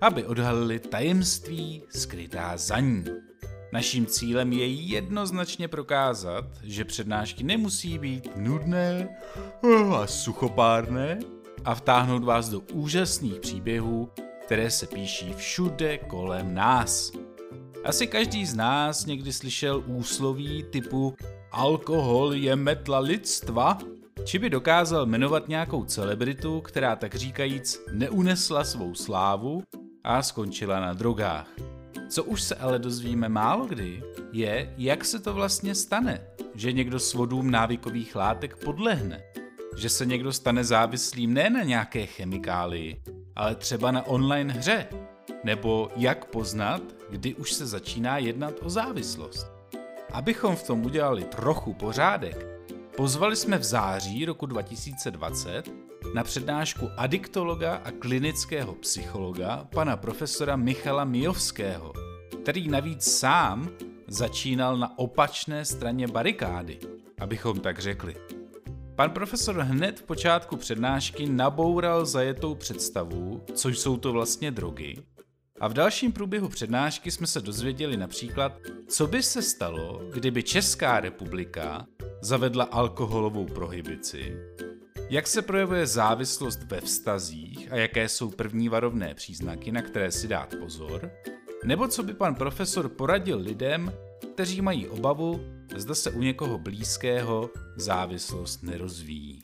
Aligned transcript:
aby 0.00 0.24
odhalili 0.24 0.78
tajemství 0.78 1.82
skrytá 1.88 2.56
za 2.56 2.80
ní. 2.80 3.04
Naším 3.72 4.06
cílem 4.06 4.52
je 4.52 4.66
jednoznačně 4.66 5.68
prokázat, 5.68 6.44
že 6.62 6.84
přednášky 6.84 7.44
nemusí 7.44 7.98
být 7.98 8.28
nudné 8.36 9.08
a 9.96 10.06
suchopárné 10.06 11.18
a 11.64 11.74
vtáhnout 11.74 12.24
vás 12.24 12.48
do 12.48 12.60
úžasných 12.72 13.40
příběhů, 13.40 14.10
které 14.44 14.70
se 14.70 14.86
píší 14.86 15.32
všude 15.34 15.98
kolem 15.98 16.54
nás. 16.54 17.12
Asi 17.84 18.06
každý 18.06 18.46
z 18.46 18.54
nás 18.54 19.06
někdy 19.06 19.32
slyšel 19.32 19.84
úsloví 19.86 20.64
typu 20.70 21.16
alkohol 21.52 22.34
je 22.34 22.56
metla 22.56 22.98
lidstva, 22.98 23.78
či 24.24 24.38
by 24.38 24.50
dokázal 24.50 25.06
jmenovat 25.06 25.48
nějakou 25.48 25.84
celebritu, 25.84 26.60
která 26.60 26.96
tak 26.96 27.14
říkajíc 27.14 27.80
neunesla 27.92 28.64
svou 28.64 28.94
slávu 28.94 29.62
a 30.08 30.22
skončila 30.22 30.80
na 30.80 30.92
drogách. 30.92 31.48
Co 32.08 32.24
už 32.24 32.42
se 32.42 32.54
ale 32.54 32.78
dozvíme 32.78 33.28
málo 33.28 33.66
kdy, 33.66 34.02
je, 34.32 34.74
jak 34.78 35.04
se 35.04 35.18
to 35.18 35.34
vlastně 35.34 35.74
stane, 35.74 36.20
že 36.54 36.72
někdo 36.72 37.00
s 37.00 37.14
vodům 37.14 37.50
návykových 37.50 38.16
látek 38.16 38.64
podlehne. 38.64 39.22
Že 39.76 39.88
se 39.88 40.06
někdo 40.06 40.32
stane 40.32 40.64
závislým 40.64 41.34
ne 41.34 41.50
na 41.50 41.62
nějaké 41.62 42.06
chemikálii, 42.06 43.02
ale 43.36 43.54
třeba 43.54 43.90
na 43.90 44.06
online 44.06 44.52
hře. 44.52 44.86
Nebo 45.44 45.88
jak 45.96 46.24
poznat, 46.24 46.82
kdy 47.10 47.34
už 47.34 47.52
se 47.52 47.66
začíná 47.66 48.18
jednat 48.18 48.54
o 48.62 48.70
závislost. 48.70 49.46
Abychom 50.12 50.56
v 50.56 50.62
tom 50.62 50.84
udělali 50.84 51.24
trochu 51.24 51.74
pořádek, 51.74 52.46
pozvali 52.96 53.36
jsme 53.36 53.58
v 53.58 53.64
září 53.64 54.24
roku 54.24 54.46
2020 54.46 55.87
na 56.14 56.24
přednášku 56.24 56.88
adiktologa 56.96 57.74
a 57.84 57.90
klinického 57.90 58.74
psychologa 58.74 59.68
pana 59.74 59.96
profesora 59.96 60.56
Michala 60.56 61.04
Mijovského, 61.04 61.92
který 62.42 62.68
navíc 62.68 63.04
sám 63.18 63.70
začínal 64.06 64.76
na 64.76 64.98
opačné 64.98 65.64
straně 65.64 66.08
barikády, 66.08 66.78
abychom 67.20 67.60
tak 67.60 67.78
řekli. 67.78 68.16
Pan 68.94 69.10
profesor 69.10 69.56
hned 69.56 70.00
v 70.00 70.02
počátku 70.02 70.56
přednášky 70.56 71.26
naboural 71.26 72.06
zajetou 72.06 72.54
představu, 72.54 73.44
co 73.54 73.68
jsou 73.68 73.96
to 73.96 74.12
vlastně 74.12 74.50
drogy, 74.50 74.96
a 75.60 75.68
v 75.68 75.72
dalším 75.72 76.12
průběhu 76.12 76.48
přednášky 76.48 77.10
jsme 77.10 77.26
se 77.26 77.40
dozvěděli 77.40 77.96
například, 77.96 78.52
co 78.88 79.06
by 79.06 79.22
se 79.22 79.42
stalo, 79.42 80.02
kdyby 80.14 80.42
Česká 80.42 81.00
republika 81.00 81.86
zavedla 82.20 82.64
alkoholovou 82.64 83.44
prohibici, 83.44 84.36
jak 85.10 85.26
se 85.26 85.42
projevuje 85.42 85.86
závislost 85.86 86.62
ve 86.62 86.80
vztazích 86.80 87.72
a 87.72 87.76
jaké 87.76 88.08
jsou 88.08 88.30
první 88.30 88.68
varovné 88.68 89.14
příznaky, 89.14 89.72
na 89.72 89.82
které 89.82 90.10
si 90.10 90.28
dát 90.28 90.54
pozor, 90.60 91.10
nebo 91.64 91.88
co 91.88 92.02
by 92.02 92.14
pan 92.14 92.34
profesor 92.34 92.88
poradil 92.88 93.38
lidem, 93.38 93.92
kteří 94.34 94.60
mají 94.60 94.88
obavu, 94.88 95.40
zda 95.76 95.94
se 95.94 96.10
u 96.10 96.20
někoho 96.20 96.58
blízkého 96.58 97.50
závislost 97.76 98.62
nerozvíjí. 98.62 99.42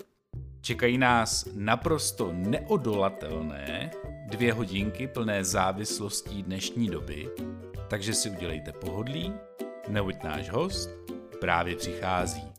Čekají 0.60 0.98
nás 0.98 1.48
naprosto 1.54 2.32
neodolatelné 2.32 3.91
dvě 4.26 4.53
hodinky 4.53 5.06
plné 5.06 5.44
závislostí 5.44 6.42
dnešní 6.42 6.88
doby, 6.88 7.28
takže 7.88 8.14
si 8.14 8.30
udělejte 8.30 8.72
pohodlí, 8.72 9.32
neboť 9.88 10.14
náš 10.24 10.50
host 10.50 10.91
právě 11.41 11.76
přichází. 11.76 12.53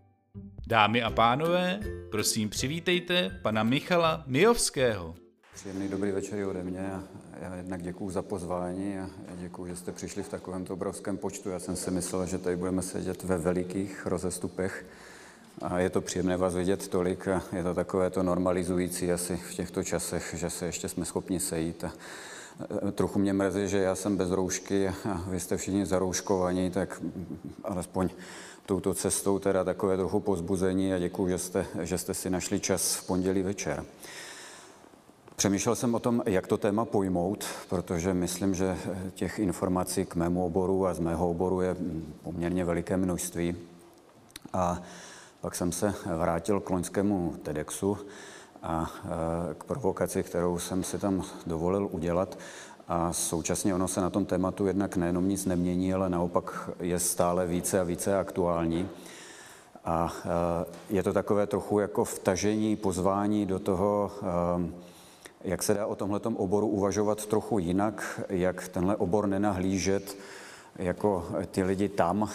Dámy 0.68 1.04
a 1.04 1.10
pánové, 1.10 1.80
prosím 2.12 2.50
přivítejte 2.50 3.40
pana 3.42 3.64
Michala 3.64 4.24
Mijovského. 4.28 5.16
Příjemný 5.54 5.88
dobrý 5.88 6.12
večer 6.12 6.48
ode 6.48 6.64
mě 6.64 6.92
já 7.42 7.56
jednak 7.56 7.82
děkuji 7.82 8.10
za 8.10 8.22
pozvání 8.22 9.00
a 9.00 9.10
děkuji, 9.36 9.66
že 9.66 9.76
jste 9.76 9.92
přišli 9.92 10.24
v 10.24 10.30
takovémto 10.30 10.74
obrovském 10.74 11.18
počtu. 11.18 11.50
Já 11.50 11.60
jsem 11.60 11.76
si 11.76 11.92
myslel, 11.92 12.26
že 12.26 12.38
tady 12.38 12.56
budeme 12.56 12.82
sedět 12.82 13.24
ve 13.24 13.38
velikých 13.38 14.06
rozestupech 14.06 14.86
a 15.62 15.80
je 15.80 15.90
to 15.90 16.02
příjemné 16.02 16.38
vás 16.38 16.56
vidět 16.56 16.88
tolik 16.88 17.28
a 17.28 17.44
je 17.56 17.64
to 17.64 17.74
takové 17.74 18.10
to 18.10 18.24
normalizující 18.24 19.12
asi 19.12 19.38
v 19.38 19.54
těchto 19.54 19.84
časech, 19.84 20.36
že 20.38 20.50
se 20.50 20.66
ještě 20.66 20.90
jsme 20.90 21.06
schopni 21.06 21.40
sejít. 21.40 21.84
A 21.84 21.92
trochu 22.92 23.20
mě 23.20 23.34
mrzí, 23.34 23.68
že 23.68 23.78
já 23.78 23.96
jsem 23.96 24.18
bez 24.18 24.32
roušky 24.32 24.88
a 24.88 25.24
vy 25.28 25.40
jste 25.40 25.58
všichni 25.58 25.86
zarouškovaní, 25.86 26.72
tak 26.72 27.02
alespoň 27.64 28.10
touto 28.66 28.94
cestou 28.94 29.40
teda 29.40 29.64
takové 29.64 29.98
trochu 29.98 30.20
pozbuzení 30.20 30.94
a 30.94 31.00
děkuji, 31.00 31.28
že 31.28 31.38
jste, 31.38 31.66
že 31.82 31.98
jste 31.98 32.14
si 32.14 32.30
našli 32.30 32.60
čas 32.60 32.96
v 32.96 33.08
pondělí 33.08 33.42
večer. 33.42 33.86
Přemýšlel 35.36 35.76
jsem 35.76 35.96
o 35.96 36.00
tom, 36.00 36.24
jak 36.26 36.48
to 36.48 36.58
téma 36.58 36.86
pojmout, 36.86 37.46
protože 37.70 38.14
myslím, 38.14 38.56
že 38.56 38.78
těch 39.14 39.40
informací 39.40 40.06
k 40.06 40.16
mému 40.16 40.46
oboru 40.46 40.88
a 40.88 40.94
z 40.94 41.00
mého 41.00 41.30
oboru 41.30 41.62
je 41.62 41.76
poměrně 42.24 42.66
veliké 42.66 42.98
množství. 42.98 43.56
A 44.54 44.82
pak 45.42 45.56
jsem 45.56 45.72
se 45.72 45.94
vrátil 46.18 46.60
k 46.60 46.70
loňskému 46.70 47.36
TEDxu 47.44 47.98
a 48.64 48.92
e, 49.52 49.54
k 49.54 49.64
provokaci, 49.64 50.24
kterou 50.24 50.60
jsem 50.60 50.84
si 50.84 51.00
tam 51.00 51.24
dovolil 51.46 51.90
udělat. 51.92 52.38
A 52.88 53.14
současně 53.14 53.76
ono 53.76 53.88
se 53.88 54.02
na 54.02 54.10
tom 54.10 54.26
tématu 54.26 54.68
jednak 54.68 54.98
nejenom 54.98 55.30
nic 55.30 55.46
nemění, 55.46 55.94
ale 55.94 56.10
naopak 56.10 56.70
je 56.80 57.00
stále 57.00 57.48
více 57.48 57.80
a 57.80 57.84
více 57.84 58.18
aktuální. 58.18 58.90
A 59.86 60.14
e, 60.26 60.96
je 60.96 61.04
to 61.04 61.14
takové 61.14 61.48
trochu 61.48 61.80
jako 61.80 62.06
vtažení, 62.06 62.76
pozvání 62.76 63.46
do 63.46 63.60
toho, 63.60 64.12
e, 64.22 64.86
jak 65.44 65.64
se 65.64 65.74
dá 65.74 65.86
o 65.86 65.96
tomhletom 65.96 66.36
oboru 66.38 66.68
uvažovat 66.68 67.26
trochu 67.26 67.60
jinak, 67.60 68.22
jak 68.30 68.68
tenhle 68.68 68.96
obor 68.96 69.28
nenahlížet 69.28 70.18
jako 70.76 71.26
ty 71.52 71.64
lidi 71.64 71.90
tam, 71.90 72.30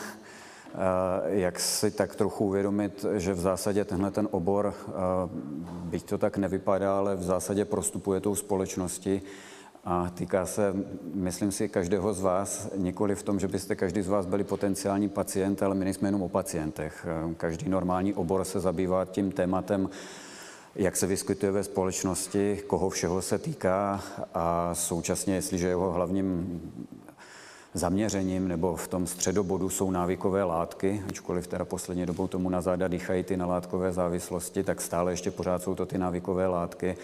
jak 1.27 1.61
si 1.61 1.91
tak 1.91 2.17
trochu 2.17 2.45
uvědomit, 2.45 3.05
že 3.17 3.35
v 3.35 3.41
zásadě 3.41 3.85
tenhle 3.85 4.11
ten 4.11 4.29
obor, 4.31 4.75
byť 5.65 6.05
to 6.05 6.19
tak 6.19 6.37
nevypadá, 6.37 6.99
ale 6.99 7.17
v 7.17 7.23
zásadě 7.23 7.65
prostupuje 7.65 8.21
tou 8.21 8.35
společnosti 8.35 9.23
a 9.85 10.11
týká 10.15 10.47
se, 10.47 10.75
myslím 11.15 11.53
si, 11.53 11.69
každého 11.69 12.15
z 12.15 12.21
vás, 12.21 12.69
nikoli 12.77 13.15
v 13.15 13.23
tom, 13.23 13.41
že 13.41 13.49
byste 13.49 13.77
každý 13.77 14.03
z 14.03 14.09
vás 14.09 14.27
byli 14.27 14.45
potenciální 14.45 15.09
pacient, 15.09 15.63
ale 15.63 15.75
my 15.75 15.85
nejsme 15.85 16.09
jenom 16.09 16.23
o 16.23 16.29
pacientech. 16.29 17.07
Každý 17.37 17.69
normální 17.69 18.15
obor 18.15 18.45
se 18.45 18.61
zabývá 18.61 19.05
tím 19.05 19.33
tématem, 19.33 19.91
jak 20.75 20.97
se 20.97 21.07
vyskytuje 21.07 21.53
ve 21.53 21.65
společnosti, 21.65 22.63
koho 22.67 22.91
všeho 22.91 23.23
se 23.23 23.39
týká 23.39 24.03
a 24.35 24.75
současně, 24.75 25.35
jestliže 25.35 25.69
jeho 25.69 25.93
hlavním 25.93 26.61
zaměřením 27.75 28.49
nebo 28.49 28.77
v 28.77 28.89
tom 28.89 29.07
středobodu 29.07 29.71
jsou 29.71 29.91
návykové 29.91 30.45
látky, 30.45 31.03
ačkoliv 31.09 31.47
teda 31.47 31.65
poslední 31.65 32.07
dobou 32.07 32.27
tomu 32.27 32.51
na 32.51 32.61
záda 32.61 32.89
dýchají 32.89 33.23
ty 33.23 33.37
nalátkové 33.37 33.93
závislosti, 33.93 34.63
tak 34.63 34.81
stále 34.81 35.13
ještě 35.13 35.31
pořád 35.31 35.63
jsou 35.63 35.75
to 35.75 35.87
ty 35.87 35.99
návykové 35.99 36.47
látky, 36.47 36.97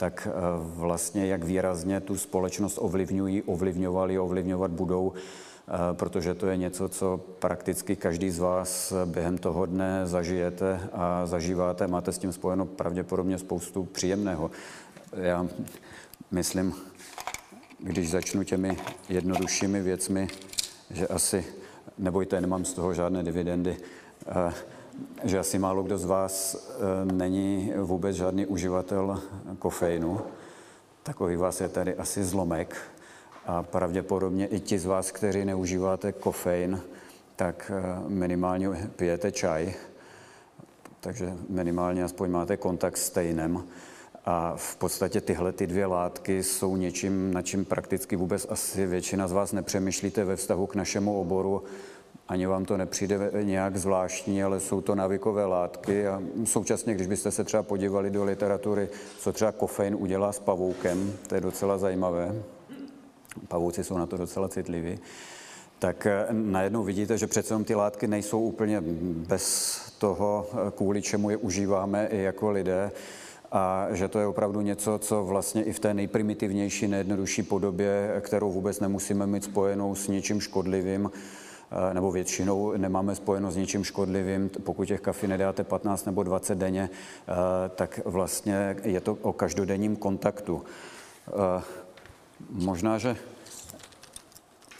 tak 0.00 0.28
eh, 0.30 0.32
vlastně 0.56 1.26
jak 1.26 1.44
výrazně 1.44 2.00
tu 2.00 2.16
společnost 2.16 2.78
ovlivňují, 2.80 3.42
ovlivňovali, 3.42 4.18
ovlivňovat 4.18 4.70
budou, 4.70 5.12
eh, 5.12 5.72
protože 5.92 6.34
to 6.34 6.46
je 6.46 6.56
něco, 6.56 6.88
co 6.88 7.20
prakticky 7.38 7.96
každý 7.96 8.30
z 8.30 8.38
vás 8.38 8.92
během 9.04 9.38
toho 9.38 9.66
dne 9.66 10.06
zažijete 10.06 10.80
a 10.92 11.26
zažíváte. 11.26 11.86
Máte 11.86 12.12
s 12.12 12.18
tím 12.18 12.32
spojeno 12.32 12.66
pravděpodobně 12.66 13.38
spoustu 13.38 13.84
příjemného. 13.84 14.50
Já 15.12 15.46
myslím, 16.30 16.74
když 17.78 18.10
začnu 18.10 18.44
těmi 18.44 18.76
jednoduššími 19.08 19.82
věcmi, 19.82 20.28
že 20.90 21.08
asi, 21.08 21.44
nebojte, 21.98 22.40
nemám 22.40 22.64
z 22.64 22.72
toho 22.72 22.94
žádné 22.94 23.22
dividendy, 23.22 23.76
eh, 24.26 24.52
že 25.24 25.38
asi 25.38 25.58
málo 25.58 25.82
kdo 25.82 25.98
z 25.98 26.04
vás 26.04 26.54
eh, 26.54 27.12
není 27.12 27.72
vůbec 27.76 28.16
žádný 28.16 28.46
uživatel 28.46 29.22
kofeinu. 29.58 30.20
Takový 31.02 31.36
vás 31.36 31.60
je 31.60 31.68
tady 31.68 31.94
asi 31.94 32.24
zlomek. 32.24 32.76
A 33.46 33.62
pravděpodobně 33.62 34.46
i 34.46 34.60
ti 34.60 34.78
z 34.78 34.86
vás, 34.86 35.10
kteří 35.10 35.44
neužíváte 35.44 36.12
kofein, 36.12 36.80
tak 37.36 37.72
eh, 37.74 38.08
minimálně 38.08 38.68
pijete 38.96 39.32
čaj, 39.32 39.74
takže 41.00 41.36
minimálně 41.48 42.04
aspoň 42.04 42.30
máte 42.30 42.56
kontakt 42.56 42.96
s 42.96 43.06
stejnem. 43.06 43.64
A 44.24 44.54
v 44.56 44.76
podstatě 44.76 45.20
tyhle 45.20 45.52
ty 45.52 45.66
dvě 45.66 45.86
látky 45.86 46.42
jsou 46.42 46.76
něčím, 46.76 47.34
na 47.34 47.42
čím 47.42 47.64
prakticky 47.64 48.16
vůbec 48.16 48.46
asi 48.50 48.86
většina 48.86 49.28
z 49.28 49.32
vás 49.32 49.52
nepřemýšlíte 49.52 50.24
ve 50.24 50.36
vztahu 50.36 50.66
k 50.66 50.74
našemu 50.74 51.20
oboru. 51.20 51.62
Ani 52.30 52.46
vám 52.46 52.64
to 52.64 52.76
nepřijde 52.76 53.30
nějak 53.42 53.76
zvláštní, 53.76 54.42
ale 54.42 54.60
jsou 54.60 54.80
to 54.80 54.94
návykové 54.94 55.44
látky 55.44 56.06
a 56.06 56.22
současně, 56.44 56.94
když 56.94 57.06
byste 57.06 57.30
se 57.30 57.44
třeba 57.44 57.62
podívali 57.62 58.10
do 58.10 58.24
literatury, 58.24 58.88
co 59.18 59.32
třeba 59.32 59.52
kofein 59.52 59.96
udělá 59.98 60.32
s 60.32 60.38
pavoukem, 60.38 61.12
to 61.26 61.34
je 61.34 61.40
docela 61.40 61.78
zajímavé. 61.78 62.34
Pavouci 63.48 63.84
jsou 63.84 63.98
na 63.98 64.06
to 64.06 64.16
docela 64.16 64.48
citliví 64.48 64.98
tak 65.78 66.06
eh, 66.06 66.26
najednou 66.30 66.84
vidíte, 66.84 67.18
že 67.18 67.26
přece 67.26 67.64
ty 67.64 67.74
látky 67.74 68.06
nejsou 68.06 68.40
úplně 68.40 68.82
bez 69.28 69.80
toho, 69.98 70.46
eh, 70.52 70.70
kvůli 70.76 71.02
čemu 71.02 71.30
je 71.30 71.36
užíváme 71.36 72.06
i 72.06 72.18
jako 72.18 72.50
lidé 72.50 72.92
a 73.52 73.86
že 73.90 74.08
to 74.08 74.18
je 74.18 74.26
opravdu 74.26 74.60
něco, 74.60 74.98
co 74.98 75.24
vlastně 75.24 75.62
i 75.62 75.72
v 75.72 75.78
té 75.80 75.94
nejprimitivnější, 75.94 76.88
nejjednodušší 76.88 77.42
podobě, 77.42 78.20
kterou 78.20 78.52
vůbec 78.52 78.80
nemusíme 78.80 79.26
mít 79.26 79.44
spojenou 79.44 79.94
s 79.94 80.08
ničím 80.08 80.40
škodlivým, 80.40 81.10
eh, 81.14 81.49
nebo 81.92 82.12
většinou 82.12 82.72
nemáme 82.76 83.14
spojeno 83.14 83.50
s 83.50 83.56
ničím 83.56 83.84
škodlivým, 83.84 84.48
pokud 84.48 84.84
těch 84.84 85.00
kafí 85.00 85.26
nedáte 85.26 85.64
15 85.64 86.04
nebo 86.06 86.22
20 86.22 86.58
denně, 86.58 86.90
tak 87.74 88.00
vlastně 88.04 88.76
je 88.82 89.00
to 89.00 89.18
o 89.22 89.32
každodenním 89.32 89.96
kontaktu. 89.96 90.62
Možná, 92.50 92.98
že 92.98 93.16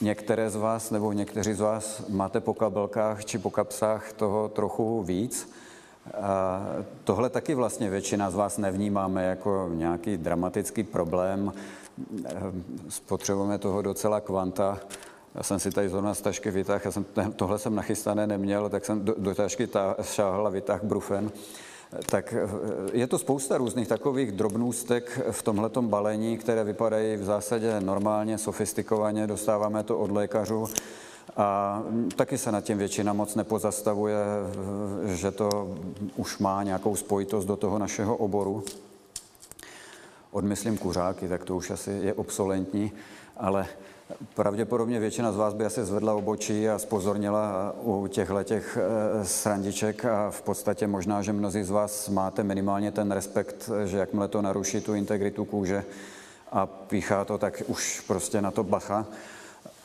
některé 0.01 0.49
z 0.49 0.55
vás 0.55 0.91
nebo 0.91 1.13
někteří 1.13 1.53
z 1.53 1.59
vás 1.59 2.03
máte 2.09 2.39
po 2.39 2.53
kabelkách 2.53 3.25
či 3.25 3.37
po 3.37 3.51
kapsách 3.51 4.13
toho 4.13 4.49
trochu 4.49 5.03
víc. 5.03 5.49
A 6.21 6.61
tohle 7.03 7.29
taky 7.29 7.55
vlastně 7.55 7.89
většina 7.89 8.31
z 8.31 8.35
vás 8.35 8.57
nevnímáme 8.57 9.23
jako 9.25 9.69
nějaký 9.73 10.17
dramatický 10.17 10.83
problém. 10.83 11.53
Spotřebujeme 12.89 13.57
toho 13.57 13.81
docela 13.81 14.19
kvanta. 14.19 14.79
Já 15.35 15.43
jsem 15.43 15.59
si 15.59 15.71
tady 15.71 15.89
zrovna 15.89 16.13
z 16.13 16.21
tašky 16.21 16.51
vytáhl, 16.51 16.81
já 16.85 16.91
jsem, 16.91 17.05
tohle 17.35 17.59
jsem 17.59 17.75
nachystané 17.75 18.27
neměl, 18.27 18.69
tak 18.69 18.85
jsem 18.85 19.05
do, 19.05 19.15
do 19.17 19.35
tašky 19.35 19.69
šáhl 20.01 20.47
a 20.47 20.49
vytáhl 20.49 20.81
brufen 20.83 21.31
tak 22.05 22.33
eh, 22.33 22.49
je 22.93 23.07
to 23.07 23.17
spousta 23.17 23.57
různých 23.57 23.87
takových 23.87 24.31
drobnůstek 24.31 25.19
v 25.31 25.43
tomhletom 25.43 25.87
balení, 25.87 26.37
které 26.37 26.63
vypadají 26.63 27.17
v 27.17 27.23
zásadě 27.23 27.81
normálně, 27.81 28.37
sofistikovaně, 28.37 29.27
dostáváme 29.27 29.83
to 29.83 29.99
od 29.99 30.11
lékařů. 30.11 30.69
A 31.37 31.83
taky 32.15 32.37
se 32.37 32.51
nad 32.51 32.63
tím 32.63 32.77
většina 32.77 33.13
moc 33.13 33.35
nepozastavuje, 33.35 34.17
eh, 35.05 35.15
že 35.15 35.31
to 35.31 35.77
už 36.15 36.37
má 36.37 36.63
nějakou 36.63 36.95
spojitost 36.95 37.47
do 37.47 37.55
toho 37.55 37.79
našeho 37.79 38.17
oboru. 38.17 38.63
Odmyslím 40.31 40.77
kuřáky, 40.77 41.27
tak 41.27 41.43
to 41.43 41.55
už 41.55 41.69
asi 41.71 41.91
je 41.91 42.13
obsolentní, 42.13 42.91
ale 43.37 43.67
Pravděpodobně 44.35 44.99
většina 44.99 45.31
z 45.31 45.35
vás 45.35 45.53
by 45.53 45.65
asi 45.65 45.85
zvedla 45.85 46.13
obočí 46.13 46.69
a 46.69 46.79
spozornila 46.79 47.75
u 47.83 48.07
těchto 48.07 48.43
těch 48.43 48.77
eh, 48.77 49.25
srandiček 49.25 50.05
a 50.05 50.31
v 50.31 50.41
podstatě 50.41 50.87
možná, 50.87 51.21
že 51.21 51.33
mnozí 51.33 51.63
z 51.63 51.69
vás 51.69 52.09
máte 52.09 52.43
minimálně 52.43 52.91
ten 52.91 53.11
respekt, 53.11 53.69
že 53.85 53.97
jakmile 53.97 54.27
to 54.27 54.41
naruší 54.41 54.81
tu 54.81 54.93
integritu 54.93 55.45
kůže 55.45 55.83
a 56.51 56.65
píchá 56.65 57.25
to, 57.25 57.37
tak 57.37 57.63
už 57.67 58.03
prostě 58.07 58.41
na 58.41 58.51
to 58.51 58.63
bacha. 58.63 59.05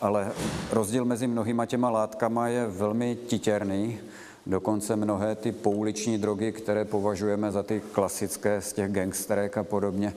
Ale 0.00 0.32
rozdíl 0.72 1.04
mezi 1.04 1.26
mnohýma 1.26 1.66
těma 1.66 1.90
látkama 1.90 2.48
je 2.48 2.66
velmi 2.66 3.16
titěrný. 3.26 3.98
Dokonce 4.46 4.96
mnohé 4.96 5.34
ty 5.34 5.52
pouliční 5.52 6.18
drogy, 6.18 6.52
které 6.52 6.84
považujeme 6.84 7.52
za 7.52 7.62
ty 7.62 7.82
klasické 7.92 8.60
z 8.60 8.72
těch 8.72 8.92
gangsterek 8.92 9.58
a 9.58 9.62
podobně, 9.62 10.14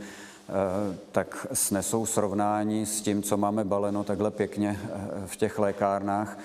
tak 1.11 1.47
snesou 1.53 2.05
srovnání 2.05 2.85
s 2.85 3.01
tím, 3.01 3.23
co 3.23 3.37
máme 3.37 3.63
baleno 3.63 4.03
takhle 4.03 4.31
pěkně 4.31 4.79
eh, 4.83 4.99
v 5.25 5.35
těch 5.35 5.59
lékárnách. 5.59 6.39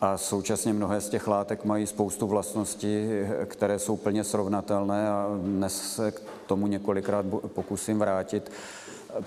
A 0.00 0.18
současně 0.18 0.72
mnohé 0.72 1.00
z 1.00 1.08
těch 1.08 1.28
látek 1.28 1.64
mají 1.64 1.86
spoustu 1.86 2.26
vlastností, 2.26 3.08
eh, 3.08 3.46
které 3.46 3.78
jsou 3.78 3.96
plně 3.96 4.24
srovnatelné 4.24 5.08
a 5.10 5.28
dnes 5.42 5.94
se 5.94 6.10
k 6.10 6.20
tomu 6.46 6.66
několikrát 6.66 7.26
pokusím 7.46 7.98
vrátit, 7.98 8.52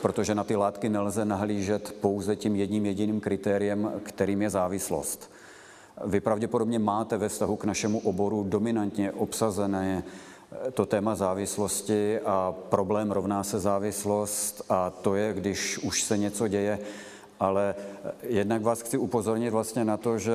protože 0.02 0.36
na 0.36 0.44
ty 0.44 0.56
látky 0.56 0.90
nelze 0.90 1.26
nahlížet 1.26 1.96
pouze 2.02 2.36
tím 2.36 2.56
jedním 2.56 2.86
jediným 2.86 3.20
kritériem, 3.20 3.92
kterým 4.04 4.42
je 4.42 4.50
závislost. 4.50 5.32
Vy 6.06 6.20
pravděpodobně 6.20 6.80
máte 6.80 7.18
ve 7.18 7.30
vztahu 7.30 7.56
k 7.56 7.66
našemu 7.66 8.00
oboru 8.00 8.44
dominantně 8.44 9.12
obsazené 9.12 10.04
to 10.74 10.86
téma 10.86 11.16
závislosti 11.16 12.20
a 12.20 12.56
problém 12.70 13.12
rovná 13.12 13.44
se 13.44 13.60
závislost 13.60 14.62
a 14.70 14.90
to 14.90 15.16
je, 15.16 15.34
když 15.34 15.78
už 15.78 16.04
se 16.04 16.18
něco 16.18 16.48
děje, 16.48 16.80
ale 17.40 17.76
jednak 18.24 18.62
vás 18.62 18.82
chci 18.82 18.98
upozornit 18.98 19.50
vlastně 19.50 19.86
na 19.86 19.98
to, 19.98 20.18
že 20.18 20.34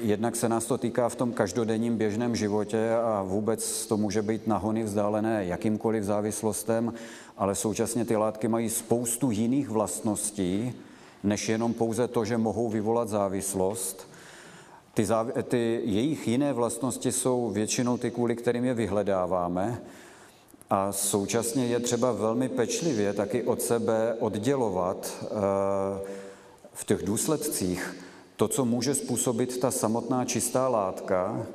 jednak 0.00 0.36
se 0.36 0.48
nás 0.48 0.64
to 0.64 0.78
týká 0.78 1.08
v 1.08 1.14
tom 1.14 1.32
každodenním 1.32 1.96
běžném 1.96 2.36
životě 2.36 2.94
a 3.04 3.22
vůbec 3.22 3.86
to 3.86 3.96
může 3.96 4.22
být 4.22 4.46
nahony 4.46 4.82
vzdálené 4.82 5.44
jakýmkoliv 5.44 6.04
závislostem, 6.04 6.92
ale 7.36 7.54
současně 7.54 8.04
ty 8.04 8.16
látky 8.16 8.48
mají 8.48 8.70
spoustu 8.70 9.30
jiných 9.30 9.68
vlastností, 9.68 10.74
než 11.22 11.48
jenom 11.48 11.74
pouze 11.74 12.08
to, 12.08 12.24
že 12.24 12.38
mohou 12.38 12.68
vyvolat 12.68 13.08
závislost. 13.08 14.07
Ty, 14.98 15.04
záv- 15.04 15.42
ty 15.42 15.80
jejich 15.84 16.28
jiné 16.28 16.52
vlastnosti 16.52 17.12
jsou 17.12 17.50
většinou 17.50 17.98
ty, 17.98 18.10
kvůli 18.10 18.36
kterým 18.36 18.64
je 18.64 18.74
vyhledáváme. 18.74 19.82
A 20.70 20.92
současně 20.92 21.66
je 21.66 21.80
třeba 21.80 22.12
velmi 22.12 22.48
pečlivě 22.48 23.12
taky 23.12 23.42
od 23.42 23.62
sebe 23.62 24.16
oddělovat 24.20 25.24
eh, 25.24 25.28
v 26.72 26.84
těch 26.84 27.02
důsledcích 27.02 27.96
to, 28.36 28.48
co 28.48 28.64
může 28.64 28.94
způsobit 28.94 29.60
ta 29.60 29.70
samotná 29.70 30.24
čistá 30.24 30.68
látka, 30.68 31.46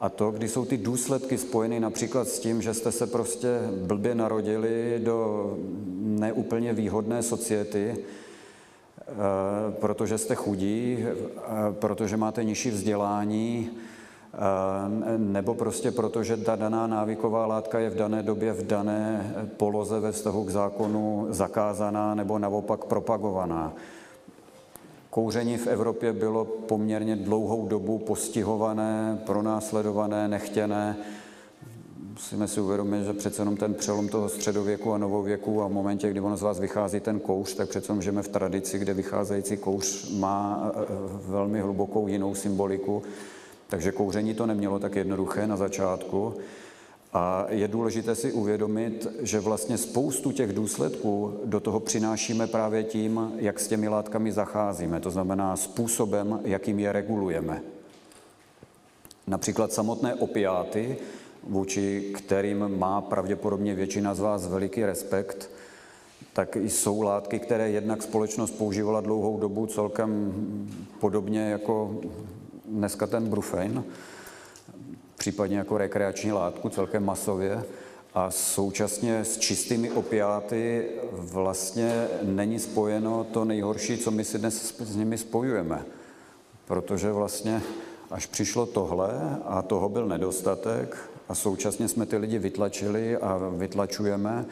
a 0.00 0.08
to, 0.08 0.30
kdy 0.30 0.48
jsou 0.48 0.64
ty 0.64 0.76
důsledky 0.76 1.38
spojeny 1.38 1.80
například 1.80 2.28
s 2.28 2.38
tím, 2.38 2.62
že 2.62 2.74
jste 2.74 2.92
se 2.92 3.06
prostě 3.06 3.48
blbě 3.82 4.14
narodili 4.14 5.00
do 5.04 5.58
neúplně 5.98 6.72
výhodné 6.72 7.22
society, 7.22 7.96
protože 9.70 10.18
jste 10.18 10.34
chudí, 10.34 10.98
eh, 10.98 11.12
protože 11.72 12.16
máte 12.16 12.44
nižší 12.44 12.70
vzdělání, 12.70 13.70
eh, 13.70 14.38
nebo 15.18 15.54
prostě 15.54 15.90
proto, 15.90 16.22
že 16.22 16.36
ta 16.36 16.56
daná 16.56 16.86
návyková 16.86 17.46
látka 17.46 17.78
je 17.78 17.90
v 17.90 17.96
dané 17.96 18.22
době 18.22 18.52
v 18.52 18.66
dané 18.66 19.34
poloze 19.56 20.00
ve 20.00 20.12
vztahu 20.12 20.44
k 20.44 20.50
zákonu 20.50 21.26
zakázaná 21.30 22.14
nebo 22.14 22.38
naopak 22.38 22.84
propagovaná. 22.84 23.72
Kouření 25.10 25.56
v 25.56 25.66
Evropě 25.66 26.12
bylo 26.12 26.44
poměrně 26.44 27.16
dlouhou 27.16 27.66
dobu 27.66 27.98
postihované, 27.98 29.18
pronásledované, 29.26 30.28
nechtěné 30.28 30.96
musíme 32.18 32.48
si 32.48 32.60
uvědomit, 32.60 33.04
že 33.04 33.12
přece 33.12 33.42
jenom 33.42 33.56
ten 33.56 33.74
přelom 33.74 34.08
toho 34.08 34.28
středověku 34.28 34.92
a 34.92 34.98
novověku 34.98 35.62
a 35.62 35.66
v 35.68 35.72
momentě, 35.72 36.10
kdy 36.10 36.20
on 36.20 36.36
z 36.36 36.42
vás 36.42 36.60
vychází 36.60 37.00
ten 37.00 37.20
kouř, 37.20 37.54
tak 37.54 37.68
přece 37.68 37.92
jenom 37.92 38.02
žijeme 38.02 38.22
v 38.22 38.28
tradici, 38.28 38.78
kde 38.78 38.94
vycházející 38.94 39.56
kouř 39.56 40.10
má 40.10 40.70
e, 40.74 40.82
e, 40.82 40.86
velmi 41.30 41.60
hlubokou 41.60 42.08
jinou 42.08 42.34
symboliku. 42.34 43.02
Takže 43.68 43.92
kouření 43.92 44.34
to 44.34 44.46
nemělo 44.46 44.78
tak 44.78 44.94
jednoduché 44.96 45.46
na 45.46 45.56
začátku. 45.56 46.34
A 47.12 47.46
je 47.48 47.68
důležité 47.68 48.14
si 48.14 48.32
uvědomit, 48.32 49.06
že 49.20 49.40
vlastně 49.40 49.78
spoustu 49.78 50.32
těch 50.32 50.52
důsledků 50.52 51.40
do 51.44 51.60
toho 51.60 51.80
přinášíme 51.80 52.46
právě 52.46 52.84
tím, 52.84 53.32
jak 53.36 53.60
s 53.60 53.68
těmi 53.68 53.88
látkami 53.88 54.32
zacházíme, 54.32 55.00
to 55.00 55.10
znamená 55.10 55.56
způsobem, 55.56 56.40
jakým 56.44 56.78
je 56.78 56.92
regulujeme. 56.92 57.62
Například 59.26 59.72
samotné 59.72 60.14
opiáty 60.14 60.96
vůči 61.48 62.12
kterým 62.16 62.78
má 62.78 63.00
pravděpodobně 63.00 63.74
většina 63.74 64.14
z 64.14 64.20
vás 64.20 64.46
veliký 64.46 64.84
respekt, 64.84 65.50
tak 66.32 66.56
jsou 66.56 67.02
látky, 67.02 67.38
které 67.38 67.70
jednak 67.70 68.02
společnost 68.02 68.50
používala 68.50 69.00
dlouhou 69.00 69.38
dobu 69.38 69.66
celkem 69.66 70.32
podobně 71.00 71.50
jako 71.50 72.00
dneska 72.64 73.06
ten 73.06 73.28
brufein, 73.28 73.84
případně 75.16 75.58
jako 75.58 75.78
rekreační 75.78 76.32
látku 76.32 76.68
celkem 76.68 77.04
masově. 77.04 77.64
A 78.14 78.30
současně 78.30 79.18
s 79.20 79.38
čistými 79.38 79.90
opiáty 79.90 80.88
vlastně 81.12 82.08
není 82.22 82.58
spojeno 82.58 83.24
to 83.24 83.44
nejhorší, 83.44 83.98
co 83.98 84.10
my 84.10 84.24
si 84.24 84.38
dnes 84.38 84.74
s 84.78 84.96
nimi 84.96 85.18
spojujeme. 85.18 85.84
Protože 86.64 87.12
vlastně 87.12 87.62
až 88.10 88.26
přišlo 88.26 88.66
tohle 88.66 89.38
a 89.44 89.62
toho 89.62 89.88
byl 89.88 90.06
nedostatek, 90.06 91.10
a 91.28 91.34
současně 91.34 91.88
jsme 91.88 92.06
ty 92.06 92.16
lidi 92.16 92.38
vytlačili 92.38 93.16
a 93.16 93.40
vytlačujeme, 93.56 94.46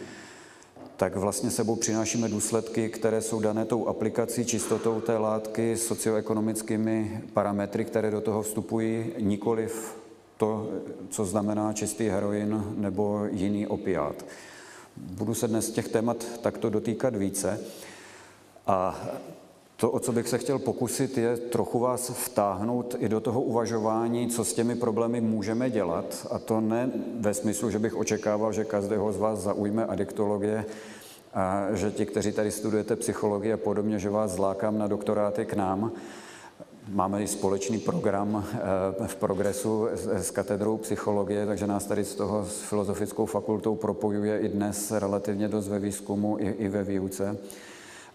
tak 0.96 1.16
vlastně 1.16 1.50
sebou 1.50 1.76
přinášíme 1.76 2.28
důsledky, 2.28 2.88
které 2.88 3.22
jsou 3.22 3.40
dané 3.40 3.64
tou 3.64 3.86
aplikací, 3.86 4.44
čistotou 4.44 5.00
té 5.00 5.18
látky, 5.18 5.76
socioekonomickými 5.76 7.22
parametry, 7.34 7.84
které 7.84 8.10
do 8.10 8.20
toho 8.20 8.42
vstupují, 8.42 9.04
nikoliv 9.18 9.96
to, 10.36 10.68
co 11.10 11.24
znamená 11.24 11.72
čistý 11.72 12.08
heroin 12.08 12.64
nebo 12.76 13.26
jiný 13.30 13.66
opiát. 13.66 14.24
Budu 14.96 15.34
se 15.34 15.48
dnes 15.48 15.70
těch 15.70 15.88
témat 15.88 16.24
takto 16.40 16.70
dotýkat 16.70 17.16
více. 17.16 17.60
A 18.66 19.06
to, 19.76 19.90
o 19.90 20.00
co 20.00 20.12
bych 20.12 20.28
se 20.28 20.38
chtěl 20.38 20.58
pokusit, 20.58 21.18
je 21.18 21.36
trochu 21.36 21.78
vás 21.78 22.10
vtáhnout 22.10 22.96
i 22.98 23.08
do 23.08 23.20
toho 23.20 23.42
uvažování, 23.42 24.28
co 24.28 24.44
s 24.44 24.54
těmi 24.54 24.74
problémy 24.74 25.20
můžeme 25.20 25.70
dělat. 25.70 26.26
A 26.30 26.38
to 26.38 26.60
ne 26.60 26.90
ve 27.20 27.34
smyslu, 27.34 27.70
že 27.70 27.78
bych 27.78 27.96
očekával, 27.96 28.52
že 28.52 28.64
každého 28.64 29.12
z 29.12 29.16
vás 29.16 29.38
zaujme 29.38 29.86
adiktologie, 29.86 30.64
a 31.34 31.66
že 31.72 31.90
ti, 31.90 32.06
kteří 32.06 32.32
tady 32.32 32.50
studujete 32.50 32.96
psychologii 32.96 33.52
a 33.52 33.56
podobně, 33.56 33.98
že 33.98 34.10
vás 34.10 34.30
zlákám 34.30 34.78
na 34.78 34.86
doktoráty 34.86 35.44
k 35.44 35.54
nám. 35.54 35.92
Máme 36.88 37.22
i 37.22 37.26
společný 37.26 37.78
program 37.78 38.44
eh, 38.54 39.06
v 39.06 39.16
progresu 39.16 39.88
s 39.92 40.30
katedrou 40.30 40.76
psychologie, 40.76 41.46
takže 41.46 41.66
nás 41.66 41.84
tady 41.84 42.04
z 42.04 42.14
toho 42.14 42.44
s 42.44 42.60
filozofickou 42.60 43.26
fakultou 43.26 43.74
propojuje 43.74 44.38
i 44.38 44.48
dnes 44.48 44.90
relativně 44.90 45.48
dost 45.48 45.68
ve 45.68 45.78
výzkumu 45.78 46.36
i, 46.40 46.48
i 46.48 46.68
ve 46.68 46.84
výuce 46.84 47.38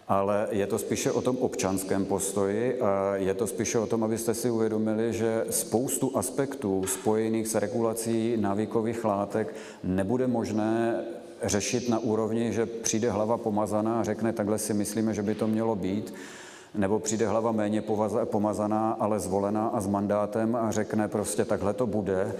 ale 0.08 0.48
je 0.50 0.66
to 0.66 0.78
spíše 0.78 1.12
o 1.12 1.20
tom 1.20 1.36
občanském 1.36 2.04
postoji 2.04 2.80
a 2.80 3.16
je 3.16 3.34
to 3.34 3.46
spíše 3.46 3.78
o 3.78 3.86
tom, 3.86 4.04
abyste 4.04 4.34
si 4.34 4.50
uvědomili, 4.50 5.12
že 5.12 5.44
spoustu 5.50 6.16
aspektů 6.16 6.84
spojených 6.86 7.48
s 7.48 7.54
regulací 7.54 8.36
návykových 8.36 9.04
látek 9.04 9.54
nebude 9.84 10.26
možné 10.26 11.04
řešit 11.42 11.88
na 11.88 11.98
úrovni, 11.98 12.52
že 12.52 12.66
přijde 12.66 13.10
hlava 13.10 13.38
pomazaná 13.38 14.00
a 14.00 14.04
řekne, 14.04 14.32
takhle 14.32 14.58
si 14.58 14.74
myslíme, 14.74 15.14
že 15.14 15.22
by 15.22 15.34
to 15.34 15.46
mělo 15.46 15.76
být, 15.76 16.14
nebo 16.74 16.98
přijde 16.98 17.26
hlava 17.26 17.52
méně 17.52 17.82
pomazaná, 18.24 18.96
ale 19.00 19.20
zvolená 19.20 19.68
a 19.68 19.80
s 19.80 19.86
mandátem 19.86 20.56
a 20.56 20.70
řekne 20.70 21.08
prostě 21.08 21.44
takhle 21.44 21.74
to 21.74 21.86
bude. 21.86 22.34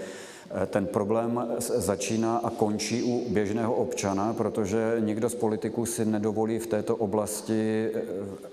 Ten 0.67 0.85
problém 0.85 1.47
začíná 1.59 2.37
a 2.37 2.49
končí 2.49 3.03
u 3.03 3.29
běžného 3.29 3.73
občana, 3.73 4.33
protože 4.33 4.95
nikdo 4.99 5.29
z 5.29 5.35
politiků 5.35 5.85
si 5.85 6.05
nedovolí 6.05 6.59
v 6.59 6.67
této 6.67 6.95
oblasti, 6.95 7.89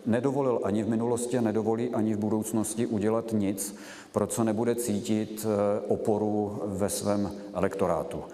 nedovolil 0.06 0.60
ani 0.62 0.82
v 0.82 0.88
minulosti 0.88 1.38
a 1.38 1.40
nedovolí 1.40 1.90
ani 1.90 2.14
v 2.14 2.18
budoucnosti 2.18 2.86
udělat 2.86 3.32
nic, 3.32 3.76
pro 4.12 4.26
co 4.26 4.44
nebude 4.44 4.74
cítit 4.74 5.46
eh, 5.46 5.80
oporu 5.88 6.62
ve 6.64 6.88
svém 6.88 7.30
elektorátu. 7.54 8.24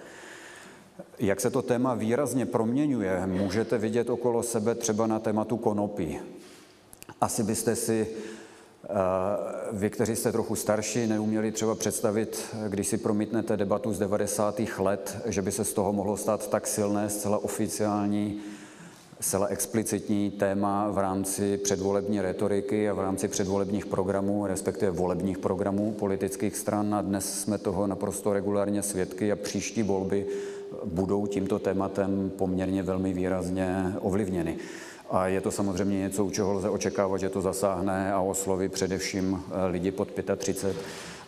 Jak 1.19 1.41
se 1.41 1.51
to 1.51 1.63
téma 1.63 1.95
výrazně 1.95 2.47
proměňuje, 2.47 3.27
můžete 3.27 3.79
vidět 3.79 4.11
okolo 4.11 4.43
sebe 4.43 4.75
třeba 4.75 5.07
na 5.07 5.19
tématu 5.19 5.57
konopí. 5.57 6.19
Asi 7.21 7.43
byste 7.43 7.77
si 7.77 8.09
vy, 9.73 9.91
kteří 9.91 10.17
jste 10.17 10.33
trochu 10.33 10.55
starší, 10.55 11.07
neuměli 11.07 11.53
třeba 11.53 11.75
představit, 11.75 12.57
když 12.69 12.89
si 12.89 12.99
promítnete 12.99 13.57
debatu 13.57 13.93
z 13.93 13.99
90. 13.99 14.61
let, 14.79 15.19
že 15.27 15.43
by 15.43 15.53
se 15.53 15.65
z 15.65 15.73
toho 15.73 15.93
mohlo 15.93 16.17
stát 16.17 16.51
tak 16.51 16.67
silné, 16.67 17.09
zcela 17.09 17.45
oficiální, 17.45 18.41
zcela 19.21 19.47
explicitní 19.47 20.31
téma 20.31 20.91
v 20.91 20.99
rámci 20.99 21.57
předvolební 21.57 22.21
retoriky 22.21 22.89
a 22.89 22.95
v 22.95 23.01
rámci 23.01 23.29
předvolebních 23.29 23.87
programů, 23.87 24.47
respektive 24.47 24.91
volebních 24.91 25.39
programů 25.39 25.93
politických 25.93 26.57
stran. 26.57 26.95
A 26.95 27.03
dnes 27.03 27.41
jsme 27.41 27.59
toho 27.59 27.87
naprosto 27.87 28.33
regulárně 28.33 28.83
svědky 28.83 29.33
a 29.33 29.37
příští 29.37 29.83
volby 29.83 30.27
budou 30.85 31.27
tímto 31.27 31.59
tématem 31.59 32.31
poměrně 32.37 32.83
velmi 32.83 33.13
výrazně 33.13 33.93
ovlivněny. 34.01 34.57
A 35.11 35.27
je 35.27 35.41
to 35.41 35.51
samozřejmě 35.51 35.99
něco, 35.99 36.25
u 36.25 36.31
čeho 36.31 36.53
lze 36.53 36.71
očekávat, 36.71 37.19
že 37.19 37.29
to 37.29 37.41
zasáhne 37.41 38.13
a 38.13 38.21
osloví 38.21 38.69
především 38.69 39.43
eh, 39.51 39.67
lidi 39.67 39.91
pod 39.91 40.09
35 40.37 40.77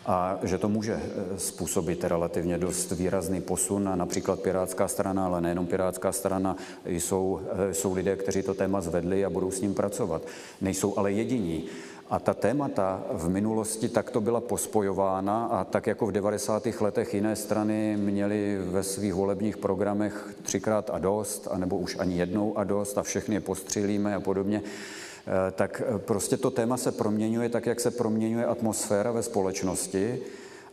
a 0.06 0.38
že 0.42 0.58
to 0.58 0.68
může 0.68 0.94
eh, 0.94 1.38
způsobit 1.38 2.04
relativně 2.04 2.58
dost 2.58 2.90
výrazný 2.90 3.40
posun. 3.40 3.90
Například 3.94 4.40
Pirátská 4.40 4.88
strana, 4.88 5.26
ale 5.26 5.40
nejenom 5.40 5.66
Pirátská 5.66 6.12
strana, 6.12 6.56
jsou, 6.86 7.40
eh, 7.70 7.74
jsou 7.74 7.94
lidé, 7.94 8.16
kteří 8.16 8.42
to 8.42 8.54
téma 8.54 8.80
zvedli 8.80 9.24
a 9.24 9.30
budou 9.30 9.50
s 9.50 9.60
ním 9.60 9.74
pracovat. 9.74 10.22
Nejsou 10.60 10.98
ale 10.98 11.12
jediní. 11.12 11.64
A 12.10 12.18
ta 12.18 12.34
témata 12.34 13.02
v 13.12 13.28
minulosti 13.28 13.88
takto 13.88 14.20
byla 14.20 14.40
pospojována 14.40 15.46
a 15.46 15.64
tak 15.64 15.86
jako 15.86 16.06
v 16.06 16.12
90. 16.12 16.66
letech 16.80 17.14
jiné 17.14 17.36
strany 17.36 17.96
měly 17.96 18.58
ve 18.60 18.82
svých 18.82 19.14
volebních 19.14 19.56
programech 19.56 20.34
třikrát 20.42 20.90
a 20.90 20.98
dost, 20.98 21.48
anebo 21.50 21.76
už 21.76 21.96
ani 21.98 22.18
jednou 22.18 22.58
a 22.58 22.64
dost 22.64 22.98
a 22.98 23.02
všechny 23.02 23.34
je 23.34 23.40
postřelíme 23.40 24.14
a 24.14 24.20
podobně, 24.20 24.62
eh, 24.64 25.50
tak 25.50 25.82
prostě 25.98 26.36
to 26.36 26.50
téma 26.50 26.76
se 26.76 26.92
proměňuje 26.92 27.48
tak, 27.48 27.66
jak 27.66 27.80
se 27.80 27.90
proměňuje 27.90 28.46
atmosféra 28.46 29.12
ve 29.12 29.22
společnosti 29.22 30.20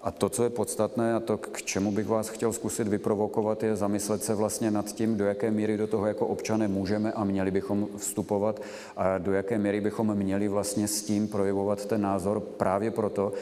a 0.06 0.12
to, 0.12 0.30
co 0.30 0.44
je 0.44 0.50
podstatné 0.50 1.14
a 1.14 1.20
to, 1.20 1.38
k 1.38 1.62
čemu 1.62 1.92
bych 1.92 2.08
vás 2.08 2.30
chtěl 2.30 2.54
zkusit 2.54 2.88
vyprovokovat, 2.88 3.64
je 3.64 3.76
zamyslet 3.76 4.24
se 4.24 4.36
vlastně 4.36 4.72
nad 4.72 4.86
tím, 4.86 5.18
do 5.18 5.26
jaké 5.26 5.52
míry 5.52 5.78
do 5.78 5.88
toho 5.88 6.06
jako 6.06 6.28
občané 6.28 6.68
můžeme 6.68 7.12
a 7.12 7.24
měli 7.24 7.52
bychom 7.52 7.88
vstupovat 7.98 8.62
a 8.98 9.18
do 9.18 9.34
jaké 9.34 9.58
míry 9.58 9.82
bychom 9.82 10.16
měli 10.16 10.48
vlastně 10.48 10.88
s 10.88 11.04
tím 11.04 11.28
projevovat 11.28 11.86
ten 11.86 12.02
názor 12.02 12.40
právě 12.40 12.92
proto, 12.92 13.34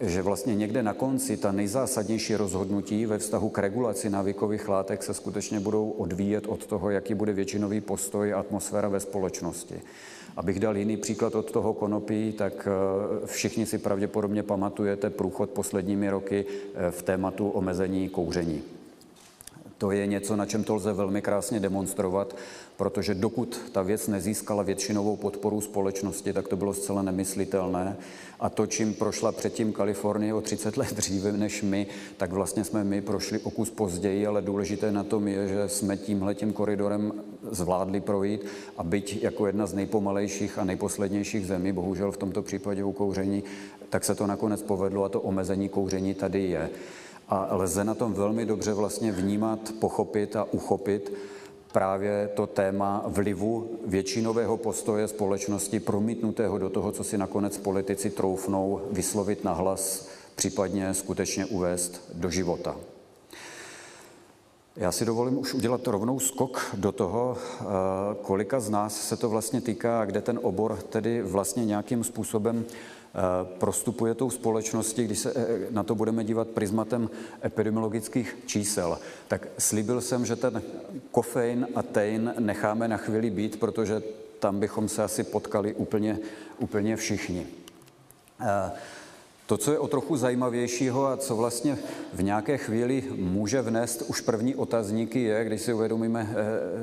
že 0.00 0.22
vlastně 0.22 0.54
někde 0.54 0.82
na 0.82 0.94
konci 0.94 1.36
ta 1.36 1.52
nejzásadnější 1.52 2.36
rozhodnutí 2.36 3.06
ve 3.06 3.18
vztahu 3.18 3.48
k 3.48 3.58
regulaci 3.58 4.10
návykových 4.10 4.68
látek 4.68 5.02
se 5.02 5.14
skutečně 5.14 5.60
budou 5.60 5.90
odvíjet 5.90 6.46
od 6.46 6.66
toho, 6.66 6.90
jaký 6.90 7.14
bude 7.14 7.32
většinový 7.32 7.80
postoj 7.80 8.34
a 8.34 8.40
atmosféra 8.40 8.88
ve 8.88 9.00
společnosti. 9.00 9.82
Abych 10.38 10.60
dal 10.60 10.76
jiný 10.76 10.96
příklad 10.96 11.34
od 11.34 11.50
toho 11.50 11.74
konopí, 11.74 12.32
tak 12.32 12.68
eh, 12.70 13.26
všichni 13.26 13.66
si 13.66 13.78
pravděpodobně 13.78 14.42
pamatujete 14.42 15.10
průchod 15.10 15.50
posledními 15.50 16.10
roky 16.10 16.44
eh, 16.74 16.90
v 16.90 17.02
tématu 17.02 17.48
omezení 17.48 18.08
kouření. 18.08 18.62
To 19.78 19.90
je 19.90 20.06
něco, 20.06 20.36
na 20.36 20.46
čem 20.46 20.64
to 20.64 20.74
lze 20.74 20.92
velmi 20.92 21.22
krásně 21.22 21.60
demonstrovat, 21.60 22.36
protože 22.78 23.14
dokud 23.14 23.60
ta 23.72 23.82
věc 23.82 24.08
nezískala 24.08 24.62
většinovou 24.62 25.16
podporu 25.16 25.60
společnosti, 25.60 26.32
tak 26.32 26.48
to 26.48 26.56
bylo 26.56 26.74
zcela 26.74 27.02
nemyslitelné. 27.02 27.96
A 28.40 28.48
to, 28.48 28.66
čím 28.66 28.94
prošla 28.94 29.32
předtím 29.32 29.72
Kalifornie 29.72 30.34
o 30.34 30.40
30 30.40 30.76
let 30.76 30.92
dříve 30.92 31.32
než 31.32 31.62
my, 31.62 31.86
tak 32.16 32.32
vlastně 32.32 32.64
jsme 32.64 32.84
my 32.84 33.00
prošli 33.00 33.38
o 33.38 33.50
kus 33.50 33.70
později, 33.70 34.26
ale 34.26 34.42
důležité 34.42 34.92
na 34.92 35.04
tom 35.04 35.28
je, 35.28 35.48
že 35.48 35.68
jsme 35.68 35.96
tímhletím 35.96 36.52
koridorem 36.52 37.12
zvládli 37.50 38.00
projít 38.00 38.46
a 38.76 38.82
byť 38.82 39.22
jako 39.22 39.46
jedna 39.46 39.66
z 39.66 39.74
nejpomalejších 39.74 40.58
a 40.58 40.64
nejposlednějších 40.64 41.46
zemí, 41.46 41.72
bohužel 41.72 42.12
v 42.12 42.16
tomto 42.16 42.42
případě 42.42 42.84
u 42.84 42.92
kouření, 42.92 43.44
tak 43.88 44.04
se 44.04 44.14
to 44.14 44.26
nakonec 44.26 44.62
povedlo 44.62 45.04
a 45.04 45.08
to 45.08 45.20
omezení 45.20 45.68
kouření 45.68 46.14
tady 46.14 46.42
je. 46.42 46.70
A 47.28 47.48
lze 47.56 47.84
na 47.84 47.94
tom 47.94 48.12
velmi 48.12 48.46
dobře 48.46 48.72
vlastně 48.72 49.12
vnímat, 49.12 49.58
pochopit 49.80 50.36
a 50.36 50.44
uchopit 50.44 51.12
právě 51.72 52.30
to 52.34 52.46
téma 52.46 53.04
vlivu 53.06 53.78
většinového 53.86 54.56
postoje 54.56 55.08
společnosti 55.08 55.80
promítnutého 55.80 56.58
do 56.58 56.70
toho, 56.70 56.92
co 56.92 57.04
si 57.04 57.18
nakonec 57.18 57.58
politici 57.58 58.10
troufnou 58.10 58.80
vyslovit 58.90 59.44
nahlas, 59.44 60.08
případně 60.34 60.94
skutečně 60.94 61.46
uvést 61.46 62.10
do 62.14 62.30
života. 62.30 62.76
Já 64.76 64.92
si 64.92 65.04
dovolím 65.04 65.38
už 65.38 65.54
udělat 65.54 65.86
rovnou 65.86 66.18
skok 66.18 66.74
do 66.74 66.92
toho, 66.92 67.36
eh, 67.36 67.64
kolika 68.22 68.60
z 68.60 68.70
nás 68.70 69.08
se 69.08 69.16
to 69.16 69.28
vlastně 69.28 69.60
týká 69.60 70.00
a 70.00 70.04
kde 70.04 70.20
ten 70.20 70.40
obor 70.42 70.78
tedy 70.88 71.22
vlastně 71.22 71.64
nějakým 71.64 72.04
způsobem 72.04 72.64
prostupuje 73.58 74.14
tou 74.14 74.30
společností, 74.30 75.04
když 75.04 75.18
se 75.18 75.32
eh, 75.36 75.66
na 75.70 75.82
to 75.82 75.94
budeme 75.94 76.24
dívat 76.24 76.48
prismatem 76.48 77.10
epidemiologických 77.44 78.36
čísel. 78.46 78.98
Tak 79.28 79.48
slíbil 79.58 80.00
jsem, 80.00 80.26
že 80.26 80.36
ten 80.36 80.62
kofein 81.10 81.66
a 81.74 81.82
tein 81.82 82.34
necháme 82.38 82.88
na 82.88 82.96
chvíli 82.96 83.30
být, 83.30 83.60
protože 83.60 84.02
tam 84.38 84.60
bychom 84.60 84.88
se 84.88 85.02
asi 85.02 85.24
potkali 85.24 85.74
úplně, 85.74 86.18
úplně 86.58 86.96
všichni. 86.96 87.46
To, 89.46 89.56
co 89.56 89.72
je 89.72 89.78
o 89.78 89.88
trochu 89.88 90.16
zajímavějšího 90.16 91.06
a 91.06 91.16
co 91.16 91.36
vlastně 91.36 91.78
v 92.12 92.22
nějaké 92.22 92.58
chvíli 92.58 93.04
může 93.16 93.62
vnést 93.62 94.02
už 94.06 94.20
první 94.20 94.54
otazníky 94.54 95.22
je, 95.22 95.44
když 95.44 95.62
si 95.62 95.72
uvědomíme 95.72 96.34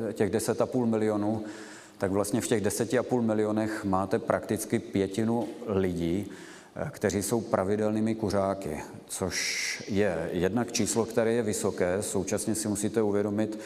eh, 0.10 0.14
těch 0.14 0.32
10,5 0.32 0.86
milionů, 0.86 1.44
tak 1.98 2.12
vlastně 2.12 2.42
v 2.42 2.48
těch 2.48 2.64
10,5 2.64 3.22
milionech 3.22 3.86
máte 3.86 4.20
prakticky 4.20 4.80
pětinu 4.80 5.48
lidí, 5.68 6.32
eh, 6.76 6.90
kteří 6.92 7.24
jsou 7.24 7.42
pravidelnými 7.42 8.16
kuřáky, 8.16 8.78
což 9.08 9.84
je 9.88 10.30
jednak 10.32 10.72
číslo, 10.72 11.06
které 11.06 11.34
je 11.34 11.44
vysoké, 11.44 11.98
současně 12.02 12.56
si 12.56 12.68
musíte 12.68 13.02
uvědomit, 13.02 13.60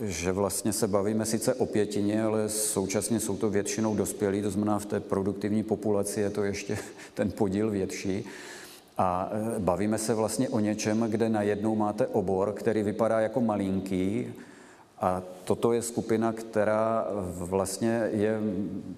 že 0.00 0.32
vlastně 0.32 0.72
se 0.72 0.88
bavíme 0.88 1.26
sice 1.26 1.54
o 1.54 1.66
pětině, 1.66 2.22
ale 2.22 2.48
současně 2.48 3.20
jsou 3.20 3.36
to 3.36 3.50
většinou 3.50 3.94
dospělí, 3.94 4.42
to 4.42 4.50
znamená 4.50 4.78
v 4.78 4.86
té 4.86 5.00
produktivní 5.00 5.62
populaci 5.62 6.20
je 6.20 6.30
to 6.30 6.44
ještě 6.44 6.78
ten 7.14 7.30
podíl 7.30 7.70
větší. 7.70 8.24
A 8.98 9.30
e, 9.56 9.58
bavíme 9.58 9.98
se 9.98 10.14
vlastně 10.14 10.48
o 10.48 10.60
něčem, 10.60 11.06
kde 11.08 11.28
najednou 11.28 11.74
máte 11.74 12.06
obor, 12.06 12.52
který 12.52 12.82
vypadá 12.82 13.20
jako 13.20 13.40
malinký, 13.40 14.34
a 15.00 15.22
toto 15.44 15.72
je 15.72 15.82
skupina, 15.82 16.32
která 16.32 17.06
vlastně 17.28 18.08
je 18.12 18.40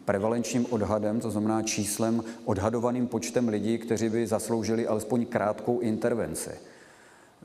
prevalenčním 0.04 0.66
odhadem, 0.70 1.20
to 1.20 1.30
znamená 1.30 1.62
číslem, 1.62 2.24
odhadovaným 2.44 3.06
počtem 3.06 3.48
lidí, 3.48 3.78
kteří 3.78 4.08
by 4.08 4.26
zasloužili 4.26 4.86
alespoň 4.86 5.26
krátkou 5.26 5.78
intervenci. 5.80 6.50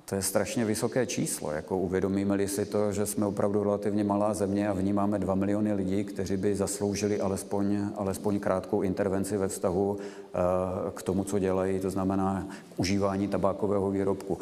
to 0.06 0.16
je 0.16 0.22
strašně 0.22 0.66
vysoké 0.66 1.06
číslo. 1.06 1.52
Jako 1.52 1.78
uvědomíme-li 1.78 2.48
si 2.48 2.66
to, 2.66 2.92
že 2.92 3.06
jsme 3.06 3.26
opravdu 3.26 3.64
relativně 3.64 4.04
malá 4.04 4.34
země 4.34 4.68
a 4.68 4.74
v 4.74 4.84
ní 4.84 4.94
máme 4.94 5.20
2 5.20 5.36
miliony 5.36 5.74
lidí, 5.74 6.04
kteří 6.04 6.38
by 6.38 6.56
zasloužili 6.56 7.22
alespoň, 7.22 7.78
alespoň 7.96 8.40
krátkou 8.40 8.82
intervenci 8.82 9.38
ve 9.38 9.48
vztahu 9.48 9.98
eh, 10.00 10.38
k 10.94 11.02
tomu, 11.02 11.24
co 11.24 11.40
dělají, 11.40 11.80
to 11.80 11.90
znamená 11.90 12.48
k 12.76 12.80
užívání 12.80 13.28
tabákového 13.28 13.92
výrobku. 13.92 14.38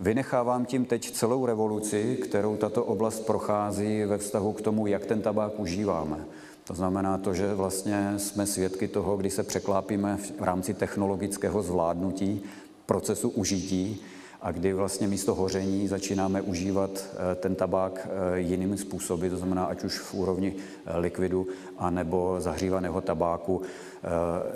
Vynechávám 0.00 0.64
tím 0.64 0.84
teď 0.84 1.10
celou 1.10 1.46
revoluci, 1.46 2.18
kterou 2.22 2.56
tato 2.56 2.84
oblast 2.84 3.26
prochází 3.26 4.04
ve 4.04 4.18
vztahu 4.18 4.52
k 4.52 4.60
tomu, 4.60 4.86
jak 4.86 5.06
ten 5.06 5.22
tabák 5.22 5.60
užíváme. 5.60 6.24
To 6.64 6.74
znamená 6.74 7.18
to, 7.18 7.34
že 7.34 7.54
vlastně 7.54 8.14
jsme 8.16 8.46
svědky 8.46 8.88
toho, 8.88 9.16
kdy 9.16 9.30
se 9.30 9.42
překlápíme 9.42 10.16
v 10.16 10.42
rámci 10.42 10.74
technologického 10.74 11.62
zvládnutí 11.62 12.42
procesu 12.86 13.28
užití 13.28 14.00
a 14.42 14.52
kdy 14.52 14.72
vlastně 14.72 15.08
místo 15.08 15.34
hoření 15.34 15.88
začínáme 15.88 16.42
užívat 16.42 16.90
eh, 16.90 17.34
ten 17.34 17.54
tabák 17.54 18.08
eh, 18.34 18.40
jinými 18.40 18.78
způsoby, 18.78 19.28
to 19.28 19.36
znamená 19.36 19.64
ať 19.64 19.84
už 19.84 19.98
v 19.98 20.14
úrovni 20.14 20.54
eh, 20.86 20.98
likvidu, 20.98 21.46
anebo 21.78 22.36
zahřívaného 22.38 23.00
tabáku, 23.00 23.62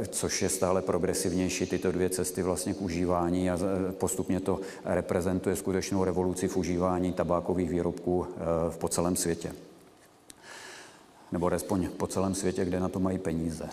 což 0.09 0.43
je 0.43 0.49
stále 0.49 0.83
progresivnější 0.83 1.67
tyto 1.67 1.93
dvě 1.93 2.11
cesty 2.11 2.43
vlastně 2.43 2.75
k 2.75 2.83
užívání 2.83 3.51
a 3.51 3.59
postupně 3.99 4.41
to 4.41 4.61
reprezentuje 4.85 5.57
skutečnou 5.57 6.05
revoluci 6.05 6.49
v 6.49 6.57
užívání 6.57 7.13
tabákových 7.13 7.71
výrobků 7.71 8.27
po 8.79 8.89
celém 8.89 9.17
světě. 9.17 9.53
Nebo 11.33 11.47
alespoň 11.47 11.89
po 11.97 12.07
celém 12.07 12.35
světě, 12.35 12.65
kde 12.65 12.81
na 12.81 12.89
to 12.89 13.01
mají 13.01 13.19
peníze. 13.19 13.69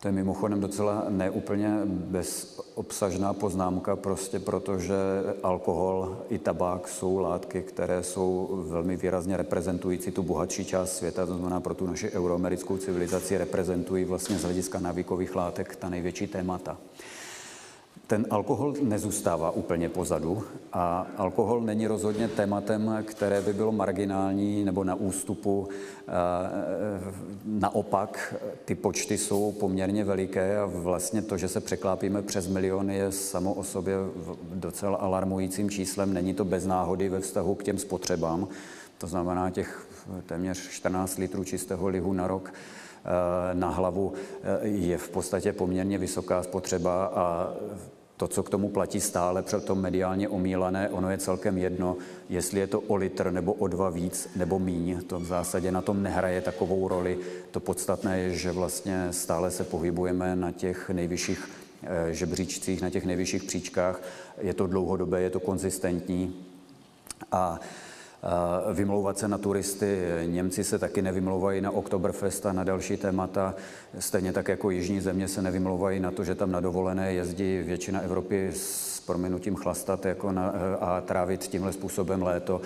To 0.00 0.08
je 0.08 0.12
mimochodem 0.12 0.60
docela 0.60 1.04
neúplně 1.08 1.80
bezobsažná 1.84 3.32
poznámka, 3.32 3.96
prostě 3.96 4.38
protože 4.40 4.94
alkohol 5.42 6.16
i 6.28 6.38
tabák 6.38 6.88
jsou 6.88 7.18
látky, 7.18 7.62
které 7.62 8.02
jsou 8.02 8.48
velmi 8.68 8.96
výrazně 8.96 9.36
reprezentující 9.36 10.10
tu 10.10 10.22
bohatší 10.22 10.64
část 10.64 10.96
světa, 10.96 11.26
to 11.26 11.36
znamená 11.36 11.60
pro 11.60 11.74
tu 11.74 11.86
naši 11.86 12.10
euroamerickou 12.10 12.76
civilizaci 12.76 13.38
reprezentují 13.38 14.04
vlastně 14.04 14.38
z 14.38 14.42
hlediska 14.42 14.80
návykových 14.80 15.36
látek 15.36 15.76
ta 15.76 15.88
největší 15.88 16.26
témata 16.26 16.76
ten 18.06 18.26
alkohol 18.30 18.74
nezůstává 18.82 19.50
úplně 19.50 19.88
pozadu 19.88 20.44
a 20.72 21.06
alkohol 21.16 21.60
není 21.60 21.86
rozhodně 21.86 22.28
tématem, 22.28 23.04
které 23.04 23.40
by 23.40 23.52
bylo 23.52 23.72
marginální 23.72 24.64
nebo 24.64 24.84
na 24.84 24.94
ústupu. 24.94 25.68
Eh, 25.68 26.12
naopak, 27.44 28.34
ty 28.64 28.74
počty 28.74 29.18
jsou 29.18 29.52
poměrně 29.52 30.04
veliké 30.04 30.58
a 30.58 30.66
vlastně 30.66 31.22
to, 31.22 31.36
že 31.36 31.48
se 31.48 31.60
překlápíme 31.60 32.22
přes 32.22 32.48
miliony, 32.48 32.96
je 32.96 33.12
samo 33.12 33.54
o 33.54 33.64
sobě 33.64 33.94
docela 34.54 34.96
alarmujícím 34.96 35.70
číslem. 35.70 36.14
Není 36.14 36.34
to 36.34 36.44
bez 36.44 36.66
náhody 36.66 37.08
ve 37.08 37.20
vztahu 37.20 37.54
k 37.54 37.62
těm 37.62 37.78
spotřebám. 37.78 38.48
To 38.98 39.06
znamená 39.06 39.50
těch 39.50 39.86
téměř 40.26 40.68
14 40.70 41.18
litrů 41.18 41.44
čistého 41.44 41.88
lihu 41.88 42.12
na 42.12 42.26
rok 42.26 42.52
eh, 42.54 43.54
na 43.54 43.70
hlavu 43.70 44.12
eh, 44.42 44.68
je 44.68 44.98
v 44.98 45.08
podstatě 45.08 45.52
poměrně 45.52 45.98
vysoká 45.98 46.42
spotřeba 46.42 47.06
a 47.06 47.54
to, 48.16 48.28
co 48.28 48.42
k 48.42 48.50
tomu 48.50 48.68
platí 48.68 49.00
stále, 49.00 49.42
to 49.42 49.74
mediálně 49.74 50.28
omílané, 50.28 50.88
ono 50.88 51.10
je 51.10 51.18
celkem 51.18 51.58
jedno, 51.58 51.96
jestli 52.28 52.60
je 52.60 52.66
to 52.66 52.80
o 52.80 52.96
litr 52.96 53.30
nebo 53.30 53.52
o 53.52 53.66
dva 53.66 53.90
víc 53.90 54.28
nebo 54.36 54.58
míň, 54.58 55.02
to 55.06 55.20
v 55.20 55.24
zásadě 55.24 55.72
na 55.72 55.82
tom 55.82 56.02
nehraje 56.02 56.40
takovou 56.40 56.88
roli. 56.88 57.18
To 57.50 57.60
podstatné 57.60 58.20
je, 58.20 58.34
že 58.34 58.52
vlastně 58.52 59.08
stále 59.10 59.50
se 59.50 59.64
pohybujeme 59.64 60.36
na 60.36 60.52
těch 60.52 60.90
nejvyšších 60.90 61.48
eh, 61.82 62.14
žebříčcích, 62.14 62.82
na 62.82 62.90
těch 62.90 63.04
nejvyšších 63.04 63.44
příčkách. 63.44 64.02
Je 64.40 64.54
to 64.54 64.66
dlouhodobé, 64.66 65.20
je 65.20 65.30
to 65.30 65.40
konzistentní 65.40 66.46
a 67.32 67.60
vymlouvat 68.72 69.18
se 69.18 69.28
na 69.28 69.38
turisty. 69.38 70.02
Němci 70.26 70.64
se 70.64 70.78
taky 70.78 71.02
nevymlouvají 71.02 71.60
na 71.60 71.70
Oktoberfest 71.70 72.46
a 72.46 72.52
na 72.52 72.64
další 72.64 72.96
témata. 72.96 73.54
Stejně 73.98 74.32
tak 74.32 74.48
jako 74.48 74.70
jižní 74.70 75.00
země 75.00 75.28
se 75.28 75.42
nevymlouvají 75.42 76.00
na 76.00 76.10
to, 76.10 76.24
že 76.24 76.34
tam 76.34 76.52
na 76.52 76.60
dovolené 76.60 77.12
jezdí 77.12 77.62
většina 77.62 78.00
Evropy 78.00 78.50
s 78.54 79.00
prominutím 79.00 79.54
chlastat 79.54 80.04
jako 80.06 80.32
na, 80.32 80.54
a 80.80 81.00
trávit 81.00 81.40
tímhle 81.40 81.72
způsobem 81.72 82.22
léto. 82.22 82.60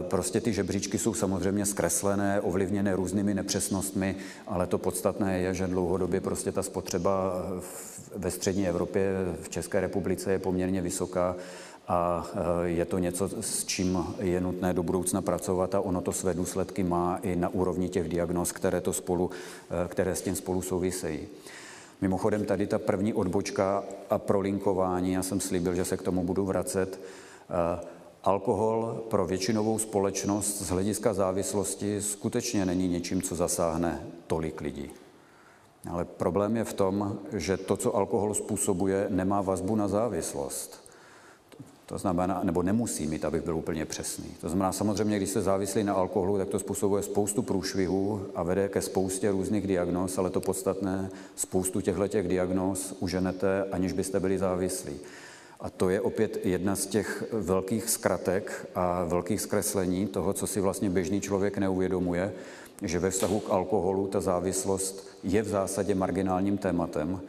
Prostě 0.00 0.40
ty 0.40 0.52
žebříčky 0.52 0.98
jsou 0.98 1.14
samozřejmě 1.14 1.66
zkreslené, 1.66 2.40
ovlivněné 2.40 2.96
různými 2.96 3.34
nepřesnostmi, 3.34 4.16
ale 4.46 4.66
to 4.66 4.78
podstatné 4.78 5.38
je, 5.40 5.54
že 5.54 5.66
dlouhodobě 5.66 6.20
prostě 6.20 6.52
ta 6.52 6.62
spotřeba 6.62 7.32
ve 8.16 8.30
střední 8.30 8.68
Evropě, 8.68 9.12
v 9.42 9.48
České 9.48 9.80
republice 9.80 10.32
je 10.32 10.38
poměrně 10.38 10.82
vysoká 10.82 11.36
a 11.88 12.26
e, 12.64 12.68
je 12.68 12.84
to 12.84 12.98
něco, 12.98 13.28
s 13.40 13.64
čím 13.64 14.06
je 14.20 14.40
nutné 14.40 14.74
do 14.74 14.82
budoucna 14.82 15.22
pracovat 15.22 15.74
a 15.74 15.80
ono 15.80 16.00
to 16.00 16.12
své 16.12 16.34
důsledky 16.34 16.82
má 16.82 17.18
i 17.22 17.36
na 17.36 17.48
úrovni 17.48 17.88
těch 17.88 18.08
diagnóz, 18.08 18.52
které, 18.52 18.80
to 18.80 18.92
spolu, 18.92 19.30
e, 19.84 19.88
které 19.88 20.16
s 20.16 20.22
tím 20.22 20.36
spolu 20.36 20.62
souvisejí. 20.62 21.20
Mimochodem 22.00 22.44
tady 22.44 22.66
ta 22.66 22.78
první 22.78 23.14
odbočka 23.14 23.84
a 24.10 24.18
prolinkování, 24.18 25.12
já 25.12 25.22
jsem 25.22 25.40
slíbil, 25.40 25.74
že 25.74 25.84
se 25.84 25.96
k 25.96 26.02
tomu 26.02 26.24
budu 26.24 26.44
vracet. 26.44 27.00
E, 27.50 27.86
alkohol 28.24 29.04
pro 29.08 29.26
většinovou 29.26 29.78
společnost 29.78 30.62
z 30.62 30.70
hlediska 30.70 31.14
závislosti 31.14 32.02
skutečně 32.02 32.66
není 32.66 32.88
něčím, 32.88 33.22
co 33.22 33.34
zasáhne 33.34 34.06
tolik 34.26 34.60
lidí. 34.60 34.90
Ale 35.90 36.04
problém 36.04 36.56
je 36.56 36.64
v 36.64 36.72
tom, 36.72 37.18
že 37.32 37.56
to, 37.56 37.76
co 37.76 37.96
alkohol 37.96 38.34
způsobuje, 38.34 39.06
nemá 39.10 39.40
vazbu 39.40 39.76
na 39.76 39.88
závislost. 39.88 40.89
To 41.90 41.98
znamená, 41.98 42.40
nebo 42.44 42.62
nemusí 42.62 43.06
mít, 43.06 43.24
abych 43.24 43.42
byl 43.42 43.56
úplně 43.56 43.84
přesný. 43.84 44.24
To 44.40 44.48
znamená, 44.48 44.72
samozřejmě, 44.72 45.16
když 45.16 45.30
jste 45.30 45.40
závislí 45.40 45.84
na 45.84 45.94
alkoholu, 45.94 46.38
tak 46.38 46.48
to 46.48 46.58
způsobuje 46.58 47.02
spoustu 47.02 47.42
průšvihů 47.42 48.22
a 48.34 48.42
vede 48.42 48.68
ke 48.68 48.82
spoustě 48.82 49.30
různých 49.30 49.66
diagnóz, 49.66 50.18
ale 50.18 50.30
to 50.30 50.40
podstatné, 50.40 51.10
spoustu 51.36 51.80
těchto 51.80 52.08
těch 52.08 52.28
diagnóz 52.28 52.94
uženete, 53.00 53.64
aniž 53.72 53.92
byste 53.92 54.20
byli 54.20 54.38
závislí. 54.38 54.92
A 55.60 55.70
to 55.70 55.88
je 55.90 56.00
opět 56.00 56.46
jedna 56.46 56.76
z 56.76 56.86
těch 56.86 57.24
velkých 57.32 57.90
zkratek 57.90 58.66
a 58.74 59.04
velkých 59.04 59.40
zkreslení 59.40 60.06
toho, 60.06 60.32
co 60.32 60.46
si 60.46 60.60
vlastně 60.60 60.90
běžný 60.90 61.20
člověk 61.20 61.58
neuvědomuje, 61.58 62.32
že 62.82 62.98
ve 62.98 63.10
vztahu 63.10 63.40
k 63.40 63.50
alkoholu 63.50 64.06
ta 64.06 64.20
závislost 64.20 65.08
je 65.24 65.42
v 65.42 65.48
zásadě 65.48 65.94
marginálním 65.94 66.58
tématem, 66.58 67.20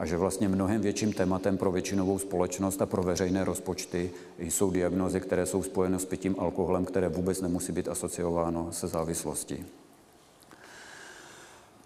a 0.00 0.06
že 0.06 0.16
vlastně 0.16 0.48
mnohem 0.48 0.80
větším 0.80 1.12
tématem 1.12 1.58
pro 1.58 1.72
většinovou 1.72 2.18
společnost 2.18 2.82
a 2.82 2.86
pro 2.86 3.02
veřejné 3.02 3.44
rozpočty 3.44 4.10
jsou 4.38 4.70
diagnózy, 4.70 5.20
které 5.20 5.46
jsou 5.46 5.62
spojeny 5.62 5.98
s 5.98 6.04
pitím 6.04 6.36
alkoholem, 6.38 6.84
které 6.84 7.08
vůbec 7.08 7.40
nemusí 7.40 7.72
být 7.72 7.88
asociováno 7.88 8.72
se 8.72 8.88
závislostí. 8.88 9.64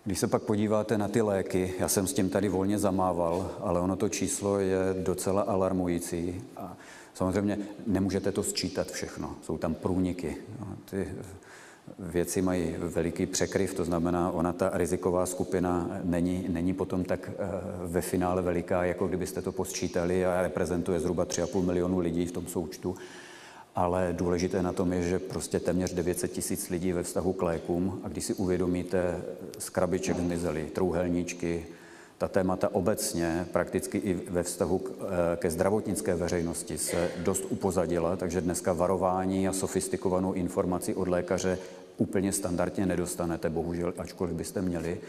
Když 0.05 0.19
se 0.19 0.29
pak 0.29 0.43
podíváte 0.43 0.99
na 0.99 1.09
ty 1.09 1.23
léky, 1.23 1.75
já 1.79 1.89
jsem 1.89 2.07
s 2.07 2.13
tím 2.13 2.31
tady 2.31 2.49
volně 2.49 2.79
zamával, 2.79 3.51
ale 3.61 3.81
ono 3.81 3.97
to 3.97 4.09
číslo 4.09 4.59
je 4.59 4.79
docela 5.03 5.43
alarmující. 5.43 6.43
A 6.57 6.77
samozřejmě 7.15 7.59
nemůžete 7.87 8.33
to 8.33 8.43
sčítat 8.43 8.91
všechno, 8.91 9.37
jsou 9.43 9.59
tam 9.59 9.75
průniky. 9.75 10.37
Ty 10.91 11.09
věci 11.99 12.43
mají 12.43 12.75
veliký 12.79 13.27
překryv, 13.27 13.75
to 13.75 13.85
znamená, 13.85 14.31
ona 14.31 14.53
ta 14.53 14.71
riziková 14.75 15.27
skupina 15.27 16.01
není, 16.05 16.47
není 16.49 16.75
potom 16.75 17.05
tak 17.05 17.31
eh, 17.31 17.49
ve 17.87 18.01
finále 18.01 18.43
veliká, 18.43 18.85
jako 18.85 19.07
kdybyste 19.07 19.43
to 19.43 19.53
posčítali 19.53 20.27
a 20.27 20.43
reprezentuje 20.43 21.01
zhruba 21.01 21.27
3,5 21.27 21.63
milionu 21.63 21.99
lidí 21.99 22.27
v 22.27 22.33
tom 22.33 22.47
součtu. 22.47 22.97
Ale 23.75 24.09
důležité 24.13 24.63
na 24.63 24.73
tom 24.73 24.93
je, 24.93 25.03
že 25.03 25.19
prostě 25.19 25.61
téměř 25.61 25.93
900 25.93 26.33
tisíc 26.33 26.71
lidí 26.71 26.93
ve 26.93 27.03
vztahu 27.03 27.33
k 27.33 27.43
lékům 27.43 28.01
a 28.05 28.09
když 28.09 28.25
si 28.25 28.35
uvědomíte, 28.35 29.23
z 29.59 29.71
krabiček 29.71 30.17
zmizely 30.17 30.71
trouhelníčky, 30.73 31.67
ta 32.19 32.29
témata 32.29 32.75
obecně, 32.75 33.47
prakticky 33.53 33.99
i 33.99 34.15
ve 34.15 34.43
vztahu 34.43 34.79
k, 34.79 34.91
eh, 34.91 35.37
ke 35.37 35.51
zdravotnické 35.51 36.15
veřejnosti 36.15 36.79
se 36.79 37.11
dost 37.17 37.45
upozadila, 37.49 38.17
takže 38.17 38.41
dneska 38.41 38.73
varování 38.73 39.49
a 39.49 39.53
sofistikovanou 39.53 40.33
informaci 40.33 40.95
od 40.95 41.09
lékaře 41.09 41.59
úplně 41.97 42.33
standardně 42.33 42.87
nedostanete, 42.87 43.51
bohužel, 43.51 43.95
ačkoliv 43.99 44.35
byste 44.35 44.63
měli. 44.63 45.01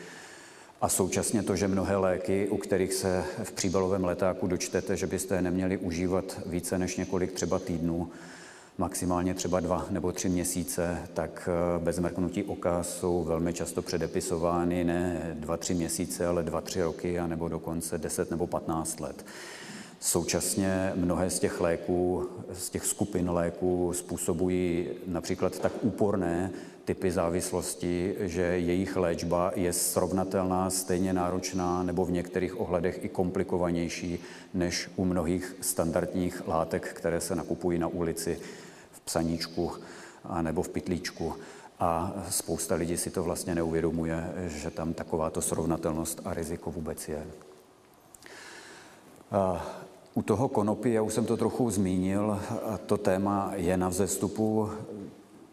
A 0.82 0.90
současně 0.90 1.44
to, 1.44 1.56
že 1.56 1.68
mnohé 1.68 1.96
léky, 1.96 2.48
u 2.48 2.58
kterých 2.58 2.94
se 2.94 3.24
v 3.44 3.52
příbalovém 3.52 4.06
letáku 4.06 4.48
dočtete, 4.48 4.98
že 4.98 5.08
byste 5.08 5.36
je 5.36 5.42
neměli 5.42 5.78
užívat 5.78 6.40
více 6.46 6.78
než 6.78 6.98
několik 6.98 7.32
třeba 7.32 7.60
týdnů, 7.60 8.10
maximálně 8.78 9.34
třeba 9.34 9.60
dva 9.60 9.86
nebo 9.90 10.12
tři 10.12 10.30
měsíce, 10.30 10.98
tak 11.14 11.50
eh, 11.52 11.80
bez 11.84 12.00
mrknutí 12.00 12.44
oka 12.44 12.84
jsou 12.84 13.24
velmi 13.24 13.54
často 13.54 13.82
předepisovány 13.82 14.84
ne 14.84 15.36
dva, 15.40 15.58
tři 15.58 15.74
měsíce, 15.74 16.28
ale 16.28 16.44
dva, 16.44 16.62
tři 16.62 16.82
roky, 16.82 17.20
anebo 17.20 17.48
dokonce 17.48 17.98
deset 17.98 18.32
nebo 18.32 18.48
patnáct 18.48 19.00
let. 19.00 19.26
Současně 20.00 20.94
mnohé 20.96 21.30
z 21.30 21.40
těch 21.40 21.62
léků, 21.62 22.30
z 22.54 22.70
těch 22.70 22.86
skupin 22.86 23.30
léků 23.30 23.94
způsobují 23.96 24.88
například 25.08 25.60
tak 25.60 25.72
úporné 25.82 26.52
typy 26.86 27.12
závislostí, 27.12 28.14
že 28.20 28.42
jejich 28.42 28.96
léčba 28.96 29.52
je 29.56 29.74
srovnatelná, 29.74 30.70
stejně 30.70 31.14
náročná 31.14 31.84
nebo 31.84 32.06
v 32.06 32.12
některých 32.12 32.60
ohledech 32.60 33.04
i 33.04 33.10
komplikovanější 33.10 34.20
než 34.54 34.90
u 34.96 35.06
mnohých 35.06 35.56
standardních 35.62 36.48
látek, 36.48 36.94
které 36.94 37.22
se 37.22 37.36
nakupují 37.36 37.80
na 37.80 37.88
ulici 37.88 38.40
psaníčku 39.06 39.72
nebo 40.42 40.64
v 40.64 40.70
pitlíčku. 40.70 41.34
A 41.80 42.14
spousta 42.30 42.76
lidí 42.76 42.98
si 42.98 43.10
to 43.12 43.24
vlastně 43.24 43.56
neuvědomuje, 43.56 44.34
že 44.48 44.72
tam 44.72 44.94
takováto 44.94 45.42
srovnatelnost 45.42 46.22
a 46.26 46.34
riziko 46.34 46.72
vůbec 46.72 47.10
je. 47.10 47.28
U 50.14 50.22
toho 50.22 50.48
konopí, 50.48 50.94
já 50.94 51.02
už 51.02 51.14
jsem 51.14 51.26
to 51.26 51.38
trochu 51.38 51.70
zmínil, 51.70 52.40
to 52.86 52.98
téma 52.98 53.52
je 53.56 53.78
na 53.78 53.90
vzestupu. 53.90 54.70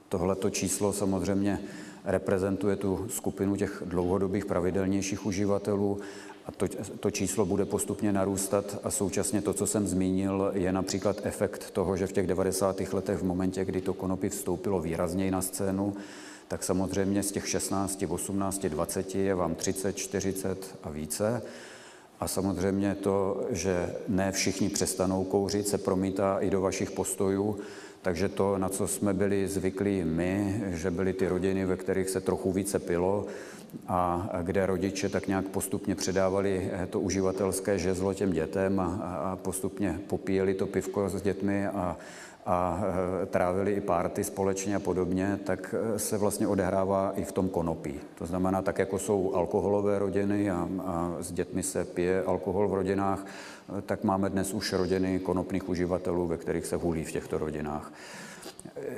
Tohleto 0.08 0.50
číslo 0.50 0.92
samozřejmě 0.92 1.60
reprezentuje 2.04 2.76
tu 2.76 3.06
skupinu 3.10 3.56
těch 3.56 3.82
dlouhodobých 3.86 4.46
pravidelnějších 4.46 5.26
uživatelů 5.26 6.00
a 6.46 6.52
to, 6.52 6.66
to 7.00 7.11
číslo 7.11 7.46
bude 7.46 7.64
postupně 7.64 8.12
narůstat 8.12 8.78
a 8.85 8.90
současně 8.90 9.42
to, 9.42 9.55
co 9.55 9.66
jsem 9.66 9.87
zmínil, 9.87 10.50
je 10.55 10.72
například 10.72 11.26
efekt 11.26 11.70
toho, 11.70 11.96
že 11.96 12.07
v 12.07 12.12
těch 12.12 12.26
90. 12.26 12.81
letech 12.92 13.18
v 13.18 13.24
momentě, 13.24 13.64
kdy 13.64 13.81
to 13.81 13.94
konopí 13.94 14.28
vstoupilo 14.28 14.81
výrazněji 14.81 15.31
na 15.31 15.42
scénu, 15.42 15.94
tak 16.48 16.64
samozřejmě 16.64 17.22
z 17.22 17.33
těch 17.33 17.48
16, 17.48 18.05
18, 18.09 18.66
20 18.66 19.14
je 19.14 19.35
vám 19.35 19.55
30, 19.55 19.96
40 19.96 20.78
a 20.83 20.90
více. 20.90 21.42
A 22.20 22.28
samozřejmě 22.28 22.94
to, 22.94 23.46
že 23.50 23.94
ne 24.09 24.33
všichni 24.33 24.68
přestanou 24.68 25.24
kouřit, 25.24 25.68
se 25.68 25.78
promítá 25.78 26.38
i 26.38 26.50
do 26.50 26.61
vašich 26.61 26.90
postojů. 26.90 27.59
Takže 28.02 28.28
to, 28.28 28.58
na 28.58 28.68
co 28.68 28.88
jsme 28.88 29.14
byli 29.14 29.48
zvyklí 29.48 30.04
my, 30.04 30.62
že 30.66 30.90
byly 30.90 31.12
ty 31.12 31.28
rodiny, 31.28 31.66
ve 31.66 31.76
kterých 31.76 32.10
se 32.10 32.20
trochu 32.20 32.52
více 32.52 32.78
pilo 32.78 33.26
a 33.88 34.28
kde 34.42 34.66
rodiče 34.66 35.08
tak 35.08 35.28
nějak 35.28 35.48
postupně 35.48 35.94
předávali 35.94 36.70
eh, 36.72 36.86
to 36.86 37.00
uživatelské 37.00 37.78
žezlo 37.78 38.14
těm 38.14 38.32
dětem 38.32 38.80
a, 38.80 38.86
a 38.86 39.36
postupně 39.36 40.00
popíjeli 40.06 40.54
to 40.54 40.66
pivko 40.66 41.08
s 41.08 41.22
dětmi 41.22 41.66
a, 41.66 41.96
a 42.46 42.81
eh, 43.22 43.26
trávili 43.26 43.72
i 43.72 43.81
párty 43.81 44.24
společně 44.24 44.76
a 44.76 44.81
podobně, 44.81 45.38
tak 45.44 45.74
eh, 45.78 45.98
se 45.98 46.18
vlastně 46.18 46.48
odehrává 46.48 47.12
i 47.16 47.24
v 47.24 47.33
tom 47.33 47.48
konopí. 47.48 47.94
To 48.18 48.26
znamená, 48.26 48.62
tak 48.62 48.78
jako 48.78 48.98
jsou 48.98 49.35
alkoholové 49.35 49.98
rodiny 49.98 50.50
a, 50.50 50.68
a 50.85 51.16
s 51.20 51.33
dětmi 51.33 51.62
se 51.62 51.85
pije 51.85 52.22
alkohol 52.22 52.68
v 52.68 52.74
rodinách, 52.74 53.26
tak 53.87 54.05
máme 54.05 54.31
dnes 54.31 54.55
už 54.55 54.72
rodiny 54.72 55.20
konopných 55.20 55.68
uživatelů, 55.68 56.26
ve 56.26 56.37
kterých 56.37 56.66
se 56.66 56.76
hulí 56.76 57.05
v 57.05 57.12
těchto 57.12 57.38
rodinách. 57.38 57.92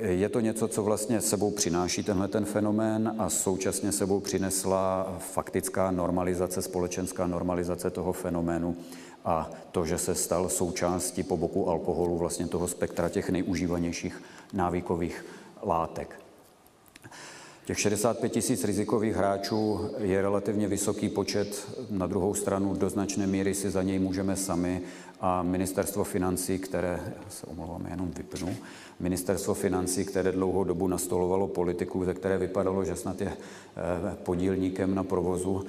Je 0.01 0.29
to 0.29 0.39
něco, 0.39 0.67
co 0.67 0.83
vlastně 0.83 1.21
sebou 1.21 1.51
přináší 1.51 2.03
tenhle 2.03 2.27
ten 2.27 2.45
fenomén 2.45 3.15
a 3.17 3.29
současně 3.29 3.91
sebou 3.91 4.19
přinesla 4.19 5.15
faktická 5.19 5.91
normalizace, 5.91 6.61
společenská 6.61 7.27
normalizace 7.27 7.89
toho 7.89 8.13
fenoménu 8.13 8.75
a 9.25 9.49
to, 9.71 9.85
že 9.85 9.97
se 9.97 10.15
stal 10.15 10.49
součástí 10.49 11.23
po 11.23 11.37
boku 11.37 11.69
alkoholu 11.69 12.17
vlastně 12.17 12.47
toho 12.47 12.67
spektra 12.67 13.09
těch 13.09 13.29
nejužívanějších 13.29 14.23
návykových 14.53 15.25
látek. 15.63 16.19
Těch 17.65 17.79
65 17.79 18.29
tisíc 18.29 18.63
rizikových 18.63 19.15
hráčů 19.15 19.89
je 19.97 20.21
relativně 20.21 20.67
vysoký 20.67 21.09
počet, 21.09 21.67
na 21.89 22.07
druhou 22.07 22.33
stranu 22.33 22.75
do 22.75 22.89
značné 22.89 23.27
míry 23.27 23.53
si 23.53 23.69
za 23.69 23.83
něj 23.83 23.99
můžeme 23.99 24.35
sami 24.35 24.81
a 25.21 25.43
ministerstvo 25.43 26.03
financí, 26.03 26.59
které, 26.59 27.13
se 27.29 27.47
omlouvám, 27.47 27.87
jenom 27.89 28.11
vypnu, 28.11 28.55
ministerstvo 28.99 29.53
financí, 29.53 30.05
které 30.05 30.31
dlouhou 30.31 30.63
dobu 30.63 30.87
nastolovalo 30.87 31.47
politiku, 31.47 32.05
ze 32.05 32.13
které 32.13 32.37
vypadalo, 32.37 32.85
že 32.85 32.95
snad 32.95 33.21
je 33.21 33.31
eh, 33.31 34.15
podílníkem 34.23 34.95
na 34.95 35.03
provozu, 35.03 35.65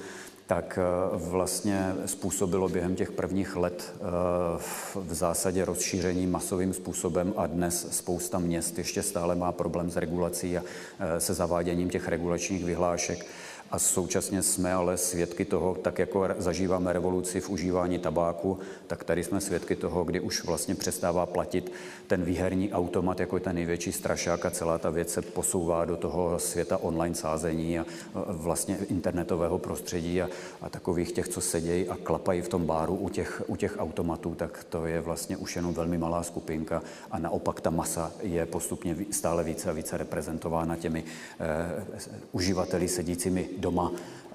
tak 0.46 0.78
eh, 0.78 1.16
vlastně 1.16 1.94
způsobilo 2.06 2.68
během 2.68 2.96
těch 2.96 3.12
prvních 3.12 3.56
let 3.56 3.94
eh, 3.94 4.02
v 4.94 5.14
zásadě 5.14 5.64
rozšíření 5.64 6.26
masovým 6.26 6.72
způsobem 6.72 7.34
a 7.36 7.46
dnes 7.46 7.86
spousta 7.90 8.38
měst 8.38 8.78
ještě 8.78 9.02
stále 9.02 9.34
má 9.34 9.52
problém 9.52 9.90
s 9.90 9.96
regulací 9.96 10.58
a 10.58 10.62
se 11.18 11.34
zaváděním 11.34 11.90
těch 11.90 12.08
regulačních 12.08 12.64
vyhlášek. 12.64 13.26
A 13.70 13.78
současně 13.78 14.42
jsme 14.42 14.72
ale 14.72 14.96
svědky 14.96 15.44
toho, 15.44 15.74
tak 15.74 15.98
jako 15.98 16.28
zažíváme 16.38 16.92
revoluci 16.92 17.40
v 17.40 17.50
užívání 17.50 17.98
tabáku, 17.98 18.58
tak 18.86 19.04
tady 19.04 19.24
jsme 19.24 19.40
svědky 19.40 19.76
toho, 19.76 20.04
kdy 20.04 20.20
už 20.20 20.44
vlastně 20.44 20.74
přestává 20.74 21.26
platit 21.26 21.72
ten 22.06 22.24
výherní 22.24 22.72
automat 22.72 23.20
jako 23.20 23.40
ten 23.40 23.54
největší 23.54 23.92
strašák 23.92 24.46
a 24.46 24.50
celá 24.50 24.78
ta 24.78 24.90
věc 24.90 25.12
se 25.12 25.22
posouvá 25.22 25.84
do 25.84 25.96
toho 25.96 26.38
světa 26.38 26.78
online 26.78 27.14
sázení 27.14 27.78
a 27.78 27.86
vlastně 28.28 28.78
internetového 28.88 29.58
prostředí 29.58 30.22
a, 30.22 30.28
a 30.62 30.68
takových 30.70 31.12
těch, 31.12 31.28
co 31.28 31.40
sedějí 31.40 31.88
a 31.88 31.96
klapají 32.02 32.42
v 32.42 32.48
tom 32.48 32.66
báru 32.66 32.94
u 32.94 33.08
těch, 33.08 33.42
u 33.46 33.56
těch 33.56 33.76
automatů, 33.78 34.34
tak 34.34 34.64
to 34.64 34.86
je 34.86 35.00
vlastně 35.00 35.36
už 35.36 35.56
jenom 35.56 35.74
velmi 35.74 35.98
malá 35.98 36.22
skupinka 36.22 36.82
a 37.10 37.18
naopak 37.18 37.60
ta 37.60 37.70
masa 37.70 38.12
je 38.22 38.46
postupně 38.46 38.96
stále 39.10 39.44
více 39.44 39.70
a 39.70 39.72
více 39.72 39.96
reprezentována 39.96 40.76
těmi 40.76 41.04
eh, 41.40 41.84
uživateli 42.32 42.88
sedícími 42.88 43.48
doma 43.58 43.92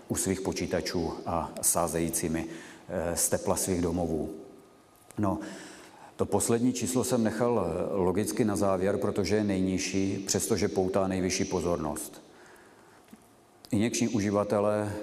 u 0.07 0.15
svých 0.15 0.41
počítačů 0.41 1.13
a 1.25 1.51
sázejícími 1.62 2.45
eh, 2.89 3.15
z 3.15 3.29
tepla 3.29 3.55
svých 3.55 3.81
domovů. 3.81 4.29
No, 5.17 5.39
to 6.21 6.25
poslední 6.25 6.73
číslo 6.73 7.03
jsem 7.03 7.23
nechal 7.23 7.65
eh, 7.65 7.95
logicky 7.95 8.45
na 8.45 8.55
závěr, 8.55 8.97
protože 8.97 9.36
je 9.36 9.43
nejnižší, 9.43 10.23
přestože 10.27 10.67
poutá 10.67 11.07
nejvyšší 11.07 11.45
pozornost. 11.45 12.21
Injekční 13.71 14.07
uživatelé, 14.07 14.93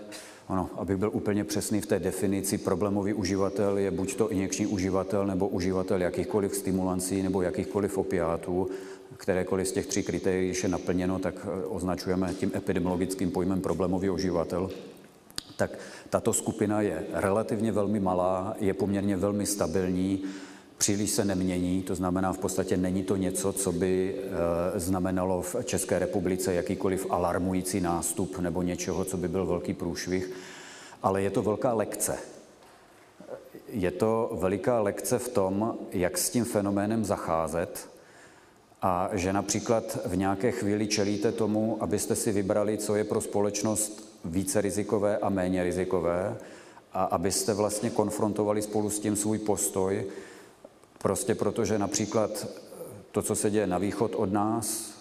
ano, 0.49 0.71
abych 0.77 0.97
byl 0.97 1.11
úplně 1.13 1.45
přesný 1.45 1.81
v 1.81 1.87
té 1.87 1.99
definici, 1.99 2.59
problémový 2.59 3.15
uživatel 3.15 3.79
je 3.79 3.91
buď 3.91 4.15
to 4.15 4.31
injekční 4.31 4.67
uživatel 4.67 5.27
nebo 5.27 5.49
uživatel 5.49 6.03
jakýchkoliv 6.03 6.55
stimulancí 6.55 7.23
nebo 7.23 7.43
jakýchkoliv 7.43 7.99
opiátů 7.99 8.71
kterékoliv 9.17 9.69
z 9.69 9.73
těch 9.73 9.87
tří 9.87 10.03
kritérií 10.03 10.55
je 10.63 10.69
naplněno, 10.69 11.19
tak 11.19 11.35
eh, 11.45 11.67
označujeme 11.67 12.35
tím 12.35 12.53
epidemiologickým 12.55 13.31
pojmem 13.31 13.61
problémový 13.61 14.11
oživatel. 14.11 14.71
Tak 15.57 15.79
tato 16.11 16.33
skupina 16.33 16.81
je 16.81 17.07
relativně 17.13 17.73
velmi 17.73 18.01
malá, 18.01 18.55
je 18.61 18.75
poměrně 18.75 19.17
velmi 19.17 19.47
stabilní, 19.47 20.25
příliš 20.79 21.11
se 21.11 21.25
nemění, 21.25 21.83
to 21.83 21.95
znamená 21.95 22.33
v 22.33 22.39
podstatě 22.39 22.77
není 22.77 23.03
to 23.03 23.17
něco, 23.17 23.53
co 23.53 23.73
by 23.73 24.15
eh, 24.17 24.81
znamenalo 24.81 25.43
v 25.43 25.57
České 25.65 25.99
republice 25.99 26.55
jakýkoliv 26.55 27.07
alarmující 27.11 27.81
nástup 27.81 28.39
nebo 28.39 28.63
něčeho, 28.63 29.05
co 29.05 29.17
by 29.17 29.29
byl 29.29 29.47
velký 29.47 29.75
průšvih, 29.75 30.33
ale 31.03 31.23
je 31.23 31.31
to 31.31 31.43
velká 31.43 31.73
lekce. 31.73 32.19
Je 33.69 33.91
to 33.91 34.31
veliká 34.33 34.81
lekce 34.81 35.19
v 35.19 35.29
tom, 35.29 35.75
jak 35.93 36.19
s 36.19 36.31
tím 36.31 36.45
fenoménem 36.45 37.05
zacházet, 37.05 37.89
a 38.83 39.11
že 39.13 39.33
například 39.33 39.99
v 40.07 40.17
nějaké 40.17 40.53
chvíli 40.53 40.87
čelíte 40.87 41.33
tomu, 41.33 41.77
abyste 41.81 42.17
si 42.17 42.33
vybrali, 42.33 42.79
co 42.79 42.95
je 42.95 43.05
pro 43.05 43.21
společnost 43.21 44.19
více 44.25 44.61
rizikové 44.61 45.19
a 45.19 45.29
méně 45.29 45.65
rizikové 45.65 46.37
a 46.93 47.05
abyste 47.05 47.55
vlastně 47.55 47.91
konfrontovali 47.91 48.63
spolu 48.63 48.91
s 48.91 49.01
tím 49.01 49.17
svůj 49.17 49.39
postoj, 49.39 50.05
prostě 50.99 51.35
protože 51.35 51.79
například 51.79 52.47
to, 53.13 53.23
co 53.23 53.35
se 53.35 53.51
děje 53.51 53.67
na 53.67 53.79
východ 53.79 54.15
od 54.15 54.33
nás, 54.33 54.95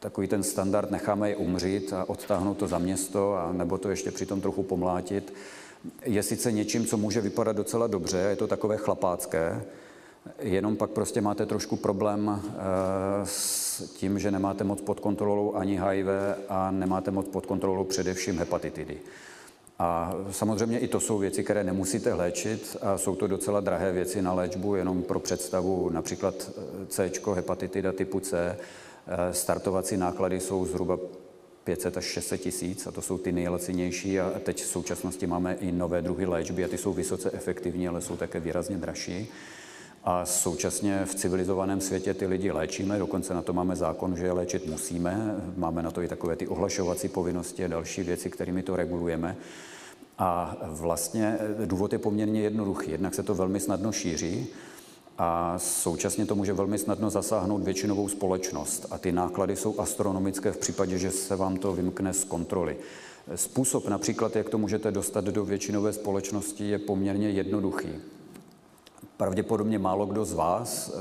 takový 0.00 0.28
ten 0.28 0.42
standard, 0.42 0.90
necháme 0.90 1.30
je 1.30 1.36
umřít 1.36 1.92
a 1.92 2.08
odtáhnout 2.08 2.54
to 2.54 2.66
za 2.68 2.78
město, 2.78 3.34
a 3.34 3.52
nebo 3.52 3.78
to 3.78 3.90
ještě 3.90 4.10
přitom 4.10 4.40
trochu 4.40 4.62
pomlátit, 4.62 5.34
je 6.04 6.22
sice 6.22 6.52
něčím, 6.52 6.86
co 6.86 6.96
může 6.96 7.20
vypadat 7.20 7.56
docela 7.56 7.86
dobře, 7.86 8.18
je 8.18 8.36
to 8.36 8.46
takové 8.46 8.76
chlapácké, 8.76 9.64
Jenom 10.38 10.76
pak 10.76 10.90
prostě 10.90 11.20
máte 11.20 11.46
trošku 11.46 11.76
problém 11.76 12.42
eh, 12.44 12.52
s 13.24 13.92
tím, 13.92 14.18
že 14.18 14.30
nemáte 14.30 14.64
moc 14.64 14.80
pod 14.80 15.00
kontrolou 15.00 15.54
ani 15.54 15.80
HIV 15.80 16.06
a 16.48 16.70
nemáte 16.70 17.10
moc 17.10 17.28
pod 17.28 17.46
kontrolou 17.46 17.84
především 17.84 18.38
hepatitidy. 18.38 18.98
A 19.78 20.14
samozřejmě 20.30 20.78
i 20.78 20.88
to 20.88 21.00
jsou 21.00 21.18
věci, 21.18 21.44
které 21.44 21.64
nemusíte 21.64 22.14
léčit. 22.14 22.76
A 22.80 22.98
jsou 22.98 23.16
to 23.16 23.26
docela 23.26 23.60
drahé 23.60 23.92
věci 23.92 24.22
na 24.22 24.32
léčbu, 24.32 24.74
jenom 24.74 25.02
pro 25.02 25.20
představu. 25.20 25.90
Například 25.90 26.50
eh, 26.82 26.86
C, 26.86 27.10
hepatitida 27.34 27.92
typu 27.92 28.20
C. 28.20 28.56
Eh, 29.06 29.32
startovací 29.32 29.96
náklady 29.96 30.40
jsou 30.40 30.66
zhruba 30.66 30.98
500 31.64 31.96
až 31.96 32.04
600 32.04 32.40
tisíc 32.40 32.86
a 32.86 32.90
to 32.90 33.02
jsou 33.02 33.18
ty 33.18 33.32
nejlacinější. 33.32 34.20
A 34.20 34.32
teď 34.44 34.62
v 34.62 34.66
současnosti 34.66 35.26
máme 35.26 35.54
i 35.60 35.72
nové 35.72 36.02
druhy 36.02 36.26
léčby 36.26 36.64
a 36.64 36.68
ty 36.68 36.78
jsou 36.78 36.92
vysoce 36.92 37.30
efektivní, 37.30 37.88
ale 37.88 38.00
jsou 38.00 38.16
také 38.16 38.40
výrazně 38.40 38.76
dražší 38.76 39.28
a 40.06 40.26
současně 40.26 41.04
v 41.04 41.14
civilizovaném 41.14 41.80
světě 41.80 42.14
ty 42.14 42.26
lidi 42.26 42.50
léčíme, 42.50 42.98
dokonce 42.98 43.34
na 43.34 43.42
to 43.42 43.52
máme 43.52 43.76
zákon, 43.76 44.16
že 44.16 44.24
je 44.24 44.32
léčit 44.32 44.66
musíme, 44.66 45.36
máme 45.56 45.82
na 45.82 45.90
to 45.90 46.02
i 46.02 46.08
takové 46.08 46.36
ty 46.36 46.46
ohlašovací 46.46 47.08
povinnosti 47.08 47.64
a 47.64 47.68
další 47.68 48.02
věci, 48.02 48.30
kterými 48.30 48.62
to 48.62 48.76
regulujeme. 48.76 49.36
A 50.18 50.56
vlastně 50.62 51.38
důvod 51.64 51.92
je 51.92 51.98
poměrně 51.98 52.40
jednoduchý. 52.40 52.90
Jednak 52.90 53.14
se 53.14 53.22
to 53.22 53.34
velmi 53.34 53.60
snadno 53.60 53.92
šíří 53.92 54.46
a 55.18 55.58
současně 55.58 56.26
to 56.26 56.34
může 56.34 56.52
velmi 56.52 56.78
snadno 56.78 57.10
zasáhnout 57.10 57.62
většinovou 57.62 58.08
společnost. 58.08 58.86
A 58.90 58.98
ty 58.98 59.12
náklady 59.12 59.56
jsou 59.56 59.80
astronomické 59.80 60.52
v 60.52 60.58
případě, 60.58 60.98
že 60.98 61.10
se 61.10 61.36
vám 61.36 61.56
to 61.56 61.72
vymkne 61.72 62.12
z 62.12 62.24
kontroly. 62.24 62.76
Způsob 63.34 63.88
například, 63.88 64.36
jak 64.36 64.48
to 64.48 64.58
můžete 64.58 64.90
dostat 64.90 65.24
do 65.24 65.44
většinové 65.44 65.92
společnosti, 65.92 66.68
je 66.68 66.78
poměrně 66.78 67.30
jednoduchý. 67.30 67.88
Pravděpodobně 69.16 69.78
málo 69.78 70.06
kdo 70.06 70.24
z 70.24 70.32
vás, 70.32 70.92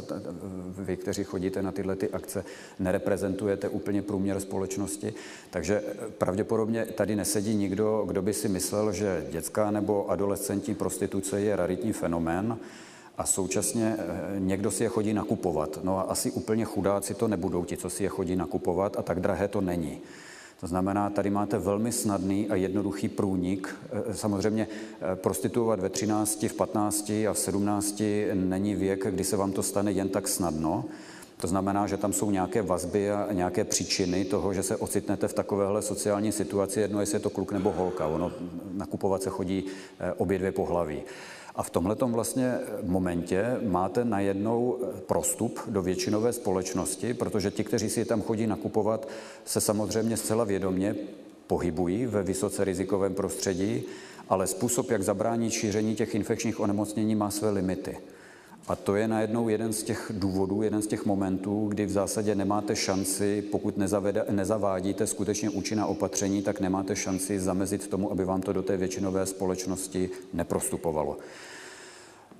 vy, 0.77 0.97
kteří 0.97 1.23
chodíte 1.23 1.61
na 1.61 1.71
tyhle 1.71 1.95
ty 1.95 2.09
akce, 2.09 2.45
nereprezentujete 2.79 3.69
úplně 3.69 4.01
průměr 4.01 4.39
společnosti, 4.39 5.13
takže 5.49 5.83
pravděpodobně 6.17 6.85
tady 6.85 7.15
nesedí 7.15 7.55
nikdo, 7.55 8.03
kdo 8.07 8.21
by 8.21 8.33
si 8.33 8.49
myslel, 8.49 8.91
že 8.91 9.27
dětská 9.31 9.71
nebo 9.71 10.11
adolescentní 10.11 10.75
prostituce 10.75 11.41
je 11.41 11.55
raritní 11.55 11.93
fenomén 11.93 12.57
a 13.17 13.25
současně 13.25 13.95
eh, 13.99 14.39
někdo 14.39 14.71
si 14.71 14.83
je 14.83 14.89
chodí 14.89 15.13
nakupovat. 15.13 15.79
No 15.83 15.99
a 15.99 16.01
asi 16.01 16.31
úplně 16.31 16.65
chudáci 16.65 17.13
to 17.13 17.27
nebudou 17.27 17.65
ti, 17.65 17.77
co 17.77 17.89
si 17.89 18.03
je 18.03 18.09
chodí 18.09 18.35
nakupovat 18.35 18.99
a 18.99 19.01
tak 19.01 19.19
drahé 19.19 19.47
to 19.47 19.61
není. 19.61 20.01
To 20.59 20.67
znamená, 20.67 21.09
tady 21.09 21.29
máte 21.29 21.57
velmi 21.57 21.91
snadný 21.91 22.49
a 22.49 22.55
jednoduchý 22.55 23.09
průnik. 23.09 23.75
Eh, 23.91 24.13
samozřejmě 24.13 24.67
eh, 24.67 25.15
prostituovat 25.15 25.79
ve 25.79 25.89
13, 25.89 26.43
v 26.43 26.53
15 26.53 27.09
a 27.09 27.33
v 27.33 27.39
17 27.39 28.03
není 28.33 28.75
věk, 28.75 29.07
kdy 29.07 29.23
se 29.23 29.37
vám 29.37 29.51
to 29.51 29.63
stane 29.63 29.91
jen 29.91 30.09
tak 30.09 30.27
snadno. 30.27 30.85
To 31.37 31.47
znamená, 31.47 31.87
že 31.87 31.97
tam 31.97 32.13
jsou 32.13 32.31
nějaké 32.31 32.61
vazby 32.61 33.11
a 33.11 33.27
nějaké 33.31 33.63
příčiny 33.63 34.25
toho, 34.25 34.53
že 34.53 34.63
se 34.63 34.75
ocitnete 34.75 35.27
v 35.27 35.33
takovéhle 35.33 35.81
sociální 35.81 36.31
situaci, 36.31 36.79
jedno 36.79 36.99
jestli 36.99 37.15
je 37.15 37.19
to 37.19 37.29
kluk 37.29 37.51
nebo 37.51 37.71
holka. 37.71 38.07
Ono 38.07 38.31
nakupovat 38.73 39.23
se 39.23 39.29
chodí 39.29 39.65
obě 40.17 40.39
dvě 40.39 40.51
pohlaví. 40.51 41.01
A 41.55 41.63
v 41.63 41.69
tomhle 41.69 41.95
vlastně 41.99 42.59
momentě 42.83 43.57
máte 43.63 44.05
najednou 44.05 44.79
prostup 45.07 45.59
do 45.67 45.81
většinové 45.81 46.33
společnosti, 46.33 47.13
protože 47.13 47.51
ti, 47.51 47.63
kteří 47.63 47.89
si 47.89 47.99
je 47.99 48.05
tam 48.05 48.21
chodí 48.21 48.47
nakupovat, 48.47 49.07
se 49.45 49.61
samozřejmě 49.61 50.17
zcela 50.17 50.43
vědomě 50.43 50.95
pohybují 51.47 52.05
ve 52.05 52.23
vysoce 52.23 52.63
rizikovém 52.63 53.13
prostředí, 53.13 53.83
ale 54.29 54.47
způsob, 54.47 54.91
jak 54.91 55.03
zabránit 55.03 55.51
šíření 55.51 55.95
těch 55.95 56.15
infekčních 56.15 56.59
onemocnění, 56.59 57.15
má 57.15 57.31
své 57.31 57.49
limity. 57.49 57.97
A 58.67 58.75
to 58.75 58.95
je 58.95 59.07
najednou 59.07 59.49
jeden 59.49 59.73
z 59.73 59.83
těch 59.83 60.11
důvodů, 60.13 60.61
jeden 60.61 60.81
z 60.81 60.87
těch 60.87 61.05
momentů, 61.05 61.67
kdy 61.67 61.85
v 61.85 61.91
zásadě 61.91 62.35
nemáte 62.35 62.75
šanci, 62.75 63.41
pokud 63.51 63.77
nezavede, 63.77 64.25
nezavádíte 64.29 65.07
skutečně 65.07 65.49
účinná 65.49 65.85
opatření, 65.85 66.41
tak 66.41 66.59
nemáte 66.59 66.95
šanci 66.95 67.39
zamezit 67.39 67.87
tomu, 67.87 68.11
aby 68.11 68.25
vám 68.25 68.41
to 68.41 68.53
do 68.53 68.63
té 68.63 68.77
většinové 68.77 69.25
společnosti 69.25 70.09
neprostupovalo. 70.33 71.17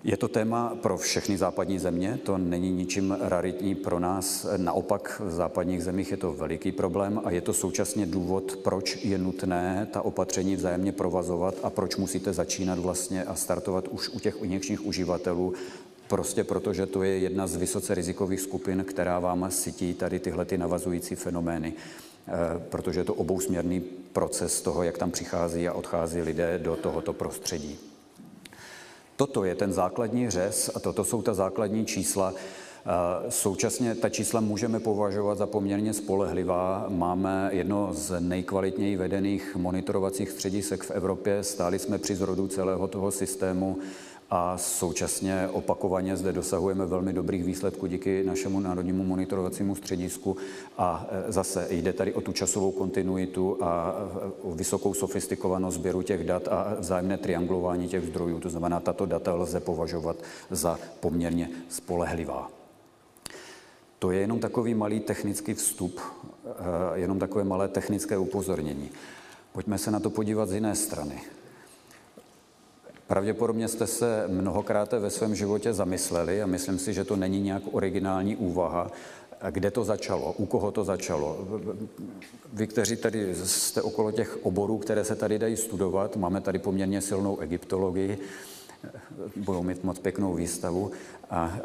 Je 0.03 0.17
to 0.17 0.27
téma 0.27 0.75
pro 0.81 0.97
všechny 0.97 1.37
západní 1.37 1.79
země, 1.79 2.19
to 2.23 2.37
není 2.37 2.71
ničím 2.71 3.17
raritní 3.21 3.75
pro 3.75 3.99
nás. 3.99 4.45
Naopak 4.57 5.21
v 5.25 5.31
západních 5.31 5.83
zemích 5.83 6.11
je 6.11 6.17
to 6.17 6.33
veliký 6.33 6.71
problém 6.71 7.21
a 7.23 7.31
je 7.31 7.41
to 7.41 7.53
současně 7.53 8.05
důvod, 8.05 8.55
proč 8.63 9.05
je 9.05 9.17
nutné 9.17 9.87
ta 9.91 10.01
opatření 10.01 10.55
vzájemně 10.55 10.91
provazovat 10.91 11.55
a 11.63 11.69
proč 11.69 11.95
musíte 11.95 12.33
začínat 12.33 12.79
vlastně 12.79 13.23
a 13.23 13.35
startovat 13.35 13.87
už 13.87 14.09
u 14.09 14.19
těch 14.19 14.35
injekčních 14.41 14.85
uživatelů 14.85 15.53
Prostě 16.07 16.43
proto, 16.43 16.73
že 16.73 16.85
to 16.85 17.03
je 17.03 17.19
jedna 17.19 17.47
z 17.47 17.55
vysoce 17.55 17.95
rizikových 17.95 18.41
skupin, 18.41 18.85
která 18.87 19.19
vám 19.19 19.51
sytí 19.51 19.93
tady 19.93 20.19
tyhle 20.19 20.45
ty 20.45 20.57
navazující 20.57 21.15
fenomény, 21.15 21.73
eh, 22.27 22.31
protože 22.69 22.99
je 22.99 23.03
to 23.03 23.13
obousměrný 23.13 23.79
proces 24.13 24.61
toho, 24.61 24.83
jak 24.83 24.97
tam 24.97 25.11
přichází 25.11 25.67
a 25.67 25.73
odchází 25.73 26.21
lidé 26.21 26.59
do 26.63 26.75
tohoto 26.75 27.13
prostředí. 27.13 27.77
Toto 29.15 29.43
je 29.43 29.55
ten 29.55 29.73
základní 29.73 30.29
řez 30.29 30.71
a 30.75 30.79
toto 30.79 31.05
jsou 31.05 31.21
ta 31.21 31.33
základní 31.33 31.85
čísla. 31.85 32.33
Eh, 32.33 33.31
současně 33.31 33.95
ta 33.95 34.09
čísla 34.09 34.41
můžeme 34.41 34.79
považovat 34.79 35.37
za 35.37 35.47
poměrně 35.47 35.93
spolehlivá. 35.93 36.85
Máme 36.89 37.49
jedno 37.53 37.89
z 37.93 38.19
nejkvalitněji 38.19 38.97
vedených 38.97 39.55
monitorovacích 39.55 40.29
středisek 40.29 40.83
v 40.83 40.91
Evropě. 40.91 41.43
Stáli 41.43 41.79
jsme 41.79 41.97
při 41.97 42.15
zrodu 42.15 42.47
celého 42.47 42.87
toho 42.87 43.11
systému 43.11 43.77
a 44.29 44.57
současně 44.57 45.49
opakovaně 45.51 46.17
zde 46.17 46.31
dosahujeme 46.31 46.85
velmi 46.85 47.13
dobrých 47.13 47.43
výsledků 47.43 47.87
díky 47.87 48.23
našemu 48.23 48.59
národnímu 48.59 49.03
monitorovacímu 49.03 49.75
středisku 49.75 50.37
a 50.77 51.07
e, 51.27 51.31
zase 51.31 51.67
jde 51.69 51.93
tady 51.93 52.13
o 52.13 52.21
tu 52.21 52.31
časovou 52.33 52.71
kontinuitu 52.71 53.57
a 53.61 53.95
e, 53.95 54.31
o 54.41 54.51
vysokou 54.51 54.93
sofistikovanost 54.93 55.77
sběru 55.77 56.01
těch 56.01 56.23
dat 56.23 56.47
a 56.47 56.75
vzájemné 56.79 57.17
triangulování 57.17 57.87
těch 57.87 58.05
zdrojů. 58.05 58.39
To 58.39 58.49
znamená, 58.49 58.79
tato 58.79 59.05
data 59.05 59.33
lze 59.33 59.59
považovat 59.59 60.17
za 60.51 60.79
poměrně 60.99 61.49
spolehlivá. 61.69 62.51
To 63.99 64.11
je 64.11 64.19
jenom 64.19 64.39
takový 64.39 64.73
malý 64.73 64.99
technický 64.99 65.53
vstup, 65.53 65.99
e, 66.45 66.99
jenom 66.99 67.19
takové 67.19 67.43
malé 67.43 67.67
technické 67.67 68.17
upozornění. 68.17 68.89
Pojďme 69.53 69.77
se 69.77 69.91
na 69.91 69.99
to 69.99 70.09
podívat 70.09 70.49
z 70.49 70.53
jiné 70.53 70.75
strany. 70.75 71.21
Pravděpodobně 73.07 73.67
jste 73.67 73.87
se 73.87 74.23
mnohokrát 74.27 74.93
ve 74.93 75.09
svém 75.09 75.35
životě 75.35 75.73
zamysleli 75.73 76.41
a 76.41 76.47
myslím 76.47 76.79
si, 76.79 76.93
že 76.93 77.03
to 77.03 77.15
není 77.15 77.41
nějak 77.41 77.63
originální 77.71 78.35
úvaha, 78.35 78.91
kde 79.51 79.71
to 79.71 79.83
začalo, 79.83 80.33
u 80.37 80.45
koho 80.45 80.71
to 80.71 80.83
začalo. 80.83 81.47
Vy, 82.53 82.67
kteří 82.67 82.95
tady 82.95 83.35
jste 83.35 83.81
okolo 83.81 84.11
těch 84.11 84.45
oborů, 84.45 84.77
které 84.77 85.03
se 85.03 85.15
tady 85.15 85.39
dají 85.39 85.57
studovat, 85.57 86.15
máme 86.15 86.41
tady 86.41 86.59
poměrně 86.59 87.01
silnou 87.01 87.39
egyptologii, 87.39 88.17
budou 89.35 89.63
mít 89.63 89.83
moc 89.83 89.99
pěknou 89.99 90.33
výstavu 90.33 90.91
a 91.29 91.57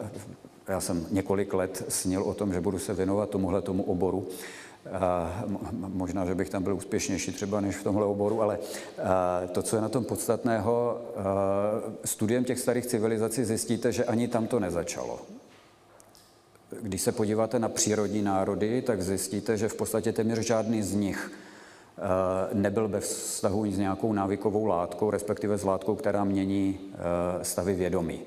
já 0.68 0.80
jsem 0.80 1.06
několik 1.10 1.54
let 1.54 1.84
snil 1.88 2.22
o 2.22 2.34
tom, 2.34 2.52
že 2.52 2.60
budu 2.60 2.78
se 2.78 2.94
věnovat 2.94 3.30
tomuhle 3.30 3.62
tomu 3.62 3.82
oboru. 3.82 4.28
Možná, 5.72 6.26
že 6.26 6.34
bych 6.34 6.50
tam 6.50 6.62
byl 6.62 6.74
úspěšnější 6.74 7.32
třeba 7.32 7.60
než 7.60 7.76
v 7.76 7.82
tomhle 7.82 8.04
oboru, 8.04 8.42
ale 8.42 8.58
to, 9.52 9.62
co 9.62 9.76
je 9.76 9.82
na 9.82 9.88
tom 9.88 10.04
podstatného, 10.04 11.00
studiem 12.04 12.44
těch 12.44 12.58
starých 12.58 12.86
civilizací 12.86 13.44
zjistíte, 13.44 13.92
že 13.92 14.04
ani 14.04 14.28
tam 14.28 14.46
to 14.46 14.60
nezačalo. 14.60 15.20
Když 16.82 17.02
se 17.02 17.12
podíváte 17.12 17.58
na 17.58 17.68
přírodní 17.68 18.22
národy, 18.22 18.82
tak 18.82 19.02
zjistíte, 19.02 19.56
že 19.56 19.68
v 19.68 19.74
podstatě 19.74 20.12
téměř 20.12 20.38
žádný 20.38 20.82
z 20.82 20.94
nich 20.94 21.32
nebyl 22.52 22.88
ve 22.88 23.00
vztahu 23.00 23.66
s 23.70 23.78
nějakou 23.78 24.12
návykovou 24.12 24.66
látkou, 24.66 25.10
respektive 25.10 25.58
s 25.58 25.64
látkou, 25.64 25.94
která 25.94 26.24
mění 26.24 26.78
stavy 27.42 27.74
vědomí. 27.74 28.20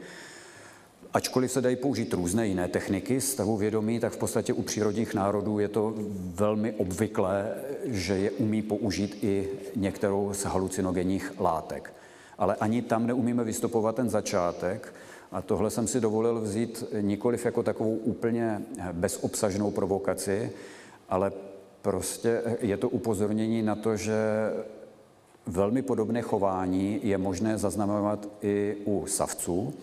Ačkoliv 1.13 1.51
se 1.51 1.61
dají 1.61 1.75
použít 1.75 2.13
různé 2.13 2.47
jiné 2.47 2.67
techniky 2.67 3.21
stavu 3.21 3.57
vědomí, 3.57 3.99
tak 3.99 4.13
v 4.13 4.17
podstatě 4.17 4.53
u 4.53 4.61
přírodních 4.61 5.13
národů 5.13 5.59
je 5.59 5.67
to 5.67 5.93
velmi 6.35 6.71
obvyklé, 6.71 7.51
že 7.85 8.13
je 8.17 8.31
umí 8.31 8.61
použít 8.61 9.17
i 9.21 9.49
některou 9.75 10.33
z 10.33 10.45
halucinogenních 10.45 11.33
látek. 11.39 11.93
Ale 12.37 12.55
ani 12.55 12.81
tam 12.81 13.07
neumíme 13.07 13.43
vystupovat 13.43 13.95
ten 13.95 14.09
začátek, 14.09 14.93
a 15.31 15.41
tohle 15.41 15.69
jsem 15.69 15.87
si 15.87 16.01
dovolil 16.01 16.41
vzít 16.41 16.83
nikoliv 17.01 17.45
jako 17.45 17.63
takovou 17.63 17.95
úplně 17.95 18.61
bezobsažnou 18.91 19.71
provokaci, 19.71 20.51
ale 21.09 21.31
prostě 21.81 22.41
je 22.61 22.77
to 22.77 22.89
upozornění 22.89 23.61
na 23.61 23.75
to, 23.75 23.97
že 23.97 24.15
velmi 25.47 25.81
podobné 25.81 26.21
chování 26.21 26.99
je 27.03 27.17
možné 27.17 27.57
zaznamenovat 27.57 28.27
i 28.41 28.77
u 28.85 29.05
savců, 29.07 29.73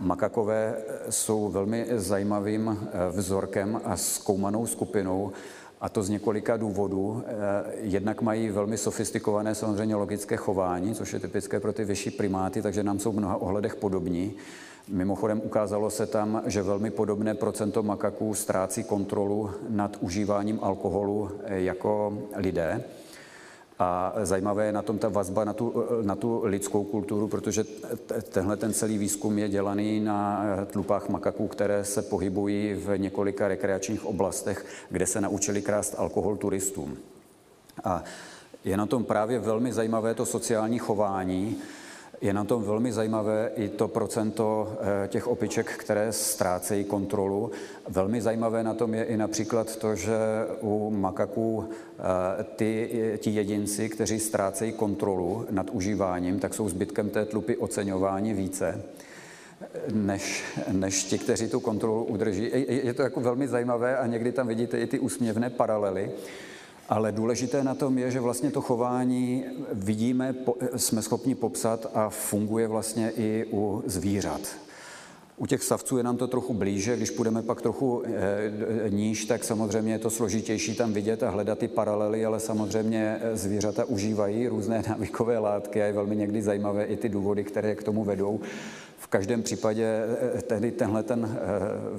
Makakové 0.00 0.76
jsou 1.10 1.48
velmi 1.48 1.86
zajímavým 1.90 2.78
eh, 2.92 3.10
vzorkem 3.10 3.80
a 3.84 3.96
zkoumanou 3.96 4.66
skupinou, 4.66 5.32
a 5.80 5.88
to 5.88 6.02
z 6.02 6.08
několika 6.08 6.56
důvodů. 6.56 7.22
Eh, 7.26 7.32
jednak 7.80 8.22
mají 8.22 8.48
velmi 8.48 8.78
sofistikované 8.78 9.54
samozřejmě 9.54 9.96
logické 9.96 10.36
chování, 10.36 10.94
což 10.94 11.12
je 11.12 11.20
typické 11.20 11.60
pro 11.60 11.72
ty 11.72 11.84
vyšší 11.84 12.10
primáty, 12.10 12.62
takže 12.62 12.82
nám 12.82 12.98
jsou 12.98 13.12
v 13.12 13.16
mnoha 13.16 13.36
ohledech 13.36 13.76
podobní. 13.76 14.32
Mimochodem 14.88 15.40
ukázalo 15.44 15.90
se 15.90 16.06
tam, 16.06 16.42
že 16.46 16.62
velmi 16.62 16.90
podobné 16.90 17.34
procento 17.34 17.82
makaků 17.82 18.34
ztrácí 18.34 18.84
kontrolu 18.84 19.50
nad 19.68 19.96
užíváním 20.00 20.58
alkoholu 20.62 21.30
eh, 21.44 21.60
jako 21.60 22.18
lidé. 22.36 22.84
A 23.80 24.12
zajímavé 24.22 24.66
je 24.66 24.72
na 24.72 24.82
tom 24.82 24.98
ta 24.98 25.08
vazba 25.08 25.44
na 25.44 25.52
tu, 25.52 25.84
na 26.02 26.16
tu 26.16 26.40
lidskou 26.44 26.84
kulturu, 26.84 27.28
protože 27.28 27.64
tenhle 28.28 28.56
ten 28.56 28.72
celý 28.72 28.98
výzkum 28.98 29.38
je 29.38 29.48
dělaný 29.48 30.00
na 30.00 30.46
tlupách 30.66 31.08
makaků, 31.08 31.48
které 31.48 31.84
se 31.84 32.02
pohybují 32.02 32.74
v 32.74 32.98
několika 32.98 33.48
rekreačních 33.48 34.06
oblastech, 34.06 34.66
kde 34.90 35.06
se 35.06 35.20
naučili 35.20 35.62
krást 35.62 35.94
alkohol 35.98 36.36
turistům. 36.36 36.96
A 37.84 38.04
je 38.64 38.76
na 38.76 38.86
tom 38.86 39.04
právě 39.04 39.38
velmi 39.38 39.72
zajímavé 39.72 40.14
to 40.14 40.26
sociální 40.26 40.78
chování, 40.78 41.56
je 42.20 42.32
na 42.32 42.44
tom 42.44 42.62
velmi 42.62 42.92
zajímavé 42.92 43.50
i 43.56 43.68
to 43.68 43.88
procento 43.88 44.76
eh, 45.04 45.08
těch 45.08 45.28
opiček, 45.28 45.76
které 45.76 46.12
ztrácejí 46.12 46.84
kontrolu. 46.84 47.50
Velmi 47.88 48.22
zajímavé 48.22 48.64
na 48.64 48.74
tom 48.74 48.94
je 48.94 49.04
i 49.04 49.16
například 49.16 49.76
to, 49.76 49.94
že 49.96 50.18
u 50.60 50.90
makaků 50.90 51.68
eh, 51.70 52.44
ty, 52.56 52.90
ti 53.18 53.30
jedinci, 53.30 53.88
kteří 53.88 54.20
ztrácejí 54.20 54.72
kontrolu 54.72 55.46
nad 55.50 55.70
užíváním, 55.70 56.38
tak 56.38 56.54
jsou 56.54 56.68
zbytkem 56.68 57.10
té 57.10 57.24
tlupy 57.24 57.56
oceňováni 57.56 58.34
více. 58.34 58.82
než, 59.92 60.44
než 60.72 61.04
ti, 61.04 61.18
kteří 61.18 61.48
tu 61.48 61.60
kontrolu 61.60 62.04
udrží. 62.04 62.50
Je 62.68 62.94
to 62.94 63.02
jako 63.02 63.20
velmi 63.20 63.48
zajímavé 63.48 63.96
a 63.96 64.06
někdy 64.06 64.32
tam 64.32 64.48
vidíte 64.48 64.80
i 64.80 64.86
ty 64.86 64.98
úsměvné 64.98 65.50
paralely. 65.50 66.10
Ale 66.90 67.12
důležité 67.12 67.64
na 67.64 67.74
tom 67.74 67.98
je, 67.98 68.10
že 68.10 68.20
vlastně 68.20 68.50
to 68.50 68.60
chování 68.60 69.44
vidíme, 69.72 70.34
jsme 70.76 71.02
schopni 71.02 71.34
popsat 71.34 71.86
a 71.94 72.08
funguje 72.08 72.68
vlastně 72.68 73.12
i 73.16 73.46
u 73.52 73.82
zvířat. 73.86 74.40
U 75.36 75.46
těch 75.46 75.62
savců 75.62 75.96
je 75.96 76.02
nám 76.02 76.16
to 76.16 76.26
trochu 76.26 76.54
blíže, 76.54 76.96
když 76.96 77.10
půjdeme 77.10 77.42
pak 77.42 77.62
trochu 77.62 78.02
e, 78.06 78.90
níž, 78.90 79.24
tak 79.24 79.44
samozřejmě 79.44 79.92
je 79.92 79.98
to 79.98 80.10
složitější 80.10 80.74
tam 80.74 80.92
vidět 80.92 81.22
a 81.22 81.30
hledat 81.30 81.58
ty 81.58 81.68
paralely, 81.68 82.24
ale 82.24 82.40
samozřejmě 82.40 83.18
eh, 83.20 83.36
zvířata 83.36 83.84
užívají 83.84 84.48
různé 84.48 84.82
návykové 84.88 85.38
látky 85.38 85.82
a 85.82 85.86
je 85.86 85.92
velmi 85.92 86.16
někdy 86.16 86.42
zajímavé 86.42 86.84
i 86.84 86.96
ty 86.96 87.08
důvody, 87.08 87.44
které 87.44 87.74
k 87.74 87.82
tomu 87.82 88.04
vedou. 88.04 88.40
Každém 89.10 89.42
případě 89.42 90.02
tedy 90.46 90.72
tenhle 90.72 91.02
ten 91.02 91.38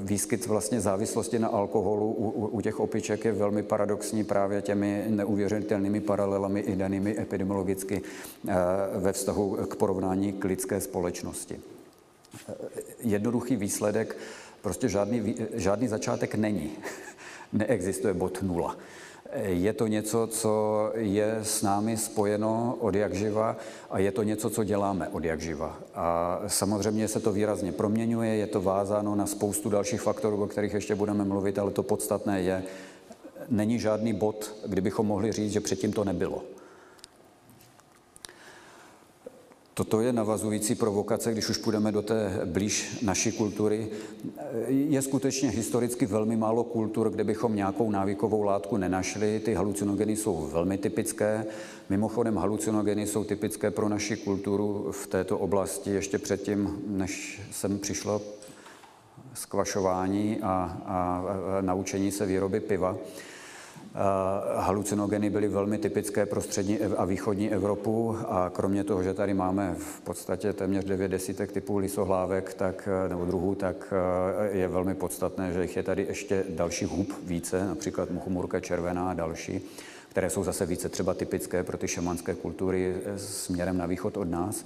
výskyt 0.03 0.47
vlastně 0.47 0.81
závislosti 0.81 1.39
na 1.39 1.47
alkoholu 1.47 2.11
u, 2.11 2.47
u 2.47 2.61
těch 2.61 2.79
opiček 2.79 3.25
je 3.25 3.31
velmi 3.31 3.63
paradoxní 3.63 4.23
právě 4.23 4.61
těmi 4.61 5.05
neuvěřitelnými 5.07 6.01
paralelami 6.01 6.59
i 6.59 6.75
danými 6.75 7.19
epidemiologicky 7.19 8.01
ve 8.95 9.13
vztahu 9.13 9.57
k 9.69 9.75
porovnání 9.75 10.33
k 10.33 10.43
lidské 10.43 10.81
společnosti 10.81 11.59
jednoduchý 13.03 13.55
výsledek, 13.55 14.17
prostě 14.61 14.89
žádný, 14.89 15.35
žádný 15.53 15.87
začátek 15.87 16.35
není. 16.35 16.71
Neexistuje 17.53 18.13
bod 18.13 18.41
nula. 18.41 18.77
Je 19.35 19.73
to 19.73 19.87
něco, 19.87 20.27
co 20.27 20.91
je 20.95 21.39
s 21.43 21.61
námi 21.61 21.97
spojeno 21.97 22.77
od 22.79 22.95
jak 22.95 23.13
živa 23.13 23.57
a 23.89 23.99
je 23.99 24.11
to 24.11 24.23
něco, 24.23 24.49
co 24.49 24.63
děláme 24.63 25.07
od 25.07 25.23
jak 25.23 25.41
živa. 25.41 25.79
A 25.95 26.39
samozřejmě 26.47 27.07
se 27.07 27.19
to 27.19 27.31
výrazně 27.31 27.71
proměňuje, 27.71 28.35
je 28.35 28.47
to 28.47 28.61
vázáno 28.61 29.15
na 29.15 29.25
spoustu 29.25 29.69
dalších 29.69 30.01
faktorů, 30.01 30.43
o 30.43 30.47
kterých 30.47 30.73
ještě 30.73 30.95
budeme 30.95 31.25
mluvit, 31.25 31.59
ale 31.59 31.71
to 31.71 31.83
podstatné 31.83 32.41
je, 32.41 32.63
není 33.49 33.79
žádný 33.79 34.13
bod, 34.13 34.55
kdybychom 34.67 35.07
mohli 35.07 35.31
říct, 35.31 35.51
že 35.51 35.59
předtím 35.59 35.93
to 35.93 36.03
nebylo. 36.03 36.43
Toto 39.73 40.01
je 40.01 40.13
navazující 40.13 40.75
provokace, 40.75 41.31
když 41.31 41.49
už 41.49 41.57
půjdeme 41.57 41.91
do 41.91 42.01
té 42.01 42.41
blíž 42.45 42.99
naší 43.01 43.31
kultury. 43.31 43.87
Je 44.67 45.01
skutečně 45.01 45.49
historicky 45.49 46.05
velmi 46.05 46.37
málo 46.37 46.63
kultur, 46.63 47.09
kde 47.09 47.23
bychom 47.23 47.55
nějakou 47.55 47.91
návykovou 47.91 48.41
látku 48.41 48.77
nenašli. 48.77 49.39
Ty 49.39 49.53
halucinogeny 49.53 50.15
jsou 50.15 50.49
velmi 50.53 50.77
typické. 50.77 51.45
Mimochodem 51.89 52.37
halucinogeny 52.37 53.07
jsou 53.07 53.23
typické 53.23 53.71
pro 53.71 53.89
naši 53.89 54.17
kulturu 54.17 54.87
v 54.91 55.07
této 55.07 55.37
oblasti 55.37 55.89
ještě 55.89 56.17
předtím, 56.17 56.81
než 56.87 57.41
sem 57.51 57.79
přišlo 57.79 58.21
skvašování 59.33 60.39
a, 60.41 60.47
a, 60.47 61.23
a 61.57 61.61
naučení 61.61 62.11
se 62.11 62.25
výroby 62.25 62.59
piva. 62.59 62.97
Halucinogeny 64.55 65.29
byly 65.29 65.47
velmi 65.47 65.77
typické 65.77 66.25
pro 66.25 66.41
střední 66.41 66.79
a 66.79 67.05
východní 67.05 67.51
Evropu 67.51 68.17
a 68.27 68.49
kromě 68.53 68.83
toho, 68.83 69.03
že 69.03 69.13
tady 69.13 69.33
máme 69.33 69.75
v 69.77 70.01
podstatě 70.01 70.53
téměř 70.53 70.85
devět 70.85 71.07
desítek 71.07 71.51
typů 71.51 71.77
lisohlávek 71.77 72.53
tak, 72.53 72.89
nebo 73.09 73.25
druhů, 73.25 73.55
tak 73.55 73.93
eh, 74.51 74.57
je 74.57 74.67
velmi 74.67 74.95
podstatné, 74.95 75.53
že 75.53 75.61
jich 75.61 75.75
je 75.75 75.83
tady 75.83 76.05
ještě 76.09 76.43
další 76.49 76.85
hub 76.85 77.13
více, 77.23 77.65
například 77.65 78.11
muchomurka 78.11 78.59
červená 78.59 79.09
a 79.09 79.13
další, 79.13 79.61
které 80.09 80.29
jsou 80.29 80.43
zase 80.43 80.65
více 80.65 80.89
třeba 80.89 81.13
typické 81.13 81.63
pro 81.63 81.77
ty 81.77 81.87
šamanské 81.87 82.35
kultury 82.35 82.95
eh, 83.05 83.19
směrem 83.19 83.77
na 83.77 83.85
východ 83.85 84.17
od 84.17 84.29
nás. 84.29 84.65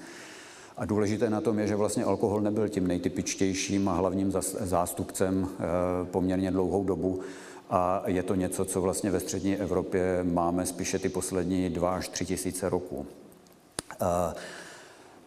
A 0.77 0.85
důležité 0.85 1.29
na 1.29 1.41
tom 1.41 1.59
je, 1.59 1.67
že 1.67 1.75
vlastně 1.75 2.03
alkohol 2.03 2.41
nebyl 2.41 2.69
tím 2.69 2.87
nejtypičtějším 2.87 3.89
a 3.89 3.93
hlavním 3.93 4.31
zástupcem 4.59 5.47
eh, 5.49 5.63
poměrně 6.05 6.51
dlouhou 6.51 6.83
dobu 6.83 7.21
a 7.69 8.03
je 8.05 8.23
to 8.23 8.35
něco, 8.35 8.65
co 8.65 8.81
vlastně 8.81 9.11
ve 9.11 9.19
střední 9.19 9.57
Evropě 9.57 10.19
máme 10.23 10.65
spíše 10.65 10.99
ty 10.99 11.09
poslední 11.09 11.69
dva 11.69 11.95
až 11.95 12.09
tři 12.09 12.25
tisíce 12.25 12.69
roků. 12.69 13.05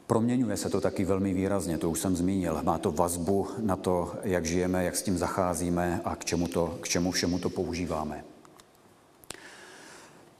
Proměňuje 0.06 0.56
se 0.56 0.70
to 0.70 0.80
taky 0.80 1.04
velmi 1.04 1.34
výrazně, 1.34 1.78
to 1.78 1.90
už 1.90 2.00
jsem 2.00 2.16
zmínil. 2.16 2.60
Má 2.62 2.78
to 2.78 2.92
vazbu 2.92 3.46
na 3.58 3.76
to, 3.76 4.14
jak 4.22 4.46
žijeme, 4.46 4.84
jak 4.84 4.96
s 4.96 5.02
tím 5.02 5.18
zacházíme 5.18 6.00
a 6.04 6.16
k 6.16 6.24
čemu, 6.24 6.48
to, 6.48 6.78
k 6.80 6.88
čemu 6.88 7.10
všemu 7.10 7.38
to 7.38 7.50
používáme. 7.50 8.24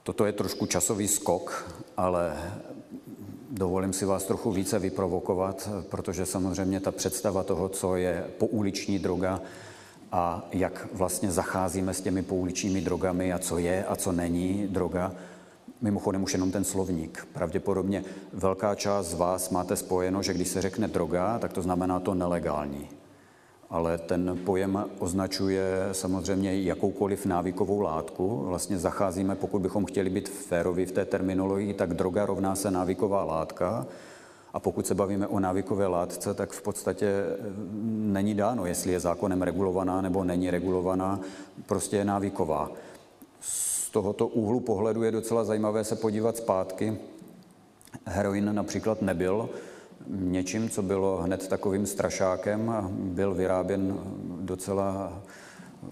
Toto 0.02 0.26
je 0.26 0.32
trošku 0.32 0.66
časový 0.66 1.08
skok, 1.08 1.72
ale 1.96 2.52
dovolím 3.50 3.92
si 3.92 4.04
vás 4.04 4.24
trochu 4.24 4.52
více 4.52 4.78
vyprovokovat, 4.78 5.68
protože 5.88 6.26
samozřejmě 6.26 6.80
ta 6.80 6.92
představa 6.92 7.42
toho, 7.42 7.68
co 7.68 7.96
je 7.96 8.26
pouliční 8.38 8.98
droga, 8.98 9.40
a 10.12 10.48
jak 10.52 10.88
vlastně 10.92 11.30
zacházíme 11.30 11.94
s 11.94 12.00
těmi 12.00 12.22
pouličními 12.22 12.80
drogami 12.80 13.32
a 13.32 13.38
co 13.38 13.58
je 13.58 13.84
a 13.84 13.96
co 13.96 14.12
není 14.12 14.66
droga. 14.70 15.12
Mimochodem 15.80 16.22
už 16.22 16.32
jenom 16.32 16.50
ten 16.50 16.64
slovník. 16.64 17.28
Pravděpodobně 17.32 18.04
velká 18.32 18.74
část 18.74 19.06
z 19.06 19.14
vás 19.14 19.50
máte 19.50 19.76
spojeno, 19.76 20.22
že 20.22 20.34
když 20.34 20.48
se 20.48 20.62
řekne 20.62 20.88
droga, 20.88 21.38
tak 21.38 21.52
to 21.52 21.62
znamená 21.62 22.00
to 22.00 22.14
nelegální. 22.14 22.88
Ale 23.70 23.98
ten 23.98 24.38
pojem 24.44 24.84
označuje 24.98 25.88
samozřejmě 25.92 26.62
jakoukoliv 26.62 27.26
návykovou 27.26 27.80
látku. 27.80 28.44
Vlastně 28.46 28.78
zacházíme, 28.78 29.34
pokud 29.34 29.62
bychom 29.62 29.84
chtěli 29.84 30.10
být 30.10 30.28
férovi 30.28 30.86
v 30.86 30.92
té 30.92 31.04
terminologii, 31.04 31.74
tak 31.74 31.94
droga 31.94 32.26
rovná 32.26 32.54
se 32.54 32.70
návyková 32.70 33.24
látka 33.24 33.86
a 34.58 34.60
pokud 34.60 34.86
se 34.86 34.94
bavíme 34.94 35.26
o 35.26 35.40
návykové 35.40 35.86
látce, 35.86 36.34
tak 36.34 36.52
v 36.52 36.62
podstatě 36.62 37.06
eh, 37.06 37.36
není 37.86 38.34
dáno, 38.34 38.66
jestli 38.66 38.92
je 38.92 39.00
zákonem 39.00 39.42
regulovaná 39.42 40.00
nebo 40.00 40.24
není 40.24 40.50
regulovaná, 40.50 41.20
prostě 41.66 41.96
je 41.96 42.04
návyková. 42.04 42.70
Z 43.40 43.90
tohoto 43.90 44.26
úhlu 44.26 44.60
pohledu 44.60 45.02
je 45.02 45.10
docela 45.10 45.44
zajímavé 45.44 45.84
se 45.84 45.96
podívat 45.96 46.36
zpátky. 46.36 46.98
Heroin 48.04 48.54
například 48.54 49.02
nebyl 49.02 49.48
něčím, 50.08 50.70
co 50.70 50.82
bylo 50.82 51.16
hned 51.16 51.48
takovým 51.48 51.86
strašákem 51.86 52.72
byl 52.90 53.34
vyráběn 53.34 53.98
docela 54.40 55.22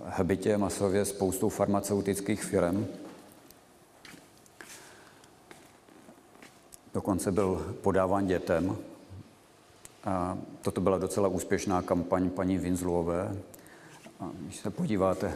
hbitě 0.04 0.58
masově 0.58 1.04
spoustou 1.04 1.48
farmaceutických 1.48 2.44
firm. 2.44 2.86
Dokonce 6.96 7.32
byl 7.32 7.76
podáván 7.82 8.26
dětem. 8.26 8.76
A 10.04 10.38
toto 10.62 10.80
byla 10.80 10.98
docela 10.98 11.28
úspěšná 11.28 11.82
kampaň 11.82 12.30
paní 12.30 12.58
Vinzluové. 12.58 13.36
A 14.20 14.30
když 14.40 14.56
se 14.56 14.70
podíváte, 14.70 15.34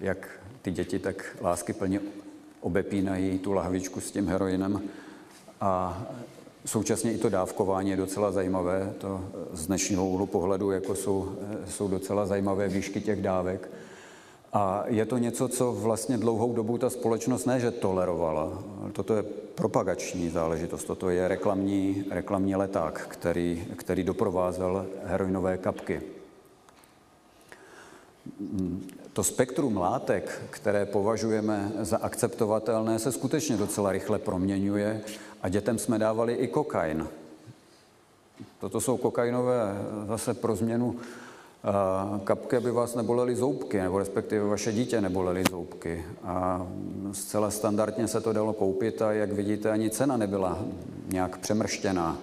jak 0.00 0.40
ty 0.62 0.70
děti 0.70 0.98
tak 0.98 1.36
lásky 1.40 1.72
plně 1.72 2.00
obepínají 2.60 3.38
tu 3.38 3.52
lahvičku 3.52 4.00
s 4.00 4.10
tím 4.10 4.28
heroinem 4.28 4.82
a 5.60 6.02
současně 6.64 7.12
i 7.12 7.18
to 7.18 7.28
dávkování 7.28 7.90
je 7.90 7.96
docela 7.96 8.32
zajímavé. 8.32 8.92
To 8.98 9.24
z 9.52 9.66
dnešního 9.66 10.08
úhlu 10.08 10.26
pohledu 10.26 10.70
jako 10.70 10.94
jsou, 10.94 11.36
jsou 11.68 11.88
docela 11.88 12.26
zajímavé 12.26 12.68
výšky 12.68 13.00
těch 13.00 13.22
dávek. 13.22 13.70
A 14.52 14.84
je 14.86 15.06
to 15.06 15.18
něco, 15.18 15.48
co 15.48 15.72
vlastně 15.72 16.18
dlouhou 16.18 16.52
dobu 16.52 16.78
ta 16.78 16.90
společnost 16.90 17.44
ne, 17.44 17.60
že 17.60 17.70
tolerovala. 17.70 18.62
Toto 18.92 19.14
je 19.14 19.22
propagační 19.54 20.30
záležitost, 20.30 20.84
toto 20.84 21.10
je 21.10 21.28
reklamní, 21.28 22.04
reklamní 22.10 22.56
leták, 22.56 23.06
který, 23.08 23.66
který 23.76 24.04
doprovázel 24.04 24.86
heroinové 25.04 25.58
kapky. 25.58 26.02
To 29.12 29.24
spektrum 29.24 29.76
látek, 29.76 30.42
které 30.50 30.86
považujeme 30.86 31.72
za 31.80 31.96
akceptovatelné, 31.96 32.98
se 32.98 33.12
skutečně 33.12 33.56
docela 33.56 33.92
rychle 33.92 34.18
proměňuje 34.18 35.00
a 35.42 35.48
dětem 35.48 35.78
jsme 35.78 35.98
dávali 35.98 36.34
i 36.34 36.48
kokain. 36.48 37.06
Toto 38.60 38.80
jsou 38.80 38.96
kokainové 38.96 39.74
zase 40.06 40.34
pro 40.34 40.56
změnu 40.56 40.96
kapky, 42.24 42.56
aby 42.56 42.70
vás 42.70 42.94
nebolely 42.94 43.36
zoubky, 43.36 43.80
nebo 43.80 43.98
respektive 43.98 44.44
vaše 44.44 44.72
dítě 44.72 45.00
nebolely 45.00 45.44
zoubky. 45.50 46.04
A 46.24 46.66
zcela 47.12 47.50
standardně 47.50 48.08
se 48.08 48.20
to 48.20 48.32
dalo 48.32 48.52
koupit 48.52 49.02
a 49.02 49.12
jak 49.12 49.32
vidíte, 49.32 49.70
ani 49.70 49.90
cena 49.90 50.16
nebyla 50.16 50.58
nějak 51.08 51.38
přemrštěná. 51.38 52.18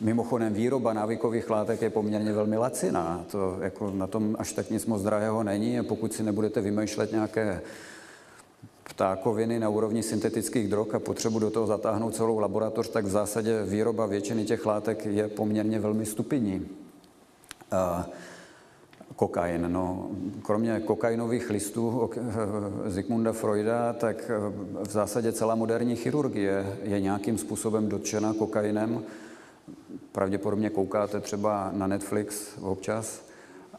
Mimochodem 0.00 0.54
výroba 0.54 0.92
návykových 0.92 1.50
látek 1.50 1.82
je 1.82 1.90
poměrně 1.90 2.32
velmi 2.32 2.56
laciná. 2.56 3.24
To 3.30 3.56
jako 3.60 3.90
na 3.90 4.06
tom 4.06 4.36
až 4.38 4.52
tak 4.52 4.70
nic 4.70 4.86
moc 4.86 5.02
drahého 5.02 5.42
není 5.42 5.78
a 5.78 5.82
pokud 5.82 6.12
si 6.12 6.22
nebudete 6.22 6.60
vymýšlet 6.60 7.12
nějaké 7.12 7.60
ptákoviny 8.84 9.58
na 9.58 9.68
úrovni 9.68 10.02
syntetických 10.02 10.68
drog 10.68 10.94
a 10.94 10.98
potřebu 10.98 11.38
do 11.38 11.50
toho 11.50 11.66
zatáhnout 11.66 12.14
celou 12.14 12.38
laboratoř, 12.38 12.88
tak 12.88 13.04
v 13.04 13.10
zásadě 13.10 13.62
výroba 13.62 14.06
většiny 14.06 14.44
těch 14.44 14.66
látek 14.66 15.06
je 15.06 15.28
poměrně 15.28 15.80
velmi 15.80 16.06
stupidní. 16.06 16.68
A 17.70 18.06
kokain. 19.16 19.72
No, 19.72 20.10
kromě 20.42 20.80
kokainových 20.80 21.50
listů 21.50 22.10
Zygmunda 22.86 23.32
Freuda, 23.32 23.92
tak 23.92 24.30
eh, 24.30 24.52
v 24.84 24.90
zásadě 24.90 25.32
celá 25.32 25.54
moderní 25.54 25.96
chirurgie 25.96 26.78
je 26.82 27.00
nějakým 27.00 27.38
způsobem 27.38 27.88
dotčena 27.88 28.34
kokainem. 28.34 29.02
pravděpodobně 30.12 30.70
koukáte 30.70 31.20
třeba 31.20 31.70
na 31.72 31.86
Netflix 31.86 32.58
občas 32.60 33.26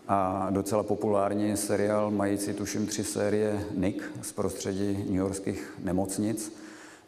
a 0.07 0.47
docela 0.49 0.83
populární 0.83 1.57
seriál 1.57 2.11
mající 2.11 2.53
tuším 2.53 2.88
tři 2.88 3.03
série 3.03 3.65
Nick 3.75 4.03
z 4.21 4.31
prostředí 4.31 5.05
newyorských 5.09 5.73
nemocnic, 5.83 6.53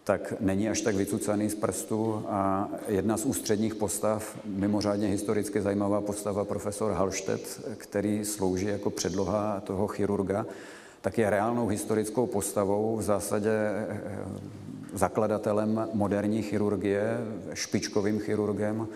tak 0.10 0.34
není 0.40 0.70
až 0.70 0.82
tak 0.82 0.96
vycucaný 0.96 1.50
z 1.50 1.56
prstu 1.56 2.26
a 2.28 2.70
jedna 2.88 3.18
z 3.18 3.26
ústředních 3.26 3.76
postav, 3.76 4.38
mimořádně 4.46 5.08
historicky 5.08 5.62
zajímavá 5.62 6.02
postava 6.02 6.46
profesor 6.46 6.92
Halštet, 6.92 7.62
který 7.78 8.26
slouží 8.26 8.66
jako 8.66 8.90
předloha 8.90 9.62
toho 9.64 9.88
chirurga, 9.88 10.46
tak 11.02 11.18
je 11.18 11.30
reálnou 11.30 11.68
historickou 11.68 12.28
postavou, 12.28 12.98
v 12.98 13.02
zásadě 13.02 13.50
eh, 13.52 14.02
zakladatelem 14.94 15.88
moderní 15.94 16.42
chirurgie, 16.42 17.18
špičkovým 17.54 18.20
chirurgem, 18.20 18.88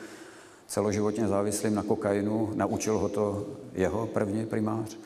celoživotně 0.67 1.27
závislým 1.27 1.75
na 1.75 1.83
kokainu. 1.83 2.51
Naučil 2.55 2.97
ho 2.97 3.09
to 3.09 3.47
jeho 3.73 4.07
první 4.07 4.45
primář 4.45 4.97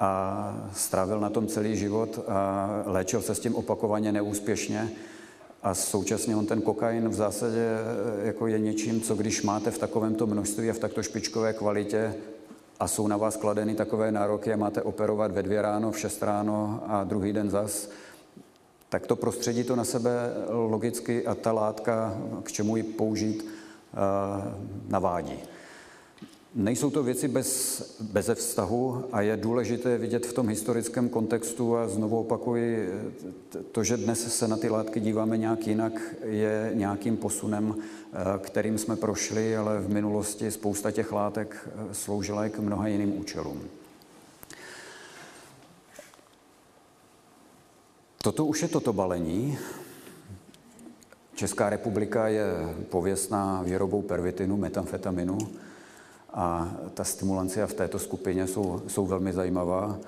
a 0.00 0.70
strávil 0.74 1.20
na 1.20 1.30
tom 1.30 1.46
celý 1.46 1.76
život 1.76 2.18
a 2.28 2.68
léčil 2.86 3.22
se 3.22 3.34
s 3.34 3.40
tím 3.40 3.54
opakovaně 3.54 4.12
neúspěšně. 4.12 4.90
A 5.66 5.74
současně 5.74 6.36
on 6.36 6.46
ten 6.46 6.62
kokain 6.62 7.08
v 7.08 7.14
zásadě 7.14 7.66
eh, 8.22 8.26
jako 8.26 8.46
je 8.46 8.58
něčím, 8.58 9.00
co 9.00 9.14
když 9.14 9.42
máte 9.42 9.70
v 9.70 9.78
takovémto 9.78 10.26
množství 10.26 10.70
a 10.70 10.72
v 10.72 10.78
takto 10.78 11.02
špičkové 11.02 11.52
kvalitě 11.52 12.14
a 12.80 12.88
jsou 12.88 13.06
na 13.06 13.16
vás 13.16 13.36
kladeny 13.36 13.74
takové 13.74 14.12
nároky 14.12 14.52
a 14.52 14.56
máte 14.56 14.82
operovat 14.82 15.32
ve 15.32 15.42
dvě 15.42 15.62
ráno, 15.62 15.90
v 15.90 15.98
šest 15.98 16.22
ráno 16.22 16.82
a 16.86 17.04
druhý 17.04 17.32
den 17.32 17.50
zas, 17.50 17.90
tak 18.88 19.06
to 19.06 19.16
prostředí 19.16 19.64
to 19.64 19.76
na 19.76 19.84
sebe 19.84 20.10
logicky 20.48 21.26
a 21.26 21.34
ta 21.34 21.52
látka, 21.52 22.18
k 22.42 22.52
čemu 22.52 22.76
ji 22.76 22.82
použít, 22.82 23.46
eh, 23.46 23.96
navádí. 24.88 25.38
Nejsou 26.56 26.90
to 26.90 27.02
věci 27.02 27.28
bez, 27.28 27.82
beze 28.00 28.34
vztahu 28.34 29.04
a 29.12 29.20
je 29.20 29.36
důležité 29.36 29.98
vidět 29.98 30.26
v 30.26 30.32
tom 30.32 30.48
historickém 30.48 31.08
kontextu 31.08 31.76
a 31.76 31.88
znovu 31.88 32.18
opakuji, 32.18 32.88
to, 33.72 33.84
že 33.84 33.96
dnes 33.96 34.36
se 34.38 34.48
na 34.48 34.56
ty 34.56 34.68
látky 34.68 35.00
díváme 35.00 35.38
nějak 35.38 35.66
jinak, 35.66 35.92
je 36.24 36.70
nějakým 36.74 37.16
posunem, 37.16 37.74
eh, 37.78 38.16
kterým 38.38 38.78
jsme 38.78 38.96
prošli, 38.96 39.56
ale 39.56 39.80
v 39.80 39.88
minulosti 39.88 40.50
spousta 40.50 40.90
těch 40.90 41.12
látek 41.12 41.68
eh, 41.68 41.94
sloužila 41.94 42.48
k 42.48 42.58
mnoha 42.58 42.88
jiným 42.88 43.20
účelům. 43.20 43.60
Toto 48.22 48.44
už 48.44 48.62
je 48.62 48.68
toto 48.68 48.92
balení. 48.92 49.58
Česká 51.34 51.70
republika 51.70 52.28
je 52.28 52.44
pověstná 52.88 53.62
výrobou 53.62 54.02
pervitinu, 54.02 54.56
metamfetaminu 54.56 55.38
a 56.36 56.70
ta 56.94 57.04
stimulancia 57.04 57.66
v 57.66 57.72
této 57.72 57.98
skupině 57.98 58.46
jsou, 58.46 58.82
jsou 58.86 59.06
velmi 59.06 59.32
zajímavá. 59.32 59.98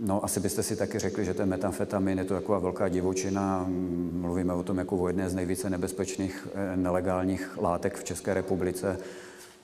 No, 0.00 0.24
asi 0.24 0.40
byste 0.40 0.62
si 0.62 0.76
taky 0.76 0.98
řekli, 0.98 1.24
že 1.24 1.34
ten 1.34 1.48
metamfetamin 1.48 2.18
je 2.18 2.24
to 2.24 2.34
taková 2.34 2.58
velká 2.58 2.88
divočina. 2.88 3.66
Mluvíme 4.12 4.54
o 4.54 4.62
tom 4.62 4.78
jako 4.78 4.96
o 4.96 5.06
jedné 5.06 5.30
z 5.30 5.34
nejvíce 5.34 5.70
nebezpečných 5.70 6.48
eh, 6.54 6.76
nelegálních 6.76 7.58
látek 7.58 7.96
v 7.96 8.04
České 8.04 8.34
republice. 8.34 8.98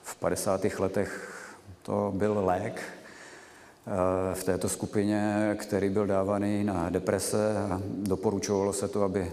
V 0.03 0.15
50. 0.15 0.65
letech 0.79 1.35
to 1.83 2.13
byl 2.15 2.45
lék 2.45 2.81
eh, 2.81 4.35
v 4.35 4.43
této 4.43 4.69
skupině, 4.69 5.55
který 5.59 5.89
byl 5.89 6.07
dávaný 6.07 6.63
na 6.63 6.89
deprese 6.89 7.57
a 7.57 7.81
doporučovalo 7.85 8.73
se 8.73 8.87
to, 8.87 9.03
aby 9.03 9.31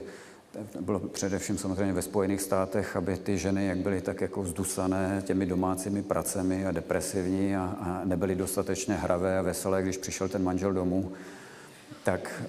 bylo 0.80 0.98
především 0.98 1.59
samozřejmě 1.59 1.92
ve 1.92 2.02
Spojených 2.02 2.40
státech, 2.40 2.96
aby 2.96 3.16
ty 3.16 3.38
ženy, 3.38 3.66
jak 3.66 3.78
byly 3.78 4.00
tak 4.00 4.20
jako 4.20 4.44
zdusané 4.44 5.22
těmi 5.26 5.46
domácími 5.46 6.02
pracemi 6.02 6.66
a 6.66 6.72
depresivní 6.72 7.57
a, 7.57 7.76
a 7.80 8.00
nebyly 8.04 8.34
dostatečně 8.34 8.94
hravé 8.94 9.38
a 9.38 9.42
veselé, 9.42 9.82
když 9.82 9.96
přišel 9.96 10.28
ten 10.28 10.44
manžel 10.44 10.72
domů, 10.72 11.12
tak 12.04 12.42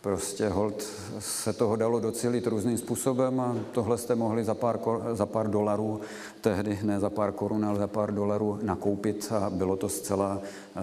prostě 0.00 0.48
hold 0.48 0.82
se 1.18 1.52
toho 1.52 1.76
dalo 1.76 2.00
docílit 2.00 2.46
různým 2.46 2.78
způsobem 2.78 3.40
a 3.40 3.56
tohle 3.72 3.98
jste 3.98 4.14
mohli 4.14 4.44
za 4.44 4.54
pár, 4.54 4.78
za 5.12 5.26
pár 5.26 5.50
dolarů, 5.50 6.00
tehdy 6.40 6.78
ne 6.82 7.00
za 7.00 7.10
pár 7.10 7.32
korun, 7.32 7.64
ale 7.64 7.78
za 7.78 7.86
pár 7.86 8.14
dolarů 8.14 8.58
nakoupit 8.62 9.32
a 9.32 9.50
bylo 9.50 9.76
to 9.76 9.88
zcela, 9.88 10.40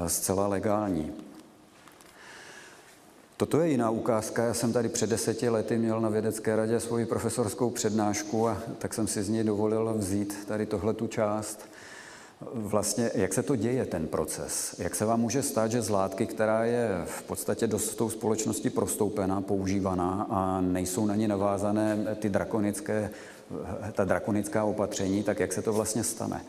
zcela 0.08 0.48
legální. 0.48 1.14
Toto 3.42 3.62
je 3.62 3.70
jiná 3.70 3.90
ukázka. 3.90 4.44
Já 4.44 4.54
jsem 4.54 4.74
tady 4.74 4.90
před 4.90 5.10
deseti 5.10 5.50
lety 5.50 5.78
měl 5.78 6.02
na 6.02 6.10
vědecké 6.10 6.56
radě 6.56 6.80
svoji 6.80 7.06
profesorskou 7.06 7.70
přednášku 7.70 8.48
a 8.48 8.58
tak 8.78 8.94
jsem 8.94 9.08
si 9.08 9.24
z 9.24 9.30
ní 9.30 9.44
dovolil 9.44 9.94
vzít 9.98 10.46
tady 10.48 10.66
tohle 10.66 10.94
tu 10.94 11.08
část. 11.08 11.60
Vlastně, 12.54 13.12
jak 13.14 13.34
se 13.34 13.44
to 13.44 13.56
děje, 13.56 13.86
ten 13.86 14.08
proces? 14.08 14.76
Jak 14.80 14.96
se 14.96 15.06
vám 15.06 15.20
může 15.20 15.44
stát, 15.44 15.72
že 15.72 15.82
z 15.82 15.90
látky, 15.90 16.26
která 16.26 16.66
je 16.66 17.02
v 17.06 17.24
podstatě 17.24 17.68
dost 17.68 17.96
tou 17.96 18.10
společností 18.10 18.70
prostoupená, 18.70 19.42
používaná 19.42 20.28
a 20.30 20.62
nejsou 20.62 21.06
na 21.06 21.16
ní 21.16 21.28
navázané 21.28 22.16
ty 22.20 22.30
drakonické, 22.30 23.10
ta 23.92 24.06
drakonická 24.06 24.64
opatření, 24.64 25.24
tak 25.24 25.40
jak 25.40 25.54
se 25.54 25.62
to 25.62 25.74
vlastně 25.74 26.04
stane? 26.04 26.42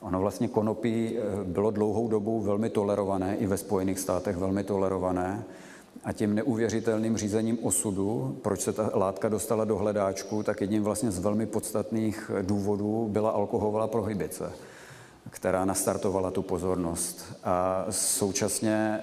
Ono 0.00 0.20
vlastně 0.20 0.48
konopí 0.48 1.18
eh, 1.18 1.44
bylo 1.44 1.70
dlouhou 1.70 2.08
dobu 2.08 2.40
velmi 2.40 2.70
tolerované, 2.70 3.36
i 3.36 3.46
ve 3.46 3.56
Spojených 3.56 3.98
státech 3.98 4.36
velmi 4.36 4.64
tolerované 4.64 5.44
a 6.04 6.12
tím 6.12 6.34
neuvěřitelným 6.34 7.16
řízením 7.16 7.58
osudu, 7.62 8.38
proč 8.42 8.60
se 8.60 8.72
ta 8.72 8.90
látka 8.94 9.28
dostala 9.28 9.64
do 9.64 9.76
hledáčku, 9.76 10.42
tak 10.42 10.60
jedním 10.60 10.82
vlastně 10.82 11.10
z 11.10 11.18
velmi 11.18 11.46
podstatných 11.46 12.30
důvodů 12.42 13.08
byla 13.10 13.30
alkoholová 13.30 13.86
prohybice, 13.86 14.52
která 15.30 15.64
nastartovala 15.64 16.30
tu 16.30 16.42
pozornost. 16.42 17.24
A 17.44 17.86
současně 17.90 19.00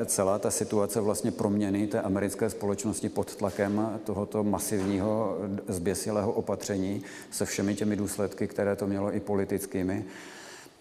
eh, 0.00 0.04
celá 0.06 0.38
ta 0.38 0.50
situace 0.50 1.00
vlastně 1.00 1.30
proměny 1.30 1.86
té 1.86 2.00
americké 2.00 2.50
společnosti 2.50 3.08
pod 3.08 3.36
tlakem 3.36 4.00
tohoto 4.04 4.44
masivního 4.44 5.38
zběsilého 5.68 6.32
opatření 6.32 7.02
se 7.30 7.44
všemi 7.44 7.74
těmi 7.74 7.96
důsledky, 7.96 8.46
které 8.46 8.76
to 8.76 8.86
mělo 8.86 9.14
i 9.14 9.20
politickými, 9.20 10.04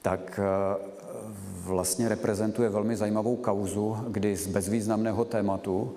tak 0.01 0.39
eh, 0.39 1.00
vlastně 1.65 2.09
reprezentuje 2.09 2.69
velmi 2.69 2.95
zajímavou 2.95 3.35
kauzu, 3.35 3.97
kdy 4.07 4.35
z 4.35 4.47
bezvýznamného 4.47 5.25
tématu 5.25 5.95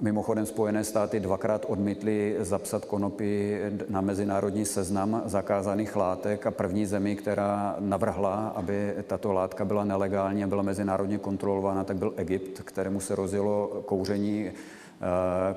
Mimochodem 0.00 0.46
Spojené 0.46 0.84
státy 0.84 1.20
dvakrát 1.20 1.64
odmítly 1.68 2.36
zapsat 2.40 2.84
konopí 2.84 3.56
na 3.88 4.00
mezinárodní 4.00 4.64
seznam 4.64 5.22
zakázaných 5.24 5.96
látek 5.96 6.46
a 6.46 6.50
první 6.50 6.86
zemi, 6.86 7.16
která 7.16 7.76
navrhla, 7.78 8.48
aby 8.48 8.94
tato 9.06 9.32
látka 9.32 9.64
byla 9.64 9.84
nelegální 9.84 10.44
a 10.44 10.46
byla 10.46 10.62
mezinárodně 10.62 11.18
kontrolována, 11.18 11.84
tak 11.84 11.96
byl 11.96 12.14
Egypt, 12.16 12.60
kterému 12.64 13.00
se 13.00 13.14
rozjelo 13.14 13.82
kouření 13.86 14.46
eh, 14.46 14.54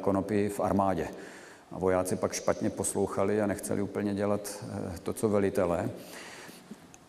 konopí 0.01 0.49
v 0.49 0.59
armádě. 0.59 1.07
A 1.71 1.79
vojáci 1.79 2.15
pak 2.15 2.33
špatně 2.33 2.69
poslouchali 2.69 3.41
a 3.41 3.47
nechceli 3.47 3.81
úplně 3.81 4.13
dělat 4.13 4.63
eh, 4.63 4.93
to, 5.03 5.13
co 5.13 5.29
velitelé. 5.29 5.89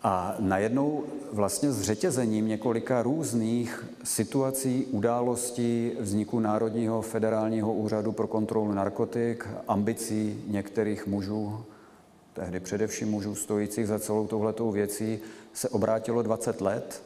A 0.03 0.34
najednou 0.38 1.05
vlastně 1.32 1.72
s 1.72 1.82
řetězením 1.82 2.48
několika 2.48 3.03
různých 3.03 3.84
situací, 4.05 4.86
událostí 4.90 5.92
vzniku 6.00 6.40
Národního 6.40 7.03
federálního 7.03 7.72
úřadu 7.74 8.12
pro 8.12 8.26
kontrolu 8.26 8.72
narkotik, 8.72 9.48
ambicí 9.68 10.44
některých 10.46 11.07
mužů, 11.07 11.64
tehdy 12.34 12.61
především 12.61 13.11
mužů 13.11 13.34
stojících 13.34 13.86
za 13.86 13.98
celou 13.98 14.26
touhletou 14.26 14.70
věcí, 14.70 15.18
se 15.53 15.68
obrátilo 15.68 16.22
20 16.22 16.61
let 16.61 17.03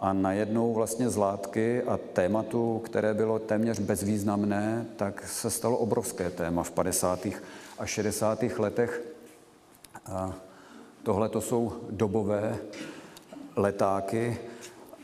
a 0.00 0.12
najednou 0.12 0.74
vlastně 0.74 1.10
z 1.10 1.16
látky 1.16 1.82
a 1.82 1.96
tématu, 2.12 2.78
které 2.84 3.14
bylo 3.14 3.38
téměř 3.38 3.78
bezvýznamné, 3.78 4.86
tak 4.96 5.28
se 5.28 5.50
stalo 5.50 5.76
obrovské 5.76 6.30
téma 6.30 6.62
v 6.62 6.70
50. 6.70 7.26
a 7.78 7.86
60. 7.86 8.42
letech. 8.58 9.02
A 10.06 10.34
Tohle 11.06 11.28
to 11.28 11.40
jsou 11.40 11.72
dobové 11.90 12.58
letáky 13.56 14.38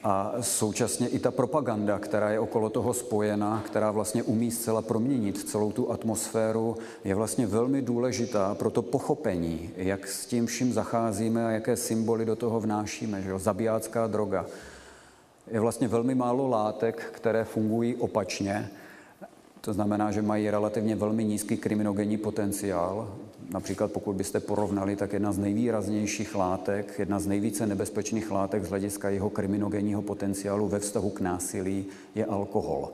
a 0.05 0.33
současně 0.41 1.09
i 1.09 1.19
ta 1.19 1.31
propaganda, 1.31 1.99
která 1.99 2.31
je 2.31 2.41
okolo 2.41 2.71
toho 2.71 2.95
spojena, 2.95 3.63
která 3.67 3.91
vlastně 3.91 4.23
umí 4.23 4.51
zcela 4.51 4.83
proměnit 4.83 5.49
celou 5.49 5.73
tu 5.73 5.93
atmosféru, 5.93 6.77
je 7.05 7.15
vlastně 7.15 7.47
velmi 7.47 7.83
důležitá 7.83 8.55
pro 8.55 8.71
to 8.71 8.83
pochopení, 8.83 9.71
jak 9.77 10.09
s 10.09 10.27
tím 10.27 10.47
vším 10.47 10.73
zacházíme 10.73 11.47
a 11.47 11.51
jaké 11.51 11.77
symboly 11.77 12.25
do 12.25 12.37
toho 12.37 12.61
vnášíme. 12.61 13.23
Že 13.23 13.31
jo? 13.31 13.39
Zabijácká 13.39 14.07
droga. 14.07 14.47
Je 15.51 15.61
vlastně 15.61 15.89
velmi 15.89 16.15
málo 16.15 16.49
látek, 16.49 17.03
které 17.13 17.45
fungují 17.45 17.97
opačně, 17.97 18.71
to 19.65 19.73
znamená, 19.73 20.13
že 20.13 20.23
mají 20.23 20.51
relativně 20.51 20.97
velmi 20.97 21.25
nízký 21.25 21.57
kriminogenní 21.57 22.17
potenciál. 22.17 23.15
Například 23.51 23.93
pokud 23.93 24.17
byste 24.17 24.41
porovnali, 24.41 24.97
tak 24.97 25.13
jedna 25.13 25.33
z 25.33 25.39
nejvýraznějších 25.39 26.35
látek, 26.35 26.99
jedna 26.99 27.21
z 27.21 27.27
nejvíce 27.27 27.67
nebezpečných 27.67 28.31
látek 28.31 28.65
z 28.65 28.69
hlediska 28.69 29.11
jeho 29.11 29.31
kriminogenního 29.31 30.03
potenciálu 30.03 30.69
ve 30.69 30.79
vztahu 30.79 31.11
k 31.11 31.21
násilí 31.21 31.87
je 32.15 32.25
alkohol. 32.25 32.91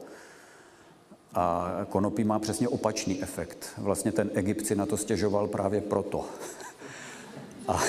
A 1.35 1.71
konopí 1.89 2.25
má 2.25 2.39
přesně 2.39 2.69
opačný 2.69 3.23
efekt. 3.23 3.69
Vlastně 3.79 4.13
ten 4.13 4.31
Egypt 4.35 4.67
si 4.67 4.75
na 4.75 4.87
to 4.87 4.97
stěžoval 4.97 5.47
právě 5.47 5.81
proto. 5.81 6.25
A 7.69 7.81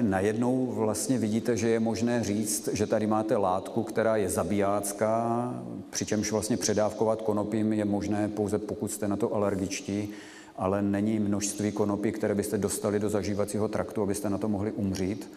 najednou 0.00 0.66
vlastně 0.66 1.18
vidíte, 1.18 1.56
že 1.56 1.68
je 1.68 1.80
možné 1.80 2.24
říct, 2.24 2.68
že 2.72 2.86
tady 2.86 3.06
máte 3.06 3.36
látku, 3.36 3.82
která 3.82 4.16
je 4.16 4.30
zabijácká, 4.30 5.54
přičemž 5.90 6.32
vlastně 6.32 6.56
předávkovat 6.56 7.22
konopím 7.22 7.72
je 7.72 7.84
možné 7.84 8.28
pouze 8.28 8.58
pokud 8.58 8.92
jste 8.92 9.08
na 9.08 9.16
to 9.16 9.34
alergičtí, 9.34 10.10
ale 10.56 10.82
není 10.82 11.18
množství 11.18 11.72
konopí, 11.72 12.12
které 12.12 12.34
byste 12.34 12.58
dostali 12.58 13.00
do 13.00 13.08
zažívacího 13.08 13.68
traktu, 13.68 14.02
abyste 14.02 14.30
na 14.30 14.38
to 14.38 14.48
mohli 14.48 14.72
umřít. 14.72 15.30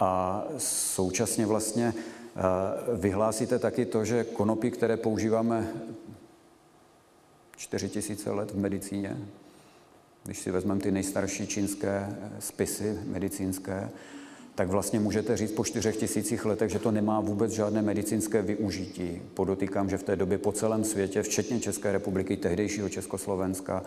A 0.00 0.44
současně 0.58 1.46
vlastně 1.46 1.94
eh, 1.96 2.40
vyhlásíte 2.96 3.58
taky 3.58 3.86
to, 3.86 4.04
že 4.04 4.24
konopí, 4.24 4.70
které 4.70 4.96
používáme 4.96 5.68
4000 7.56 8.30
let 8.30 8.50
v 8.50 8.58
medicíně, 8.58 9.16
když 10.24 10.38
si 10.38 10.50
vezmeme 10.50 10.80
ty 10.80 10.90
nejstarší 10.90 11.46
čínské 11.46 12.08
eh, 12.08 12.30
spisy 12.38 12.98
medicínské, 13.04 13.90
tak 14.54 14.68
vlastně 14.68 15.00
můžete 15.00 15.36
říct 15.36 15.52
po 15.52 15.64
čtyřech 15.64 15.96
tisících 15.96 16.44
letech, 16.44 16.70
že 16.70 16.78
to 16.78 16.90
nemá 16.90 17.20
vůbec 17.20 17.52
žádné 17.52 17.82
medicínské 17.82 18.42
využití. 18.42 19.22
Podotýkám, 19.34 19.90
že 19.90 19.98
v 19.98 20.02
té 20.02 20.16
době 20.16 20.38
po 20.38 20.52
celém 20.52 20.84
světě, 20.84 21.22
včetně 21.22 21.60
České 21.60 21.92
republiky, 21.92 22.36
tehdejšího 22.36 22.88
Československa, 22.88 23.82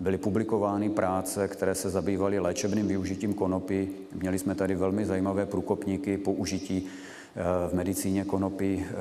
byly 0.00 0.18
publikovány 0.18 0.90
práce, 0.90 1.48
které 1.48 1.74
se 1.74 1.90
zabývaly 1.90 2.38
léčebným 2.38 2.88
využitím 2.88 3.34
konopí. 3.34 3.88
Měli 4.14 4.38
jsme 4.38 4.54
tady 4.54 4.74
velmi 4.74 5.06
zajímavé 5.06 5.46
průkopníky 5.46 6.18
použití 6.18 6.86
eh, 6.86 7.68
v 7.68 7.74
medicíně 7.74 8.24
konopí 8.24 8.84
eh, 8.90 8.94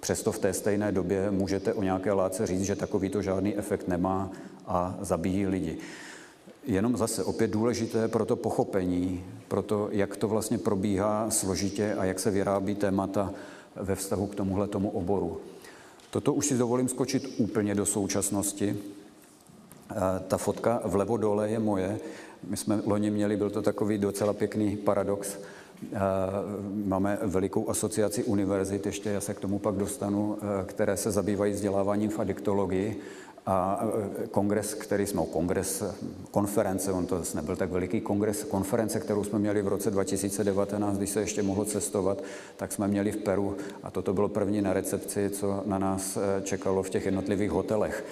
Přesto 0.00 0.32
v 0.32 0.38
té 0.38 0.52
stejné 0.52 0.92
době 0.92 1.30
můžete 1.30 1.74
o 1.74 1.82
nějaké 1.82 2.12
látce 2.12 2.46
říct, 2.46 2.62
že 2.62 2.76
takovýto 2.76 3.22
žádný 3.22 3.56
efekt 3.56 3.88
nemá 3.88 4.30
a 4.66 4.98
zabíjí 5.00 5.46
lidi. 5.46 5.78
Jenom 6.66 6.96
zase 6.96 7.24
opět 7.24 7.50
důležité 7.50 8.08
pro 8.08 8.24
to 8.24 8.36
pochopení, 8.36 9.24
pro 9.48 9.62
to, 9.62 9.88
jak 9.92 10.16
to 10.16 10.28
vlastně 10.28 10.58
probíhá 10.58 11.30
složitě 11.30 11.94
a 11.94 12.04
jak 12.04 12.20
se 12.20 12.30
vyrábí 12.30 12.74
témata 12.74 13.32
ve 13.76 13.94
vztahu 13.94 14.26
k 14.26 14.34
tomuhle 14.34 14.68
tomu 14.68 14.90
oboru. 14.90 15.40
Toto 16.10 16.34
už 16.34 16.46
si 16.46 16.58
dovolím 16.58 16.88
skočit 16.88 17.34
úplně 17.38 17.74
do 17.74 17.86
současnosti. 17.86 18.76
Ta 20.28 20.36
fotka 20.36 20.80
vlevo 20.84 21.16
dole 21.16 21.50
je 21.50 21.58
moje. 21.58 21.98
My 22.48 22.56
jsme 22.56 22.80
loni 22.86 23.10
měli, 23.10 23.36
byl 23.36 23.50
to 23.50 23.62
takový 23.62 23.98
docela 23.98 24.32
pěkný 24.32 24.76
paradox, 24.76 25.38
Máme 26.84 27.18
velikou 27.22 27.70
asociaci 27.70 28.24
univerzit, 28.24 28.86
ještě 28.86 29.10
já 29.10 29.20
se 29.20 29.34
k 29.34 29.40
tomu 29.40 29.58
pak 29.58 29.74
dostanu, 29.74 30.38
které 30.66 30.96
se 30.96 31.10
zabývají 31.10 31.52
vzděláváním 31.52 32.10
v 32.10 32.18
adiktologii. 32.18 33.00
A 33.46 33.84
kongres, 34.30 34.74
který 34.74 35.06
jsme, 35.06 35.22
kongres, 35.32 35.84
konference, 36.30 36.92
on 36.92 37.06
to 37.06 37.22
nebyl 37.34 37.56
tak 37.56 37.70
veliký 37.70 38.00
kongres, 38.00 38.44
konference, 38.44 39.00
kterou 39.00 39.24
jsme 39.24 39.38
měli 39.38 39.62
v 39.62 39.68
roce 39.68 39.90
2019, 39.90 40.98
když 40.98 41.10
se 41.10 41.20
ještě 41.20 41.42
mohlo 41.42 41.64
cestovat, 41.64 42.22
tak 42.56 42.72
jsme 42.72 42.88
měli 42.88 43.12
v 43.12 43.16
Peru 43.16 43.56
a 43.82 43.90
toto 43.90 44.14
bylo 44.14 44.28
první 44.28 44.62
na 44.62 44.72
recepci, 44.72 45.30
co 45.30 45.62
na 45.66 45.78
nás 45.78 46.16
e, 46.16 46.42
čekalo 46.42 46.82
v 46.82 46.90
těch 46.90 47.04
jednotlivých 47.04 47.50
hotelech 47.50 48.04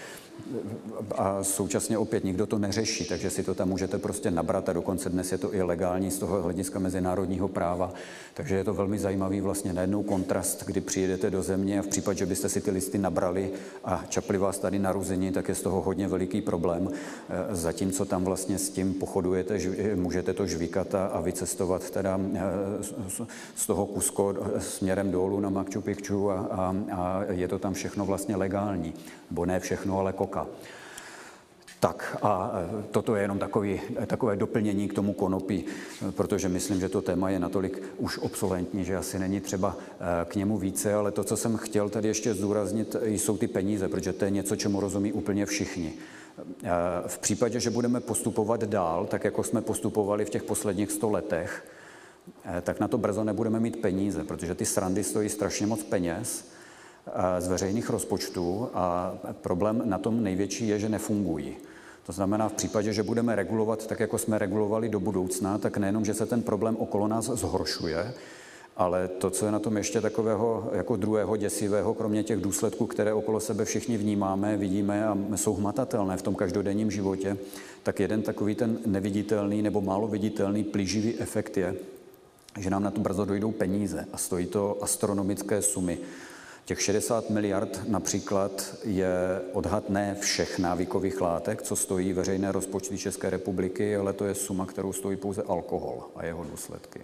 a 1.16 1.44
současně 1.44 1.98
opět 1.98 2.24
nikdo 2.24 2.46
to 2.46 2.58
neřeší, 2.58 3.04
takže 3.04 3.30
si 3.30 3.42
to 3.42 3.54
tam 3.54 3.68
můžete 3.68 3.98
prostě 3.98 4.30
nabrat 4.30 4.68
a 4.68 4.72
dokonce 4.72 5.10
dnes 5.10 5.32
je 5.32 5.38
to 5.38 5.54
i 5.54 5.62
legální 5.62 6.10
z 6.10 6.18
toho 6.18 6.42
hlediska 6.42 6.78
mezinárodního 6.78 7.48
práva. 7.48 7.92
Takže 8.34 8.54
je 8.54 8.64
to 8.64 8.74
velmi 8.74 8.98
zajímavý 8.98 9.40
vlastně 9.40 9.72
najednou 9.72 10.02
kontrast, 10.02 10.64
kdy 10.66 10.80
přijedete 10.80 11.30
do 11.30 11.42
země 11.42 11.78
a 11.78 11.82
v 11.82 11.86
případě, 11.86 12.18
že 12.18 12.26
byste 12.26 12.48
si 12.48 12.60
ty 12.60 12.70
listy 12.70 12.98
nabrali 12.98 13.50
a 13.84 14.04
čapli 14.08 14.38
vás 14.38 14.58
tady 14.58 14.78
narození, 14.78 15.32
tak 15.32 15.48
je 15.48 15.54
z 15.54 15.62
toho 15.62 15.82
hodně 15.82 16.08
veliký 16.08 16.40
problém. 16.40 16.88
E, 16.90 17.54
zatímco 17.54 18.04
tam 18.04 18.24
vlastně 18.24 18.58
s 18.58 18.70
tím 18.70 18.94
pochodujete, 18.94 19.58
můžete 19.94 20.32
to 20.32 20.46
žvíkat 20.46 20.94
a 20.94 21.20
vycestovat 21.20 21.90
teda 21.90 22.20
e, 22.34 22.40
z 23.54 23.66
toho 23.66 23.86
Kusko 23.86 24.34
směrem 24.58 25.10
dolů 25.10 25.40
na 25.40 25.48
Machu 25.48 25.80
Picchu 25.80 26.30
a, 26.30 26.34
a, 26.50 26.74
a 26.92 27.24
je 27.32 27.48
to 27.48 27.58
tam 27.58 27.74
všechno 27.74 28.06
vlastně 28.06 28.36
legální. 28.36 28.94
Bo 29.30 29.46
ne 29.46 29.60
všechno, 29.60 29.98
ale 29.98 30.12
koka. 30.12 30.46
Tak 31.84 32.16
a 32.22 32.52
e, 32.80 32.82
toto 32.90 33.16
je 33.16 33.22
jenom 33.22 33.38
takový, 33.38 33.80
takové 34.06 34.36
doplnění 34.36 34.88
k 34.88 34.94
tomu 34.94 35.12
konopí, 35.12 35.64
protože 36.10 36.48
myslím, 36.48 36.80
že 36.80 36.88
to 36.88 37.02
téma 37.02 37.30
je 37.30 37.38
natolik 37.38 37.82
už 37.98 38.18
obsolentní, 38.18 38.84
že 38.84 38.96
asi 38.96 39.18
není 39.18 39.40
třeba 39.40 39.76
e, 39.76 40.24
k 40.24 40.36
němu 40.36 40.58
více, 40.58 40.94
ale 40.94 41.12
to, 41.12 41.24
co 41.24 41.36
jsem 41.36 41.56
chtěl 41.56 41.88
tady 41.88 42.08
ještě 42.08 42.34
zdůraznit, 42.34 42.96
jsou 43.04 43.36
ty 43.36 43.48
peníze, 43.48 43.88
protože 43.88 44.12
to 44.12 44.24
je 44.24 44.30
něco, 44.30 44.56
čemu 44.56 44.80
rozumí 44.80 45.12
úplně 45.12 45.46
všichni. 45.46 45.92
E, 46.64 46.70
v 47.06 47.18
případě, 47.18 47.60
že 47.60 47.70
budeme 47.70 48.00
postupovat 48.00 48.64
dál, 48.64 49.06
tak 49.06 49.24
jako 49.24 49.42
jsme 49.44 49.60
postupovali 49.60 50.24
v 50.24 50.30
těch 50.30 50.42
posledních 50.42 50.92
sto 50.92 51.10
letech, 51.10 51.64
tak 52.62 52.80
na 52.80 52.88
to 52.88 52.98
brzo 52.98 53.24
nebudeme 53.24 53.60
mít 53.60 53.76
peníze, 53.76 54.24
protože 54.24 54.54
ty 54.54 54.64
srandy 54.64 55.04
stojí 55.04 55.28
strašně 55.28 55.66
moc 55.66 55.82
peněz 55.82 56.44
z 57.38 57.48
veřejných 57.48 57.90
rozpočtů 57.90 58.68
a 58.74 59.14
problém 59.40 59.82
na 59.84 59.98
tom 59.98 60.22
největší 60.22 60.68
je, 60.68 60.78
že 60.78 60.88
nefungují. 60.88 61.56
To 62.06 62.12
znamená, 62.12 62.48
v 62.48 62.52
případě, 62.52 62.92
že 62.92 63.02
budeme 63.02 63.36
regulovat 63.36 63.86
tak, 63.86 64.00
jako 64.00 64.18
jsme 64.18 64.38
regulovali 64.38 64.88
do 64.88 65.00
budoucna, 65.00 65.58
tak 65.58 65.76
nejenom, 65.76 66.04
že 66.04 66.14
se 66.14 66.26
ten 66.26 66.42
problém 66.42 66.76
okolo 66.76 67.08
nás 67.08 67.24
zhoršuje, 67.24 68.14
ale 68.76 69.08
to, 69.08 69.30
co 69.30 69.46
je 69.46 69.52
na 69.52 69.58
tom 69.58 69.76
ještě 69.76 70.00
takového 70.00 70.70
jako 70.72 70.96
druhého 70.96 71.36
děsivého, 71.36 71.94
kromě 71.94 72.22
těch 72.22 72.40
důsledků, 72.40 72.86
které 72.86 73.12
okolo 73.12 73.40
sebe 73.40 73.64
všichni 73.64 73.96
vnímáme, 73.96 74.56
vidíme 74.56 75.06
a 75.06 75.18
jsou 75.34 75.54
hmatatelné 75.54 76.16
v 76.16 76.22
tom 76.22 76.34
každodenním 76.34 76.90
životě, 76.90 77.36
tak 77.82 78.00
jeden 78.00 78.22
takový 78.22 78.54
ten 78.54 78.78
neviditelný 78.86 79.62
nebo 79.62 79.80
málo 79.80 80.08
viditelný 80.08 80.64
plíživý 80.64 81.18
efekt 81.18 81.56
je, 81.56 81.74
že 82.58 82.70
nám 82.70 82.82
na 82.82 82.90
to 82.90 83.00
brzo 83.00 83.24
dojdou 83.24 83.52
peníze 83.52 84.06
a 84.12 84.16
stojí 84.16 84.46
to 84.46 84.78
astronomické 84.80 85.62
sumy. 85.62 85.98
Těch 86.64 86.82
60 86.82 87.30
miliard 87.30 87.80
například 87.88 88.76
je 88.84 89.40
odhad 89.52 89.90
ne 89.90 90.16
všech 90.20 90.58
návykových 90.58 91.20
látek, 91.20 91.62
co 91.62 91.76
stojí 91.76 92.12
veřejné 92.12 92.52
rozpočty 92.52 92.98
České 92.98 93.30
republiky, 93.30 93.96
ale 93.96 94.12
to 94.12 94.24
je 94.24 94.34
suma, 94.34 94.66
kterou 94.66 94.92
stojí 94.92 95.16
pouze 95.16 95.42
alkohol 95.42 96.08
a 96.16 96.24
jeho 96.24 96.44
důsledky. 96.44 97.00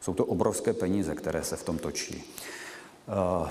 Jsou 0.00 0.14
to 0.14 0.24
obrovské 0.24 0.72
peníze, 0.72 1.14
které 1.14 1.44
se 1.44 1.56
v 1.56 1.64
tom 1.64 1.78
točí. 1.78 2.34
Uh, 3.40 3.48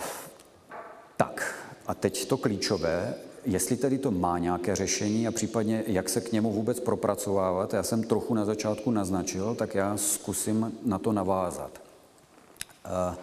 tak, 1.17 1.55
a 1.87 1.93
teď 1.93 2.27
to 2.27 2.37
klíčové, 2.37 3.15
jestli 3.45 3.77
tedy 3.77 3.97
to 3.97 4.11
má 4.11 4.39
nějaké 4.39 4.75
řešení 4.75 5.27
a 5.27 5.31
případně 5.31 5.83
jak 5.87 6.09
se 6.09 6.21
k 6.21 6.31
němu 6.31 6.51
vůbec 6.51 6.79
propracovávat. 6.79 7.73
Já 7.73 7.83
jsem 7.83 8.03
trochu 8.03 8.33
na 8.33 8.45
začátku 8.45 8.91
naznačil, 8.91 9.55
tak 9.55 9.75
já 9.75 9.97
zkusím 9.97 10.77
na 10.85 10.99
to 10.99 11.11
navázat. 11.11 11.81
Uh, 12.85 13.15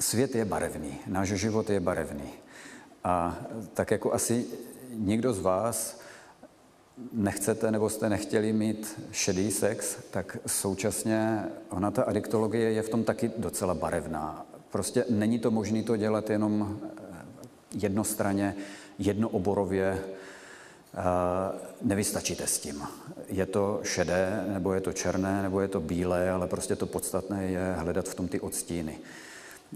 svět 0.00 0.34
je 0.34 0.44
barevný, 0.44 0.98
náš 1.06 1.28
život 1.28 1.70
je 1.70 1.80
barevný. 1.80 2.30
A 3.04 3.38
tak 3.74 3.90
jako 3.90 4.12
asi 4.12 4.46
nikdo 4.94 5.32
z 5.32 5.40
vás 5.40 6.00
nechcete 7.12 7.70
nebo 7.70 7.90
jste 7.90 8.08
nechtěli 8.08 8.52
mít 8.52 9.00
šedý 9.12 9.50
sex, 9.50 9.96
tak 10.10 10.36
současně 10.46 11.44
ona 11.68 11.90
ta 11.90 12.02
adiktologie 12.02 12.72
je 12.72 12.82
v 12.82 12.88
tom 12.88 13.04
taky 13.04 13.30
docela 13.36 13.74
barevná. 13.74 14.46
Prostě 14.70 15.04
není 15.10 15.38
to 15.38 15.50
možné 15.50 15.82
to 15.82 15.96
dělat 15.96 16.30
jenom 16.30 16.80
eh, 16.82 17.16
jednostranně, 17.74 18.54
jednooborově, 18.98 19.98
eh, 19.98 21.02
nevystačíte 21.82 22.46
s 22.46 22.58
tím. 22.58 22.82
Je 23.28 23.46
to 23.46 23.80
šedé, 23.82 24.44
nebo 24.52 24.72
je 24.72 24.80
to 24.80 24.92
černé, 24.92 25.42
nebo 25.42 25.60
je 25.60 25.68
to 25.68 25.80
bílé, 25.80 26.30
ale 26.30 26.46
prostě 26.46 26.76
to 26.76 26.86
podstatné 26.86 27.44
je 27.44 27.74
hledat 27.78 28.08
v 28.08 28.14
tom 28.14 28.28
ty 28.28 28.40
odstíny. 28.40 28.98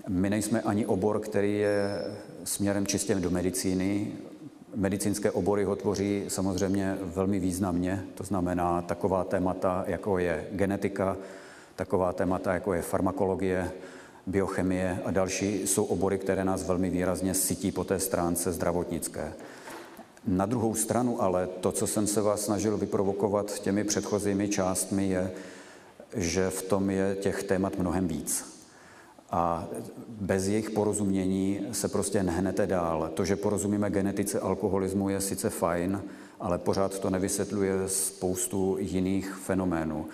My 0.09 0.31
nejsme 0.31 0.61
ani 0.61 0.87
obor, 0.87 1.21
který 1.21 1.59
je 1.59 2.05
směrem 2.45 2.87
čistě 2.87 3.15
do 3.15 3.31
medicíny. 3.31 4.13
Medicínské 4.75 5.31
obory 5.31 5.65
ho 5.65 5.77
tvoří 5.77 6.25
samozřejmě 6.29 6.99
velmi 7.01 7.41
významně, 7.41 8.05
to 8.15 8.25
znamená 8.25 8.83
taková 8.83 9.25
témata, 9.25 9.85
jako 9.87 10.19
je 10.19 10.47
genetika, 10.53 11.17
taková 11.77 12.13
témata, 12.13 12.55
jako 12.55 12.73
je 12.73 12.83
farmakologie, 12.83 13.71
biochemie 14.27 14.99
a 15.05 15.11
další 15.11 15.67
jsou 15.67 15.85
obory, 15.85 16.19
které 16.19 16.45
nás 16.45 16.67
velmi 16.67 16.91
výrazně 16.91 17.35
sytí 17.35 17.73
po 17.73 17.85
té 17.85 17.99
stránce 17.99 18.53
zdravotnické. 18.53 19.33
Na 20.27 20.47
druhou 20.47 20.75
stranu 20.75 21.23
ale 21.23 21.47
to, 21.47 21.73
co 21.73 21.87
jsem 21.87 22.07
se 22.07 22.21
vás 22.21 22.41
snažil 22.41 22.77
vyprovokovat 22.77 23.59
těmi 23.59 23.85
předchozími 23.85 24.49
částmi, 24.49 25.09
je, 25.09 25.31
že 26.17 26.51
v 26.51 26.63
tom 26.63 26.91
je 26.91 27.17
těch 27.21 27.43
témat 27.43 27.79
mnohem 27.79 28.09
víc 28.09 28.54
a 29.35 29.69
bez 30.09 30.47
jejich 30.49 30.71
porozumění 30.71 31.61
se 31.73 31.89
prostě 31.89 32.23
nehnete 32.23 32.67
dál. 32.67 33.11
To, 33.15 33.25
že 33.25 33.37
porozumíme 33.37 33.91
genetice 33.91 34.41
alkoholismu, 34.41 35.09
je 35.09 35.21
sice 35.21 35.51
fajn, 35.51 36.03
ale 36.41 36.59
pořád 36.59 36.99
to 36.99 37.11
nevysvětluje 37.11 37.73
spoustu 37.87 38.77
jiných 38.81 39.35
fenoménů. 39.35 40.07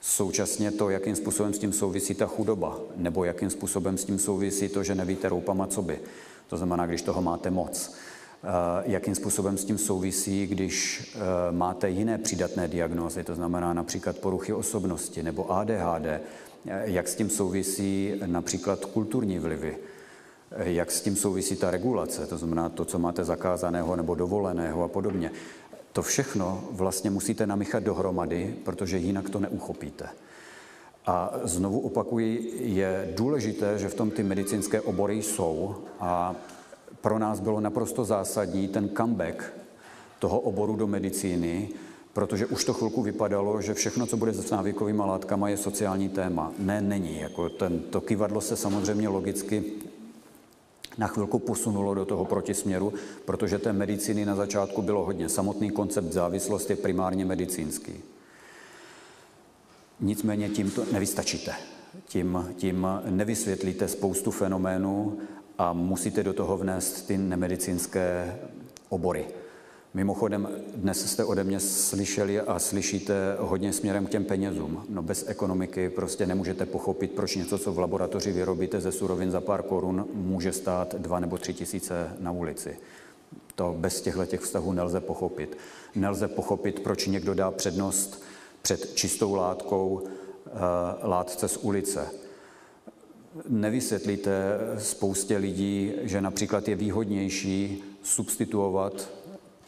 Současně 0.00 0.70
to, 0.70 0.90
jakým 0.90 1.16
způsobem 1.16 1.54
s 1.54 1.58
tím 1.58 1.72
souvisí 1.72 2.14
ta 2.14 2.26
chudoba, 2.26 2.78
nebo 2.96 3.24
jakým 3.24 3.50
způsobem 3.50 3.98
s 3.98 4.04
tím 4.04 4.18
souvisí 4.18 4.68
to, 4.68 4.82
že 4.82 4.94
nevíte 4.94 5.28
roupama 5.28 5.66
co 5.66 5.82
by. 5.82 6.00
To 6.48 6.56
znamená, 6.56 6.86
když 6.86 7.02
toho 7.02 7.22
máte 7.22 7.50
moc. 7.50 7.94
jakým 8.84 9.14
způsobem 9.14 9.58
s 9.58 9.64
tím 9.64 9.78
souvisí, 9.78 10.46
když 10.46 11.02
máte 11.50 11.90
jiné 11.90 12.18
přídatné 12.18 12.68
diagnózy, 12.68 13.24
to 13.24 13.34
znamená 13.34 13.72
například 13.72 14.18
poruchy 14.18 14.52
osobnosti 14.52 15.22
nebo 15.22 15.52
ADHD, 15.52 16.20
jak 16.64 17.08
s 17.08 17.14
tím 17.14 17.30
souvisí 17.30 18.12
například 18.26 18.84
kulturní 18.84 19.38
vlivy, 19.38 19.76
jak 20.58 20.90
s 20.90 21.00
tím 21.00 21.16
souvisí 21.16 21.56
ta 21.56 21.70
regulace, 21.70 22.26
to 22.26 22.38
znamená 22.38 22.68
to, 22.68 22.84
co 22.84 22.98
máte 22.98 23.24
zakázaného 23.24 23.96
nebo 23.96 24.14
dovoleného 24.14 24.84
a 24.84 24.88
podobně. 24.88 25.30
To 25.92 26.02
všechno 26.02 26.64
vlastně 26.70 27.10
musíte 27.10 27.46
namíchat 27.46 27.82
dohromady, 27.82 28.54
protože 28.64 28.98
jinak 28.98 29.30
to 29.30 29.40
neuchopíte. 29.40 30.08
A 31.06 31.34
znovu 31.44 31.80
opakuji, 31.80 32.52
je 32.62 33.12
důležité, 33.16 33.78
že 33.78 33.88
v 33.88 33.94
tom 33.94 34.10
ty 34.10 34.22
medicínské 34.22 34.80
obory 34.80 35.22
jsou 35.22 35.76
a 36.00 36.34
pro 37.00 37.18
nás 37.18 37.40
bylo 37.40 37.60
naprosto 37.60 38.04
zásadní 38.04 38.68
ten 38.68 38.90
comeback 38.96 39.52
toho 40.18 40.40
oboru 40.40 40.76
do 40.76 40.86
medicíny, 40.86 41.68
protože 42.12 42.46
už 42.46 42.64
to 42.64 42.72
chvilku 42.72 43.02
vypadalo, 43.02 43.60
že 43.60 43.74
všechno, 43.74 44.06
co 44.06 44.16
bude 44.16 44.32
s 44.32 44.50
návykovými 44.50 45.02
látkama, 45.02 45.48
je 45.48 45.56
sociální 45.56 46.08
téma. 46.08 46.52
Ne, 46.58 46.80
není. 46.80 47.20
Jako 47.20 47.48
ten, 47.48 47.80
to 47.80 48.00
kivadlo 48.00 48.40
se 48.40 48.56
samozřejmě 48.56 49.08
logicky 49.08 49.64
na 50.98 51.06
chvilku 51.06 51.38
posunulo 51.38 51.94
do 51.94 52.04
toho 52.04 52.24
protisměru, 52.24 52.92
protože 53.24 53.58
té 53.58 53.72
medicíny 53.72 54.24
na 54.24 54.34
začátku 54.34 54.82
bylo 54.82 55.04
hodně. 55.04 55.28
Samotný 55.28 55.70
koncept 55.70 56.12
závislosti 56.12 56.72
je 56.72 56.76
primárně 56.76 57.24
medicínský. 57.24 57.92
Nicméně 60.00 60.48
tím 60.48 60.70
to 60.70 60.84
nevystačíte. 60.92 61.54
Tím, 62.06 62.54
tím 62.56 62.86
nevysvětlíte 63.10 63.88
spoustu 63.88 64.30
fenoménů 64.30 65.18
a 65.58 65.72
musíte 65.72 66.22
do 66.22 66.32
toho 66.32 66.56
vnést 66.56 67.06
ty 67.06 67.18
nemedicínské 67.18 68.38
obory. 68.88 69.26
Mimochodem, 69.94 70.48
dnes 70.74 71.10
jste 71.12 71.24
ode 71.24 71.44
mě 71.44 71.60
slyšeli 71.60 72.40
a 72.40 72.58
slyšíte 72.58 73.36
hodně 73.38 73.72
směrem 73.72 74.06
k 74.06 74.10
těm 74.10 74.24
penězům. 74.24 74.84
No 74.88 75.02
bez 75.02 75.24
ekonomiky 75.28 75.88
prostě 75.88 76.26
nemůžete 76.26 76.66
pochopit, 76.66 77.12
proč 77.12 77.36
něco, 77.36 77.58
co 77.58 77.72
v 77.72 77.78
laboratoři 77.78 78.32
vyrobíte 78.32 78.80
ze 78.80 78.92
surovin 78.92 79.30
za 79.30 79.40
pár 79.40 79.62
korun, 79.62 80.08
může 80.14 80.52
stát 80.52 80.94
dva 80.94 81.20
nebo 81.20 81.38
tři 81.38 81.54
tisíce 81.54 82.16
na 82.18 82.30
ulici. 82.30 82.76
To 83.54 83.74
bez 83.78 84.00
těchto 84.00 84.26
těch 84.26 84.40
vztahů 84.40 84.72
nelze 84.72 85.00
pochopit. 85.00 85.58
Nelze 85.94 86.28
pochopit, 86.28 86.80
proč 86.80 87.06
někdo 87.06 87.34
dá 87.34 87.50
přednost 87.50 88.22
před 88.62 88.94
čistou 88.94 89.34
látkou 89.34 90.02
eh, 90.06 90.50
látce 91.02 91.48
z 91.48 91.56
ulice. 91.56 92.06
Nevysvětlíte 93.48 94.58
spoustě 94.78 95.36
lidí, 95.36 95.92
že 96.02 96.20
například 96.20 96.68
je 96.68 96.76
výhodnější 96.76 97.84
substituovat 98.02 99.08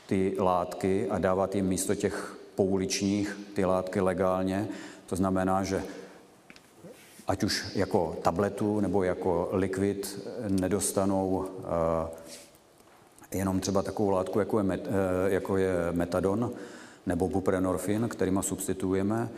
ty 0.06 0.36
látky 0.38 1.08
a 1.10 1.18
dávat 1.18 1.54
jim 1.54 1.66
místo 1.66 1.94
těch 1.94 2.36
pouličních 2.54 3.38
ty 3.54 3.64
látky 3.64 4.00
legálně. 4.00 4.68
To 5.06 5.16
znamená, 5.16 5.64
že 5.64 5.82
ať 7.26 7.44
už 7.44 7.64
jako 7.74 8.16
tabletu 8.22 8.80
nebo 8.80 9.02
jako 9.02 9.48
likvid 9.52 10.28
nedostanou 10.48 11.46
eh, 13.32 13.36
jenom 13.36 13.60
třeba 13.60 13.82
takovou 13.82 14.10
látku, 14.10 14.38
jako 14.38 14.58
je, 14.58 14.64
met, 14.64 14.86
eh, 14.86 15.30
jako 15.30 15.56
je 15.56 15.74
metadon 15.92 16.50
nebo 17.06 17.28
buprenorfin, 17.28 18.08
kterýma 18.08 18.42
substituujeme, 18.42 19.28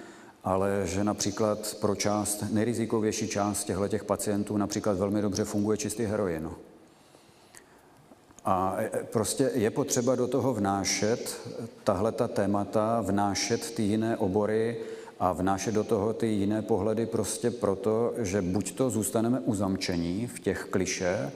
ale 0.45 0.83
že 0.85 1.05
například 1.05 1.77
pro 1.81 1.95
část, 1.95 2.45
nejrizikovější 2.51 3.29
část 3.29 3.65
těchto 3.65 4.05
pacientů 4.07 4.57
například 4.57 4.99
velmi 4.99 5.23
dobře 5.23 5.45
funguje 5.45 5.77
čistý 5.77 6.05
heroin. 6.05 6.51
A 8.47 8.77
e, 8.79 8.91
prostě 9.05 9.51
je 9.55 9.71
potřeba 9.71 10.15
do 10.15 10.27
toho 10.27 10.55
vnášet 10.55 11.41
tahle 11.85 12.13
ta 12.13 12.29
témata, 12.29 13.01
vnášet 13.01 13.75
ty 13.75 13.83
jiné 13.83 14.17
obory 14.17 14.77
a 15.21 15.33
vnášet 15.33 15.75
do 15.75 15.85
toho 15.85 16.13
ty 16.13 16.27
jiné 16.27 16.63
pohledy 16.63 17.07
prostě 17.07 17.51
proto, 17.51 18.13
že 18.19 18.43
buď 18.43 18.75
to 18.75 18.91
zůstaneme 18.91 19.41
uzamčení 19.41 20.27
v 20.27 20.41
těch 20.41 20.65
kliše 20.71 21.33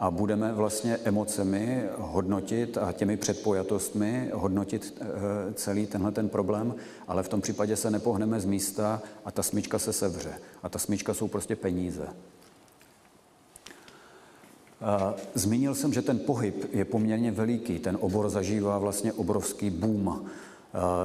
a 0.00 0.10
budeme 0.10 0.52
vlastně 0.52 0.98
emocemi 1.04 1.84
hodnotit 1.98 2.78
a 2.78 2.92
těmi 2.92 3.16
předpojatostmi 3.16 4.30
hodnotit 4.34 4.94
e, 5.00 5.54
celý 5.54 5.86
tenhle 5.86 6.12
ten 6.12 6.28
problém, 6.28 6.74
ale 7.08 7.22
v 7.22 7.28
tom 7.28 7.40
případě 7.40 7.76
se 7.76 7.90
nepohneme 7.90 8.40
z 8.40 8.44
místa 8.44 9.02
a 9.24 9.30
ta 9.30 9.42
smyčka 9.42 9.78
se 9.78 9.92
sevře. 9.92 10.32
A 10.62 10.68
ta 10.68 10.78
smyčka 10.78 11.14
jsou 11.14 11.28
prostě 11.28 11.56
peníze. 11.56 12.06
Zmínil 15.34 15.74
jsem, 15.74 15.92
že 15.92 16.02
ten 16.02 16.18
pohyb 16.18 16.68
je 16.72 16.84
poměrně 16.84 17.30
veliký, 17.30 17.78
ten 17.78 17.98
obor 18.00 18.28
zažívá 18.28 18.78
vlastně 18.78 19.12
obrovský 19.12 19.70
boom. 19.70 20.24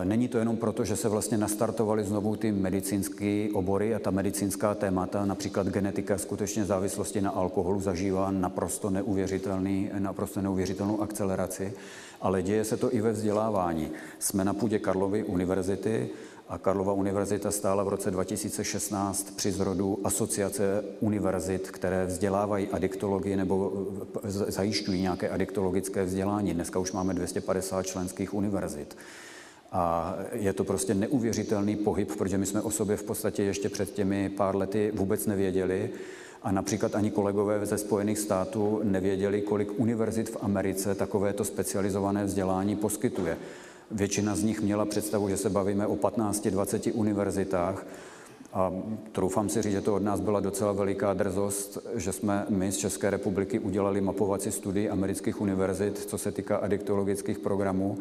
Není 0.03 0.27
to 0.27 0.37
jenom 0.37 0.57
proto, 0.57 0.85
že 0.85 0.95
se 0.95 1.09
vlastně 1.09 1.37
nastartovaly 1.37 2.03
znovu 2.03 2.35
ty 2.35 2.51
medicínské 2.51 3.47
obory 3.53 3.95
a 3.95 3.99
ta 3.99 4.11
medicínská 4.11 4.75
témata, 4.75 5.25
například 5.25 5.67
genetika 5.67 6.17
skutečně 6.17 6.65
závislosti 6.65 7.21
na 7.21 7.29
alkoholu 7.29 7.81
zažívá 7.81 8.31
naprosto, 8.31 8.89
neuvěřitelný, 8.89 9.89
naprosto 9.99 10.41
neuvěřitelnou 10.41 11.01
akceleraci, 11.01 11.73
ale 12.21 12.41
děje 12.41 12.65
se 12.65 12.77
to 12.77 12.93
i 12.93 13.01
ve 13.01 13.11
vzdělávání. 13.11 13.91
Jsme 14.19 14.45
na 14.45 14.53
půdě 14.53 14.79
Karlovy 14.79 15.23
univerzity, 15.23 16.09
a 16.49 16.57
Karlova 16.57 16.93
univerzita 16.93 17.51
stála 17.51 17.83
v 17.83 17.87
roce 17.87 18.11
2016 18.11 19.35
při 19.35 19.51
zrodu 19.51 19.99
asociace 20.03 20.83
univerzit, 20.99 21.71
které 21.71 22.05
vzdělávají 22.05 22.67
adiktologii 22.67 23.35
nebo 23.35 23.87
zajišťují 24.23 25.01
nějaké 25.01 25.29
adiktologické 25.29 26.05
vzdělání. 26.05 26.53
Dneska 26.53 26.79
už 26.79 26.91
máme 26.91 27.13
250 27.13 27.83
členských 27.83 28.33
univerzit. 28.33 28.97
A 29.71 30.15
je 30.31 30.53
to 30.53 30.63
prostě 30.63 30.93
neuvěřitelný 30.93 31.75
pohyb, 31.75 32.15
protože 32.17 32.37
my 32.37 32.45
jsme 32.45 32.61
o 32.61 32.71
sobě 32.71 32.97
v 32.97 33.03
podstatě 33.03 33.43
ještě 33.43 33.69
před 33.69 33.93
těmi 33.93 34.29
pár 34.29 34.55
lety 34.55 34.91
vůbec 34.95 35.25
nevěděli. 35.25 35.89
A 36.43 36.51
například 36.51 36.95
ani 36.95 37.11
kolegové 37.11 37.65
ze 37.65 37.77
Spojených 37.77 38.19
států 38.19 38.79
nevěděli, 38.83 39.41
kolik 39.41 39.79
univerzit 39.79 40.29
v 40.29 40.37
Americe 40.41 40.95
takovéto 40.95 41.43
specializované 41.43 42.25
vzdělání 42.25 42.75
poskytuje. 42.75 43.37
Většina 43.91 44.35
z 44.35 44.43
nich 44.43 44.61
měla 44.61 44.85
představu, 44.85 45.29
že 45.29 45.37
se 45.37 45.49
bavíme 45.49 45.87
o 45.87 45.95
15-20 45.95 46.91
univerzitách 46.93 47.85
a 48.53 48.73
troufám 49.11 49.49
si 49.49 49.61
říct, 49.61 49.71
že 49.71 49.81
to 49.81 49.95
od 49.95 50.03
nás 50.03 50.19
byla 50.19 50.39
docela 50.39 50.71
veliká 50.71 51.13
drzost, 51.13 51.77
že 51.95 52.11
jsme 52.11 52.45
my 52.49 52.71
z 52.71 52.77
České 52.77 53.09
republiky 53.09 53.59
udělali 53.59 54.01
mapovací 54.01 54.51
studii 54.51 54.89
amerických 54.89 55.41
univerzit, 55.41 55.99
co 55.99 56.17
se 56.17 56.31
týká 56.31 56.57
adiktologických 56.57 57.39
programů 57.39 57.97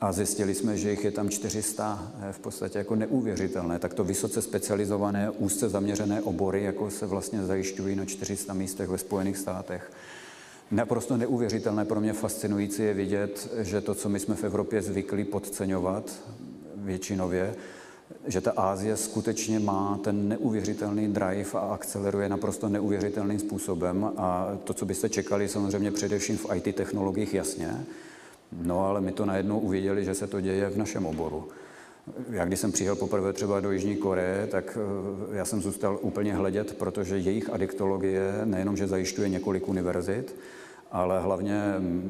a 0.00 0.12
zjistili 0.12 0.54
jsme, 0.54 0.76
že 0.76 0.90
jich 0.90 1.04
je 1.04 1.10
tam 1.10 1.30
400, 1.30 2.12
v 2.32 2.38
podstatě 2.38 2.78
jako 2.78 2.96
neuvěřitelné. 2.96 3.78
Takto 3.78 4.04
vysoce 4.04 4.42
specializované, 4.42 5.30
úzce 5.30 5.68
zaměřené 5.68 6.22
obory, 6.22 6.62
jako 6.62 6.90
se 6.90 7.06
vlastně 7.06 7.44
zajišťují 7.44 7.96
na 7.96 8.04
400 8.04 8.54
místech 8.54 8.88
ve 8.88 8.98
Spojených 8.98 9.38
státech. 9.38 9.92
Naprosto 10.70 11.16
neuvěřitelné 11.16 11.84
pro 11.84 12.00
mě 12.00 12.12
fascinující 12.12 12.82
je 12.82 12.94
vidět, 12.94 13.50
že 13.58 13.80
to, 13.80 13.94
co 13.94 14.08
my 14.08 14.20
jsme 14.20 14.34
v 14.34 14.44
Evropě 14.44 14.82
zvykli 14.82 15.24
podceňovat 15.24 16.10
většinově, 16.76 17.54
že 18.26 18.40
ta 18.40 18.50
Ázie 18.50 18.96
skutečně 18.96 19.58
má 19.58 20.00
ten 20.04 20.28
neuvěřitelný 20.28 21.08
drive 21.08 21.50
a 21.54 21.58
akceleruje 21.58 22.28
naprosto 22.28 22.68
neuvěřitelným 22.68 23.38
způsobem. 23.38 24.10
A 24.16 24.58
to, 24.64 24.74
co 24.74 24.86
byste 24.86 25.08
čekali, 25.08 25.48
samozřejmě 25.48 25.90
především 25.90 26.36
v 26.36 26.46
IT 26.54 26.76
technologiích, 26.76 27.34
jasně. 27.34 27.84
No 28.52 28.86
ale 28.86 29.00
my 29.00 29.12
to 29.12 29.26
najednou 29.26 29.58
uviděli, 29.58 30.04
že 30.04 30.14
se 30.14 30.26
to 30.26 30.40
děje 30.40 30.70
v 30.70 30.76
našem 30.76 31.06
oboru. 31.06 31.48
Já 32.30 32.44
když 32.44 32.60
jsem 32.60 32.72
přijel 32.72 32.96
poprvé 32.96 33.32
třeba 33.32 33.60
do 33.60 33.72
Jižní 33.72 33.96
Koreje, 33.96 34.46
tak 34.46 34.78
eh, 35.32 35.36
já 35.36 35.44
jsem 35.44 35.62
zůstal 35.62 35.98
úplně 36.02 36.34
hledět, 36.34 36.76
protože 36.78 37.18
jejich 37.18 37.50
adiktologie 37.50 38.32
nejenom, 38.44 38.76
že 38.76 38.86
zajišťuje 38.86 39.28
několik 39.28 39.68
univerzit, 39.68 40.36
ale 40.90 41.20
hlavně 41.20 41.60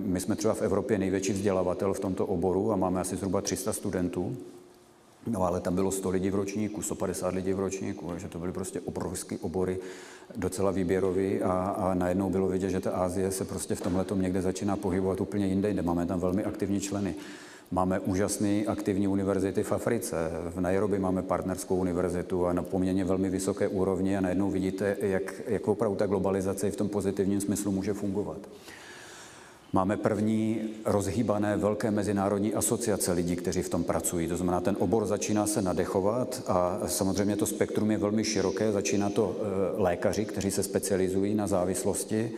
my 0.05 0.21
jsme 0.21 0.37
třeba 0.37 0.55
v 0.55 0.63
Evropě 0.63 0.99
největší 0.99 1.33
vzdělavatel 1.33 1.95
v 1.95 2.01
tomto 2.01 2.27
oboru 2.27 2.73
a 2.73 2.77
máme 2.77 3.01
asi 3.01 3.17
zhruba 3.17 3.41
300 3.41 3.73
studentů. 3.73 4.37
No 5.27 5.43
ale 5.43 5.61
tam 5.61 5.75
bylo 5.75 5.91
100 5.91 6.11
lidí 6.11 6.31
v 6.31 6.35
ročníku, 6.35 6.83
150 6.83 7.35
lidí 7.35 7.53
v 7.53 7.61
ročníku, 7.61 8.09
takže 8.09 8.29
to 8.29 8.39
byly 8.39 8.53
prostě 8.53 8.81
obrovské 8.81 9.39
obory, 9.39 9.79
docela 10.37 10.71
výběrový 10.71 11.43
a, 11.43 11.53
a 11.53 11.95
najednou 11.95 12.31
bylo 12.31 12.49
vidět, 12.49 12.71
že 12.71 12.81
ta 12.81 12.91
Ázie 12.91 13.31
se 13.31 13.45
prostě 13.45 13.75
v 13.75 13.81
tomhle 13.81 14.05
někde 14.15 14.43
začíná 14.43 14.77
pohybovat 14.77 15.21
úplně 15.21 15.47
jinde, 15.47 15.69
jinde. 15.69 15.83
Máme 15.83 16.07
tam 16.07 16.21
velmi 16.21 16.45
aktivní 16.45 16.81
členy. 16.81 17.15
Máme 17.75 18.01
úžasné 18.01 18.71
aktivní 18.71 19.09
univerzity 19.09 19.63
v 19.63 19.73
Africe. 19.73 20.31
V 20.55 20.61
Nairobi 20.61 20.99
máme 20.99 21.23
partnerskou 21.23 21.77
univerzitu 21.77 22.47
a 22.47 22.53
na 22.53 22.63
poměrně 22.63 23.05
velmi 23.05 23.31
vysoké 23.31 23.69
úrovni 23.69 24.17
a 24.17 24.21
najednou 24.21 24.51
vidíte, 24.51 24.97
jak, 25.01 25.35
jak 25.47 25.69
opravdu 25.69 25.97
ta 25.97 26.07
globalizace 26.07 26.71
v 26.71 26.77
tom 26.77 26.89
pozitivním 26.89 27.41
smyslu 27.41 27.73
může 27.73 27.93
fungovat. 27.93 28.39
Máme 29.73 29.97
první 29.97 30.61
rozhýbané 30.85 31.57
velké 31.57 31.91
mezinárodní 31.91 32.55
asociace 32.55 33.13
lidí, 33.13 33.37
kteří 33.37 33.63
v 33.63 33.69
tom 33.69 33.85
pracují. 33.85 34.29
To 34.29 34.37
znamená, 34.37 34.61
ten 34.61 34.77
obor 34.79 35.07
začíná 35.07 35.47
se 35.47 35.63
nadechovat 35.63 36.43
a 36.47 36.81
samozřejmě 36.87 37.37
to 37.37 37.47
spektrum 37.47 37.91
je 37.91 37.99
velmi 37.99 38.25
široké. 38.25 38.73
Začíná 38.73 39.11
to 39.11 39.37
e, 39.37 39.83
lékaři, 39.83 40.25
kteří 40.25 40.51
se 40.51 40.63
specializují 40.63 41.35
na 41.35 41.47
závislosti, 41.47 42.33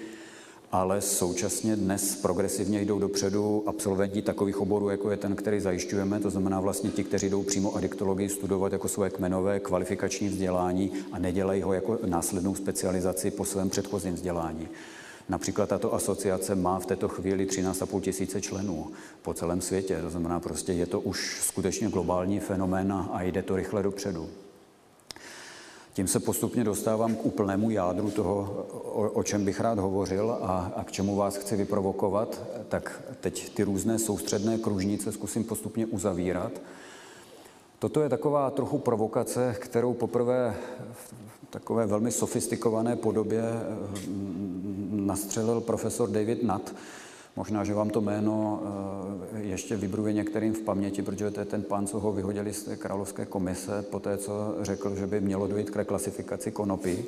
ale 0.72 1.00
současně 1.00 1.76
dnes 1.76 2.16
progresivně 2.16 2.80
jdou 2.82 2.98
dopředu 2.98 3.62
absolventi 3.66 4.22
takových 4.22 4.60
oborů, 4.60 4.88
jako 4.88 5.10
je 5.10 5.16
ten, 5.16 5.36
který 5.36 5.60
zajišťujeme, 5.60 6.20
to 6.20 6.30
znamená 6.30 6.60
vlastně 6.60 6.90
ti, 6.90 7.04
kteří 7.04 7.30
jdou 7.30 7.42
přímo 7.42 7.76
adiktologii 7.76 8.28
studovat 8.28 8.72
jako 8.72 8.88
své 8.88 9.10
kmenové 9.10 9.60
kvalifikační 9.60 10.28
vzdělání 10.28 10.92
a 11.12 11.18
nedělají 11.18 11.62
ho 11.62 11.72
jako 11.72 11.98
následnou 12.06 12.54
specializaci 12.54 13.30
po 13.30 13.44
svém 13.44 13.70
předchozím 13.70 14.14
vzdělání. 14.14 14.68
Například 15.28 15.68
tato 15.68 15.94
asociace 15.94 16.54
má 16.54 16.78
v 16.78 16.86
této 16.86 17.08
chvíli 17.08 17.46
13,5 17.46 18.00
tisíce 18.00 18.40
členů 18.40 18.90
po 19.22 19.34
celém 19.34 19.60
světě. 19.60 19.98
To 20.02 20.10
znamená, 20.10 20.40
prostě 20.40 20.72
je 20.72 20.86
to 20.86 21.00
už 21.00 21.40
skutečně 21.42 21.88
globální 21.88 22.40
fenomén 22.40 22.92
a 23.12 23.22
jde 23.22 23.42
to 23.42 23.56
rychle 23.56 23.82
dopředu. 23.82 24.28
Tím 25.96 26.08
se 26.08 26.20
postupně 26.20 26.64
dostávám 26.64 27.14
k 27.14 27.26
úplnému 27.26 27.70
jádru 27.70 28.10
toho, 28.10 28.66
o, 28.84 29.10
o 29.10 29.22
čem 29.22 29.44
bych 29.44 29.60
rád 29.60 29.78
hovořil 29.78 30.30
a, 30.30 30.72
a 30.76 30.84
k 30.84 30.92
čemu 30.92 31.16
vás 31.16 31.36
chci 31.36 31.56
vyprovokovat. 31.56 32.42
Tak 32.68 33.02
teď 33.20 33.54
ty 33.54 33.62
různé 33.62 33.98
soustředné 33.98 34.58
kružnice 34.58 35.12
zkusím 35.12 35.44
postupně 35.44 35.86
uzavírat. 35.86 36.52
Toto 37.78 38.02
je 38.02 38.08
taková 38.08 38.50
trochu 38.50 38.78
provokace, 38.78 39.56
kterou 39.58 39.94
poprvé 39.94 40.54
v 40.92 41.14
takové 41.50 41.86
velmi 41.86 42.12
sofistikované 42.12 42.96
podobě 42.96 43.42
mm, 44.06 45.02
nastřelil 45.06 45.60
profesor 45.60 46.10
David 46.10 46.42
Nutt, 46.42 46.74
Možná, 47.36 47.64
že 47.64 47.74
vám 47.74 47.90
to 47.90 48.00
jméno 48.00 48.62
eh, 49.34 49.42
ještě 49.42 49.76
vybruje 49.76 50.12
některým 50.12 50.54
v 50.54 50.60
paměti, 50.60 51.02
protože 51.02 51.30
to 51.30 51.40
je 51.40 51.46
ten 51.46 51.62
pán, 51.62 51.86
co 51.86 52.00
ho 52.00 52.12
vyhodili 52.12 52.52
z 52.52 52.62
té 52.62 52.76
královské 52.76 53.26
komise, 53.26 53.82
po 53.90 54.00
té, 54.00 54.18
co 54.18 54.56
řekl, 54.60 54.96
že 54.96 55.06
by 55.06 55.20
mělo 55.20 55.46
dojít 55.46 55.70
k 55.70 55.76
reklasifikaci 55.76 56.50
konopí. 56.52 57.04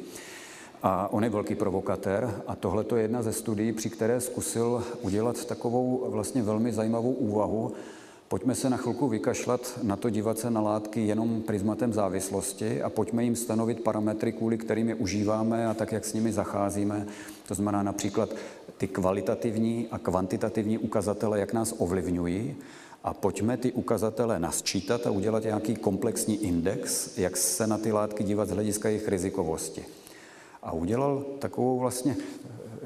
A 0.82 1.12
on 1.12 1.24
je 1.24 1.30
velký 1.30 1.54
provokatér 1.54 2.42
a 2.46 2.56
tohle 2.56 2.84
je 2.96 3.02
jedna 3.02 3.22
ze 3.22 3.32
studií, 3.32 3.72
při 3.72 3.90
které 3.90 4.20
zkusil 4.20 4.84
udělat 5.02 5.44
takovou 5.44 6.10
vlastně 6.10 6.42
velmi 6.42 6.72
zajímavou 6.72 7.12
úvahu. 7.12 7.72
Pojďme 8.28 8.54
se 8.54 8.70
na 8.70 8.76
chvilku 8.76 9.08
vykašlat 9.08 9.78
na 9.82 9.96
to 9.96 10.10
dívat 10.10 10.38
se 10.38 10.50
na 10.50 10.60
látky 10.60 11.06
jenom 11.06 11.42
prismatem 11.42 11.92
závislosti 11.92 12.82
a 12.82 12.90
pojďme 12.90 13.24
jim 13.24 13.36
stanovit 13.36 13.80
parametry, 13.80 14.32
kvůli 14.32 14.58
kterým 14.58 14.88
je 14.88 14.94
užíváme 14.94 15.66
a 15.66 15.74
tak, 15.74 15.92
jak 15.92 16.04
s 16.04 16.12
nimi 16.12 16.32
zacházíme. 16.32 17.06
To 17.48 17.54
znamená 17.54 17.82
například 17.82 18.28
ty 18.78 18.88
kvalitativní 18.88 19.88
a 19.90 19.98
kvantitativní 19.98 20.78
ukazatele, 20.78 21.40
jak 21.40 21.52
nás 21.52 21.74
ovlivňují 21.78 22.56
a 23.04 23.14
pojďme 23.14 23.56
ty 23.56 23.72
ukazatele 23.72 24.38
nasčítat 24.38 25.06
a 25.06 25.10
udělat 25.10 25.42
nějaký 25.42 25.76
komplexní 25.76 26.44
index, 26.44 27.18
jak 27.18 27.36
se 27.36 27.66
na 27.66 27.78
ty 27.78 27.92
látky 27.92 28.24
dívat 28.24 28.48
z 28.48 28.52
hlediska 28.52 28.88
jejich 28.88 29.08
rizikovosti. 29.08 29.84
A 30.62 30.72
udělal 30.72 31.24
takovou 31.38 31.78
vlastně 31.78 32.16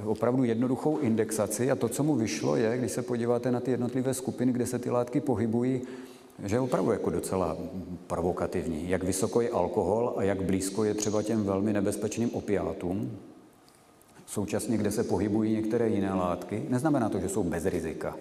opravdu 0.05 0.45
jednoduchou 0.45 0.99
indexaci 0.99 1.71
a 1.71 1.77
to, 1.77 1.89
co 1.89 2.03
mu 2.03 2.15
vyšlo, 2.15 2.57
je, 2.57 2.79
když 2.79 2.93
se 2.93 3.03
podíváte 3.03 3.51
na 3.53 3.61
ty 3.61 3.71
jednotlivé 3.71 4.15
skupiny, 4.15 4.53
kde 4.53 4.67
se 4.67 4.79
ty 4.79 4.91
látky 4.91 5.21
pohybují, 5.21 5.83
že 6.45 6.57
je 6.57 6.61
opravdu 6.61 6.91
jako 6.91 7.11
docela 7.11 7.57
provokativní. 8.07 8.91
Jak 8.91 9.03
vysoko 9.03 9.41
je 9.41 9.51
alkohol 9.51 10.15
a 10.17 10.23
jak 10.23 10.43
blízko 10.43 10.85
je 10.85 10.95
třeba 10.95 11.23
těm 11.23 11.45
velmi 11.45 11.73
nebezpečným 11.73 12.31
opiátům, 12.35 13.19
současně 14.27 14.77
kde 14.77 14.91
se 14.91 15.05
pohybují 15.05 15.53
některé 15.53 15.89
jiné 15.89 16.15
látky. 16.15 16.63
Neznamená 16.69 17.09
to, 17.09 17.21
že 17.21 17.29
jsou 17.29 17.43
bez 17.43 17.67
rizika, 17.67 18.17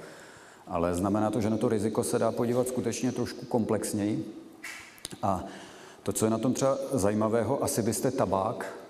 ale 0.68 0.96
znamená 0.96 1.32
to, 1.32 1.42
že 1.42 1.50
na 1.50 1.58
to 1.58 1.70
riziko 1.70 2.04
se 2.04 2.20
dá 2.20 2.32
podívat 2.32 2.68
skutečně 2.68 3.12
trošku 3.12 3.46
komplexněji. 3.46 4.26
A 5.24 5.46
to, 6.04 6.14
co 6.14 6.26
je 6.26 6.32
na 6.32 6.38
tom 6.38 6.54
třeba 6.54 6.78
zajímavého, 6.94 7.64
asi 7.64 7.82
byste 7.82 8.12
tabák 8.12 8.81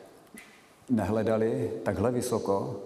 nehledali 0.92 1.72
takhle 1.84 2.12
vysoko, 2.12 2.80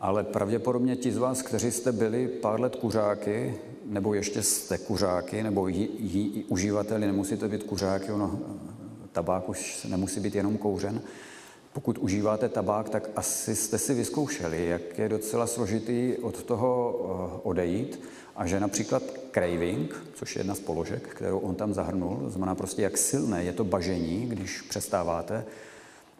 ale 0.00 0.24
pravděpodobně 0.24 0.96
ti 0.96 1.12
z 1.12 1.18
vás, 1.18 1.42
kteří 1.42 1.70
jste 1.70 1.92
byli 1.92 2.28
pár 2.28 2.60
let 2.60 2.76
kuřáky, 2.76 3.54
nebo 3.84 4.14
ještě 4.14 4.42
jste 4.42 4.78
kuřáky, 4.78 5.42
nebo 5.42 5.68
jí, 5.68 5.88
jí, 5.98 6.44
uživateli, 6.48 7.06
nemusíte 7.06 7.48
být 7.48 7.62
kuřáky, 7.62 8.12
ono, 8.12 8.38
tabák 9.12 9.48
už 9.48 9.84
nemusí 9.84 10.20
být 10.20 10.34
jenom 10.34 10.58
kouřen, 10.58 11.02
pokud 11.72 11.98
užíváte 11.98 12.48
tabák, 12.48 12.88
tak 12.88 13.10
asi 13.16 13.56
jste 13.56 13.78
si 13.78 13.94
vyzkoušeli, 13.94 14.66
jak 14.66 14.98
je 14.98 15.08
docela 15.08 15.46
složitý 15.46 16.14
od 16.22 16.42
toho 16.42 17.00
eh, 17.00 17.40
odejít. 17.42 18.00
A 18.36 18.46
že 18.46 18.60
například 18.60 19.02
craving, 19.32 20.04
což 20.14 20.36
je 20.36 20.40
jedna 20.40 20.54
z 20.54 20.60
položek, 20.60 21.02
kterou 21.08 21.38
on 21.38 21.54
tam 21.54 21.74
zahrnul, 21.74 22.22
znamená 22.26 22.54
prostě 22.54 22.82
jak 22.82 22.98
silné 22.98 23.44
je 23.44 23.52
to 23.52 23.64
bažení, 23.64 24.26
když 24.26 24.60
přestáváte, 24.60 25.44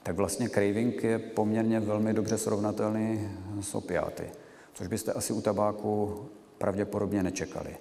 tak 0.07 0.17
vlastně 0.17 0.49
craving 0.49 1.05
je 1.05 1.19
poměrně 1.19 1.81
velmi 1.81 2.15
dobře 2.15 2.39
srovnatelný 2.39 3.29
s 3.61 3.75
opiáty, 3.75 4.25
což 4.75 4.87
byste 4.87 5.13
asi 5.13 5.33
u 5.33 5.41
tabáku 5.41 6.21
pravděpodobně 6.59 7.23
nečekali. 7.23 7.77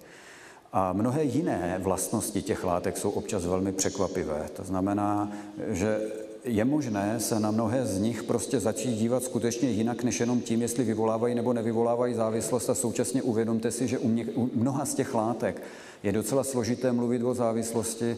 A 0.73 0.93
mnohé 0.93 1.23
jiné 1.23 1.79
vlastnosti 1.83 2.41
těch 2.41 2.63
látek 2.63 2.97
jsou 2.97 3.09
občas 3.09 3.45
velmi 3.45 3.71
překvapivé. 3.71 4.45
To 4.55 4.63
znamená, 4.63 5.31
že 5.67 5.99
je 6.43 6.65
možné 6.65 7.19
se 7.19 7.39
na 7.39 7.51
mnohé 7.51 7.85
z 7.85 7.99
nich 7.99 8.23
prostě 8.23 8.59
začít 8.59 8.93
dívat 8.93 9.23
skutečně 9.23 9.69
jinak, 9.69 10.03
než 10.03 10.19
jenom 10.19 10.41
tím, 10.41 10.61
jestli 10.61 10.83
vyvolávají 10.83 11.35
nebo 11.35 11.53
nevyvolávají 11.53 12.13
závislost 12.13 12.69
a 12.69 12.75
současně 12.75 13.21
uvědomte 13.21 13.71
si, 13.71 13.87
že 13.87 13.97
u, 13.97 14.07
mě, 14.07 14.25
u 14.25 14.49
mnoha 14.53 14.85
z 14.85 14.93
těch 14.93 15.13
látek 15.13 15.61
je 16.03 16.11
docela 16.11 16.43
složité 16.43 16.91
mluvit 16.91 17.23
o 17.23 17.33
závislosti, 17.33 18.17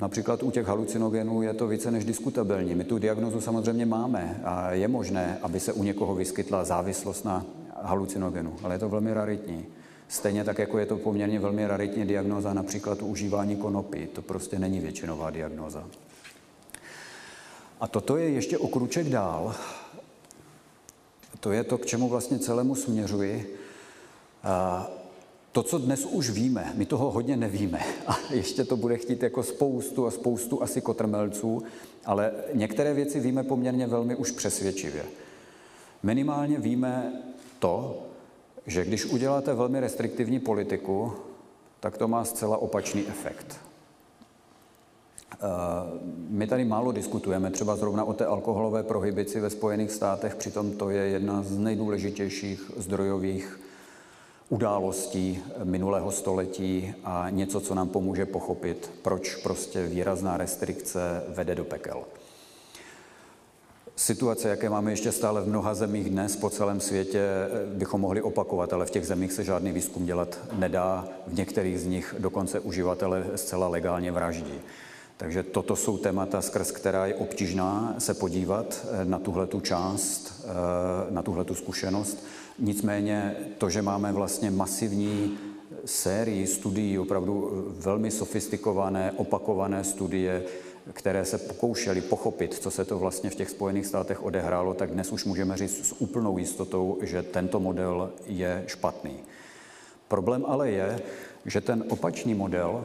Například 0.00 0.42
u 0.42 0.50
těch 0.50 0.66
halucinogenů 0.66 1.42
je 1.42 1.54
to 1.54 1.68
více 1.68 1.90
než 1.90 2.04
diskutabilní. 2.04 2.74
My 2.74 2.84
tu 2.84 2.98
diagnozu 2.98 3.40
samozřejmě 3.40 3.86
máme 3.86 4.40
a 4.44 4.72
je 4.72 4.88
možné, 4.88 5.38
aby 5.42 5.60
se 5.60 5.72
u 5.72 5.82
někoho 5.82 6.14
vyskytla 6.14 6.64
závislost 6.64 7.24
na 7.24 7.44
halucinogenu, 7.82 8.56
ale 8.62 8.74
je 8.74 8.78
to 8.78 8.88
velmi 8.88 9.14
raritní. 9.14 9.66
Stejně 10.08 10.44
tak, 10.44 10.58
jako 10.58 10.78
je 10.78 10.86
to 10.86 10.96
poměrně 10.96 11.40
velmi 11.40 11.66
raritní 11.66 12.04
diagnoza 12.04 12.52
například 12.52 13.02
u 13.02 13.06
užívání 13.06 13.56
konopí. 13.56 14.06
To 14.06 14.22
prostě 14.22 14.58
není 14.58 14.80
většinová 14.80 15.30
diagnoza. 15.30 15.84
A 17.80 17.88
toto 17.88 18.16
je 18.16 18.28
ještě 18.28 18.58
o 18.58 18.68
kruček 18.68 19.08
dál. 19.08 19.54
To 21.40 21.52
je 21.52 21.64
to, 21.64 21.78
k 21.78 21.86
čemu 21.86 22.08
vlastně 22.08 22.38
celému 22.38 22.74
směřuji. 22.74 23.56
A 24.42 24.86
to, 25.56 25.62
co 25.62 25.78
dnes 25.78 26.04
už 26.04 26.30
víme, 26.30 26.72
my 26.74 26.86
toho 26.86 27.10
hodně 27.10 27.36
nevíme 27.36 27.80
a 28.06 28.18
ještě 28.30 28.64
to 28.64 28.76
bude 28.76 28.96
chtít 28.96 29.22
jako 29.22 29.42
spoustu 29.42 30.06
a 30.06 30.10
spoustu 30.10 30.62
asi 30.62 30.80
kotrmelců, 30.80 31.62
ale 32.04 32.32
některé 32.54 32.94
věci 32.94 33.20
víme 33.20 33.42
poměrně 33.42 33.86
velmi 33.86 34.16
už 34.16 34.30
přesvědčivě. 34.30 35.04
Minimálně 36.02 36.58
víme 36.58 37.12
to, 37.58 38.02
že 38.66 38.84
když 38.84 39.04
uděláte 39.04 39.54
velmi 39.54 39.80
restriktivní 39.80 40.38
politiku, 40.38 41.12
tak 41.80 41.98
to 41.98 42.08
má 42.08 42.24
zcela 42.24 42.56
opačný 42.56 43.06
efekt. 43.08 43.60
My 46.28 46.46
tady 46.46 46.64
málo 46.64 46.92
diskutujeme 46.92 47.50
třeba 47.50 47.76
zrovna 47.76 48.04
o 48.04 48.12
té 48.12 48.26
alkoholové 48.26 48.82
prohibici 48.82 49.40
ve 49.40 49.50
Spojených 49.50 49.90
státech, 49.90 50.34
přitom 50.34 50.72
to 50.72 50.90
je 50.90 51.02
jedna 51.02 51.42
z 51.42 51.58
nejdůležitějších 51.58 52.70
zdrojových 52.76 53.65
událostí 54.48 55.42
minulého 55.64 56.12
století 56.12 56.94
a 57.04 57.26
něco, 57.30 57.60
co 57.60 57.74
nám 57.74 57.88
pomůže 57.88 58.26
pochopit, 58.26 58.90
proč 59.02 59.34
prostě 59.34 59.86
výrazná 59.86 60.36
restrikce 60.36 61.22
vede 61.28 61.54
do 61.54 61.64
pekel. 61.64 62.02
Situace, 63.96 64.48
jaké 64.48 64.70
máme 64.70 64.92
ještě 64.92 65.12
stále 65.12 65.40
v 65.40 65.48
mnoha 65.48 65.74
zemích 65.74 66.10
dnes 66.10 66.36
po 66.36 66.50
celém 66.50 66.80
světě, 66.80 67.28
bychom 67.74 68.00
mohli 68.00 68.22
opakovat, 68.22 68.72
ale 68.72 68.86
v 68.86 68.90
těch 68.90 69.06
zemích 69.06 69.32
se 69.32 69.44
žádný 69.44 69.72
výzkum 69.72 70.06
dělat 70.06 70.38
nedá. 70.52 71.08
V 71.26 71.34
některých 71.34 71.80
z 71.80 71.86
nich 71.86 72.14
dokonce 72.18 72.60
uživatele 72.60 73.24
zcela 73.34 73.68
legálně 73.68 74.12
vraždí. 74.12 74.60
Takže 75.16 75.42
toto 75.42 75.76
jsou 75.76 75.98
témata, 75.98 76.42
skrz 76.42 76.70
která 76.70 77.06
je 77.06 77.14
obtížná 77.14 77.94
se 77.98 78.14
podívat 78.14 78.86
na 79.04 79.18
tuhle 79.18 79.46
tu 79.46 79.60
část, 79.60 80.44
eh, 80.44 81.12
na 81.12 81.22
tuhle 81.22 81.44
tu 81.44 81.54
zkušenost. 81.54 82.24
Nicméně 82.58 83.36
to, 83.58 83.70
že 83.70 83.82
máme 83.82 84.12
vlastně 84.12 84.50
masivní 84.50 85.38
sérii 85.84 86.46
studií, 86.46 86.98
opravdu 86.98 87.50
eh, 87.50 87.82
velmi 87.82 88.10
sofistikované, 88.10 89.12
opakované 89.16 89.84
studie, 89.84 90.44
které 90.92 91.24
se 91.24 91.38
pokoušely 91.38 92.00
pochopit, 92.00 92.54
co 92.54 92.70
se 92.70 92.84
to 92.84 92.98
vlastně 92.98 93.30
v 93.30 93.34
těch 93.34 93.50
Spojených 93.50 93.86
státech 93.86 94.22
odehrálo, 94.22 94.74
tak 94.74 94.90
dnes 94.90 95.12
už 95.12 95.24
můžeme 95.24 95.56
říct 95.56 95.86
s 95.86 96.00
úplnou 96.00 96.38
jistotou, 96.38 96.98
že 97.02 97.22
tento 97.22 97.60
model 97.60 98.12
je 98.26 98.64
špatný. 98.66 99.16
Problém 100.08 100.44
ale 100.46 100.70
je, 100.70 101.00
že 101.44 101.60
ten 101.60 101.84
opačný 101.88 102.34
model 102.34 102.84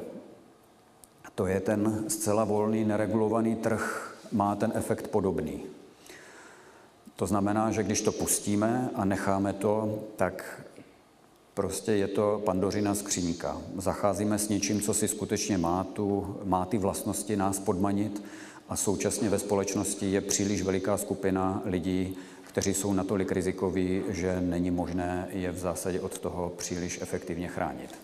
to 1.35 1.47
je 1.47 1.59
ten 1.59 2.05
zcela 2.07 2.43
volný, 2.43 2.85
neregulovaný 2.85 3.55
trh, 3.55 4.15
má 4.31 4.55
ten 4.55 4.71
efekt 4.75 5.07
podobný. 5.07 5.63
To 7.15 7.27
znamená, 7.27 7.71
že 7.71 7.83
když 7.83 8.01
to 8.01 8.11
pustíme 8.11 8.89
a 8.95 9.05
necháme 9.05 9.53
to, 9.53 9.99
tak 10.15 10.61
prostě 11.53 11.91
je 11.91 12.07
to 12.07 12.41
pandořina 12.45 12.95
skříňka. 12.95 13.57
Zacházíme 13.77 14.39
s 14.39 14.49
něčím, 14.49 14.81
co 14.81 14.93
si 14.93 15.07
skutečně 15.07 15.57
má, 15.57 15.83
tu, 15.83 16.37
má 16.43 16.65
ty 16.65 16.77
vlastnosti 16.77 17.35
nás 17.35 17.59
podmanit 17.59 18.23
a 18.69 18.75
současně 18.75 19.29
ve 19.29 19.39
společnosti 19.39 20.11
je 20.11 20.21
příliš 20.21 20.61
veliká 20.61 20.97
skupina 20.97 21.61
lidí, 21.65 22.17
kteří 22.41 22.73
jsou 22.73 22.93
natolik 22.93 23.31
rizikoví, 23.31 24.03
že 24.09 24.41
není 24.41 24.71
možné 24.71 25.27
je 25.29 25.51
v 25.51 25.57
zásadě 25.57 25.99
od 25.99 26.19
toho 26.19 26.49
příliš 26.57 27.01
efektivně 27.01 27.47
chránit. 27.47 27.95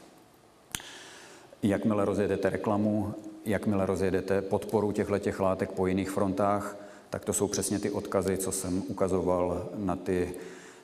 Jakmile 1.64 2.06
rozjedete 2.06 2.50
reklamu, 2.50 3.14
jakmile 3.46 3.86
rozjedete 3.86 4.42
podporu 4.42 4.92
těchto 4.92 5.44
látek 5.44 5.72
po 5.72 5.88
jiných 5.88 6.10
frontách, 6.10 6.87
tak 7.10 7.26
to 7.26 7.34
jsou 7.34 7.48
přesně 7.48 7.80
ty 7.80 7.92
odkazy, 7.92 8.38
co 8.38 8.52
jsem 8.52 8.84
ukazoval 8.88 9.70
na 9.76 9.96
ty 9.96 10.34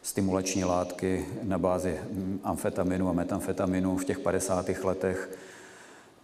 stimulační 0.02 0.64
látky 0.64 1.26
na 1.44 1.58
bázi 1.58 2.00
amfetaminu 2.44 3.10
a 3.10 3.14
metamfetaminu 3.14 3.98
v 3.98 4.06
těch 4.06 4.20
50. 4.20 4.70
letech, 4.84 5.38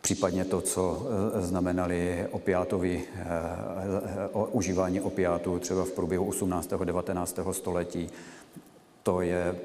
případně 0.02 0.46
to, 0.46 0.62
co 0.62 1.08
e, 1.38 1.42
znamenali 1.42 2.28
opiátový, 2.32 2.92
e, 2.92 3.22
e, 3.22 4.30
užívání 4.52 5.02
opiátů 5.02 5.60
třeba 5.60 5.86
v 5.86 5.92
průběhu 5.92 6.26
18. 6.26 6.74
a 6.74 6.86
19. 6.86 7.40
století. 7.52 8.10
To 9.04 9.22
je 9.22 9.56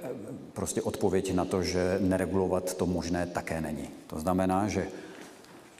prostě 0.53 0.82
odpověď 0.82 1.35
na 1.35 1.45
to, 1.45 1.62
že 1.62 1.99
neregulovat 2.01 2.74
to 2.74 2.87
možné 2.87 3.26
také 3.26 3.61
není. 3.61 3.89
To 4.07 4.20
znamená, 4.20 4.68
že 4.68 4.87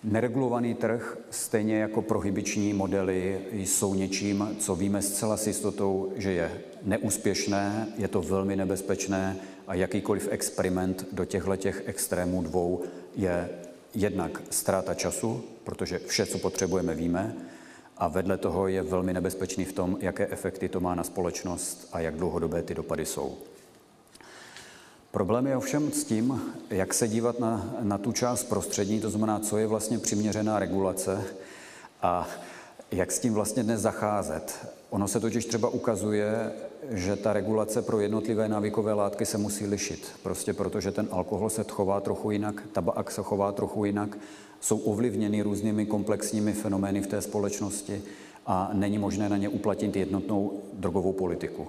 Neregulovaný 0.05 0.75
trh, 0.75 1.19
stejně 1.31 1.79
jako 1.79 2.03
prohybiční 2.03 2.73
modely, 2.73 3.41
jsou 3.53 3.95
něčím, 3.95 4.57
co 4.59 4.75
víme 4.77 5.03
zcela 5.03 5.37
s 5.37 5.47
jistotou, 5.47 6.13
že 6.17 6.33
je 6.33 6.61
neúspěšné, 6.83 7.87
je 7.97 8.09
to 8.09 8.23
velmi 8.23 8.57
nebezpečné 8.57 9.37
a 9.67 9.75
jakýkoliv 9.75 10.29
experiment 10.31 11.07
do 11.13 11.25
těchto 11.25 11.57
těch 11.57 11.83
extrémů 11.87 12.43
dvou 12.43 12.83
je 13.17 13.49
jednak 13.95 14.43
ztráta 14.51 14.95
času, 14.95 15.45
protože 15.65 16.01
vše, 16.07 16.27
co 16.27 16.39
potřebujeme, 16.39 16.95
víme, 16.95 17.37
a 17.97 18.09
vedle 18.09 18.37
toho 18.37 18.69
je 18.69 18.83
velmi 18.83 19.13
nebezpečný 19.13 19.65
v 19.65 19.73
tom, 19.73 19.99
jaké 20.01 20.27
efekty 20.27 20.69
to 20.69 20.81
má 20.81 20.95
na 20.95 21.05
společnost 21.05 21.89
a 21.93 22.01
jak 22.01 22.17
dlouhodobé 22.17 22.63
ty 22.63 22.75
dopady 22.75 23.07
jsou. 23.07 23.37
Problém 25.15 25.47
je 25.47 25.57
ovšem 25.57 25.93
s 25.93 26.05
tím, 26.05 26.43
jak 26.71 26.95
se 26.95 27.09
dívat 27.09 27.41
na, 27.41 27.75
na 27.81 27.99
tu 27.99 28.12
část 28.12 28.45
prostřední, 28.45 29.01
to 29.01 29.11
znamená, 29.11 29.41
co 29.41 29.59
je 29.59 29.67
vlastně 29.67 29.99
přiměřená 29.99 30.59
regulace 30.59 31.23
a 32.03 32.29
jak 32.91 33.12
s 33.12 33.19
tím 33.19 33.35
vlastně 33.35 33.62
dnes 33.62 33.81
zacházet. 33.81 34.67
Ono 34.91 35.09
se 35.09 35.21
totiž 35.21 35.47
třeba 35.47 35.69
ukazuje, 35.69 36.53
že 36.91 37.17
ta 37.17 37.33
regulace 37.33 37.83
pro 37.83 38.01
jednotlivé 38.01 38.49
návykové 38.49 38.93
látky 38.93 39.27
se 39.27 39.39
musí 39.39 39.67
lišit. 39.67 40.09
Prostě 40.23 40.53
protože 40.53 40.93
ten 40.93 41.09
alkohol 41.11 41.51
se 41.51 41.65
chová 41.71 42.01
trochu 42.01 42.31
jinak, 42.31 42.62
tabak 42.73 43.11
se 43.11 43.23
chová 43.23 43.53
trochu 43.53 43.85
jinak, 43.85 44.19
jsou 44.61 44.79
ovlivněny 44.79 45.43
různými 45.43 45.87
komplexními 45.87 46.53
fenomény 46.53 47.03
v 47.03 47.07
té 47.07 47.21
společnosti 47.21 48.03
a 48.47 48.71
není 48.73 48.99
možné 48.99 49.29
na 49.29 49.37
ně 49.37 49.49
uplatnit 49.49 49.97
jednotnou 49.97 50.61
drogovou 50.73 51.12
politiku. 51.12 51.69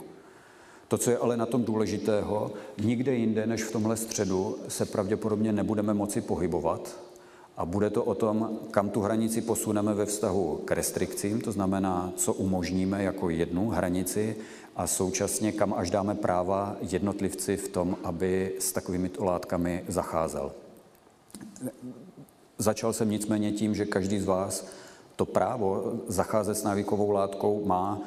To, 0.88 0.98
co 0.98 1.12
je 1.12 1.18
ale 1.18 1.38
na 1.38 1.46
tom 1.46 1.64
důležitého, 1.64 2.52
nikde 2.82 3.16
jinde 3.16 3.48
než 3.48 3.64
v 3.64 3.72
tomhle 3.72 3.98
středu 3.98 4.58
se 4.68 4.86
pravděpodobně 4.86 5.52
nebudeme 5.52 5.94
moci 5.94 6.22
pohybovat 6.22 7.00
a 7.58 7.66
bude 7.66 7.90
to 7.90 8.04
o 8.04 8.16
tom, 8.16 8.60
kam 8.72 8.90
tu 8.90 9.02
hranici 9.02 9.42
posuneme 9.42 9.94
ve 9.94 10.06
vztahu 10.06 10.62
k 10.66 10.72
restrikcím, 10.72 11.42
to 11.42 11.52
znamená, 11.52 12.14
co 12.16 12.34
umožníme 12.34 13.04
jako 13.04 13.30
jednu 13.30 13.70
hranici 13.70 14.36
a 14.76 14.88
současně 14.88 15.52
kam 15.52 15.74
až 15.74 15.92
dáme 15.92 16.16
práva 16.16 16.76
jednotlivci 16.82 17.58
v 17.58 17.68
tom, 17.68 17.98
aby 18.04 18.56
s 18.60 18.72
takovými 18.72 19.10
látkami 19.20 19.84
zacházel. 19.88 20.52
Začal 22.58 22.94
jsem 22.94 23.10
nicméně 23.10 23.52
tím, 23.52 23.76
že 23.76 23.86
každý 23.86 24.20
z 24.20 24.26
vás 24.26 24.68
to 25.16 25.26
právo 25.26 25.94
zacházet 26.08 26.58
s 26.58 26.64
návykovou 26.64 27.12
látkou 27.12 27.66
má 27.66 28.02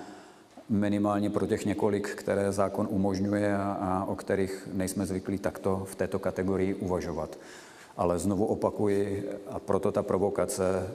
minimálně 0.69 1.31
pro 1.31 1.47
těch 1.47 1.67
několik, 1.67 2.09
které 2.09 2.53
zákon 2.53 2.89
umožňuje 2.91 3.57
a, 3.57 3.73
a 3.73 4.05
o 4.05 4.17
kterých 4.17 4.69
nejsme 4.73 5.07
zvyklí 5.07 5.39
takto 5.39 5.87
v 5.91 5.95
této 5.95 6.19
kategorii 6.19 6.75
uvažovat. 6.75 7.39
Ale 7.97 8.19
znovu 8.19 8.47
opakuji, 8.47 9.29
a 9.51 9.59
proto 9.59 9.93
ta 9.93 10.03
provokace, 10.03 10.91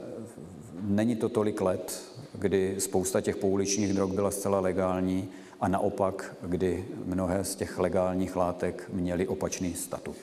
není 0.82 1.16
to 1.16 1.30
tolik 1.30 1.62
let, 1.62 2.02
kdy 2.34 2.76
spousta 2.80 3.22
těch 3.22 3.38
pouličních 3.38 3.94
drog 3.94 4.12
byla 4.12 4.32
zcela 4.32 4.60
legální 4.60 5.30
a 5.62 5.68
naopak, 5.68 6.36
kdy 6.42 6.86
mnohé 7.06 7.44
z 7.44 7.56
těch 7.56 7.80
legálních 7.80 8.36
látek 8.36 8.90
měly 8.94 9.28
opačný 9.28 9.74
statut. 9.74 10.18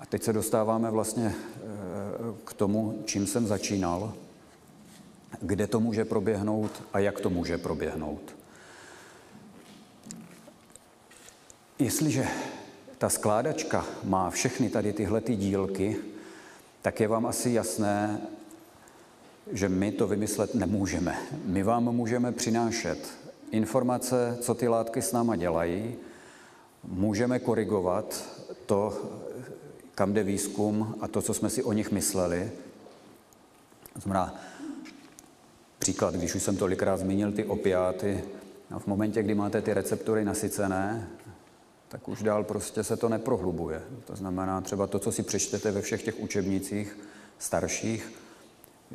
A 0.00 0.06
teď 0.06 0.22
se 0.22 0.32
dostáváme 0.32 0.90
vlastně 0.90 1.34
eh, 1.34 1.60
k 2.44 2.52
tomu, 2.52 3.02
čím 3.04 3.26
jsem 3.26 3.46
začínal, 3.46 4.12
kde 5.40 5.66
to 5.66 5.80
může 5.80 6.04
proběhnout 6.04 6.82
a 6.92 6.98
jak 6.98 7.20
to 7.20 7.30
může 7.30 7.58
proběhnout. 7.58 8.36
Jestliže 11.78 12.28
ta 12.98 13.08
skládačka 13.08 13.86
má 14.04 14.30
všechny 14.30 14.68
tady 14.70 14.92
tyhle 14.92 15.20
ty 15.20 15.36
dílky, 15.36 15.96
tak 16.82 17.00
je 17.00 17.08
vám 17.08 17.26
asi 17.26 17.50
jasné, 17.50 18.20
že 19.52 19.68
my 19.68 19.92
to 19.92 20.06
vymyslet 20.06 20.54
nemůžeme. 20.54 21.18
My 21.44 21.62
vám 21.62 21.84
můžeme 21.84 22.32
přinášet 22.32 22.98
informace, 23.50 24.38
co 24.40 24.54
ty 24.54 24.68
látky 24.68 25.02
s 25.02 25.12
náma 25.12 25.36
dělají, 25.36 25.94
můžeme 26.84 27.38
korigovat 27.38 28.24
to, 28.66 29.02
kam 29.94 30.12
jde 30.12 30.22
výzkum 30.22 30.94
a 31.00 31.08
to, 31.08 31.22
co 31.22 31.34
jsme 31.34 31.50
si 31.50 31.62
o 31.62 31.72
nich 31.72 31.90
mysleli. 31.90 32.52
To 33.92 34.00
znamená, 34.00 34.40
Příklad, 35.80 36.14
když 36.14 36.34
už 36.34 36.42
jsem 36.42 36.56
tolikrát 36.56 36.96
zmínil 36.96 37.32
ty 37.32 37.44
opiáty, 37.44 38.24
a 38.70 38.78
v 38.78 38.86
momentě, 38.86 39.22
kdy 39.22 39.34
máte 39.34 39.62
ty 39.62 39.74
receptory 39.74 40.24
nasycené, 40.24 41.08
tak 41.88 42.08
už 42.08 42.22
dál 42.22 42.44
prostě 42.44 42.84
se 42.84 42.96
to 42.96 43.08
neprohlubuje. 43.08 43.82
To 44.04 44.16
znamená 44.16 44.60
třeba 44.60 44.86
to, 44.86 44.98
co 44.98 45.12
si 45.12 45.22
přečtete 45.22 45.70
ve 45.70 45.80
všech 45.80 46.02
těch 46.02 46.20
učebnicích 46.20 46.98
starších, 47.38 48.12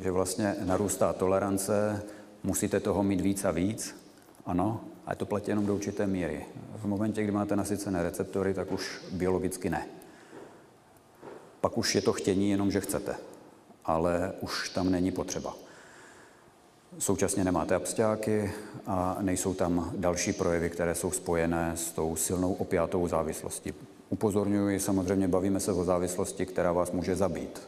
že 0.02 0.10
vlastně 0.10 0.56
narůstá 0.64 1.12
tolerance, 1.12 2.02
musíte 2.42 2.80
toho 2.80 3.02
mít 3.02 3.20
víc 3.20 3.44
a 3.44 3.50
víc, 3.50 3.96
ano, 4.46 4.80
ale 5.06 5.16
to 5.16 5.26
platí 5.26 5.50
jenom 5.50 5.66
do 5.66 5.74
určité 5.74 6.06
míry. 6.06 6.46
V 6.76 6.84
momentě, 6.84 7.22
kdy 7.22 7.32
máte 7.32 7.56
nasycené 7.56 8.02
receptory, 8.02 8.54
tak 8.54 8.72
už 8.72 9.00
biologicky 9.12 9.70
ne. 9.70 9.86
Pak 11.60 11.78
už 11.78 11.94
je 11.94 12.02
to 12.02 12.12
chtění 12.12 12.50
jenom, 12.50 12.70
že 12.70 12.80
chcete, 12.80 13.16
ale 13.84 14.32
už 14.40 14.68
tam 14.68 14.90
není 14.90 15.12
potřeba. 15.12 15.65
Současně 16.98 17.44
nemáte 17.44 17.74
absťáky 17.74 18.52
a 18.86 19.16
nejsou 19.20 19.54
tam 19.54 19.92
další 19.96 20.32
projevy, 20.32 20.70
které 20.70 20.94
jsou 20.94 21.10
spojené 21.10 21.72
s 21.74 21.92
tou 21.92 22.16
silnou 22.16 22.52
opiátovou 22.52 23.08
závislostí. 23.08 23.74
Upozorňuji, 24.10 24.80
samozřejmě 24.80 25.28
bavíme 25.28 25.60
se 25.60 25.72
o 25.72 25.84
závislosti, 25.84 26.46
která 26.46 26.72
vás 26.72 26.92
může 26.92 27.16
zabít. 27.16 27.60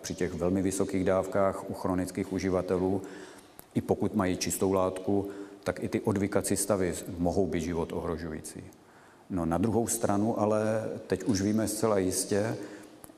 Při 0.00 0.14
těch 0.14 0.34
velmi 0.34 0.62
vysokých 0.62 1.04
dávkách 1.04 1.70
u 1.70 1.74
chronických 1.74 2.32
uživatelů, 2.32 3.02
i 3.74 3.80
pokud 3.80 4.14
mají 4.14 4.36
čistou 4.36 4.72
látku, 4.72 5.28
tak 5.64 5.82
i 5.82 5.88
ty 5.88 6.00
odvykací 6.00 6.56
stavy 6.56 6.94
mohou 7.18 7.46
být 7.46 7.60
život 7.60 7.92
ohrožující. 7.92 8.64
No 9.30 9.46
na 9.46 9.58
druhou 9.58 9.86
stranu 9.86 10.40
ale 10.40 10.88
teď 11.06 11.24
už 11.24 11.42
víme 11.42 11.68
zcela 11.68 11.98
jistě, 11.98 12.56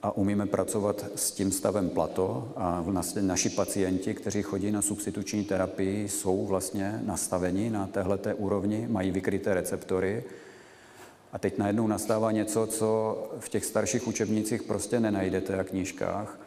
a 0.04 0.16
umíme 0.16 0.46
pracovat 0.46 1.04
s 1.14 1.30
tím 1.30 1.52
stavem 1.52 1.90
plato 1.90 2.52
a 2.56 2.82
vlastně 2.82 3.22
naši 3.22 3.50
pacienti, 3.50 4.14
kteří 4.14 4.42
chodí 4.42 4.70
na 4.70 4.82
substituční 4.82 5.44
terapii, 5.44 6.08
jsou 6.08 6.46
vlastně 6.46 7.00
nastaveni 7.04 7.70
na 7.70 7.86
téhleté 7.86 8.34
úrovni, 8.34 8.86
mají 8.90 9.10
vykryté 9.10 9.54
receptory 9.54 10.24
a 11.32 11.38
teď 11.38 11.58
najednou 11.58 11.86
nastává 11.86 12.32
něco, 12.32 12.66
co 12.66 13.18
v 13.38 13.48
těch 13.48 13.64
starších 13.64 14.06
učebnicích 14.06 14.62
prostě 14.62 15.00
nenajdete 15.00 15.58
a 15.58 15.64
knížkách. 15.64 16.38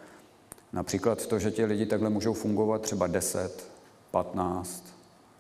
Například 0.74 1.28
to, 1.28 1.40
že 1.40 1.52
ti 1.52 1.66
lidi 1.66 1.86
takhle 1.86 2.10
můžou 2.10 2.34
fungovat 2.34 2.82
třeba 2.82 3.08
10, 3.08 3.68
15 4.12 4.84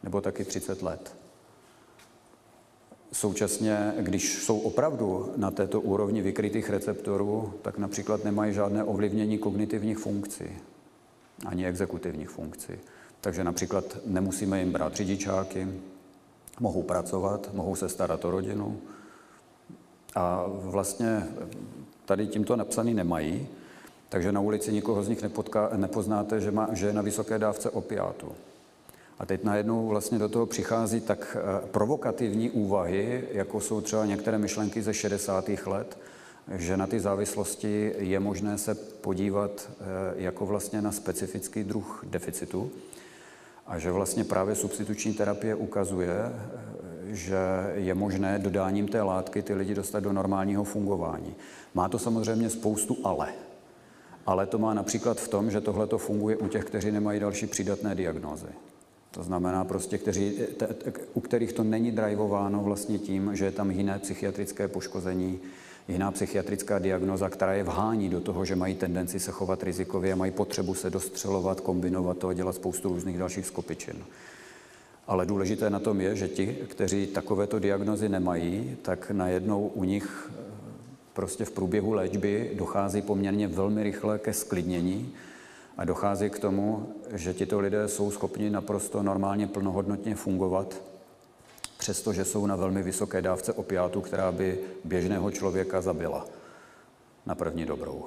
nebo 0.03 0.21
taky 0.21 0.45
30 0.45 0.81
let. 0.81 1.15
Současně, 3.11 3.93
když 3.99 4.43
jsou 4.43 4.59
opravdu 4.59 5.33
na 5.37 5.51
této 5.51 5.81
úrovni 5.81 6.21
vykrytých 6.21 6.69
receptorů, 6.69 7.53
tak 7.61 7.77
například 7.77 8.23
nemají 8.23 8.53
žádné 8.53 8.83
ovlivnění 8.83 9.37
kognitivních 9.37 9.97
funkcí, 9.97 10.45
ani 11.45 11.67
exekutivních 11.67 12.29
funkcí. 12.29 12.73
Takže 13.21 13.43
například 13.43 13.97
nemusíme 14.05 14.59
jim 14.59 14.71
brát 14.71 14.95
řidičáky, 14.95 15.67
mohou 16.59 16.83
pracovat, 16.83 17.49
mohou 17.53 17.75
se 17.75 17.89
starat 17.89 18.25
o 18.25 18.31
rodinu 18.31 18.79
a 20.15 20.45
vlastně 20.47 21.27
tady 22.05 22.27
tímto 22.27 22.55
napsaný 22.55 22.93
nemají, 22.93 23.47
takže 24.09 24.31
na 24.31 24.39
ulici 24.39 24.73
nikoho 24.73 25.03
z 25.03 25.09
nich 25.09 25.21
nepotká, 25.21 25.69
nepoznáte, 25.75 26.41
že, 26.41 26.51
má, 26.51 26.69
že 26.73 26.87
je 26.87 26.93
na 26.93 27.01
vysoké 27.01 27.39
dávce 27.39 27.69
opiátu. 27.69 28.31
A 29.19 29.25
teď 29.25 29.43
najednou 29.43 29.87
vlastně 29.87 30.19
do 30.19 30.29
toho 30.29 30.45
přichází 30.45 31.01
tak 31.01 31.37
eh, 31.39 31.67
provokativní 31.67 32.49
úvahy, 32.49 33.23
jako 33.31 33.61
jsou 33.61 33.81
třeba 33.81 34.05
některé 34.05 34.37
myšlenky 34.37 34.81
ze 34.81 34.93
60. 34.93 35.49
let, 35.65 35.97
že 36.55 36.77
na 36.77 36.87
ty 36.87 36.99
závislosti 36.99 37.93
je 37.97 38.19
možné 38.19 38.57
se 38.57 38.75
podívat 38.75 39.69
eh, 39.69 39.83
jako 40.15 40.45
vlastně 40.45 40.81
na 40.81 40.91
specifický 40.91 41.63
druh 41.63 42.03
deficitu. 42.07 42.71
A 43.67 43.79
že 43.79 43.91
vlastně 43.91 44.23
právě 44.23 44.55
substituční 44.55 45.13
terapie 45.13 45.55
ukazuje, 45.55 46.31
že 47.07 47.37
je 47.75 47.93
možné 47.93 48.39
dodáním 48.39 48.87
té 48.87 49.01
látky 49.01 49.41
ty 49.41 49.53
lidi 49.53 49.75
dostat 49.75 49.99
do 49.99 50.13
normálního 50.13 50.63
fungování. 50.63 51.35
Má 51.73 51.89
to 51.89 51.99
samozřejmě 51.99 52.49
spoustu 52.49 52.97
ale. 53.03 53.33
Ale 54.25 54.45
to 54.45 54.57
má 54.57 54.73
například 54.73 55.19
v 55.19 55.27
tom, 55.27 55.51
že 55.51 55.61
tohle 55.61 55.87
to 55.87 55.97
funguje 55.97 56.37
u 56.37 56.47
těch, 56.47 56.65
kteří 56.65 56.91
nemají 56.91 57.19
další 57.19 57.47
přidatné 57.47 57.95
diagnózy. 57.95 58.47
To 59.11 59.23
znamená 59.23 59.65
prostě, 59.65 59.97
kteří, 59.97 60.33
u 61.13 61.21
kterých 61.21 61.53
to 61.53 61.63
není 61.63 61.91
drivováno 61.91 62.63
vlastně 62.63 62.99
tím, 62.99 63.35
že 63.35 63.45
je 63.45 63.51
tam 63.51 63.71
jiné 63.71 63.99
psychiatrické 63.99 64.67
poškození, 64.67 65.39
jiná 65.87 66.11
psychiatrická 66.11 66.79
diagnoza, 66.79 67.29
která 67.29 67.53
je 67.53 67.63
vhání 67.63 68.09
do 68.09 68.21
toho, 68.21 68.45
že 68.45 68.55
mají 68.55 68.75
tendenci 68.75 69.19
se 69.19 69.31
chovat 69.31 69.63
rizikově 69.63 70.13
a 70.13 70.15
mají 70.15 70.31
potřebu 70.31 70.73
se 70.73 70.89
dostřelovat, 70.89 71.61
kombinovat 71.61 72.17
to 72.17 72.27
a 72.27 72.33
dělat 72.33 72.55
spoustu 72.55 72.89
různých 72.89 73.17
dalších 73.17 73.45
skopičin. 73.45 73.95
Ale 75.07 75.25
důležité 75.25 75.69
na 75.69 75.79
tom 75.79 76.01
je, 76.01 76.15
že 76.15 76.27
ti, 76.27 76.57
kteří 76.67 77.07
takovéto 77.07 77.59
diagnozy 77.59 78.09
nemají, 78.09 78.77
tak 78.81 79.11
najednou 79.11 79.67
u 79.67 79.83
nich 79.83 80.29
eh, 80.29 80.43
prostě 81.13 81.45
v 81.45 81.51
průběhu 81.51 81.93
léčby 81.93 82.51
dochází 82.53 83.01
poměrně 83.01 83.47
velmi 83.47 83.83
rychle 83.83 84.19
ke 84.19 84.33
sklidnění 84.33 85.13
a 85.77 85.85
dochází 85.85 86.29
k 86.29 86.39
tomu, 86.39 86.93
že 87.13 87.33
tito 87.33 87.59
lidé 87.59 87.87
jsou 87.87 88.11
schopni 88.11 88.49
naprosto 88.49 89.03
normálně 89.03 89.47
plnohodnotně 89.47 90.15
fungovat, 90.15 90.75
přestože 91.77 92.25
jsou 92.25 92.45
na 92.45 92.55
velmi 92.55 92.83
vysoké 92.83 93.21
dávce 93.21 93.53
opiátu, 93.53 94.01
která 94.01 94.31
by 94.31 94.59
běžného 94.83 95.31
člověka 95.31 95.81
zabila 95.81 96.25
na 97.25 97.35
první 97.35 97.65
dobrou. 97.65 98.05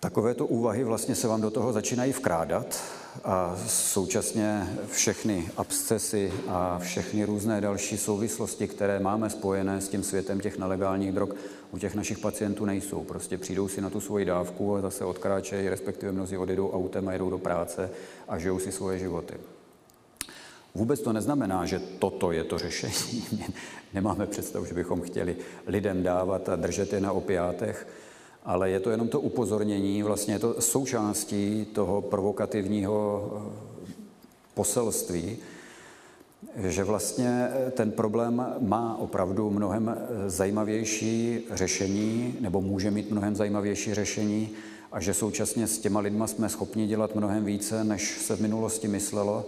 Takovéto 0.00 0.46
úvahy 0.46 0.84
vlastně 0.84 1.14
se 1.14 1.28
vám 1.28 1.40
do 1.40 1.50
toho 1.50 1.72
začínají 1.72 2.12
vkrádat 2.12 2.82
a 3.24 3.56
současně 3.66 4.76
všechny 4.90 5.50
abscesy 5.56 6.32
a 6.48 6.78
všechny 6.78 7.24
různé 7.24 7.60
další 7.60 7.98
souvislosti, 7.98 8.68
které 8.68 9.00
máme 9.00 9.30
spojené 9.30 9.80
s 9.80 9.88
tím 9.88 10.02
světem 10.02 10.40
těch 10.40 10.58
nelegálních 10.58 11.12
drog, 11.12 11.28
u 11.72 11.78
těch 11.78 11.94
našich 11.94 12.18
pacientů 12.18 12.64
nejsou. 12.64 13.04
Prostě 13.04 13.38
přijdou 13.38 13.68
si 13.68 13.80
na 13.80 13.90
tu 13.90 14.00
svoji 14.00 14.24
dávku 14.24 14.76
a 14.76 14.80
zase 14.80 15.04
odkráčejí, 15.04 15.68
respektive 15.68 16.12
mnozí 16.12 16.36
odjedou 16.36 16.70
autem 16.70 17.08
a 17.08 17.12
jedou 17.12 17.30
do 17.30 17.38
práce 17.38 17.90
a 18.28 18.38
žijou 18.38 18.58
si 18.58 18.72
svoje 18.72 18.98
životy. 18.98 19.34
Vůbec 20.74 21.00
to 21.00 21.12
neznamená, 21.12 21.66
že 21.66 21.78
toto 21.98 22.32
je 22.32 22.44
to 22.44 22.58
řešení. 22.58 23.24
Nemáme 23.94 24.26
představu, 24.26 24.64
že 24.64 24.74
bychom 24.74 25.02
chtěli 25.02 25.36
lidem 25.66 26.02
dávat 26.02 26.48
a 26.48 26.56
držet 26.56 26.92
je 26.92 27.00
na 27.00 27.12
opiátech, 27.12 27.86
ale 28.44 28.70
je 28.70 28.80
to 28.80 28.90
jenom 28.90 29.08
to 29.08 29.20
upozornění, 29.20 30.02
vlastně 30.02 30.34
je 30.34 30.38
to 30.38 30.60
součástí 30.60 31.64
toho 31.64 32.02
provokativního 32.02 33.30
eh, 33.36 33.92
poselství, 34.54 35.38
že 36.56 36.84
vlastně 36.84 37.48
eh, 37.50 37.70
ten 37.70 37.90
problém 37.90 38.46
má 38.60 38.96
opravdu 38.98 39.50
mnohem 39.50 39.88
eh, 39.88 40.30
zajímavější 40.30 41.46
řešení, 41.50 42.36
nebo 42.40 42.60
může 42.60 42.90
mít 42.90 43.10
mnohem 43.10 43.36
zajímavější 43.36 43.94
řešení, 43.94 44.50
a 44.92 45.00
že 45.00 45.14
současně 45.14 45.66
s 45.66 45.78
těma 45.78 46.00
lidma 46.00 46.26
jsme 46.26 46.48
schopni 46.48 46.86
dělat 46.86 47.14
mnohem 47.14 47.44
více, 47.44 47.84
než 47.84 48.18
se 48.18 48.36
v 48.36 48.40
minulosti 48.40 48.88
myslelo. 48.88 49.46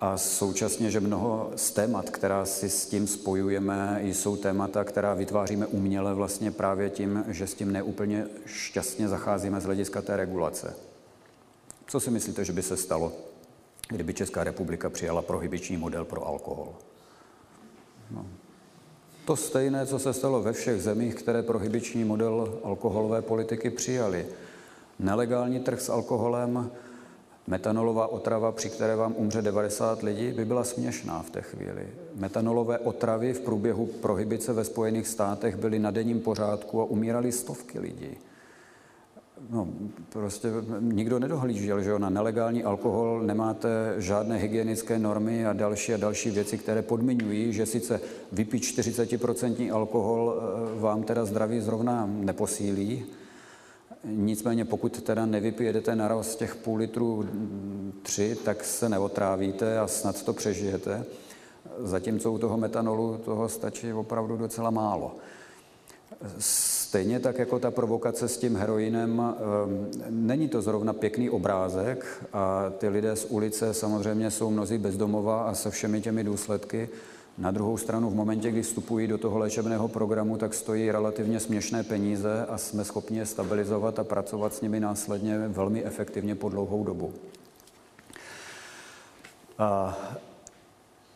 A 0.00 0.18
současně, 0.18 0.90
že 0.90 1.00
mnoho 1.00 1.52
z 1.56 1.70
témat, 1.70 2.10
která 2.10 2.44
si 2.44 2.70
s 2.70 2.86
tím 2.86 3.06
spojujeme, 3.06 4.00
jsou 4.02 4.36
témata, 4.36 4.84
která 4.84 5.14
vytváříme 5.14 5.66
uměle 5.66 6.14
vlastně 6.14 6.50
právě 6.50 6.90
tím, 6.90 7.24
že 7.28 7.46
s 7.46 7.54
tím 7.54 7.72
neúplně 7.72 8.26
šťastně 8.46 9.08
zacházíme 9.08 9.60
z 9.60 9.64
hlediska 9.64 10.02
té 10.02 10.16
regulace. 10.16 10.74
Co 11.86 12.00
si 12.00 12.10
myslíte, 12.10 12.44
že 12.44 12.52
by 12.52 12.62
se 12.62 12.76
stalo, 12.76 13.12
kdyby 13.88 14.14
Česká 14.14 14.44
republika 14.44 14.90
přijala 14.90 15.22
prohybiční 15.22 15.76
model 15.76 16.04
pro 16.04 16.26
alkohol? 16.26 16.68
No. 18.10 18.26
To 19.24 19.36
stejné, 19.36 19.86
co 19.86 19.98
se 19.98 20.12
stalo 20.12 20.42
ve 20.42 20.52
všech 20.52 20.82
zemích, 20.82 21.14
které 21.14 21.42
prohybiční 21.42 22.04
model 22.04 22.58
alkoholové 22.64 23.22
politiky 23.22 23.70
přijali. 23.70 24.26
Nelegální 24.98 25.60
trh 25.60 25.80
s 25.80 25.88
alkoholem, 25.88 26.70
Metanolová 27.46 28.06
otrava, 28.06 28.52
při 28.52 28.70
které 28.70 28.96
vám 28.96 29.14
umře 29.16 29.42
90 29.42 30.02
lidí, 30.02 30.32
by 30.32 30.44
byla 30.44 30.64
směšná 30.64 31.22
v 31.22 31.30
té 31.30 31.42
chvíli. 31.42 31.88
Metanolové 32.14 32.78
otravy 32.78 33.32
v 33.32 33.40
průběhu 33.40 33.86
prohybice 33.86 34.52
ve 34.52 34.64
Spojených 34.64 35.08
státech 35.08 35.56
byly 35.56 35.78
na 35.78 35.90
denním 35.90 36.20
pořádku 36.20 36.80
a 36.80 36.84
umírali 36.84 37.32
stovky 37.32 37.78
lidí. 37.78 38.16
No, 39.50 39.68
prostě 40.08 40.48
nikdo 40.80 41.18
nedohlížel, 41.18 41.82
že 41.82 41.98
na 41.98 42.10
nelegální 42.10 42.64
alkohol 42.64 43.22
nemáte 43.22 43.94
žádné 43.98 44.36
hygienické 44.36 44.98
normy 44.98 45.46
a 45.46 45.52
další 45.52 45.94
a 45.94 45.96
další 45.96 46.30
věci, 46.30 46.58
které 46.58 46.82
podmiňují, 46.82 47.52
že 47.52 47.66
sice 47.66 48.00
vypít 48.32 48.62
40% 48.62 49.74
alkohol 49.74 50.34
eh, 50.36 50.80
vám 50.80 51.02
teda 51.02 51.24
zdraví 51.24 51.60
zrovna 51.60 52.06
neposílí, 52.06 53.04
Nicméně 54.04 54.64
pokud 54.64 55.02
teda 55.02 55.26
nevypijete 55.26 55.96
naraz 55.96 56.36
těch 56.36 56.56
půl 56.56 56.78
litru 56.78 57.28
tři, 58.02 58.36
tak 58.44 58.64
se 58.64 58.88
neotrávíte 58.88 59.78
a 59.78 59.86
snad 59.86 60.22
to 60.22 60.32
přežijete. 60.32 61.04
Zatímco 61.78 62.32
u 62.32 62.38
toho 62.38 62.56
metanolu 62.56 63.20
toho 63.24 63.48
stačí 63.48 63.92
opravdu 63.92 64.36
docela 64.36 64.70
málo. 64.70 65.16
Stejně 66.94 67.20
tak 67.20 67.38
jako 67.38 67.58
ta 67.58 67.70
provokace 67.70 68.28
s 68.28 68.36
tím 68.36 68.56
heroinem, 68.56 69.22
ehm, 69.22 69.90
není 70.10 70.48
to 70.48 70.62
zrovna 70.62 70.92
pěkný 70.92 71.30
obrázek 71.30 72.06
a 72.32 72.72
ty 72.78 72.88
lidé 72.88 73.16
z 73.16 73.24
ulice 73.24 73.74
samozřejmě 73.74 74.30
jsou 74.30 74.50
mnozí 74.50 74.78
bezdomova 74.78 75.42
a 75.42 75.54
se 75.54 75.70
všemi 75.70 76.00
těmi 76.00 76.24
důsledky, 76.24 76.88
na 77.38 77.50
druhou 77.50 77.76
stranu, 77.76 78.10
v 78.10 78.14
momentě, 78.14 78.50
kdy 78.50 78.62
vstupují 78.62 79.06
do 79.06 79.18
toho 79.18 79.38
léčebného 79.38 79.88
programu, 79.88 80.36
tak 80.36 80.54
stojí 80.54 80.90
relativně 80.90 81.40
směšné 81.40 81.82
peníze 81.82 82.46
a 82.48 82.58
jsme 82.58 82.84
schopni 82.84 83.18
je 83.18 83.26
stabilizovat 83.26 83.98
a 83.98 84.04
pracovat 84.04 84.54
s 84.54 84.60
nimi 84.60 84.80
následně 84.80 85.38
velmi 85.48 85.84
efektivně 85.84 86.34
po 86.34 86.48
dlouhou 86.48 86.84
dobu. 86.84 87.12
A 89.58 89.98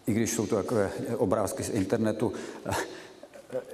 i 0.07 0.13
když 0.13 0.31
jsou 0.31 0.47
to 0.47 0.57
takové 0.57 0.91
obrázky 1.17 1.63
z 1.63 1.71
internetu, 1.71 2.33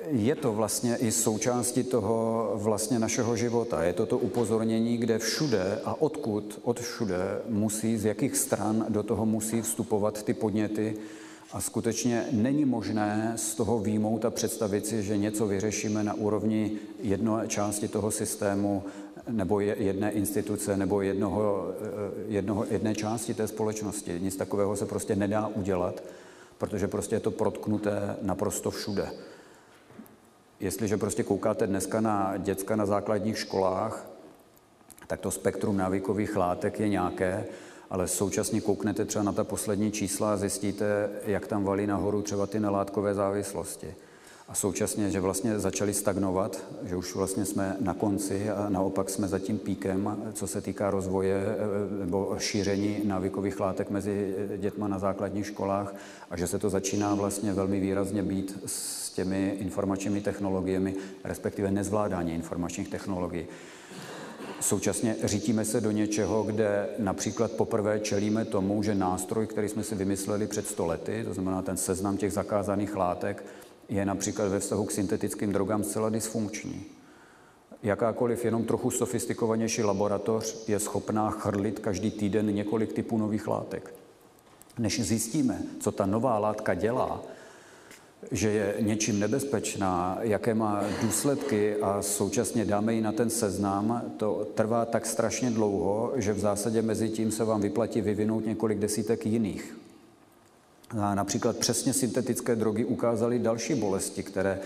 je 0.06 0.34
to 0.34 0.52
vlastně 0.52 0.96
i 0.96 1.12
součástí 1.12 1.84
toho 1.84 2.50
vlastně 2.54 2.98
našeho 2.98 3.36
života. 3.36 3.82
Je 3.82 3.92
to 3.92 4.06
to 4.06 4.18
upozornění, 4.18 4.96
kde 4.96 5.18
všude 5.18 5.78
a 5.84 6.02
odkud, 6.02 6.60
od 6.62 6.80
všude 6.80 7.42
musí, 7.48 7.98
z 7.98 8.04
jakých 8.04 8.36
stran 8.36 8.86
do 8.88 9.02
toho 9.02 9.26
musí 9.26 9.62
vstupovat 9.62 10.22
ty 10.22 10.34
podněty, 10.34 10.96
a 11.54 11.60
skutečně 11.60 12.26
není 12.30 12.64
možné 12.64 13.32
z 13.36 13.54
toho 13.54 13.78
výjmout 13.78 14.24
a 14.24 14.30
představit 14.30 14.86
si, 14.86 15.02
že 15.02 15.16
něco 15.16 15.46
vyřešíme 15.46 16.04
na 16.04 16.14
úrovni 16.14 16.72
jedné 17.02 17.48
části 17.48 17.88
toho 17.88 18.10
systému 18.10 18.82
nebo 19.28 19.60
jedné 19.60 20.10
instituce 20.10 20.76
nebo 20.76 21.02
jednoho, 21.02 21.68
eh, 21.80 22.24
jednoho, 22.28 22.66
jedné 22.70 22.94
části 22.94 23.34
té 23.34 23.46
společnosti. 23.46 24.20
Nic 24.20 24.36
takového 24.36 24.76
se 24.76 24.86
prostě 24.86 25.16
nedá 25.16 25.46
udělat, 25.46 26.02
protože 26.58 26.88
prostě 26.88 27.16
je 27.16 27.20
to 27.20 27.30
protknuté 27.30 28.16
naprosto 28.22 28.70
všude. 28.70 29.08
Jestliže 30.60 30.96
prostě 30.96 31.22
koukáte 31.22 31.66
dneska 31.66 32.00
na 32.00 32.36
děcka 32.36 32.76
na 32.76 32.86
základních 32.86 33.38
školách, 33.38 34.06
tak 35.06 35.20
to 35.20 35.30
spektrum 35.30 35.76
návykových 35.76 36.36
látek 36.36 36.80
je 36.80 36.88
nějaké, 36.88 37.44
ale 37.90 38.08
současně 38.08 38.60
kouknete 38.60 39.04
třeba 39.04 39.22
na 39.22 39.32
ta 39.32 39.44
poslední 39.44 39.92
čísla 39.92 40.32
a 40.32 40.36
zjistíte, 40.36 41.10
jak 41.26 41.46
tam 41.46 41.64
valí 41.64 41.86
nahoru 41.86 42.22
třeba 42.22 42.46
ty 42.46 42.60
nelátkové 42.60 43.14
závislosti. 43.14 43.94
A 44.48 44.54
současně, 44.54 45.10
že 45.10 45.20
vlastně 45.20 45.58
začali 45.58 45.94
stagnovat, 45.94 46.64
že 46.82 46.96
už 46.96 47.14
vlastně 47.14 47.44
jsme 47.44 47.76
na 47.80 47.94
konci 47.94 48.50
a 48.50 48.68
naopak 48.68 49.10
jsme 49.10 49.28
za 49.28 49.38
tím 49.38 49.58
píkem, 49.58 50.30
co 50.32 50.46
se 50.46 50.60
týká 50.60 50.90
rozvoje 50.90 51.44
eh, 51.46 52.04
nebo 52.04 52.36
šíření 52.38 53.00
návykových 53.04 53.60
látek 53.60 53.90
mezi 53.90 54.34
dětma 54.56 54.88
na 54.88 54.98
základních 54.98 55.46
školách 55.46 55.94
a 56.30 56.36
že 56.36 56.46
se 56.46 56.58
to 56.58 56.70
začíná 56.70 57.14
vlastně 57.14 57.52
velmi 57.52 57.80
výrazně 57.80 58.22
být 58.22 58.58
s 58.66 59.03
těmi 59.14 59.56
informačními 59.58 60.20
technologiemi, 60.20 60.94
respektive 61.24 61.70
nezvládání 61.70 62.34
informačních 62.34 62.88
technologií. 62.88 63.46
Současně 64.60 65.16
řítíme 65.24 65.64
se 65.64 65.80
do 65.80 65.90
něčeho, 65.90 66.42
kde 66.42 66.88
například 66.98 67.52
poprvé 67.52 68.00
čelíme 68.00 68.44
tomu, 68.44 68.82
že 68.82 68.94
nástroj, 68.94 69.46
který 69.46 69.68
jsme 69.68 69.84
si 69.84 69.94
vymysleli 69.94 70.46
před 70.46 70.66
stolety, 70.66 71.24
to 71.24 71.34
znamená 71.34 71.62
ten 71.62 71.76
seznam 71.76 72.16
těch 72.16 72.32
zakázaných 72.32 72.96
látek, 72.96 73.44
je 73.88 74.06
například 74.06 74.48
ve 74.48 74.60
vztahu 74.60 74.84
k 74.84 74.90
syntetickým 74.90 75.52
drogám 75.52 75.84
zcela 75.84 76.10
dysfunkční. 76.10 76.84
Jakákoliv 77.82 78.44
jenom 78.44 78.64
trochu 78.64 78.90
sofistikovanější 78.90 79.82
laboratoř 79.82 80.68
je 80.68 80.78
schopná 80.78 81.30
chrlit 81.30 81.78
každý 81.78 82.10
týden 82.10 82.54
několik 82.54 82.92
typů 82.92 83.18
nových 83.18 83.48
látek. 83.48 83.94
Než 84.78 85.00
zjistíme, 85.00 85.62
co 85.80 85.92
ta 85.92 86.06
nová 86.06 86.38
látka 86.38 86.74
dělá, 86.74 87.22
že 88.30 88.50
je 88.50 88.74
něčím 88.80 89.20
nebezpečná, 89.20 90.18
jaké 90.20 90.54
má 90.54 90.82
důsledky 91.02 91.76
a 91.76 92.02
současně 92.02 92.64
dáme 92.64 92.94
ji 92.94 93.00
na 93.00 93.12
ten 93.12 93.30
seznam, 93.30 94.02
to 94.16 94.48
trvá 94.54 94.84
tak 94.84 95.06
strašně 95.06 95.50
dlouho, 95.50 96.12
že 96.16 96.32
v 96.32 96.38
zásadě 96.38 96.82
mezi 96.82 97.08
tím 97.08 97.30
se 97.30 97.44
vám 97.44 97.60
vyplatí 97.60 98.00
vyvinout 98.00 98.46
několik 98.46 98.78
desítek 98.78 99.26
jiných. 99.26 99.78
A 101.00 101.14
například 101.14 101.56
přesně 101.56 101.92
syntetické 101.92 102.56
drogy 102.56 102.84
ukázaly 102.84 103.38
další 103.38 103.74
bolesti, 103.74 104.22
které 104.22 104.60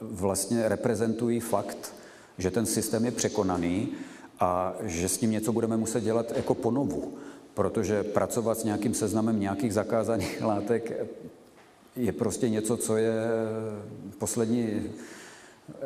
vlastně 0.00 0.68
reprezentují 0.68 1.40
fakt, 1.40 1.94
že 2.38 2.50
ten 2.50 2.66
systém 2.66 3.04
je 3.04 3.10
překonaný 3.10 3.88
a 4.40 4.74
že 4.82 5.08
s 5.08 5.18
tím 5.18 5.30
něco 5.30 5.52
budeme 5.52 5.76
muset 5.76 6.04
dělat 6.04 6.36
jako 6.36 6.54
ponovu, 6.54 7.14
protože 7.54 8.02
pracovat 8.02 8.58
s 8.58 8.64
nějakým 8.64 8.94
seznamem 8.94 9.40
nějakých 9.40 9.74
zakázaných 9.74 10.42
látek 10.42 11.06
je 11.96 12.12
prostě 12.12 12.48
něco, 12.48 12.76
co 12.76 12.96
je 12.96 13.12
poslední 14.18 14.90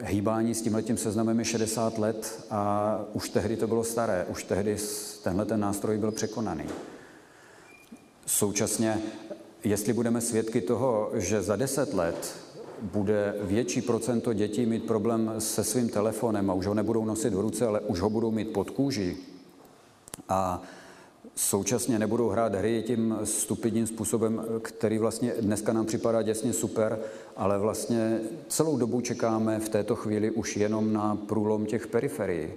hýbání 0.03 0.55
s 0.55 0.63
tímhletím 0.63 0.97
seznamem 0.97 1.39
je 1.39 1.45
60 1.45 1.99
let 1.99 2.45
a 2.51 3.01
už 3.13 3.29
tehdy 3.29 3.57
to 3.57 3.67
bylo 3.67 3.85
staré, 3.85 4.27
už 4.29 4.45
tehdy 4.45 4.77
tenhle 5.23 5.45
ten 5.45 5.61
nástroj 5.61 5.99
byl 5.99 6.13
překonaný. 6.13 6.65
Současně, 8.27 8.99
jestli 9.65 9.93
budeme 9.93 10.21
svědky 10.21 10.61
toho, 10.61 11.11
že 11.15 11.43
za 11.43 11.57
10 11.57 11.95
let 11.95 12.37
bude 12.83 13.35
větší 13.41 13.83
procento 13.83 14.33
dětí 14.33 14.67
mít 14.67 14.87
problém 14.87 15.35
se 15.39 15.65
svým 15.65 15.89
telefonem 15.89 16.51
a 16.51 16.55
už 16.55 16.67
ho 16.67 16.75
nebudou 16.75 17.05
nosit 17.05 17.35
v 17.35 17.41
ruce, 17.41 17.67
ale 17.67 17.81
už 17.81 18.01
ho 18.01 18.11
budou 18.11 18.31
mít 18.31 18.53
pod 18.53 18.71
kůží 18.71 19.17
a 20.29 20.63
současně 21.37 21.99
nebudou 21.99 22.29
hrát 22.29 22.55
hry 22.55 22.85
tím 22.87 23.19
stupidním 23.25 23.87
způsobem, 23.87 24.45
který 24.63 24.99
vlastně 24.99 25.33
dneska 25.41 25.73
nám 25.73 25.87
připadá 25.87 26.23
děsně 26.23 26.53
super, 26.53 26.99
ale 27.37 27.59
vlastně 27.59 28.21
celou 28.49 28.77
dobu 28.77 29.01
čekáme 29.01 29.61
v 29.61 29.69
této 29.69 29.97
chvíli 29.97 30.31
už 30.31 30.57
jenom 30.57 30.93
na 30.93 31.17
průlom 31.27 31.67
těch 31.67 31.87
periferií. 31.87 32.49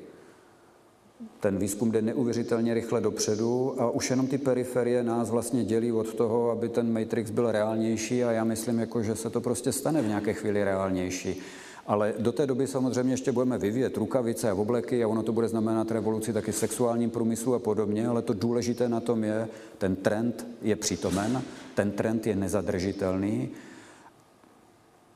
Ten 1.40 1.58
výzkum 1.58 1.92
jde 1.92 2.02
neuvěřitelně 2.02 2.74
rychle 2.74 3.02
dopředu 3.02 3.76
a 3.82 3.90
už 3.90 4.10
jenom 4.10 4.28
ty 4.28 4.38
periferie 4.38 5.04
nás 5.04 5.30
vlastně 5.30 5.64
dělí 5.64 5.92
od 5.92 6.14
toho, 6.14 6.52
aby 6.52 6.70
ten 6.70 6.94
Matrix 6.94 7.32
byl 7.32 7.52
reálnější 7.52 8.24
a 8.24 8.32
já 8.32 8.44
myslím, 8.44 8.80
jako, 8.80 9.04
že 9.04 9.16
se 9.16 9.30
to 9.30 9.42
prostě 9.42 9.72
stane 9.72 10.02
v 10.02 10.08
nějaké 10.08 10.34
chvíli 10.34 10.64
reálnější. 10.64 11.42
Ale 11.88 12.14
do 12.20 12.32
té 12.32 12.48
doby 12.48 12.68
samozřejmě 12.68 13.14
ještě 13.14 13.32
budeme 13.32 13.58
vyvíjet 13.58 13.98
rukavice 13.98 14.50
a 14.50 14.56
obleky 14.56 15.04
a 15.04 15.08
ono 15.08 15.24
to 15.24 15.32
bude 15.32 15.48
znamenat 15.48 15.92
revoluci 15.92 16.34
taky 16.34 16.54
sexuálním 16.54 17.10
průmyslu 17.10 17.54
a 17.54 17.60
podobně, 17.60 18.08
ale 18.08 18.22
to 18.22 18.34
důležité 18.34 18.90
na 18.90 19.00
tom 19.00 19.24
je, 19.24 19.48
ten 19.78 19.96
trend 19.96 20.48
je 20.62 20.76
přítomen, 20.76 21.42
ten 21.76 21.92
trend 21.92 22.28
je 22.28 22.36
nezadržitelný 22.36 23.50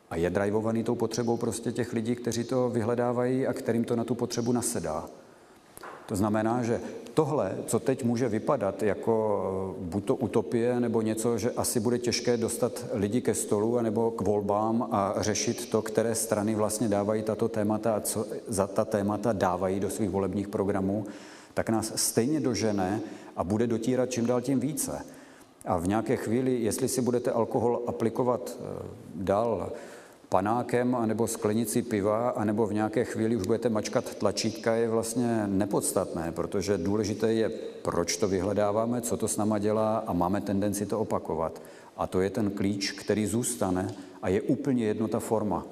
a 0.09 0.15
je 0.15 0.29
drivovaný 0.29 0.83
tou 0.83 0.95
potřebou 0.95 1.37
prostě 1.37 1.71
těch 1.71 1.93
lidí, 1.93 2.15
kteří 2.15 2.43
to 2.43 2.69
vyhledávají 2.69 3.47
a 3.47 3.53
kterým 3.53 3.83
to 3.83 3.95
na 3.95 4.03
tu 4.03 4.15
potřebu 4.15 4.51
nasedá. 4.51 5.05
To 6.05 6.15
znamená, 6.15 6.63
že 6.63 6.81
tohle, 7.13 7.57
co 7.65 7.79
teď 7.79 8.03
může 8.03 8.29
vypadat 8.29 8.83
jako 8.83 9.75
eh, 9.79 9.83
buď 9.85 10.05
to 10.05 10.15
utopie, 10.15 10.79
nebo 10.79 11.01
něco, 11.01 11.37
že 11.37 11.51
asi 11.51 11.79
bude 11.79 11.99
těžké 11.99 12.37
dostat 12.37 12.85
lidi 12.93 13.21
ke 13.21 13.33
stolu, 13.33 13.81
nebo 13.81 14.11
k 14.11 14.21
volbám 14.21 14.87
a 14.91 15.15
řešit 15.17 15.69
to, 15.69 15.81
které 15.81 16.15
strany 16.15 16.55
vlastně 16.55 16.87
dávají 16.87 17.23
tato 17.23 17.49
témata 17.49 17.95
a 17.95 17.99
co 17.99 18.25
za 18.47 18.67
ta 18.67 18.85
témata 18.85 19.33
dávají 19.33 19.79
do 19.79 19.89
svých 19.89 20.09
volebních 20.09 20.47
programů, 20.47 21.05
tak 21.53 21.69
nás 21.69 21.91
stejně 21.95 22.39
dožene 22.39 23.01
a 23.35 23.43
bude 23.43 23.67
dotírat 23.67 24.09
čím 24.09 24.25
dál 24.25 24.41
tím 24.41 24.59
více. 24.59 25.05
A 25.65 25.77
v 25.77 25.87
nějaké 25.87 26.17
chvíli, 26.17 26.61
jestli 26.61 26.87
si 26.87 27.01
budete 27.01 27.31
alkohol 27.31 27.81
aplikovat 27.87 28.57
eh, 28.59 28.85
dál, 29.15 29.71
panákem 30.33 30.95
anebo 30.95 31.29
sklenici 31.29 31.85
piva, 31.85 32.29
anebo 32.29 32.65
v 32.65 32.73
nějaké 32.73 33.05
chvíli 33.05 33.35
už 33.35 33.45
budete 33.45 33.69
mačkat 33.69 34.15
tlačítka, 34.15 34.75
je 34.75 34.89
vlastně 34.89 35.43
nepodstatné, 35.47 36.31
protože 36.31 36.77
důležité 36.77 37.33
je, 37.33 37.49
proč 37.81 38.17
to 38.17 38.27
vyhledáváme, 38.27 39.01
co 39.01 39.17
to 39.17 39.27
s 39.27 39.37
náma 39.37 39.59
dělá 39.59 39.97
a 40.07 40.13
máme 40.13 40.41
tendenci 40.41 40.85
to 40.85 40.99
opakovat. 40.99 41.61
A 41.97 42.07
to 42.07 42.21
je 42.21 42.29
ten 42.29 42.49
klíč, 42.49 42.91
který 42.91 43.25
zůstane 43.25 43.93
a 44.21 44.29
je 44.29 44.41
úplně 44.41 44.85
jedno 44.85 45.07
ta 45.07 45.19
forma. 45.19 45.65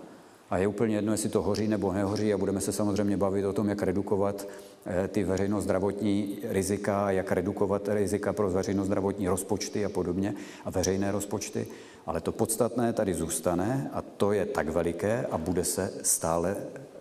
A 0.50 0.58
je 0.58 0.68
úplně 0.68 0.96
jedno, 0.96 1.12
jestli 1.12 1.30
to 1.30 1.42
hoří 1.42 1.68
nebo 1.68 1.94
nehoří 1.94 2.34
a 2.34 2.38
budeme 2.38 2.62
se 2.62 2.72
samozřejmě 2.72 3.18
bavit 3.18 3.46
o 3.46 3.54
tom, 3.54 3.70
jak 3.70 3.84
redukovat 3.84 4.48
eh, 4.86 5.08
ty 5.08 5.24
veřejno-zdravotní 5.24 6.38
rizika, 6.44 7.12
jak 7.12 7.32
redukovat 7.32 7.90
rizika 7.90 8.34
pro 8.34 8.50
veřejno-zdravotní 8.50 9.28
rozpočty 9.28 9.86
a 9.86 9.90
podobně 9.90 10.36
a 10.66 10.70
veřejné 10.70 11.12
rozpočty. 11.12 11.68
Ale 12.12 12.22
to 12.22 12.32
podstatné 12.32 12.94
tady 12.94 13.14
zůstane 13.14 13.90
a 13.94 14.02
to 14.02 14.32
je 14.32 14.46
tak 14.46 14.70
veliké 14.70 15.26
a 15.32 15.38
bude 15.38 15.64
se 15.64 15.94
stále 16.02 16.56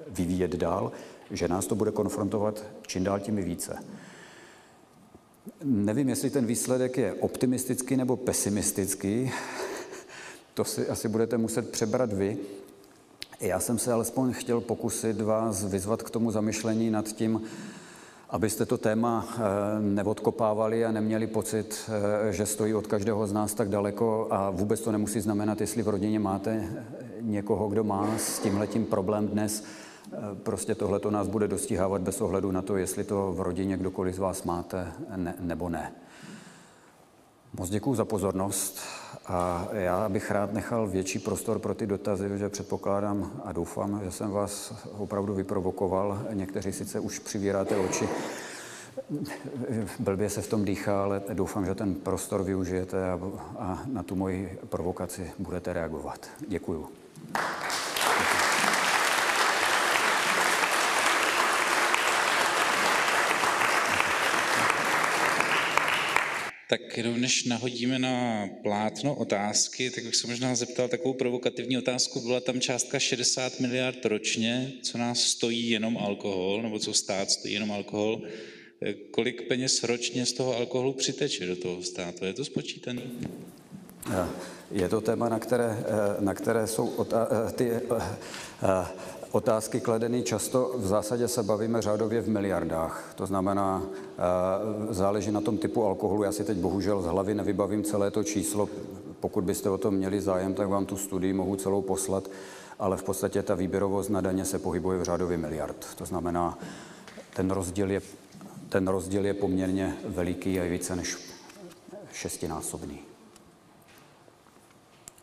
vyvíjet 0.09 0.57
dál, 0.57 0.93
že 1.31 1.49
nás 1.49 1.67
to 1.67 1.75
bude 1.75 1.91
konfrontovat 1.91 2.65
čím 2.87 3.05
dál 3.05 3.21
tím 3.21 3.37
více. 3.37 3.79
Nevím, 5.65 6.09
jestli 6.09 6.31
ten 6.31 6.47
výsledek 6.47 6.97
je 6.97 7.13
optimistický 7.13 7.97
nebo 7.97 8.17
pesimistický, 8.17 9.33
to 10.55 10.65
si 10.65 10.89
asi 10.89 11.09
budete 11.09 11.39
muset 11.39 11.71
přebrat 11.71 12.13
vy. 12.13 12.39
Já 13.41 13.61
jsem 13.61 13.79
se 13.79 13.93
alespoň 13.93 14.33
chtěl 14.33 14.61
pokusit 14.61 15.21
vás 15.21 15.65
vyzvat 15.65 16.03
k 16.03 16.11
tomu 16.11 16.31
zamyšlení 16.31 16.91
nad 16.91 17.09
tím, 17.09 17.43
abyste 18.31 18.67
to 18.67 18.79
téma 18.79 19.29
eh, 19.29 19.41
neodkopávali 19.81 20.85
a 20.85 20.93
neměli 20.93 21.27
pocit, 21.27 21.91
eh, 22.29 22.33
že 22.33 22.47
stojí 22.47 22.75
od 22.75 22.87
každého 22.87 23.27
z 23.27 23.33
nás 23.33 23.55
tak 23.55 23.69
daleko 23.69 24.27
a 24.31 24.51
vůbec 24.51 24.81
to 24.81 24.93
nemusí 24.93 25.21
znamenat, 25.21 25.61
jestli 25.61 25.83
v 25.83 25.89
rodině 25.89 26.19
máte 26.19 26.51
eh, 26.51 26.85
někoho, 27.21 27.69
kdo 27.69 27.85
má 27.85 28.19
s 28.19 28.39
tímhletím 28.39 28.87
problém 28.87 29.29
dnes, 29.29 29.65
prostě 30.43 30.75
tohle 30.75 31.01
to 31.01 31.11
nás 31.11 31.29
bude 31.29 31.49
dostihávat 31.49 32.03
bez 32.03 32.21
ohledu 32.21 32.51
na 32.51 32.63
to, 32.63 32.77
jestli 32.77 33.05
to 33.05 33.33
v 33.33 33.41
rodině 33.41 33.77
kdokoliv 33.77 34.15
z 34.15 34.19
vás 34.19 34.43
máte 34.45 34.93
ne, 35.17 35.35
nebo 35.41 35.69
ne. 35.69 35.93
Moc 37.59 37.71
děkuji 37.71 37.95
za 37.95 38.05
pozornost 38.05 38.79
a 39.27 39.69
já 39.73 40.09
bych 40.09 40.31
rád 40.31 40.53
nechal 40.53 40.87
větší 40.87 41.19
prostor 41.19 41.59
pro 41.59 41.75
ty 41.75 41.87
dotazy, 41.87 42.39
že 42.39 42.49
předpokládám 42.49 43.43
a 43.45 43.53
doufám, 43.53 44.01
že 44.05 44.11
jsem 44.11 44.31
vás 44.31 44.75
opravdu 44.99 45.35
vyprovokoval. 45.35 46.23
Někteří 46.33 46.73
sice 46.73 47.01
už 47.01 47.19
přivíráte 47.19 47.77
oči, 47.77 48.09
blbě 49.99 50.31
se 50.31 50.43
v 50.43 50.49
tom 50.49 50.65
dýchá, 50.65 51.03
ale 51.03 51.23
doufám, 51.33 51.67
že 51.67 51.75
ten 51.75 51.95
prostor 51.95 52.43
využijete 52.43 53.11
a, 53.59 53.83
na 53.87 54.03
tu 54.03 54.17
moji 54.17 54.59
provokaci 54.69 55.31
budete 55.39 55.73
reagovat. 55.73 56.27
Děkuju. 56.49 56.89
Tak 66.71 66.97
jenom 66.97 67.21
než 67.21 67.45
nahodíme 67.45 67.99
na 67.99 68.49
plátno 68.63 69.15
otázky, 69.15 69.91
tak 69.91 70.05
bych 70.05 70.17
se 70.17 70.27
možná 70.27 70.55
zeptal 70.55 70.89
takovou 70.89 71.15
provokativní 71.15 71.79
otázku. 71.79 72.21
Byla 72.21 72.41
tam 72.41 72.61
částka 72.61 72.99
60 72.99 73.61
miliard 73.61 74.07
ročně, 74.07 74.73
co 74.83 74.99
nás 74.99 75.21
stojí 75.21 75.71
jenom 75.71 75.99
alkohol, 75.99 76.63
nebo 76.63 76.79
co 76.79 76.95
stát 76.95 77.31
stojí 77.31 77.55
jenom 77.55 77.73
alkohol. 77.73 78.23
Kolik 79.11 79.49
peněz 79.49 79.83
ročně 79.83 80.27
z 80.27 80.33
toho 80.33 80.57
alkoholu 80.57 80.93
přiteče 80.93 81.47
do 81.47 81.57
toho 81.57 81.83
státu? 81.83 82.25
Je 82.25 82.33
to 82.33 82.45
spočítané? 82.45 83.03
Je 84.71 84.89
to 84.89 85.01
téma, 85.01 85.29
na 85.29 85.39
které, 85.39 85.85
na 86.21 86.35
které 86.35 86.67
jsou 86.67 87.07
ty 87.55 87.71
otázky 89.33 89.81
kladeny 89.81 90.23
často, 90.23 90.75
v 90.77 90.87
zásadě 90.87 91.29
se 91.29 91.43
bavíme 91.43 91.83
řádově 91.83 92.21
v 92.21 92.29
miliardách. 92.29 93.13
To 93.15 93.27
znamená, 93.27 93.83
eh, 93.85 94.95
záleží 94.95 95.31
na 95.31 95.41
tom 95.41 95.59
typu 95.59 95.85
alkoholu. 95.85 96.23
Já 96.23 96.33
si 96.33 96.45
teď 96.45 96.59
bohužel 96.59 97.03
z 97.03 97.07
hlavy 97.07 97.35
nevybavím 97.35 97.85
celé 97.85 98.11
to 98.11 98.25
číslo. 98.25 98.69
Pokud 99.21 99.45
byste 99.45 99.71
o 99.71 99.79
tom 99.79 99.95
měli 99.95 100.21
zájem, 100.21 100.55
tak 100.55 100.69
vám 100.69 100.87
tu 100.87 100.97
studii 100.97 101.33
mohu 101.33 101.57
celou 101.57 101.83
poslat, 101.83 102.31
ale 102.79 102.97
v 102.97 103.03
podstatě 103.03 103.43
ta 103.43 103.55
výběrovost 103.55 104.11
na 104.11 104.21
daně 104.21 104.45
se 104.45 104.59
pohybuje 104.59 104.99
v 104.99 105.03
řádově 105.03 105.39
miliard. 105.39 105.87
To 105.99 106.05
znamená, 106.05 106.59
ten 107.37 107.51
rozdíl 107.51 107.91
je, 107.91 108.03
ten 108.69 108.89
rozdíl 108.89 109.27
je 109.27 109.35
poměrně 109.35 109.97
veliký 110.05 110.61
a 110.61 110.65
je 110.65 110.71
více 110.71 110.97
než 110.97 111.19
šestinásobný 112.13 113.10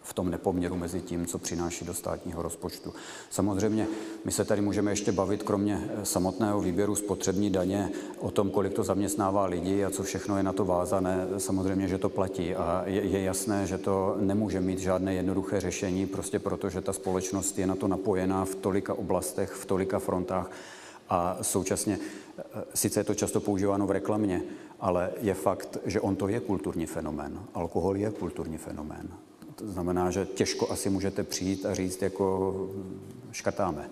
v 0.07 0.13
tom 0.13 0.31
nepoměru 0.31 0.75
mezi 0.75 1.01
tím, 1.01 1.25
co 1.25 1.37
přináší 1.37 1.85
do 1.85 1.93
státního 1.93 2.41
rozpočtu. 2.41 2.93
Samozřejmě 3.29 3.87
my 4.25 4.31
se 4.31 4.45
tady 4.45 4.61
můžeme 4.61 4.91
ještě 4.91 5.11
bavit, 5.11 5.43
kromě 5.43 5.89
eh, 5.89 6.05
samotného 6.05 6.61
výběru 6.61 6.95
spotřební 6.95 7.49
daně, 7.49 7.91
o 8.19 8.31
tom, 8.31 8.51
kolik 8.51 8.73
to 8.73 8.83
zaměstnává 8.83 9.45
lidi 9.45 9.85
a 9.85 9.89
co 9.89 10.03
všechno 10.03 10.37
je 10.37 10.43
na 10.43 10.53
to 10.53 10.65
vázané. 10.65 11.27
Samozřejmě, 11.37 11.87
že 11.87 11.97
to 11.97 12.09
platí 12.09 12.55
a 12.55 12.83
je, 12.85 13.21
jasné, 13.21 13.67
že 13.67 13.77
to 13.77 14.15
nemůže 14.19 14.61
mít 14.61 14.79
žádné 14.79 15.13
jednoduché 15.13 15.59
řešení, 15.59 16.07
prostě 16.07 16.39
proto, 16.39 16.69
že 16.69 16.81
ta 16.81 16.93
společnost 16.93 17.59
je 17.59 17.67
na 17.67 17.75
to 17.75 17.87
napojená 17.87 18.45
v 18.45 18.55
tolika 18.55 18.93
oblastech, 18.93 19.51
v 19.51 19.65
tolika 19.65 19.99
frontách 19.99 20.51
a 21.09 21.37
současně, 21.41 21.99
eh, 22.37 22.43
sice 22.73 22.99
je 22.99 23.03
to 23.03 23.15
často 23.15 23.39
používáno 23.39 23.87
v 23.87 23.91
reklamě, 23.91 24.43
ale 24.79 25.11
je 25.21 25.33
fakt, 25.33 25.77
že 25.85 26.01
on 26.01 26.15
to 26.15 26.27
je 26.27 26.39
kulturní 26.39 26.85
fenomén. 26.85 27.39
Alkohol 27.53 27.97
je 27.97 28.11
kulturní 28.11 28.57
fenomén 28.57 29.26
To 29.57 29.71
znamená, 29.71 30.11
že 30.11 30.25
těžko 30.25 30.71
asi 30.71 30.89
můžete 30.89 31.23
přijít 31.23 31.65
a 31.65 31.73
říct, 31.73 32.01
jako 32.01 32.55
škrtáme. 33.31 33.89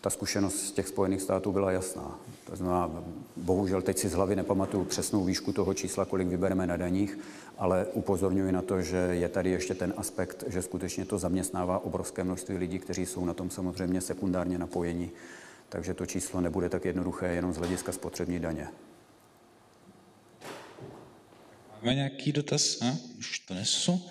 Ta 0.00 0.10
zkušenost 0.10 0.66
z 0.66 0.72
těch 0.72 0.88
Spojených 0.88 1.22
států 1.22 1.52
byla 1.52 1.72
jasná. 1.72 2.18
To 2.50 2.56
znamená, 2.56 2.90
bohužel 3.36 3.82
teď 3.82 3.98
si 3.98 4.08
z 4.08 4.12
hlavy 4.12 4.36
nepamatuju 4.36 4.84
přesnou 4.84 5.24
výšku 5.24 5.52
toho 5.52 5.74
čísla, 5.74 6.04
kolik 6.04 6.28
vybereme 6.28 6.66
na 6.66 6.76
daních, 6.76 7.18
ale 7.58 7.86
upozorňuji 7.92 8.52
na 8.52 8.62
to, 8.62 8.82
že 8.82 8.96
je 8.96 9.28
tady 9.28 9.50
ještě 9.50 9.74
ten 9.74 9.94
aspekt, 9.96 10.44
že 10.46 10.62
skutečně 10.62 11.04
to 11.04 11.18
zaměstnává 11.18 11.84
obrovské 11.84 12.24
množství 12.24 12.56
lidí, 12.56 12.78
kteří 12.78 13.06
jsou 13.06 13.24
na 13.24 13.34
tom 13.34 13.50
samozřejmě 13.50 14.00
sekundárně 14.00 14.58
napojeni. 14.58 15.10
Takže 15.68 15.94
to 15.94 16.06
číslo 16.06 16.40
nebude 16.40 16.68
tak 16.68 16.84
jednoduché 16.84 17.26
jenom 17.26 17.52
z 17.52 17.56
hlediska 17.56 17.92
spotřební 17.92 18.38
daně. 18.38 18.68
Máme 21.82 21.94
nějaký 21.94 22.32
dotaz? 22.32 22.82
A? 22.82 22.96
Už 23.18 23.38
to 23.38 23.54
nesu. 23.54 24.02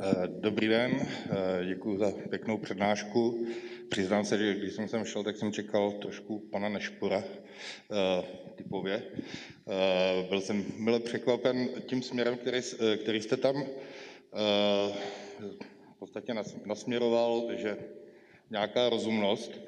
Eh, 0.00 0.28
dobrý 0.40 0.68
den, 0.68 0.92
eh, 1.00 1.64
děkuji 1.66 1.98
za 1.98 2.12
pěknou 2.30 2.58
přednášku. 2.58 3.46
Přiznám 3.90 4.24
se, 4.24 4.38
že 4.38 4.54
když 4.54 4.74
jsem 4.74 4.88
sem 4.88 5.04
šel, 5.04 5.24
tak 5.24 5.36
jsem 5.36 5.52
čekal 5.52 5.92
trošku 5.92 6.38
pana 6.38 6.68
Nešpora 6.68 7.24
eh, 7.24 8.24
typově. 8.54 9.02
Byl 10.28 10.40
jsem 10.40 10.64
mile 10.76 11.00
překvapen 11.00 11.68
tím 11.86 12.02
směrem, 12.02 12.36
který, 12.36 12.60
který 13.02 13.22
jste 13.22 13.36
tam 13.36 13.64
v 15.94 15.98
podstatě 15.98 16.34
nasměroval, 16.64 17.48
že 17.56 17.76
nějaká 18.50 18.88
rozumnost. 18.88 19.60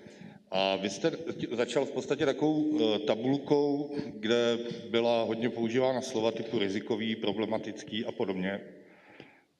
A 0.51 0.77
vy 0.77 0.91
jste 0.91 1.13
začal 1.53 1.85
v 1.85 1.91
podstatě 1.91 2.27
takovou 2.27 2.79
tabulkou, 3.07 3.95
kde 4.07 4.59
byla 4.91 5.23
hodně 5.23 5.51
používána 5.51 6.01
slova 6.01 6.31
typu 6.31 6.59
rizikový, 6.59 7.17
problematický 7.17 8.05
a 8.05 8.13
podobně. 8.13 8.61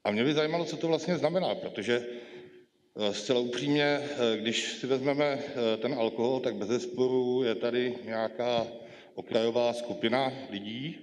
A 0.03 0.11
mě 0.11 0.23
by 0.23 0.33
zajímalo, 0.33 0.65
co 0.65 0.77
to 0.77 0.87
vlastně 0.87 1.17
znamená, 1.17 1.55
protože 1.55 2.05
eh, 2.05 3.13
zcela 3.13 3.39
upřímně, 3.39 3.83
eh, 3.83 4.37
když 4.37 4.63
si 4.73 4.87
vezmeme 4.87 5.25
eh, 5.25 5.77
ten 5.77 5.93
alkohol, 5.93 6.39
tak 6.39 6.55
bez 6.55 6.67
zesporu 6.67 7.43
je 7.43 7.55
tady 7.55 7.95
nějaká 8.05 8.67
okrajová 9.15 9.73
skupina 9.73 10.33
lidí, 10.49 10.97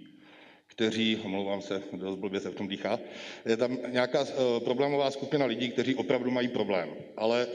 kteří, 0.66 1.20
omlouvám 1.24 1.62
se, 1.62 1.82
dost 1.92 2.16
blbě 2.16 2.40
se 2.40 2.50
v 2.50 2.54
tom 2.54 2.68
dýchá, 2.68 3.00
je 3.46 3.56
tam 3.56 3.78
nějaká 3.90 4.26
problémová 4.64 5.10
skupina 5.10 5.46
lidí, 5.46 5.68
kteří 5.68 5.94
opravdu 5.94 6.30
mají 6.30 6.48
problém. 6.48 6.88
Ale 7.16 7.48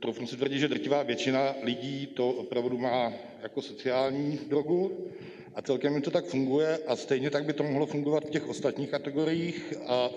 trochu 0.00 0.26
si 0.26 0.36
tvrdit, 0.36 0.58
že 0.58 0.68
drtivá 0.68 1.02
většina 1.02 1.54
lidí 1.62 2.06
to 2.06 2.28
opravdu 2.28 2.78
má 2.78 3.12
jako 3.42 3.62
sociální 3.62 4.38
drogu 4.48 5.08
a 5.54 5.62
celkem 5.62 5.92
jim 5.92 6.02
to 6.02 6.10
tak 6.10 6.24
funguje 6.24 6.78
a 6.86 6.96
stejně 6.96 7.30
tak 7.30 7.44
by 7.44 7.52
to 7.52 7.62
mohlo 7.62 7.86
fungovat 7.86 8.24
v 8.24 8.30
těch 8.30 8.48
ostatních 8.48 8.90
kategoriích 8.90 9.74
a 9.86 10.10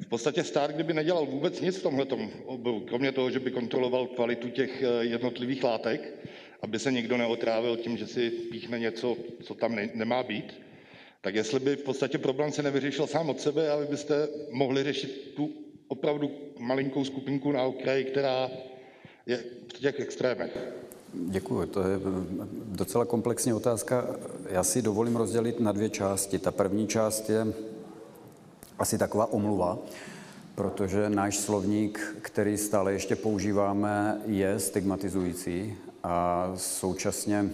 v 0.00 0.06
podstatě 0.06 0.44
stát, 0.44 0.70
kdyby 0.70 0.94
nedělal 0.94 1.26
vůbec 1.26 1.60
nic 1.60 1.76
v 1.76 1.82
tomhle 1.82 2.06
oboru, 2.44 2.80
kromě 2.80 3.12
toho, 3.12 3.30
že 3.30 3.40
by 3.40 3.50
kontroloval 3.50 4.06
kvalitu 4.06 4.50
těch 4.50 4.82
eh, 4.82 5.04
jednotlivých 5.04 5.64
látek, 5.64 6.14
aby 6.62 6.78
se 6.78 6.92
nikdo 6.92 7.16
neotrávil 7.16 7.76
tím, 7.76 7.96
že 7.96 8.06
si 8.06 8.30
píchne 8.30 8.78
něco, 8.78 9.16
co 9.42 9.54
tam 9.54 9.74
ne, 9.74 9.90
nemá 9.94 10.22
být, 10.22 10.60
tak 11.20 11.34
jestli 11.34 11.60
by 11.60 11.76
v 11.76 11.82
podstatě 11.82 12.18
problém 12.18 12.52
se 12.52 12.62
nevyřešil 12.62 13.06
sám 13.06 13.30
od 13.30 13.40
sebe, 13.40 13.70
aby 13.70 13.86
byste 13.86 14.28
mohli 14.50 14.84
řešit 14.84 15.32
tu 15.36 15.61
opravdu 15.92 16.30
malinkou 16.58 17.04
skupinku 17.04 17.52
na 17.52 17.62
okraji, 17.62 18.04
která 18.04 18.50
je 19.26 19.36
v 19.76 19.78
těch 19.78 20.00
extrémech. 20.00 20.58
Děkuji, 21.14 21.66
to 21.66 21.80
je 21.80 21.98
docela 22.64 23.04
komplexní 23.04 23.52
otázka. 23.52 24.06
Já 24.48 24.64
si 24.64 24.82
dovolím 24.82 25.16
rozdělit 25.16 25.60
na 25.60 25.72
dvě 25.72 25.88
části. 25.88 26.38
Ta 26.38 26.50
první 26.50 26.88
část 26.88 27.30
je 27.30 27.46
asi 28.78 28.98
taková 28.98 29.32
omluva, 29.32 29.78
protože 30.54 31.10
náš 31.10 31.38
slovník, 31.38 32.16
který 32.22 32.56
stále 32.56 32.92
ještě 32.92 33.16
používáme, 33.16 34.20
je 34.26 34.58
stigmatizující 34.58 35.74
a 36.04 36.52
současně 36.56 37.50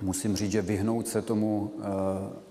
musím 0.00 0.36
říct, 0.36 0.52
že 0.52 0.62
vyhnout 0.62 1.08
se 1.08 1.22
tomu 1.22 1.72
eh, 1.78 2.47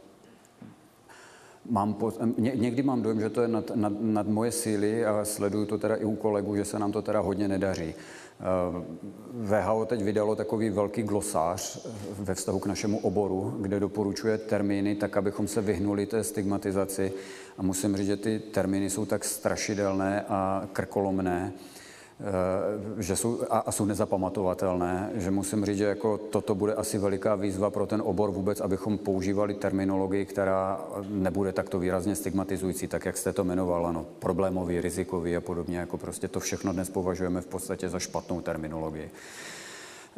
Mám 1.69 1.93
po, 1.93 2.13
ně, 2.37 2.51
někdy 2.55 2.83
mám 2.83 3.01
dojem, 3.01 3.19
že 3.19 3.29
to 3.29 3.41
je 3.41 3.47
nad, 3.47 3.71
nad, 3.75 3.93
nad 4.01 4.27
moje 4.27 4.51
síly 4.51 5.05
a 5.05 5.25
sleduju 5.25 5.65
to 5.65 5.77
teda 5.77 5.95
i 5.95 6.05
u 6.05 6.15
kolegů, 6.15 6.55
že 6.55 6.65
se 6.65 6.79
nám 6.79 6.91
to 6.91 7.01
teda 7.01 7.19
hodně 7.19 7.47
nedaří. 7.47 7.93
Eh, 8.39 8.83
VHO 9.33 9.85
teď 9.85 10.03
vydalo 10.03 10.35
takový 10.35 10.69
velký 10.69 11.03
glosář 11.03 11.85
eh, 11.85 11.89
ve 12.19 12.35
vztahu 12.35 12.59
k 12.59 12.65
našemu 12.65 12.99
oboru, 12.99 13.57
kde 13.61 13.79
doporučuje 13.79 14.37
termíny 14.37 14.95
tak, 14.95 15.17
abychom 15.17 15.47
se 15.47 15.61
vyhnuli 15.61 16.05
té 16.05 16.23
stigmatizaci. 16.23 17.13
A 17.57 17.63
musím 17.63 17.97
říct, 17.97 18.07
že 18.07 18.17
ty 18.17 18.39
termíny 18.39 18.89
jsou 18.89 19.05
tak 19.05 19.25
strašidelné 19.25 20.25
a 20.29 20.67
krkolomné, 20.73 21.53
že 22.97 23.15
jsou, 23.15 23.41
a, 23.49 23.57
a 23.57 23.71
jsou 23.71 23.85
nezapamatovatelné, 23.85 25.11
že 25.15 25.31
musím 25.31 25.65
říct, 25.65 25.77
že 25.77 25.83
jako 25.83 26.17
toto 26.17 26.55
bude 26.55 26.73
asi 26.73 26.97
veliká 26.97 27.35
výzva 27.35 27.69
pro 27.69 27.85
ten 27.85 28.01
obor 28.05 28.31
vůbec, 28.31 28.61
abychom 28.61 28.97
používali 28.97 29.53
terminologii, 29.53 30.25
která 30.25 30.81
nebude 31.09 31.53
takto 31.53 31.79
výrazně 31.79 32.15
stigmatizující, 32.15 32.87
tak 32.87 33.05
jak 33.05 33.17
jste 33.17 33.33
to 33.33 33.43
jmenoval, 33.43 33.87
ano, 33.87 34.05
problémový, 34.19 34.81
rizikový 34.81 35.35
a 35.35 35.41
podobně, 35.41 35.77
jako 35.77 35.97
prostě 35.97 36.27
to 36.27 36.39
všechno 36.39 36.73
dnes 36.73 36.89
považujeme 36.89 37.41
v 37.41 37.47
podstatě 37.47 37.89
za 37.89 37.99
špatnou 37.99 38.41
terminologii. 38.41 39.09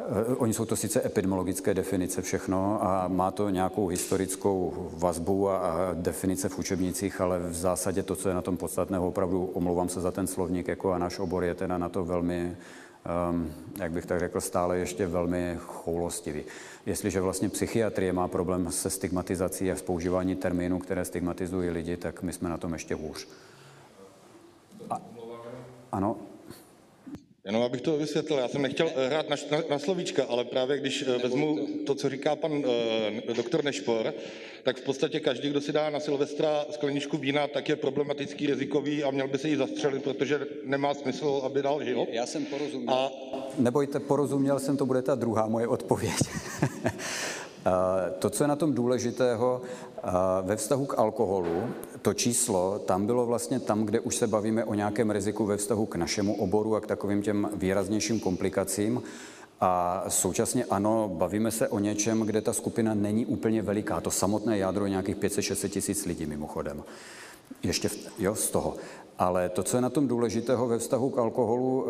Eh, 0.00 0.34
oni 0.36 0.54
jsou 0.54 0.64
to 0.64 0.76
sice 0.76 1.06
epidemiologické 1.06 1.74
definice 1.74 2.22
všechno 2.22 2.84
a 2.84 3.08
má 3.08 3.30
to 3.30 3.50
nějakou 3.50 3.86
historickou 3.86 4.90
vazbu 4.92 5.48
a 5.48 5.90
definice 5.94 6.48
v 6.48 6.58
učebnicích, 6.58 7.20
ale 7.20 7.38
v 7.38 7.54
zásadě 7.54 8.02
to, 8.02 8.16
co 8.16 8.28
je 8.28 8.34
na 8.34 8.42
tom 8.42 8.56
podstatného, 8.56 9.08
opravdu 9.08 9.44
omlouvám 9.44 9.88
se 9.88 10.00
za 10.00 10.10
ten 10.10 10.26
slovník, 10.26 10.68
jako 10.68 10.92
a 10.92 10.98
náš 10.98 11.18
obor 11.18 11.44
je 11.44 11.54
teda 11.54 11.78
na 11.78 11.88
to 11.88 12.04
velmi, 12.04 12.56
um, 13.30 13.52
jak 13.78 13.92
bych 13.92 14.06
tak 14.06 14.20
řekl, 14.20 14.40
stále 14.40 14.78
ještě 14.78 15.06
velmi 15.06 15.56
choulostivý. 15.58 16.42
Jestliže 16.86 17.20
vlastně 17.20 17.48
psychiatrie 17.48 18.12
má 18.12 18.28
problém 18.28 18.72
se 18.72 18.90
stigmatizací 18.90 19.70
a 19.70 19.76
s 19.76 19.82
používání 19.82 20.36
termínů, 20.36 20.78
které 20.78 21.04
stigmatizují 21.04 21.70
lidi, 21.70 21.96
tak 21.96 22.22
my 22.22 22.32
jsme 22.32 22.48
na 22.48 22.56
tom 22.56 22.72
ještě 22.72 22.94
hůř. 22.94 23.28
A, 24.90 25.00
ano, 25.92 26.16
Jenom 27.44 27.62
abych 27.62 27.80
to 27.80 27.96
vysvětlil, 27.96 28.38
já 28.38 28.48
jsem 28.48 28.62
nechtěl 28.62 28.90
eh, 28.96 29.06
hrát 29.06 29.28
na, 29.28 29.36
na, 29.50 29.58
na 29.70 29.78
slovíčka, 29.78 30.24
ale 30.28 30.44
právě 30.44 30.78
když 30.78 31.04
eh, 31.08 31.18
vezmu 31.18 31.58
to, 31.86 31.94
co 31.94 32.08
říká 32.10 32.36
pan 32.36 32.52
uh, 32.52 32.64
doktor 33.36 33.64
Nešpor, 33.64 34.14
tak 34.62 34.76
v 34.76 34.84
podstatě 34.84 35.20
každý, 35.20 35.50
kdo 35.50 35.60
si 35.60 35.72
dá 35.72 35.90
na 35.90 36.00
Silvestra 36.00 36.64
skleničku 36.70 37.16
vína, 37.16 37.46
tak 37.46 37.68
je 37.68 37.76
problematický, 37.76 38.46
rizikový 38.46 39.04
a 39.04 39.10
měl 39.10 39.28
by 39.28 39.38
se 39.38 39.48
jí 39.48 39.56
zastřelit, 39.56 40.02
protože 40.02 40.46
nemá 40.64 40.94
smysl, 40.94 41.42
aby 41.44 41.62
dál 41.62 41.84
žil. 41.84 42.06
Já 42.10 42.26
jsem 42.26 42.44
porozuměl. 42.44 42.94
A... 42.94 43.10
Nebojte, 43.58 44.00
porozuměl 44.00 44.58
jsem, 44.58 44.76
to 44.76 44.86
bude 44.86 45.02
ta 45.02 45.14
druhá 45.14 45.46
moje 45.46 45.68
odpověď. 45.68 46.14
To, 48.18 48.30
co 48.30 48.44
je 48.44 48.48
na 48.48 48.56
tom 48.56 48.74
důležitého 48.74 49.62
ve 50.42 50.56
vztahu 50.56 50.86
k 50.86 50.98
alkoholu, 50.98 51.62
to 52.02 52.14
číslo, 52.14 52.78
tam 52.78 53.06
bylo 53.06 53.26
vlastně 53.26 53.60
tam, 53.60 53.84
kde 53.84 54.00
už 54.00 54.16
se 54.16 54.26
bavíme 54.26 54.64
o 54.64 54.74
nějakém 54.74 55.10
riziku 55.10 55.46
ve 55.46 55.56
vztahu 55.56 55.86
k 55.86 55.96
našemu 55.96 56.34
oboru 56.34 56.76
a 56.76 56.80
k 56.80 56.86
takovým 56.86 57.22
těm 57.22 57.50
výraznějším 57.52 58.20
komplikacím. 58.20 59.02
A 59.60 60.04
současně 60.08 60.64
ano, 60.64 61.10
bavíme 61.14 61.50
se 61.50 61.68
o 61.68 61.78
něčem, 61.78 62.20
kde 62.20 62.40
ta 62.40 62.52
skupina 62.52 62.94
není 62.94 63.26
úplně 63.26 63.62
veliká. 63.62 64.00
To 64.00 64.10
samotné 64.10 64.58
jádro 64.58 64.84
je 64.84 64.90
nějakých 64.90 65.16
500-600 65.16 65.68
tisíc 65.68 66.06
lidí 66.06 66.26
mimochodem. 66.26 66.82
Ještě 67.62 67.88
v, 67.88 67.96
jo, 68.18 68.34
z 68.34 68.50
toho. 68.50 68.76
Ale 69.18 69.48
to, 69.48 69.62
co 69.62 69.76
je 69.76 69.80
na 69.80 69.90
tom 69.90 70.08
důležitého 70.08 70.68
ve 70.68 70.78
vztahu 70.78 71.10
k 71.10 71.18
alkoholu, 71.18 71.86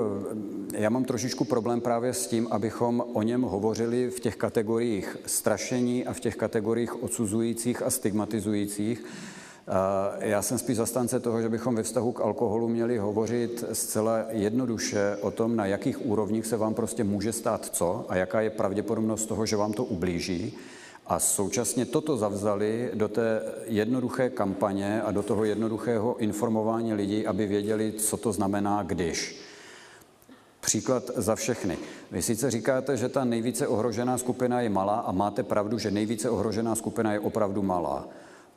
eh, 0.73 0.81
já 0.83 0.91
mám 0.91 1.05
trošičku 1.05 1.45
problém 1.45 1.81
právě 1.81 2.15
s 2.15 2.27
tím, 2.27 2.49
abychom 2.51 3.05
o 3.13 3.23
něm 3.23 3.43
hovořili 3.43 4.11
v 4.11 4.21
těch 4.21 4.37
kategoriích 4.37 5.17
strašení 5.27 6.07
a 6.07 6.13
v 6.13 6.21
těch 6.21 6.37
kategoriích 6.37 7.03
odsuzujících 7.03 7.83
a 7.83 7.91
stigmatizujících. 7.91 9.05
Eh, 9.69 10.29
já 10.29 10.43
jsem 10.43 10.59
spíš 10.59 10.77
zastánce 10.77 11.21
toho, 11.21 11.43
že 11.43 11.49
bychom 11.49 11.75
ve 11.75 11.83
vztahu 11.83 12.13
k 12.13 12.21
alkoholu 12.21 12.69
měli 12.69 12.99
hovořit 12.99 13.65
zcela 13.73 14.19
jednoduše 14.29 15.17
o 15.21 15.31
tom, 15.31 15.57
na 15.57 15.67
jakých 15.67 16.07
úrovních 16.07 16.47
se 16.47 16.57
vám 16.57 16.75
prostě 16.75 17.05
může 17.05 17.33
stát 17.33 17.67
co 17.67 18.05
a 18.09 18.17
jaká 18.17 18.41
je 18.41 18.51
pravděpodobnost 18.51 19.27
toho, 19.27 19.47
že 19.47 19.57
vám 19.57 19.73
to 19.73 19.85
ublíží 19.85 20.59
a 21.07 21.19
současně 21.19 21.87
toto 21.87 22.17
zavzali 22.17 22.91
do 22.95 23.09
té 23.09 23.43
jednoduché 23.65 24.31
kampaně 24.31 25.03
a 25.03 25.11
do 25.11 25.23
toho 25.23 25.45
jednoduchého 25.45 26.17
informování 26.17 26.95
lidí, 26.95 27.27
aby 27.27 27.47
věděli, 27.47 27.93
co 27.93 28.17
to 28.17 28.33
znamená, 28.33 28.83
když. 28.83 29.41
Příklad 30.61 31.11
za 31.17 31.35
všechny. 31.35 31.79
Vy 32.11 32.23
sice 32.23 32.51
říkáte, 32.51 32.97
že 32.97 33.09
ta 33.09 33.25
nejvíce 33.25 33.69
ohrožená 33.69 34.19
skupina 34.19 34.61
je 34.61 34.69
malá 34.69 35.01
a 35.01 35.13
máte 35.13 35.43
pravdu, 35.43 35.79
že 35.79 35.91
nejvíce 35.91 36.31
ohrožená 36.31 36.75
skupina 36.75 37.13
je 37.13 37.21
opravdu 37.21 37.63
malá. 37.63 38.09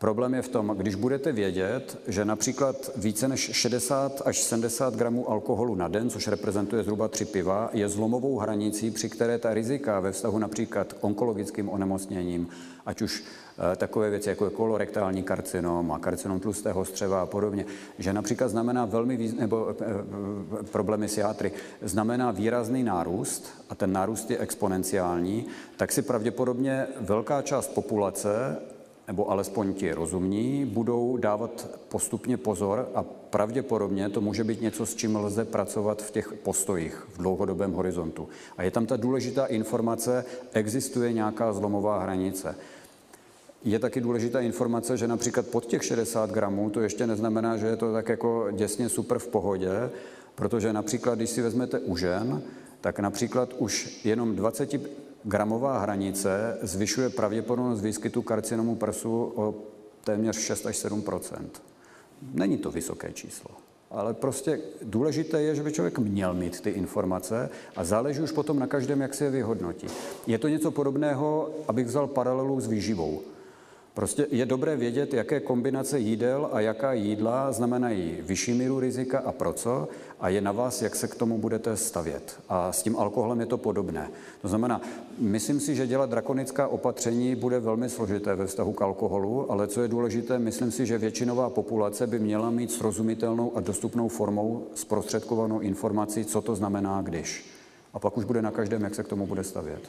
Problém 0.03 0.33
je 0.33 0.41
v 0.41 0.47
tom, 0.47 0.73
když 0.77 0.95
budete 0.95 1.31
vědět, 1.31 1.97
že 2.07 2.25
například 2.25 2.91
více 2.95 3.27
než 3.27 3.39
60 3.53 4.21
až 4.25 4.39
70 4.39 4.95
gramů 4.95 5.29
alkoholu 5.29 5.75
na 5.75 5.87
den, 5.87 6.09
což 6.09 6.27
reprezentuje 6.27 6.83
zhruba 6.83 7.07
tři 7.07 7.25
piva, 7.25 7.69
je 7.73 7.89
zlomovou 7.89 8.37
hranicí, 8.37 8.91
při 8.91 9.09
které 9.09 9.37
ta 9.37 9.53
rizika 9.53 9.99
ve 9.99 10.11
vztahu 10.11 10.39
například 10.39 10.93
k 10.93 11.03
onkologickým 11.03 11.69
onemocněním, 11.69 12.47
ať 12.85 13.01
už 13.01 13.23
eh, 13.23 13.75
takové 13.75 14.09
věci 14.09 14.29
jako 14.29 14.45
je 14.45 14.51
kolorektální 14.51 15.23
karcinom 15.23 15.91
a 15.91 15.99
karcinom 15.99 16.39
tlustého 16.39 16.85
střeva 16.85 17.21
a 17.21 17.25
podobně, 17.25 17.65
že 17.99 18.13
například 18.13 18.47
znamená 18.47 18.85
velmi 18.85 19.17
výz... 19.17 19.33
nebo 19.33 19.69
e, 19.69 20.63
problémy 20.63 21.07
s 21.07 21.17
játry, 21.17 21.51
znamená 21.81 22.31
výrazný 22.31 22.83
nárůst 22.83 23.63
a 23.69 23.75
ten 23.75 23.91
nárůst 23.91 24.31
je 24.31 24.37
exponenciální, 24.37 25.45
tak 25.77 25.91
si 25.91 26.01
pravděpodobně 26.01 26.87
velká 26.99 27.41
část 27.41 27.67
populace 27.67 28.59
nebo 29.07 29.31
alespoň 29.31 29.73
ti 29.73 29.91
rozumní, 29.91 30.65
budou 30.65 31.17
dávat 31.17 31.67
postupně 31.89 32.37
pozor 32.37 32.89
a 32.95 33.03
pravděpodobně 33.03 34.09
to 34.09 34.21
může 34.21 34.43
být 34.43 34.61
něco, 34.61 34.85
s 34.85 34.95
čím 34.95 35.15
lze 35.15 35.45
pracovat 35.45 36.01
v 36.01 36.11
těch 36.11 36.33
postojích 36.33 37.07
v 37.13 37.17
dlouhodobém 37.17 37.73
horizontu. 37.73 38.29
A 38.57 38.63
je 38.63 38.71
tam 38.71 38.85
ta 38.85 38.97
důležitá 38.97 39.45
informace, 39.45 40.25
existuje 40.53 41.13
nějaká 41.13 41.53
zlomová 41.53 41.99
hranice. 41.99 42.55
Je 43.63 43.79
taky 43.79 44.01
důležitá 44.01 44.39
informace, 44.39 44.97
že 44.97 45.07
například 45.07 45.47
pod 45.47 45.65
těch 45.65 45.83
60 45.83 46.31
gramů 46.31 46.69
to 46.69 46.81
ještě 46.81 47.07
neznamená, 47.07 47.57
že 47.57 47.67
je 47.67 47.75
to 47.75 47.93
tak 47.93 48.09
jako 48.09 48.47
děsně 48.51 48.89
super 48.89 49.19
v 49.19 49.27
pohodě, 49.27 49.89
protože 50.35 50.73
například, 50.73 51.15
když 51.15 51.29
si 51.29 51.41
vezmete 51.41 51.79
u 51.79 51.97
žen, 51.97 52.41
tak 52.81 52.99
například 52.99 53.53
už 53.57 54.05
jenom 54.05 54.35
20 54.35 54.75
gramová 55.23 55.79
hranice 55.79 56.57
zvyšuje 56.61 57.09
pravděpodobnost 57.09 57.81
výskytu 57.81 58.21
karcinomu 58.21 58.75
prsu 58.75 59.33
o 59.35 59.55
téměř 60.03 60.39
6 60.39 60.65
až 60.65 60.85
7% 60.85 61.45
Není 62.33 62.57
to 62.57 62.71
vysoké 62.71 63.11
číslo. 63.11 63.51
Ale 63.91 64.13
prostě 64.13 64.59
důležité 64.81 65.41
je, 65.41 65.55
že 65.55 65.63
by 65.63 65.71
člověk 65.71 65.99
měl 65.99 66.33
mít 66.33 66.61
ty 66.61 66.69
informace 66.69 67.49
a 67.75 67.83
záleží 67.83 68.21
už 68.21 68.31
potom 68.31 68.59
na 68.59 68.67
každém, 68.67 69.01
jak 69.01 69.13
se 69.13 69.23
je 69.23 69.31
vyhodnotí. 69.31 69.87
Je 70.27 70.37
to 70.37 70.47
něco 70.47 70.71
podobného, 70.71 71.49
abych 71.67 71.87
vzal 71.87 72.07
paralelu 72.07 72.59
s 72.59 72.67
výživou. 72.67 73.21
Prostě 73.93 74.27
je 74.31 74.45
dobré 74.45 74.75
vědět, 74.75 75.13
jaké 75.13 75.39
kombinace 75.39 75.99
jídel 75.99 76.49
a 76.51 76.59
jaká 76.59 76.93
jídla 76.93 77.51
znamenají 77.51 78.17
vyšší 78.21 78.53
míru 78.53 78.79
rizika 78.79 79.19
a 79.19 79.31
pro 79.31 79.53
co 79.53 79.87
a 80.19 80.29
je 80.29 80.41
na 80.41 80.51
vás, 80.51 80.81
jak 80.81 80.95
se 80.95 81.07
k 81.07 81.15
tomu 81.15 81.37
budete 81.37 81.77
stavět. 81.77 82.39
A 82.49 82.71
s 82.71 82.83
tím 82.83 82.97
alkoholem 82.97 83.39
je 83.39 83.45
to 83.45 83.57
podobné. 83.57 84.09
To 84.41 84.47
znamená, 84.47 84.81
myslím 85.19 85.59
si, 85.59 85.75
že 85.75 85.87
dělat 85.87 86.09
drakonická 86.09 86.67
opatření 86.67 87.35
bude 87.35 87.59
velmi 87.59 87.89
složité 87.89 88.35
ve 88.35 88.47
vztahu 88.47 88.73
k 88.73 88.81
alkoholu, 88.81 89.51
ale 89.51 89.67
co 89.67 89.81
je 89.81 89.87
důležité, 89.87 90.39
myslím 90.39 90.71
si, 90.71 90.85
že 90.85 90.97
většinová 90.97 91.49
populace 91.49 92.07
by 92.07 92.19
měla 92.19 92.49
mít 92.49 92.71
srozumitelnou 92.71 93.51
a 93.55 93.59
dostupnou 93.59 94.07
formou 94.07 94.67
zprostředkovanou 94.75 95.59
informaci, 95.59 96.25
co 96.25 96.41
to 96.41 96.55
znamená 96.55 97.01
když. 97.01 97.45
A 97.93 97.99
pak 97.99 98.17
už 98.17 98.25
bude 98.25 98.41
na 98.41 98.51
každém, 98.51 98.81
jak 98.81 98.95
se 98.95 99.03
k 99.03 99.07
tomu 99.07 99.27
bude 99.27 99.43
stavět. 99.43 99.81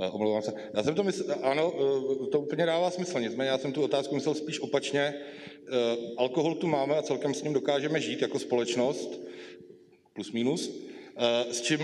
Eh, 0.00 0.10
omlouvám 0.10 0.42
se. 0.42 0.52
Já 0.74 0.82
jsem 0.82 0.94
to 0.94 1.04
myslel, 1.04 1.36
ano, 1.42 1.72
eh, 1.74 2.26
to 2.26 2.40
úplně 2.40 2.66
dává 2.66 2.90
smysl, 2.90 3.20
nicméně 3.20 3.50
já 3.50 3.58
jsem 3.58 3.72
tu 3.72 3.82
otázku 3.82 4.14
myslel 4.14 4.34
spíš 4.34 4.60
opačně. 4.60 5.00
Eh, 5.00 5.96
alkohol 6.16 6.54
tu 6.54 6.66
máme 6.66 6.96
a 6.96 7.02
celkem 7.02 7.34
s 7.34 7.42
ním 7.42 7.52
dokážeme 7.52 8.00
žít 8.00 8.22
jako 8.22 8.38
společnost, 8.38 9.20
plus 10.12 10.32
minus. 10.32 10.88
S 11.50 11.60
čím, 11.60 11.78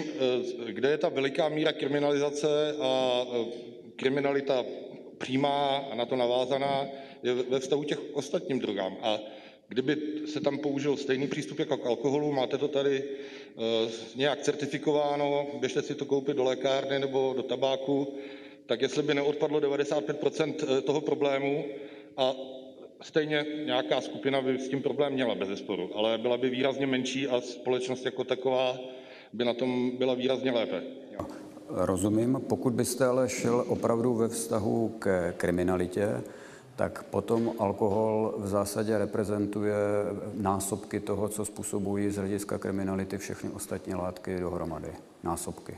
kde 0.66 0.90
je 0.90 0.98
ta 0.98 1.08
veliká 1.08 1.48
míra 1.48 1.72
kriminalizace 1.72 2.74
a 2.80 3.22
kriminalita 3.96 4.64
přímá 5.18 5.76
a 5.76 5.94
na 5.94 6.06
to 6.06 6.16
navázaná 6.16 6.86
je 7.22 7.34
ve 7.34 7.60
vztahu 7.60 7.84
těch 7.84 7.98
ostatním 8.12 8.58
drogám. 8.58 8.96
A 9.02 9.20
kdyby 9.68 9.96
se 10.26 10.40
tam 10.40 10.58
použil 10.58 10.96
stejný 10.96 11.26
přístup 11.26 11.58
jako 11.58 11.76
k 11.76 11.86
alkoholu, 11.86 12.32
máte 12.32 12.58
to 12.58 12.68
tady 12.68 13.04
nějak 14.16 14.40
certifikováno, 14.40 15.46
běžte 15.60 15.82
si 15.82 15.94
to 15.94 16.04
koupit 16.04 16.36
do 16.36 16.44
lékárny 16.44 16.98
nebo 16.98 17.34
do 17.36 17.42
tabáku, 17.42 18.14
tak 18.66 18.82
jestli 18.82 19.02
by 19.02 19.14
neodpadlo 19.14 19.60
95% 19.60 20.54
eh, 20.62 20.80
toho 20.80 21.00
problému 21.00 21.64
a 22.16 22.32
stejně 23.02 23.46
nějaká 23.64 24.00
skupina 24.00 24.40
by 24.40 24.58
s 24.58 24.68
tím 24.68 24.82
problém 24.82 25.12
měla 25.12 25.34
bez 25.34 25.48
zesporu, 25.48 25.90
ale 25.94 26.18
byla 26.18 26.36
by 26.36 26.50
výrazně 26.50 26.86
menší 26.86 27.28
a 27.28 27.40
společnost 27.40 28.04
jako 28.04 28.24
taková 28.24 28.78
by 29.32 29.44
na 29.44 29.54
tom 29.54 29.90
byla 29.98 30.14
výrazně 30.14 30.50
lépe. 30.50 30.82
Rozumím. 31.68 32.40
Pokud 32.48 32.72
byste 32.72 33.06
ale 33.06 33.28
šel 33.28 33.64
opravdu 33.68 34.14
ve 34.14 34.28
vztahu 34.28 34.96
k 34.98 35.34
kriminalitě, 35.36 36.22
tak 36.76 37.02
potom 37.02 37.52
alkohol 37.58 38.34
v 38.38 38.48
zásadě 38.48 38.98
reprezentuje 38.98 39.74
násobky 40.34 41.00
toho, 41.00 41.28
co 41.28 41.44
způsobují 41.44 42.10
z 42.10 42.16
hlediska 42.16 42.58
kriminality 42.58 43.18
všechny 43.18 43.50
ostatní 43.50 43.94
látky 43.94 44.40
dohromady. 44.40 44.92
Násobky. 45.22 45.76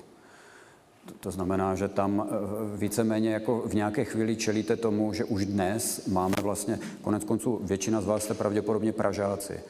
To 1.21 1.31
znamená, 1.31 1.75
že 1.75 1.89
tam 1.89 2.29
eh, 2.29 2.77
víceméně 2.77 3.31
jako 3.31 3.63
v 3.67 3.75
nějaké 3.75 4.05
chvíli 4.05 4.37
čelíte 4.37 4.77
tomu, 4.77 5.13
že 5.13 5.25
už 5.25 5.47
dnes 5.47 6.07
máme 6.07 6.37
vlastně, 6.43 6.79
konec 7.03 7.25
konců 7.25 7.61
většina 7.63 8.01
z 8.01 8.07
vás 8.07 8.23
jste 8.23 8.35
pravděpodobně 8.35 8.93
Pražáci. 8.93 9.61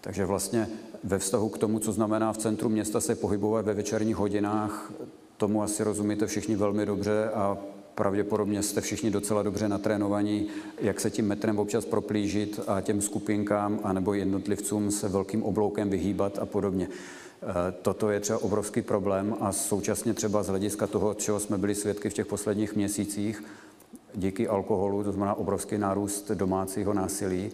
Takže 0.00 0.26
vlastně 0.26 0.68
ve 1.04 1.18
vztahu 1.18 1.48
k 1.48 1.58
tomu, 1.58 1.78
co 1.78 1.92
znamená 1.92 2.32
v 2.32 2.38
centru 2.38 2.68
města 2.68 3.00
se 3.00 3.14
pohybovat 3.14 3.64
ve 3.64 3.74
večerních 3.74 4.16
hodinách, 4.16 4.92
tomu 5.36 5.62
asi 5.62 5.84
rozumíte 5.84 6.26
všichni 6.26 6.56
velmi 6.56 6.86
dobře 6.86 7.30
a 7.34 7.58
pravděpodobně 8.00 8.62
jste 8.62 8.80
všichni 8.80 9.10
docela 9.10 9.42
dobře 9.42 9.68
natrénovaní, 9.68 10.48
jak 10.78 11.00
se 11.00 11.10
tím 11.10 11.26
metrem 11.26 11.58
občas 11.58 11.84
proplížit 11.84 12.60
a 12.66 12.80
těm 12.80 13.00
skupinkám 13.00 13.80
anebo 13.82 14.14
jednotlivcům 14.14 14.90
se 14.90 15.08
velkým 15.08 15.42
obloukem 15.42 15.90
vyhýbat 15.90 16.38
a 16.38 16.46
podobně. 16.46 16.88
E, 16.88 17.72
toto 17.82 18.10
je 18.10 18.20
třeba 18.20 18.42
obrovský 18.42 18.82
problém 18.82 19.36
a 19.40 19.52
současně 19.52 20.14
třeba 20.14 20.42
z 20.42 20.48
hlediska 20.48 20.86
toho, 20.86 21.14
čeho 21.14 21.40
jsme 21.40 21.58
byli 21.58 21.74
svědky 21.74 22.10
v 22.10 22.14
těch 22.14 22.26
posledních 22.26 22.76
měsících, 22.76 23.44
díky 24.14 24.48
alkoholu, 24.48 25.04
to 25.04 25.12
znamená 25.12 25.34
obrovský 25.34 25.78
nárůst 25.78 26.30
domácího 26.30 26.94
násilí, 26.94 27.52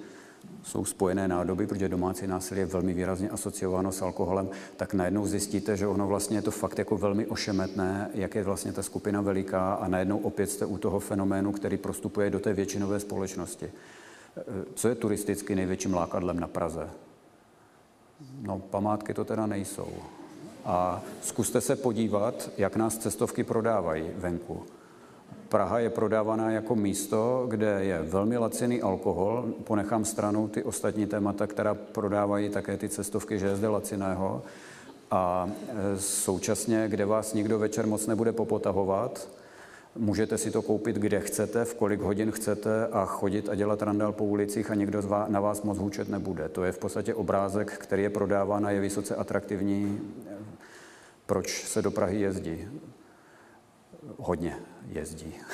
jsou 0.67 0.85
spojené 0.85 1.29
nádoby, 1.29 1.67
protože 1.67 1.89
domácí 1.89 2.27
násilí 2.27 2.61
je 2.61 2.67
velmi 2.67 2.95
výrazně 2.95 3.31
asociováno 3.31 3.93
s 3.93 4.03
alkoholem, 4.03 4.49
tak 4.77 4.95
najednou 4.95 5.27
zjistíte, 5.27 5.77
že 5.77 5.87
ono 5.87 6.07
vlastně 6.07 6.39
je 6.39 6.43
to 6.43 6.51
fakt 6.51 6.79
jako 6.79 6.97
velmi 6.99 7.27
ošemetné, 7.27 8.11
jak 8.15 8.35
je 8.35 8.43
vlastně 8.43 8.73
ta 8.73 8.83
skupina 8.83 9.21
veliká 9.21 9.75
a 9.75 9.89
najednou 9.89 10.19
opět 10.19 10.51
jste 10.51 10.67
u 10.67 10.79
toho 10.79 11.01
fenoménu, 11.01 11.53
který 11.53 11.77
prostupuje 11.77 12.31
do 12.31 12.41
té 12.41 12.53
většinové 12.53 13.01
společnosti. 13.01 13.71
Co 14.75 14.89
je 14.89 14.95
turisticky 14.95 15.55
největším 15.55 15.95
lákadlem 15.95 16.41
na 16.41 16.49
Praze? 16.49 16.91
No, 18.43 18.59
památky 18.59 19.15
to 19.15 19.25
teda 19.25 19.47
nejsou. 19.47 19.89
A 20.65 21.03
zkuste 21.23 21.61
se 21.61 21.77
podívat, 21.77 22.51
jak 22.59 22.77
nás 22.77 22.99
cestovky 22.99 23.45
prodávají 23.45 24.11
venku. 24.17 24.63
Praha 25.49 25.79
je 25.79 25.91
prodávaná 25.91 26.51
jako 26.51 26.77
místo, 26.77 27.47
kde 27.49 27.85
je 27.85 28.03
velmi 28.03 28.37
laciný 28.37 28.83
alkohol. 28.83 29.45
Ponechám 29.65 30.05
stranou 30.05 30.49
ty 30.49 30.63
ostatní 30.63 31.07
témata, 31.07 31.47
která 31.47 31.75
prodávají 31.75 32.49
také 32.49 32.77
ty 32.77 32.89
cestovky, 32.89 33.39
že 33.39 33.47
je 33.47 33.57
zde 33.57 33.69
laciného. 33.69 34.43
A 35.11 35.51
e, 35.69 35.99
současně, 35.99 36.85
kde 36.89 37.05
vás 37.07 37.35
nikdo 37.35 37.59
večer 37.59 37.87
moc 37.87 38.07
nebude 38.07 38.33
popotahovat, 38.33 39.29
můžete 39.97 40.39
si 40.39 40.51
to 40.51 40.63
koupit, 40.63 40.97
kde 40.97 41.21
chcete, 41.21 41.65
v 41.65 41.75
kolik 41.75 42.01
hodin 42.01 42.31
chcete 42.31 42.87
a 42.87 43.05
chodit 43.05 43.49
a 43.49 43.55
dělat 43.55 43.83
randál 43.83 44.13
po 44.13 44.25
ulicích 44.25 44.71
a 44.71 44.75
nikdo 44.75 45.03
na 45.29 45.41
vás 45.41 45.63
moc 45.63 45.79
hůčet 45.79 46.09
nebude. 46.09 46.49
To 46.49 46.65
je 46.65 46.73
v 46.73 46.79
podstatě 46.79 47.15
obrázek, 47.15 47.73
který 47.73 48.03
je 48.03 48.11
prodáván 48.11 48.67
a 48.67 48.71
je 48.71 48.81
vysoce 48.81 49.17
atraktivní. 49.17 50.01
Proč 51.27 51.65
se 51.65 51.83
do 51.83 51.91
Prahy 51.91 52.21
jezdí? 52.21 52.69
hodně 54.17 54.57
jezdí. 54.89 55.35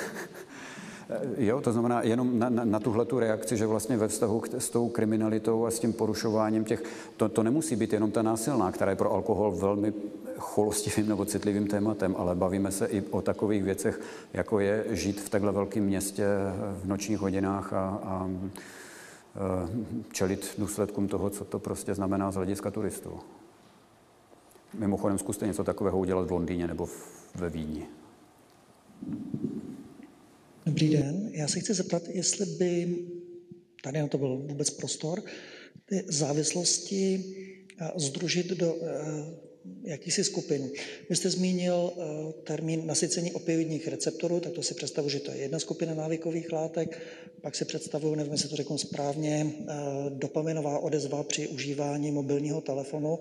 Jo, 1.36 1.60
to 1.60 1.72
znamená 1.72 2.02
jenom 2.02 2.38
na, 2.38 2.48
na, 2.48 2.64
na 2.64 2.80
tuhle 2.80 3.04
tu 3.04 3.18
reakci, 3.18 3.56
že 3.56 3.66
vlastně 3.66 3.96
ve 3.96 4.08
vztahu 4.08 4.40
k, 4.40 4.48
s 4.54 4.70
tou 4.70 4.88
kriminalitou 4.88 5.66
a 5.66 5.70
s 5.70 5.78
tím 5.78 5.92
porušováním 5.92 6.64
těch, 6.64 6.82
to, 7.16 7.28
to 7.28 7.42
nemusí 7.42 7.76
být 7.76 7.92
jenom 7.92 8.10
ta 8.10 8.22
násilná, 8.22 8.72
která 8.72 8.90
je 8.90 8.96
pro 8.96 9.12
alkohol 9.12 9.50
velmi 9.50 9.92
cholostivým 10.38 11.08
nebo 11.08 11.24
citlivým 11.24 11.66
tématem, 11.66 12.14
ale 12.18 12.34
bavíme 12.34 12.72
se 12.72 12.86
i 12.86 13.02
o 13.10 13.22
takových 13.22 13.64
věcech, 13.64 14.00
jako 14.32 14.60
je 14.60 14.84
žít 14.90 15.20
v 15.20 15.28
takhle 15.28 15.52
velkém 15.52 15.84
městě 15.84 16.24
v 16.82 16.86
nočních 16.86 17.18
hodinách 17.18 17.72
a, 17.72 17.78
a, 17.78 17.98
a 18.04 18.28
čelit 20.12 20.54
důsledkům 20.58 21.08
toho, 21.08 21.30
co 21.30 21.44
to 21.44 21.58
prostě 21.58 21.94
znamená 21.94 22.30
z 22.30 22.34
hlediska 22.34 22.70
turistů. 22.70 23.20
Mimochodem 24.74 25.18
zkuste 25.18 25.46
něco 25.46 25.64
takového 25.64 25.98
udělat 25.98 26.26
v 26.26 26.32
Londýně 26.32 26.66
nebo 26.66 26.88
ve 27.34 27.48
Vídni. 27.48 27.86
Dobrý 30.66 30.88
den, 30.88 31.30
já 31.32 31.48
se 31.48 31.60
chci 31.60 31.74
zeptat, 31.74 32.02
jestli 32.08 32.46
by 32.46 32.98
tady 33.82 33.98
na 33.98 34.08
to 34.08 34.18
byl 34.18 34.36
vůbec 34.36 34.70
prostor, 34.70 35.22
ty 35.84 36.04
závislosti 36.08 37.24
združit 37.96 38.46
do, 38.46 38.76
eh, 38.82 39.52
jakýsi 39.82 40.24
skupin. 40.24 40.70
Vy 41.10 41.16
jste 41.16 41.30
zmínil 41.30 41.92
eh, 41.92 42.32
termín 42.42 42.86
nasycení 42.86 43.32
opioidních 43.32 43.88
receptorů, 43.88 44.40
tak 44.40 44.52
to 44.52 44.62
si 44.62 44.74
představu, 44.74 45.08
že 45.08 45.20
to 45.20 45.30
je 45.30 45.36
jedna 45.36 45.58
skupina 45.58 45.94
návykových 45.94 46.52
látek, 46.52 47.00
pak 47.40 47.54
si 47.54 47.64
představuju, 47.64 48.14
nevím, 48.14 48.32
jestli 48.32 48.48
to 48.48 48.56
řeknu 48.56 48.78
správně, 48.78 49.46
eh, 49.46 49.72
dopaminová 50.08 50.78
odezva 50.78 51.22
při 51.22 51.48
užívání 51.48 52.10
mobilního 52.10 52.60
telefonu. 52.60 53.18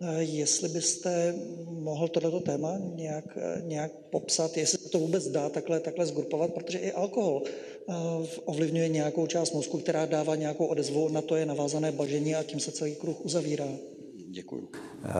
Eh, 0.00 0.22
jestli 0.22 0.68
byste 0.68 1.34
mohl 1.70 2.08
tohleto 2.08 2.40
téma 2.40 2.78
nějak, 2.94 3.38
nějak 3.62 3.92
popsat, 4.10 4.56
jestli 4.56 4.78
se 4.78 4.88
to 4.88 4.98
vůbec 4.98 5.28
dá 5.28 5.48
takhle, 5.48 5.80
takhle 5.80 6.06
zgrupovat, 6.06 6.54
protože 6.54 6.78
i 6.78 6.92
alkohol 6.92 7.42
ovlivňuje 8.44 8.88
nějakou 8.88 9.26
část 9.26 9.52
mozku, 9.52 9.78
která 9.78 10.06
dává 10.06 10.36
nějakou 10.36 10.66
odezvu, 10.66 11.08
na 11.08 11.22
to 11.22 11.36
je 11.36 11.46
navázané 11.46 11.92
bažení 11.92 12.34
a 12.34 12.42
tím 12.42 12.60
se 12.60 12.72
celý 12.72 12.94
kruh 12.94 13.24
uzavírá. 13.24 13.66
Děkuju. 14.30 14.68
Eh, 15.04 15.10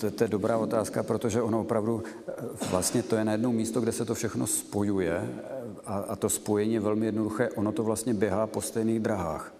to, 0.00 0.10
to 0.10 0.24
je 0.24 0.28
dobrá 0.28 0.58
otázka, 0.58 1.02
protože 1.02 1.42
ono 1.42 1.60
opravdu 1.60 2.02
eh, 2.28 2.32
vlastně 2.70 3.02
to 3.02 3.16
je 3.16 3.24
na 3.24 3.32
jedno 3.32 3.52
místo, 3.52 3.80
kde 3.80 3.92
se 3.92 4.04
to 4.04 4.14
všechno 4.14 4.46
spojuje 4.46 5.14
eh, 5.14 5.30
a, 5.84 5.94
a 5.94 6.16
to 6.16 6.30
spojení 6.30 6.74
je 6.74 6.80
velmi 6.80 7.06
jednoduché. 7.06 7.50
Ono 7.50 7.72
to 7.72 7.84
vlastně 7.84 8.14
běhá 8.14 8.46
po 8.46 8.60
stejných 8.60 9.00
drahách. 9.00 9.59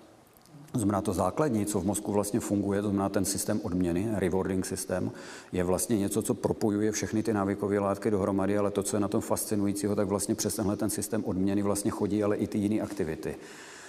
To 0.72 0.78
znamená, 0.78 1.00
to 1.02 1.12
základní, 1.12 1.66
co 1.66 1.80
v 1.80 1.84
mozku 1.84 2.12
vlastně 2.12 2.40
funguje, 2.40 2.82
to 2.82 2.88
znamená 2.88 3.08
ten 3.08 3.24
systém 3.24 3.60
odměny, 3.62 4.08
rewarding 4.12 4.66
systém, 4.66 5.10
je 5.52 5.64
vlastně 5.64 5.98
něco, 5.98 6.22
co 6.22 6.34
propojuje 6.34 6.92
všechny 6.92 7.22
ty 7.22 7.34
návykové 7.34 7.78
látky 7.78 8.10
dohromady, 8.10 8.58
ale 8.58 8.70
to, 8.70 8.82
co 8.82 8.96
je 8.96 9.00
na 9.00 9.08
tom 9.08 9.20
fascinujícího, 9.20 9.96
tak 9.96 10.08
vlastně 10.08 10.34
přes 10.34 10.54
tenhle 10.54 10.76
ten 10.76 10.90
systém 10.90 11.24
odměny 11.24 11.62
vlastně 11.62 11.90
chodí, 11.90 12.24
ale 12.24 12.36
i 12.36 12.46
ty 12.46 12.58
jiné 12.58 12.80
aktivity. 12.80 13.36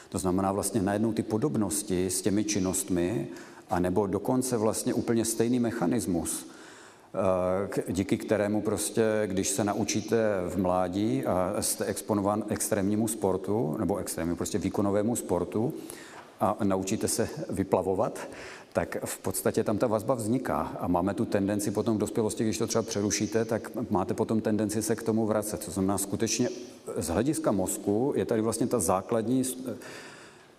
To 0.09 0.17
znamená 0.17 0.51
vlastně 0.51 0.81
najednou 0.81 1.13
ty 1.13 1.23
podobnosti 1.23 2.09
s 2.09 2.21
těmi 2.21 2.43
činnostmi 2.43 3.27
a 3.69 3.79
nebo 3.79 4.07
dokonce 4.07 4.57
vlastně 4.57 4.93
úplně 4.93 5.25
stejný 5.25 5.59
mechanismus, 5.59 6.47
eh, 7.87 7.91
díky 7.91 8.17
kterému 8.17 8.61
prostě, 8.61 9.03
když 9.25 9.49
se 9.49 9.63
naučíte 9.63 10.17
v 10.49 10.57
mládí 10.57 11.25
a 11.25 11.55
jste 11.59 11.85
exponovan 11.85 12.43
extrémnímu 12.49 13.07
sportu, 13.07 13.75
nebo 13.79 13.97
extrémnímu 13.97 14.35
prostě 14.35 14.57
výkonovému 14.57 15.15
sportu 15.15 15.73
a 16.41 16.57
naučíte 16.63 17.07
se 17.07 17.29
vyplavovat, 17.49 18.19
tak 18.73 18.97
v 19.05 19.17
podstatě 19.17 19.63
tam 19.63 19.77
ta 19.77 19.87
vazba 19.87 20.15
vzniká 20.15 20.71
a 20.79 20.87
máme 20.87 21.13
tu 21.13 21.25
tendenci 21.25 21.71
potom 21.71 21.95
v 21.95 21.99
dospělosti, 21.99 22.43
když 22.43 22.57
to 22.57 22.67
třeba 22.67 22.81
přerušíte, 22.81 23.45
tak 23.45 23.71
máte 23.89 24.13
potom 24.13 24.41
tendenci 24.41 24.81
se 24.81 24.95
k 24.95 25.03
tomu 25.03 25.25
vracet. 25.25 25.65
To 25.65 25.71
znamená 25.71 25.97
skutečně 25.97 26.49
z 26.97 27.07
hlediska 27.07 27.51
mozku 27.51 28.13
je 28.15 28.25
tady 28.25 28.41
vlastně 28.41 28.67
ta 28.67 28.79
základní 28.79 29.43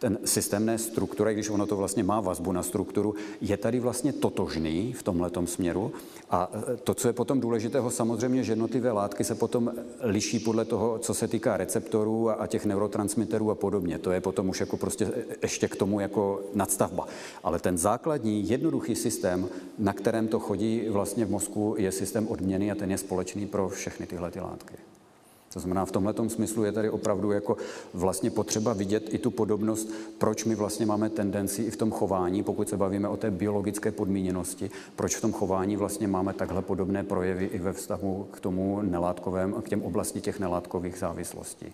ten 0.02 0.18
systémné 0.24 0.78
struktura, 0.78 1.32
když 1.32 1.50
ono 1.50 1.66
to 1.66 1.76
vlastně 1.76 2.02
má 2.02 2.20
vazbu 2.20 2.52
na 2.52 2.62
strukturu, 2.62 3.14
je 3.40 3.56
tady 3.56 3.80
vlastně 3.80 4.12
totožný 4.12 4.92
v 4.92 5.02
tomhle 5.02 5.30
směru. 5.44 5.92
A 6.30 6.50
e, 6.72 6.76
to, 6.76 6.94
co 6.94 7.08
je 7.08 7.12
potom 7.12 7.40
důležitého, 7.40 7.90
samozřejmě, 7.90 8.44
že 8.44 8.52
jednotlivé 8.52 8.92
látky 8.92 9.24
se 9.24 9.34
potom 9.34 9.72
liší 10.00 10.38
podle 10.38 10.64
toho, 10.64 10.98
co 10.98 11.14
se 11.14 11.28
týká 11.28 11.56
receptorů 11.56 12.30
a 12.30 12.46
těch 12.46 12.66
neurotransmiterů 12.66 13.50
a 13.50 13.54
podobně. 13.54 13.98
To 13.98 14.10
je 14.10 14.20
potom 14.20 14.48
už 14.48 14.60
jako 14.60 14.76
prostě 14.76 15.06
e, 15.06 15.24
ještě 15.42 15.68
k 15.68 15.76
tomu 15.76 16.00
jako 16.00 16.40
nadstavba. 16.54 17.06
Ale 17.42 17.58
ten 17.58 17.78
základní, 17.78 18.50
jednoduchý 18.50 18.96
systém, 18.96 19.48
na 19.78 19.92
kterém 19.92 20.28
to 20.28 20.40
chodí 20.40 20.88
vlastně 20.88 21.24
v 21.24 21.30
mozku, 21.30 21.74
je 21.78 21.92
systém 21.92 22.28
odměny 22.28 22.70
a 22.70 22.74
ten 22.74 22.90
je 22.90 22.98
společný 22.98 23.46
pro 23.46 23.68
všechny 23.68 24.06
tyhle 24.06 24.30
ty 24.30 24.40
látky. 24.40 24.91
To 25.54 25.60
znamená, 25.60 25.84
v 25.84 25.92
tomhle 25.92 26.14
smyslu 26.28 26.64
je 26.64 26.72
tady 26.72 26.90
opravdu 26.90 27.32
jako 27.32 27.56
vlastně 27.94 28.30
potřeba 28.30 28.72
vidět 28.72 29.14
i 29.14 29.18
tu 29.18 29.30
podobnost, 29.30 29.90
proč 30.18 30.44
my 30.44 30.54
vlastně 30.54 30.86
máme 30.86 31.10
tendenci 31.10 31.62
i 31.62 31.70
v 31.70 31.76
tom 31.76 31.90
chování, 31.90 32.42
pokud 32.42 32.68
se 32.68 32.76
bavíme 32.76 33.08
o 33.08 33.16
té 33.16 33.30
biologické 33.30 33.92
podmíněnosti, 33.92 34.70
proč 34.96 35.16
v 35.16 35.20
tom 35.20 35.32
chování 35.32 35.76
vlastně 35.76 36.08
máme 36.08 36.32
takhle 36.32 36.62
podobné 36.62 37.04
projevy 37.04 37.44
i 37.44 37.58
ve 37.58 37.72
vztahu 37.72 38.28
k 38.32 38.40
tomu 38.40 38.82
nelátkovém, 38.82 39.52
k 39.52 39.68
těm 39.68 39.82
oblasti 39.82 40.20
těch 40.20 40.40
nelátkových 40.40 40.98
závislostí. 40.98 41.72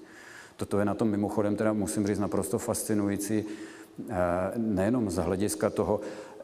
Toto 0.57 0.79
je 0.79 0.85
na 0.85 0.95
tom 0.95 1.09
mimochodem, 1.09 1.57
teda 1.57 1.73
musím 1.73 2.07
říct, 2.07 2.19
naprosto 2.19 2.59
fascinující, 2.59 3.45
eh, 3.45 4.15
nejenom 4.57 5.11
z 5.11 5.17
hlediska 5.17 5.71
toho, 5.71 6.01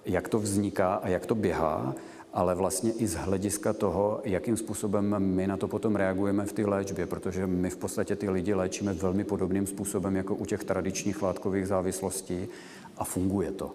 jak 0.06 0.28
to 0.28 0.39
vzniká 0.39 0.94
a 0.94 1.09
jak 1.09 1.27
to 1.27 1.35
běhá, 1.35 1.94
ale 2.35 2.55
vlastně 2.55 2.93
i 2.93 3.06
z 3.06 3.15
hlediska 3.15 3.73
toho, 3.73 4.20
jakým 4.24 4.56
způsobem 4.56 5.15
my 5.19 5.47
na 5.47 5.56
to 5.56 5.69
potom 5.69 5.97
reagujeme 5.97 6.47
v 6.47 6.52
té 6.52 6.66
léčbě, 6.66 7.06
protože 7.06 7.47
my 7.47 7.70
v 7.70 7.77
podstatě 7.77 8.16
ty 8.16 8.31
lidi 8.31 8.55
léčíme 8.55 8.93
velmi 8.93 9.24
podobným 9.24 9.66
způsobem 9.66 10.16
jako 10.16 10.35
u 10.35 10.47
těch 10.47 10.65
tradičních 10.65 11.23
látkových 11.23 11.66
závislostí 11.66 12.48
a 12.97 13.05
funguje 13.05 13.52
to. 13.52 13.73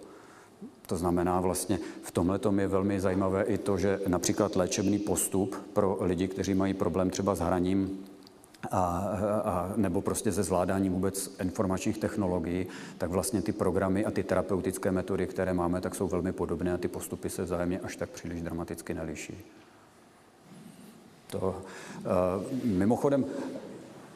To 0.88 0.98
znamená 0.98 1.42
vlastně 1.42 1.80
v 2.02 2.12
tomhle 2.12 2.40
je 2.60 2.68
velmi 2.68 3.00
zajímavé 3.00 3.44
i 3.44 3.58
to, 3.58 3.78
že 3.78 4.00
například 4.08 4.56
léčebný 4.56 5.00
postup 5.00 5.56
pro 5.74 5.98
lidi, 6.02 6.28
kteří 6.28 6.54
mají 6.54 6.74
problém 6.74 7.10
třeba 7.10 7.36
s 7.36 7.40
hraním 7.40 8.00
a, 8.72 8.78
a, 9.44 9.74
nebo 9.76 10.02
prostě 10.02 10.32
ze 10.32 10.44
zvládání 10.44 10.90
vůbec 10.90 11.36
informačních 11.42 11.98
technologií, 11.98 12.68
tak 12.98 13.10
vlastně 13.10 13.42
ty 13.42 13.52
programy 13.52 14.06
a 14.06 14.12
ty 14.12 14.24
terapeutické 14.24 14.92
metody, 14.92 15.28
které 15.28 15.54
máme, 15.54 15.82
tak 15.82 15.96
jsou 15.96 16.08
velmi 16.08 16.32
podobné 16.32 16.74
a 16.74 16.78
ty 16.78 16.88
postupy 16.88 17.30
se 17.30 17.44
vzájemně 17.44 17.80
až 17.80 17.96
tak 17.96 18.10
příliš 18.10 18.42
dramaticky 18.42 18.94
neliší. 18.94 19.38
To, 21.32 21.62
uh, 22.00 22.06
mimochodem, 22.64 23.26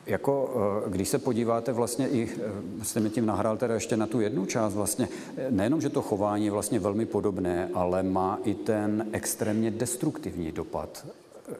jako, 0.05 0.53
uh, 0.85 0.91
když 0.91 1.09
se 1.09 1.19
podíváte 1.19 1.73
vlastně 1.73 2.09
i, 2.09 2.35
uh, 2.35 2.83
jste 2.83 2.99
mi 2.99 3.09
tím 3.09 3.25
nahrál 3.25 3.57
teda 3.57 3.73
ještě 3.73 3.97
na 3.97 4.07
tu 4.07 4.21
jednu 4.21 4.45
část, 4.45 4.73
vlastně 4.73 5.07
nejenom, 5.49 5.81
že 5.81 5.89
to 5.89 6.01
chování 6.01 6.45
je 6.45 6.51
vlastně 6.51 6.79
velmi 6.79 7.05
podobné, 7.05 7.69
ale 7.73 8.03
má 8.03 8.39
i 8.43 8.53
ten 8.53 9.07
extrémně 9.11 9.71
destruktivní 9.71 10.51
dopad 10.51 11.05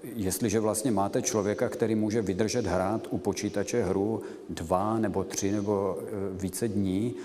jestliže 0.03 0.59
vlastně 0.59 0.91
máte 0.91 1.21
člověka, 1.21 1.69
který 1.69 1.95
může 1.95 2.21
vydržet 2.21 2.65
hrát 2.65 3.07
u 3.09 3.17
počítače 3.17 3.83
hru 3.83 4.21
dva 4.49 4.99
nebo 4.99 5.23
tři 5.23 5.51
nebo 5.51 5.97
e, 5.99 6.03
více 6.41 6.67
dní, 6.67 7.15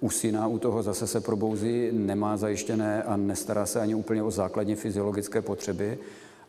usíná 0.00 0.46
u 0.46 0.58
toho, 0.58 0.82
zase 0.82 1.06
se 1.06 1.20
probouzí, 1.20 1.88
nemá 1.92 2.36
zajištěné 2.36 3.02
a 3.02 3.16
nestará 3.16 3.66
se 3.66 3.80
ani 3.80 3.94
úplně 3.94 4.22
o 4.22 4.30
základní 4.30 4.74
fyziologické 4.74 5.42
potřeby 5.42 5.98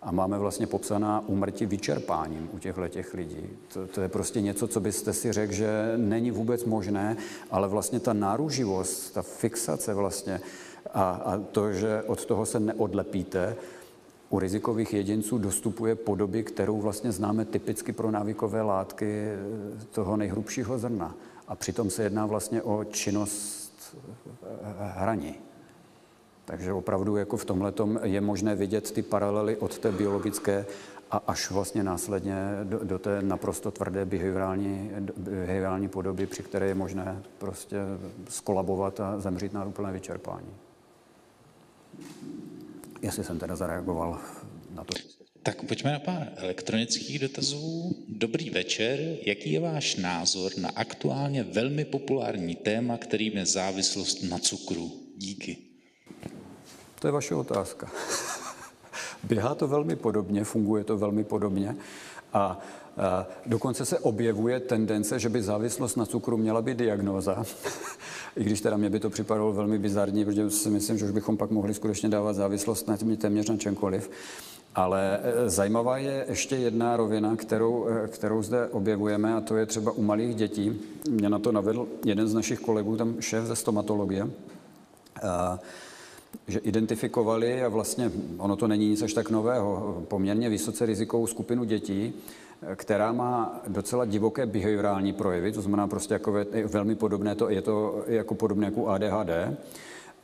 a 0.01 0.11
máme 0.11 0.39
vlastně 0.39 0.67
popsaná 0.67 1.23
úmrtí 1.27 1.65
vyčerpáním 1.65 2.49
u 2.53 2.59
těchto 2.59 2.87
těch 2.87 3.13
lidí. 3.13 3.49
To, 3.73 3.87
to 3.87 4.01
je 4.01 4.07
prostě 4.07 4.41
něco, 4.41 4.67
co 4.67 4.79
byste 4.79 5.13
si 5.13 5.33
řekl, 5.33 5.53
že 5.53 5.93
není 5.97 6.31
vůbec 6.31 6.65
možné, 6.65 7.17
ale 7.51 7.67
vlastně 7.67 7.99
ta 7.99 8.13
náruživost, 8.13 9.13
ta 9.13 9.21
fixace 9.21 9.93
vlastně 9.93 10.41
a, 10.93 11.09
a 11.11 11.37
to, 11.37 11.73
že 11.73 12.03
od 12.07 12.25
toho 12.25 12.45
se 12.45 12.59
neodlepíte, 12.59 13.55
u 14.29 14.39
rizikových 14.39 14.93
jedinců 14.93 15.37
dostupuje 15.37 15.95
podoby, 15.95 16.43
kterou 16.43 16.81
vlastně 16.81 17.11
známe 17.11 17.45
typicky 17.45 17.91
pro 17.91 18.11
návykové 18.11 18.61
látky 18.61 19.05
eh, 19.05 19.37
toho 19.91 20.17
nejhrubšího 20.17 20.77
zrna. 20.79 21.15
A 21.47 21.55
přitom 21.55 21.89
se 21.89 22.03
jedná 22.03 22.25
vlastně 22.25 22.61
o 22.61 22.83
činnost 22.83 23.95
eh, 23.95 24.57
hraní. 24.95 25.35
Takže 26.45 26.73
opravdu 26.73 27.15
jako 27.15 27.37
v 27.37 27.45
tomhle 27.45 27.73
je 28.03 28.21
možné 28.21 28.55
vidět 28.55 28.91
ty 28.91 29.01
paralely 29.01 29.57
od 29.57 29.79
té 29.79 29.91
biologické 29.91 30.65
a 31.11 31.21
až 31.27 31.51
vlastně 31.51 31.83
následně 31.83 32.35
do, 32.63 32.79
do 32.83 32.99
té 32.99 33.21
naprosto 33.21 33.71
tvrdé 33.71 34.05
behaviorální, 34.05 34.91
behaviorální 35.17 35.87
podoby, 35.87 36.25
při 36.25 36.43
které 36.43 36.67
je 36.67 36.75
možné 36.75 37.21
prostě 37.37 37.77
skolabovat 38.29 38.99
a 38.99 39.19
zemřít 39.19 39.53
na 39.53 39.65
úplné 39.65 39.91
vyčerpání 39.91 40.49
jestli 43.01 43.23
jsem 43.23 43.39
teda 43.39 43.55
zareagoval 43.55 44.19
na 44.69 44.83
to. 44.83 44.93
Tak 45.43 45.63
pojďme 45.63 45.91
na 45.91 45.99
pár 45.99 46.31
elektronických 46.35 47.19
dotazů. 47.19 47.95
Dobrý 48.07 48.49
večer. 48.49 48.99
Jaký 49.25 49.51
je 49.51 49.59
váš 49.59 49.95
názor 49.95 50.51
na 50.57 50.69
aktuálně 50.69 51.43
velmi 51.43 51.85
populární 51.85 52.55
téma, 52.55 52.97
kterým 52.97 53.37
je 53.37 53.45
závislost 53.45 54.23
na 54.23 54.37
cukru? 54.37 54.91
Díky. 55.17 55.57
To 56.99 57.07
je 57.07 57.11
vaše 57.11 57.35
otázka. 57.35 57.91
Běhá 59.23 59.55
to 59.55 59.67
velmi 59.67 59.95
podobně, 59.95 60.43
funguje 60.43 60.83
to 60.83 60.97
velmi 60.97 61.23
podobně 61.23 61.75
a, 62.33 62.39
a 62.39 62.59
dokonce 63.45 63.85
se 63.85 63.99
objevuje 63.99 64.59
tendence, 64.59 65.19
že 65.19 65.29
by 65.29 65.41
závislost 65.41 65.95
na 65.95 66.05
cukru 66.05 66.37
měla 66.37 66.61
být 66.61 66.77
diagnóza. 66.77 67.43
I 68.35 68.43
když 68.43 68.61
teda 68.61 68.77
mě 68.77 68.89
by 68.89 68.99
to 68.99 69.09
připadalo 69.09 69.53
velmi 69.53 69.79
bizarní, 69.79 70.25
protože 70.25 70.49
si 70.49 70.69
myslím, 70.69 70.97
že 70.97 71.05
už 71.05 71.11
bychom 71.11 71.37
pak 71.37 71.51
mohli 71.51 71.73
skutečně 71.73 72.09
dávat 72.09 72.33
závislost 72.33 72.87
na 72.87 72.97
téměř 73.17 73.49
na 73.49 73.57
čemkoliv. 73.57 74.11
Ale 74.75 75.19
e, 75.23 75.49
zajímavá 75.49 75.97
je 75.97 76.25
ještě 76.29 76.55
jedna 76.55 76.97
rovina, 76.97 77.35
kterou, 77.35 77.87
e, 77.87 78.07
kterou 78.07 78.43
zde 78.43 78.67
objevujeme, 78.67 79.33
a 79.33 79.41
to 79.41 79.57
je 79.57 79.65
třeba 79.65 79.91
u 79.91 80.01
malých 80.01 80.35
dětí. 80.35 80.81
Mě 81.09 81.29
na 81.29 81.39
to 81.39 81.51
navedl 81.51 81.87
jeden 82.05 82.27
z 82.27 82.33
našich 82.33 82.59
kolegů, 82.59 82.97
tam 82.97 83.15
šéf 83.21 83.45
ze 83.45 83.55
stomatologie, 83.55 84.27
že 86.47 86.59
identifikovali, 86.59 87.63
a 87.63 87.67
vlastně 87.67 88.11
ono 88.37 88.55
to 88.55 88.67
není 88.67 88.89
nic 88.89 89.01
až 89.01 89.13
tak 89.13 89.29
nového, 89.29 90.03
poměrně 90.07 90.49
vysoce 90.49 90.85
rizikovou 90.85 91.27
skupinu 91.27 91.63
dětí, 91.63 92.13
která 92.75 93.11
má 93.11 93.61
docela 93.67 94.05
divoké 94.05 94.45
behaviorální 94.45 95.13
projevy, 95.13 95.51
to 95.51 95.61
znamená 95.61 95.87
prostě 95.87 96.13
jako 96.13 96.33
velmi 96.65 96.95
podobné, 96.95 97.35
to, 97.35 97.49
je 97.49 97.61
to 97.61 98.03
jako 98.07 98.35
podobné 98.35 98.65
jako 98.65 98.87
ADHD. 98.87 99.29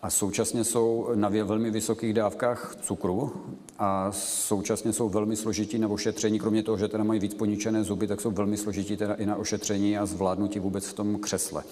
a 0.02 0.10
současně 0.10 0.64
jsou 0.64 1.10
na 1.16 1.30
velmi 1.30 1.72
vysokých 1.72 2.14
dávkách 2.14 2.76
cukru 2.82 3.32
a 3.80 4.12
současně 4.12 4.94
jsou 4.94 5.10
velmi 5.10 5.36
složití 5.36 5.78
na 5.78 5.88
ošetření, 5.88 6.40
kromě 6.40 6.64
toho, 6.64 6.78
že 6.78 6.88
teda 6.88 7.04
mají 7.04 7.20
víc 7.20 7.34
poničené 7.34 7.84
zuby, 7.84 8.08
tak 8.08 8.22
jsou 8.22 8.32
velmi 8.32 8.58
složití 8.58 8.98
teda 8.98 9.14
i 9.14 9.26
na 9.26 9.36
ošetření 9.36 9.98
a 9.98 10.06
zvládnutí 10.06 10.60
vůbec 10.60 10.88
v 10.88 10.94
tom 10.94 11.20
křesle. 11.20 11.64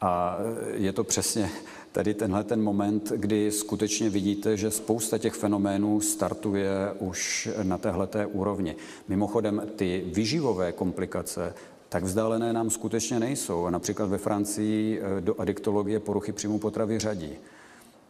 A 0.00 0.38
je 0.74 0.92
to 0.92 1.04
přesně 1.04 1.50
tady 1.92 2.14
tenhle 2.14 2.44
ten 2.44 2.62
moment, 2.62 3.12
kdy 3.16 3.52
skutečně 3.52 4.10
vidíte, 4.10 4.56
že 4.56 4.70
spousta 4.70 5.18
těch 5.18 5.34
fenoménů 5.34 6.00
startuje 6.00 6.92
už 6.98 7.48
na 7.62 7.78
téhleté 7.78 8.26
úrovni. 8.26 8.76
Mimochodem, 9.08 9.62
ty 9.76 10.04
vyživové 10.06 10.72
komplikace 10.72 11.54
tak 11.88 12.04
vzdálené 12.04 12.52
nám 12.52 12.70
skutečně 12.70 13.20
nejsou. 13.20 13.70
Například 13.70 14.08
ve 14.08 14.18
Francii 14.18 15.00
eh, 15.00 15.20
do 15.20 15.40
adiktologie 15.40 16.00
poruchy 16.00 16.32
příjmu 16.32 16.58
potravy 16.58 16.98
řadí. 16.98 17.30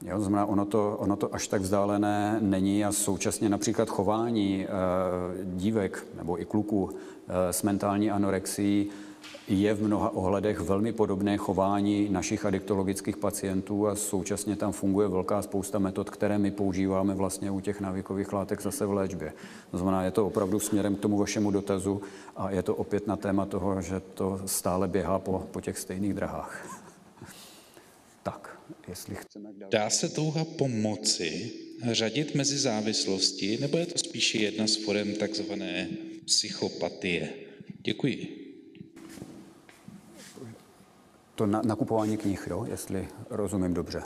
Jo, 0.03 0.21
znamená, 0.21 0.47
ono 0.47 0.65
to, 0.65 0.97
ono 0.99 1.17
to 1.17 1.35
až 1.35 1.49
tak 1.49 1.63
vzdálené 1.63 2.39
není 2.41 2.85
a 2.85 2.93
současně 2.93 3.49
například 3.49 3.89
chování 3.89 4.65
e, 4.65 4.69
dívek 5.45 6.07
nebo 6.17 6.41
i 6.41 6.45
kluků 6.45 6.91
e, 7.29 7.53
s 7.53 7.63
mentální 7.63 8.11
anorexií 8.11 8.91
je 9.49 9.75
v 9.75 9.83
mnoha 9.83 10.11
ohledech 10.11 10.61
velmi 10.61 10.93
podobné 10.93 11.37
chování 11.37 12.09
našich 12.09 12.45
adiktologických 12.45 13.17
pacientů 13.17 13.87
a 13.87 13.97
současně 13.97 14.57
tam 14.57 14.73
funguje 14.73 15.09
velká 15.09 15.43
spousta 15.43 15.79
metod, 15.79 16.11
které 16.11 16.39
my 16.39 16.51
používáme 16.51 17.15
vlastně 17.15 17.51
u 17.51 17.61
těch 17.61 17.81
návykových 17.81 18.33
látek 18.33 18.63
zase 18.63 18.87
v 18.87 18.93
léčbě. 18.93 19.33
To 19.71 19.79
znamená, 19.79 20.05
je 20.05 20.11
to 20.11 20.27
opravdu 20.27 20.61
směrem 20.61 20.97
k 20.97 21.01
tomu 21.01 21.19
vašemu 21.19 21.51
dotazu 21.51 22.03
a 22.37 22.51
je 22.51 22.63
to 22.63 22.77
opět 22.77 23.07
na 23.07 23.17
téma 23.17 23.47
toho, 23.47 23.83
že 23.83 24.01
to 24.01 24.41
stále 24.47 24.89
běhá 24.89 25.19
po, 25.19 25.49
po 25.51 25.61
těch 25.61 25.79
stejných 25.79 26.15
drahách. 26.15 26.81
tak, 28.23 28.61
jestli 28.89 29.15
chceme... 29.15 29.49
Dá 29.71 29.91
se 29.91 30.09
touha 30.09 30.45
pomoci 30.45 31.53
řadit 31.93 32.35
mezi 32.35 32.59
závislosti, 32.59 33.59
nebo 33.61 33.79
je 33.79 33.87
to 33.87 33.99
spíše 33.99 34.39
jedna 34.39 34.67
z 34.67 34.77
forem 34.77 35.15
takzvané 35.15 35.89
psychopatie? 36.25 37.33
Děkuji 37.81 38.48
to 41.39 41.47
na, 41.47 41.63
nakupování 41.65 42.17
knih, 42.17 42.47
jo, 42.51 42.65
jestli 42.69 43.09
rozumím 43.31 43.75
dobře. 43.75 44.03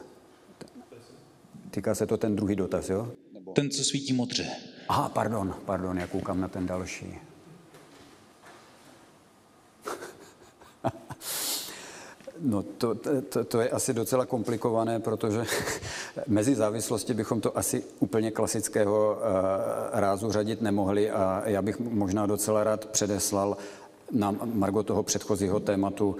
Týká 1.70 1.94
se 1.94 2.06
to 2.06 2.16
ten 2.16 2.36
druhý 2.36 2.56
dotaz, 2.56 2.90
jo? 2.90 3.12
Ten, 3.54 3.70
co 3.70 3.84
svítí 3.84 4.12
modře. 4.12 4.46
Aha, 4.88 5.08
pardon, 5.08 5.54
pardon, 5.64 5.98
já 5.98 6.06
koukám 6.06 6.40
na 6.40 6.48
ten 6.48 6.66
další. 6.66 7.18
No 12.44 12.62
to, 12.62 12.94
to, 13.28 13.44
to 13.44 13.60
je 13.60 13.70
asi 13.70 13.94
docela 13.94 14.26
komplikované, 14.26 15.00
protože 15.00 15.44
mezi 16.26 16.54
závislosti 16.54 17.14
bychom 17.14 17.40
to 17.40 17.58
asi 17.58 17.84
úplně 18.00 18.30
klasického 18.30 19.16
uh, 19.16 19.20
rázu 19.92 20.32
řadit 20.32 20.62
nemohli 20.62 21.10
a 21.10 21.42
já 21.46 21.62
bych 21.62 21.80
možná 21.80 22.26
docela 22.26 22.64
rád 22.64 22.86
předeslal 22.86 23.56
na 24.10 24.36
Margo 24.44 24.82
toho 24.82 25.02
předchozího 25.02 25.60
tématu 25.60 26.16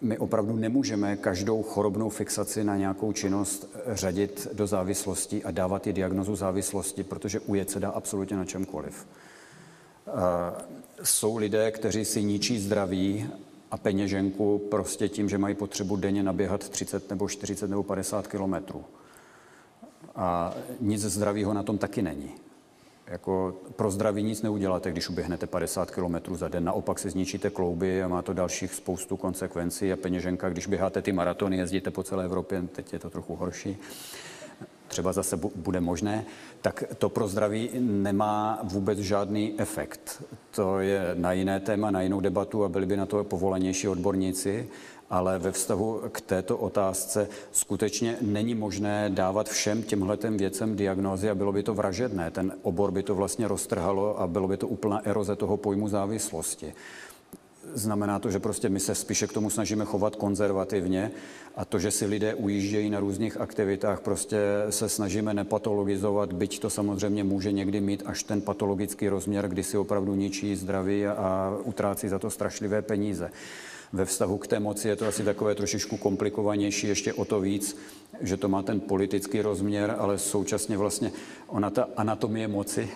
my 0.00 0.18
opravdu 0.18 0.56
nemůžeme 0.56 1.16
každou 1.16 1.62
chorobnou 1.62 2.08
fixaci 2.08 2.64
na 2.64 2.76
nějakou 2.76 3.12
činnost 3.12 3.70
řadit 3.86 4.48
do 4.52 4.66
závislosti 4.66 5.44
a 5.44 5.50
dávat 5.50 5.86
ji 5.86 5.92
diagnozu 5.92 6.36
závislosti, 6.36 7.04
protože 7.04 7.40
ujet 7.40 7.70
se 7.70 7.80
dá 7.80 7.90
absolutně 7.90 8.36
na 8.36 8.44
čemkoliv. 8.44 9.06
Jsou 11.02 11.36
lidé, 11.36 11.70
kteří 11.70 12.04
si 12.04 12.22
ničí 12.22 12.58
zdraví 12.58 13.30
a 13.70 13.76
peněženku 13.76 14.58
prostě 14.58 15.08
tím, 15.08 15.28
že 15.28 15.38
mají 15.38 15.54
potřebu 15.54 15.96
denně 15.96 16.22
naběhat 16.22 16.68
30 16.68 17.10
nebo 17.10 17.28
40 17.28 17.70
nebo 17.70 17.82
50 17.82 18.26
kilometrů. 18.26 18.84
A 20.16 20.54
nic 20.80 21.02
zdravého 21.02 21.54
na 21.54 21.62
tom 21.62 21.78
taky 21.78 22.02
není. 22.02 22.34
Jako 23.10 23.56
pro 23.76 23.90
zdraví 23.90 24.22
nic 24.22 24.42
neuděláte, 24.42 24.90
když 24.90 25.08
uběhnete 25.08 25.46
50 25.46 25.90
km 25.90 26.34
za 26.34 26.48
den. 26.48 26.64
Naopak 26.64 26.98
si 26.98 27.10
zničíte 27.10 27.50
klouby 27.50 28.02
a 28.02 28.08
má 28.08 28.22
to 28.22 28.32
dalších 28.32 28.74
spoustu 28.74 29.16
konsekvencí 29.16 29.92
a 29.92 29.96
peněženka, 29.96 30.48
když 30.48 30.66
běháte 30.66 31.02
ty 31.02 31.12
maratony, 31.12 31.56
jezdíte 31.56 31.90
po 31.90 32.02
celé 32.02 32.24
Evropě, 32.24 32.62
teď 32.72 32.92
je 32.92 32.98
to 32.98 33.10
trochu 33.10 33.36
horší, 33.36 33.76
třeba 34.88 35.12
zase 35.12 35.36
bude 35.36 35.80
možné, 35.80 36.24
tak 36.60 36.84
to 36.98 37.08
pro 37.08 37.28
zdraví 37.28 37.70
nemá 37.80 38.60
vůbec 38.62 38.98
žádný 38.98 39.54
efekt. 39.58 40.22
To 40.50 40.80
je 40.80 41.10
na 41.14 41.32
jiné 41.32 41.60
téma, 41.60 41.90
na 41.90 42.02
jinou 42.02 42.20
debatu 42.20 42.64
a 42.64 42.68
byli 42.68 42.86
by 42.86 42.96
na 42.96 43.06
to 43.06 43.24
povolanější 43.24 43.88
odborníci 43.88 44.68
ale 45.10 45.38
ve 45.38 45.52
vztahu 45.52 46.02
k 46.12 46.20
této 46.20 46.56
otázce 46.56 47.28
skutečně 47.52 48.16
není 48.20 48.54
možné 48.54 49.10
dávat 49.10 49.48
všem 49.48 49.82
těmhletem 49.82 50.36
věcem 50.36 50.76
diagnózy 50.76 51.30
a 51.30 51.34
bylo 51.34 51.52
by 51.52 51.62
to 51.62 51.74
vražedné. 51.74 52.30
Ten 52.30 52.52
obor 52.62 52.90
by 52.90 53.02
to 53.02 53.14
vlastně 53.14 53.48
roztrhalo 53.48 54.20
a 54.20 54.26
bylo 54.26 54.48
by 54.48 54.56
to 54.56 54.68
úplná 54.68 55.00
eroze 55.04 55.36
toho 55.36 55.56
pojmu 55.56 55.88
závislosti. 55.88 56.74
Znamená 57.74 58.18
to, 58.18 58.30
že 58.30 58.38
prostě 58.38 58.68
my 58.68 58.80
se 58.80 58.94
spíše 58.94 59.26
k 59.26 59.32
tomu 59.32 59.50
snažíme 59.50 59.84
chovat 59.84 60.16
konzervativně 60.16 61.10
a 61.56 61.64
to, 61.64 61.78
že 61.78 61.90
si 61.90 62.06
lidé 62.06 62.34
ujíždějí 62.34 62.90
na 62.90 63.00
různých 63.00 63.36
aktivitách, 63.36 64.00
prostě 64.00 64.38
se 64.70 64.88
snažíme 64.88 65.34
nepatologizovat, 65.34 66.32
byť 66.32 66.60
to 66.60 66.70
samozřejmě 66.70 67.24
může 67.24 67.52
někdy 67.52 67.80
mít 67.80 68.02
až 68.06 68.22
ten 68.22 68.40
patologický 68.40 69.08
rozměr, 69.08 69.48
kdy 69.48 69.62
si 69.62 69.78
opravdu 69.78 70.14
ničí 70.14 70.56
zdraví 70.56 71.06
a 71.06 71.56
utrácí 71.64 72.08
za 72.08 72.18
to 72.18 72.30
strašlivé 72.30 72.82
peníze. 72.82 73.30
Ve 73.92 74.04
vztahu 74.04 74.38
k 74.38 74.46
té 74.46 74.60
moci 74.60 74.88
je 74.88 74.96
to 74.96 75.06
asi 75.06 75.24
takové 75.24 75.54
trošičku 75.54 75.96
komplikovanější, 75.96 76.88
ještě 76.88 77.12
o 77.12 77.24
to 77.24 77.40
víc, 77.40 77.76
že 78.20 78.36
to 78.36 78.48
má 78.48 78.62
ten 78.62 78.80
politický 78.80 79.40
rozměr, 79.40 79.96
ale 79.98 80.18
současně 80.18 80.76
vlastně 80.76 81.12
ona 81.46 81.70
ta 81.70 81.88
anatomie 81.96 82.48
moci 82.48 82.90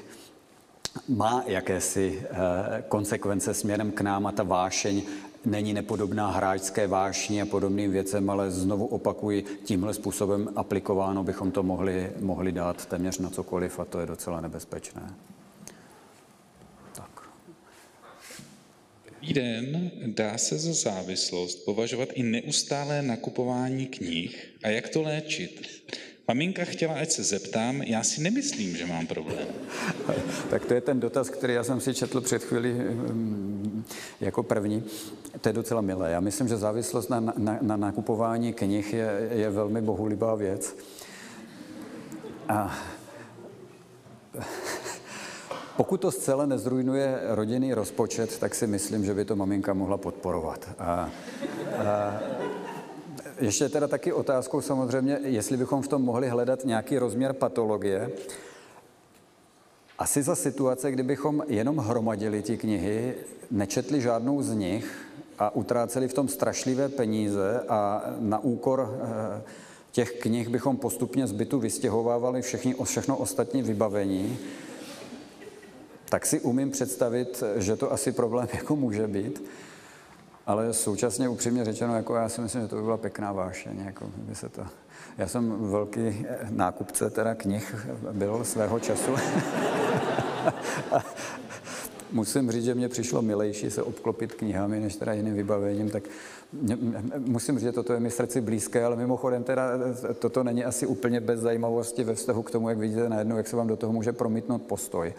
má 1.09 1.45
jakési 1.47 2.23
eh, 2.25 2.85
konsekvence 2.89 3.55
směrem 3.55 3.93
k 3.93 4.01
nám 4.01 4.27
a 4.27 4.33
ta 4.33 4.43
vášeň 4.43 5.03
není 5.45 5.73
nepodobná 5.73 6.31
hráčské 6.31 6.87
vášni 6.87 7.43
a 7.43 7.47
podobným 7.47 7.91
věcem, 7.91 8.31
ale 8.31 8.51
znovu 8.51 8.87
opakuji, 8.87 9.45
tímhle 9.65 9.95
způsobem 9.95 10.49
aplikováno 10.57 11.25
bychom 11.25 11.51
to 11.51 11.63
mohli, 11.63 12.13
mohli 12.21 12.53
dát 12.53 12.87
téměř 12.87 13.19
na 13.19 13.31
cokoliv 13.31 13.79
a 13.81 13.85
to 13.85 14.01
je 14.01 14.07
docela 14.07 14.41
nebezpečné. 14.41 15.15
Dobrý 19.23 19.35
den, 19.35 19.91
dá 20.07 20.39
se 20.39 20.59
za 20.59 20.73
závislost 20.73 21.65
považovat 21.65 22.09
i 22.15 22.23
neustálé 22.23 23.03
nakupování 23.03 23.87
knih 23.87 24.49
a 24.65 24.69
jak 24.69 24.89
to 24.89 25.03
léčit? 25.03 25.83
Maminka 26.29 26.65
chtěla, 26.65 26.95
ať 26.95 27.11
se 27.11 27.23
zeptám, 27.23 27.83
já 27.83 28.03
si 28.03 28.21
nemyslím, 28.21 28.77
že 28.77 28.87
mám 28.87 29.07
problém. 29.07 29.49
Tak 30.51 30.65
to 30.65 30.75
je 30.75 30.81
ten 30.81 31.01
dotaz, 31.01 31.31
který 31.31 31.55
já 31.55 31.65
jsem 31.65 31.81
si 31.81 31.95
četl 31.95 32.21
před 32.21 32.45
chvíli 32.45 32.73
mm, 32.73 33.85
jako 34.21 34.43
první. 34.43 34.85
To 35.41 35.49
je 35.49 35.53
docela 35.53 35.81
milé. 35.81 36.11
Já 36.11 36.21
myslím, 36.21 36.49
že 36.49 36.57
závislost 36.57 37.11
na, 37.11 37.21
na, 37.21 37.59
na 37.61 37.77
nakupování 37.77 38.53
knih 38.53 38.93
je, 38.93 39.29
je 39.35 39.51
velmi 39.51 39.83
bohulibá 39.83 40.35
věc. 40.35 40.77
A 42.49 42.79
pokud 45.77 46.01
to 46.01 46.11
zcela 46.11 46.47
nezrujnuje 46.47 47.21
rodinný 47.29 47.75
rozpočet, 47.75 48.39
tak 48.39 48.55
si 48.55 48.67
myslím, 48.67 49.05
že 49.05 49.15
by 49.15 49.25
to 49.25 49.37
maminka 49.37 49.75
mohla 49.75 49.97
podporovat. 49.97 50.69
A, 50.79 50.85
a 50.89 51.11
ještě 53.41 53.69
teda 53.69 53.89
taky 53.89 54.13
otázkou 54.13 54.61
samozřejmě, 54.61 55.19
jestli 55.23 55.57
bychom 55.57 55.83
v 55.83 55.89
tom 55.89 56.03
mohli 56.03 56.29
hledat 56.29 56.65
nějaký 56.65 56.99
rozměr 56.99 57.33
patologie. 57.33 58.11
Asi 59.99 60.23
za 60.23 60.35
situace, 60.35 60.93
kdybychom 60.93 61.43
jenom 61.47 61.77
hromadili 61.79 62.43
ty 62.43 62.57
knihy, 62.57 63.15
nečetli 63.51 64.01
žádnou 64.01 64.43
z 64.43 64.55
nich 64.55 65.07
a 65.39 65.55
utráceli 65.55 66.09
v 66.09 66.15
tom 66.15 66.29
strašlivé 66.29 66.89
peníze 66.89 67.61
a 67.69 68.03
na 68.19 68.39
úkor 68.39 69.01
eh, 69.03 69.43
těch 69.93 70.13
knih 70.13 70.49
bychom 70.49 70.77
postupně 70.77 71.27
z 71.27 71.33
bytu 71.33 71.59
vystěhovávali 71.59 72.43
všechny, 72.43 72.75
všechno 72.85 73.17
ostatní 73.17 73.63
vybavení, 73.63 74.39
tak 76.13 76.27
si 76.27 76.41
umím 76.41 76.71
představit, 76.71 77.43
že 77.57 77.77
to 77.77 77.93
asi 77.93 78.13
problém 78.13 78.49
jako 78.55 78.77
může 78.77 79.07
být, 79.07 79.45
ale 80.47 80.73
současně 80.73 81.29
upřímně 81.29 81.65
řečeno, 81.65 81.97
jako 81.97 82.15
já 82.15 82.29
si 82.29 82.41
myslím, 82.41 82.63
že 82.63 82.69
to 82.69 82.77
by 82.77 82.83
byla 82.83 82.97
pěkná 82.97 83.33
vášeň, 83.33 83.83
jako 83.87 84.11
by 84.17 84.35
se 84.35 84.49
to... 84.49 84.67
Já 85.19 85.29
jsem 85.29 85.71
velký 85.71 86.27
nákupce 86.51 87.11
teda 87.11 87.35
knih 87.35 87.87
byl 88.13 88.45
svého 88.45 88.81
času. 88.81 89.13
musím 92.13 92.51
říct, 92.51 92.65
že 92.65 92.75
mě 92.75 92.89
přišlo 92.89 93.23
milejší 93.23 93.71
se 93.71 93.83
obklopit 93.83 94.35
knihami, 94.35 94.81
než 94.81 94.97
teda 94.97 95.13
jiným 95.13 95.35
vybavením, 95.35 95.91
tak 95.91 96.03
musím 97.19 97.55
říct, 97.55 97.63
že 97.63 97.73
toto 97.73 97.93
je 97.93 98.01
mi 98.01 98.11
srdci 98.11 98.41
blízké, 98.41 98.85
ale 98.85 98.97
mimochodem 98.97 99.45
teda 99.45 99.71
toto 100.19 100.45
není 100.45 100.65
asi 100.65 100.87
úplně 100.87 101.21
bez 101.21 101.41
zajímavosti 101.41 102.05
ve 102.05 102.15
vztahu 102.15 102.43
k 102.43 102.51
tomu, 102.51 102.69
jak 102.69 102.79
vidíte 102.79 103.09
najednou, 103.09 103.37
jak 103.37 103.49
se 103.49 103.57
vám 103.57 103.67
do 103.67 103.77
toho 103.77 103.93
může 103.93 104.13
promítnout 104.13 104.63
postoj. 104.63 105.15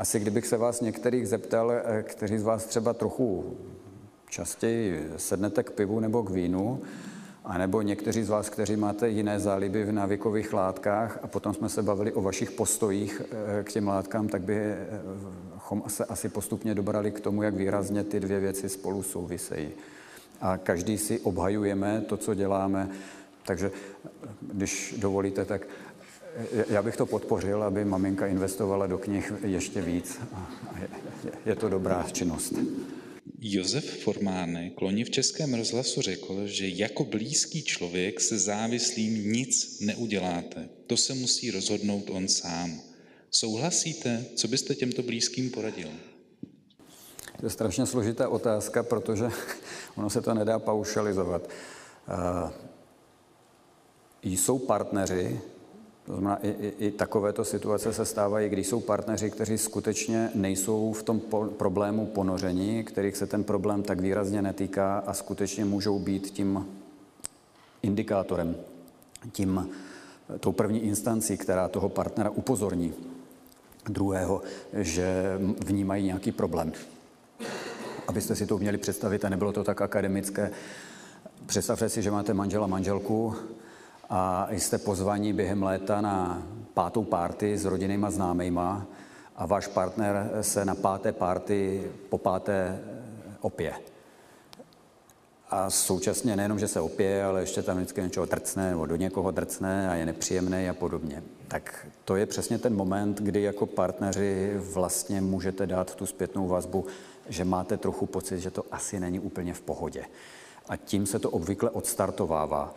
Asi 0.00 0.20
kdybych 0.20 0.46
se 0.46 0.56
vás 0.56 0.80
některých 0.80 1.28
zeptal, 1.28 1.72
eh, 1.72 2.02
kteří 2.02 2.38
z 2.38 2.42
vás 2.42 2.64
třeba 2.64 2.92
trochu 2.92 3.56
častěji 4.28 5.10
sednete 5.16 5.62
k 5.62 5.70
pivu 5.70 6.00
nebo 6.00 6.22
k 6.22 6.30
vínu 6.30 6.80
A 7.44 7.58
nebo 7.58 7.82
někteří 7.82 8.22
z 8.22 8.28
vás, 8.28 8.48
kteří 8.48 8.76
máte 8.76 9.08
jiné 9.08 9.40
záliby 9.40 9.84
v 9.84 9.92
návykových 9.92 10.52
látkách 10.52 11.18
a 11.22 11.26
potom 11.26 11.54
jsme 11.54 11.68
se 11.68 11.82
bavili 11.82 12.12
o 12.12 12.22
vašich 12.22 12.50
postojích 12.50 13.22
eh, 13.60 13.64
k 13.64 13.72
těm 13.72 13.88
látkám, 13.88 14.28
tak 14.28 14.42
bychom 14.42 15.82
se 15.88 16.04
asi 16.04 16.28
postupně 16.28 16.74
dobrali 16.74 17.10
k 17.10 17.20
tomu, 17.20 17.42
jak 17.42 17.54
výrazně 17.54 18.04
ty 18.04 18.20
dvě 18.20 18.40
věci 18.40 18.68
spolu 18.68 19.02
souvisejí. 19.02 19.68
A 20.40 20.56
každý 20.56 20.98
si 20.98 21.20
obhajujeme 21.20 22.00
to, 22.00 22.16
co 22.16 22.34
děláme. 22.34 22.88
Takže 23.44 23.70
když 24.40 24.94
dovolíte, 24.98 25.44
tak 25.44 25.66
já 26.68 26.82
bych 26.82 26.96
to 26.96 27.06
podpořil, 27.06 27.62
aby 27.62 27.84
maminka 27.84 28.26
investovala 28.26 28.86
do 28.86 28.98
knih 28.98 29.32
ještě 29.44 29.80
víc. 29.80 30.20
Je 31.46 31.56
to 31.56 31.68
dobrá 31.68 32.06
činnost. 32.12 32.54
Josef 33.40 34.02
Formánek 34.02 34.80
loni 34.80 35.04
v 35.04 35.10
Českém 35.10 35.54
rozhlasu 35.54 36.00
řekl, 36.00 36.46
že 36.46 36.68
jako 36.68 37.04
blízký 37.04 37.62
člověk 37.62 38.20
se 38.20 38.38
závislým 38.38 39.32
nic 39.32 39.80
neuděláte. 39.80 40.68
To 40.86 40.96
se 40.96 41.14
musí 41.14 41.50
rozhodnout 41.50 42.10
on 42.10 42.28
sám. 42.28 42.80
Souhlasíte? 43.30 44.24
Co 44.34 44.48
byste 44.48 44.74
těmto 44.74 45.02
blízkým 45.02 45.50
poradil? 45.50 45.88
To 47.40 47.46
je 47.46 47.50
strašně 47.50 47.86
složitá 47.86 48.28
otázka, 48.28 48.82
protože 48.82 49.24
ono 49.96 50.10
se 50.10 50.22
to 50.22 50.34
nedá 50.34 50.58
paušalizovat. 50.58 51.48
Uh, 52.08 52.50
jsou 54.22 54.58
partneři, 54.58 55.40
to 56.10 56.16
znamená, 56.16 56.38
i, 56.42 56.48
i, 56.48 56.86
i 56.86 56.90
takovéto 56.90 57.44
situace 57.44 57.92
se 57.92 58.04
stávají, 58.04 58.48
když 58.48 58.66
jsou 58.66 58.80
partneři, 58.80 59.30
kteří 59.30 59.58
skutečně 59.58 60.30
nejsou 60.34 60.92
v 60.92 61.02
tom 61.02 61.20
po, 61.20 61.44
problému 61.44 62.06
ponoření, 62.06 62.84
kterých 62.84 63.16
se 63.16 63.26
ten 63.26 63.44
problém 63.44 63.82
tak 63.82 64.00
výrazně 64.00 64.42
netýká 64.42 64.98
a 64.98 65.14
skutečně 65.14 65.64
můžou 65.64 65.98
být 65.98 66.30
tím 66.30 66.66
indikátorem, 67.82 68.56
tím, 69.32 69.70
tou 70.40 70.52
první 70.52 70.80
instancí, 70.80 71.36
která 71.36 71.68
toho 71.68 71.88
partnera 71.88 72.30
upozorní 72.30 72.94
druhého, 73.84 74.42
že 74.72 75.38
vnímají 75.66 76.04
nějaký 76.04 76.32
problém. 76.32 76.72
Abyste 78.08 78.36
si 78.36 78.46
to 78.46 78.56
uměli 78.56 78.78
představit 78.78 79.24
a 79.24 79.28
nebylo 79.28 79.52
to 79.52 79.64
tak 79.64 79.80
akademické, 79.80 80.50
představte 81.46 81.88
si, 81.88 82.02
že 82.02 82.10
máte 82.10 82.34
manžela, 82.34 82.66
manželku, 82.66 83.34
a 84.10 84.48
jste 84.50 84.78
pozvaní 84.78 85.32
během 85.32 85.62
léta 85.62 86.00
na 86.00 86.42
pátou 86.74 87.04
párty 87.04 87.58
s 87.58 87.64
rodinnýma 87.64 88.10
známejma 88.10 88.86
a 89.36 89.46
váš 89.46 89.66
partner 89.66 90.30
se 90.40 90.64
na 90.64 90.74
páté 90.74 91.12
párty 91.12 91.90
po 92.08 92.18
páté 92.18 92.80
opije. 93.40 93.74
A 95.50 95.70
současně 95.70 96.36
nejenom, 96.36 96.58
že 96.58 96.68
se 96.68 96.80
opije, 96.80 97.24
ale 97.24 97.40
ještě 97.40 97.62
tam 97.62 97.76
vždycky 97.76 98.02
něčeho 98.02 98.26
drcne 98.26 98.70
nebo 98.70 98.86
do 98.86 98.96
někoho 98.96 99.30
drcne 99.30 99.90
a 99.90 99.94
je 99.94 100.06
nepříjemný 100.06 100.68
a 100.68 100.74
podobně. 100.74 101.22
Tak 101.48 101.86
to 102.04 102.16
je 102.16 102.26
přesně 102.26 102.58
ten 102.58 102.76
moment, 102.76 103.20
kdy 103.20 103.42
jako 103.42 103.66
partneři 103.66 104.52
vlastně 104.56 105.20
můžete 105.20 105.66
dát 105.66 105.94
tu 105.94 106.06
zpětnou 106.06 106.48
vazbu, 106.48 106.86
že 107.28 107.44
máte 107.44 107.76
trochu 107.76 108.06
pocit, 108.06 108.40
že 108.40 108.50
to 108.50 108.64
asi 108.70 109.00
není 109.00 109.20
úplně 109.20 109.54
v 109.54 109.60
pohodě. 109.60 110.04
A 110.68 110.76
tím 110.76 111.06
se 111.06 111.18
to 111.18 111.30
obvykle 111.30 111.70
odstartovává. 111.70 112.74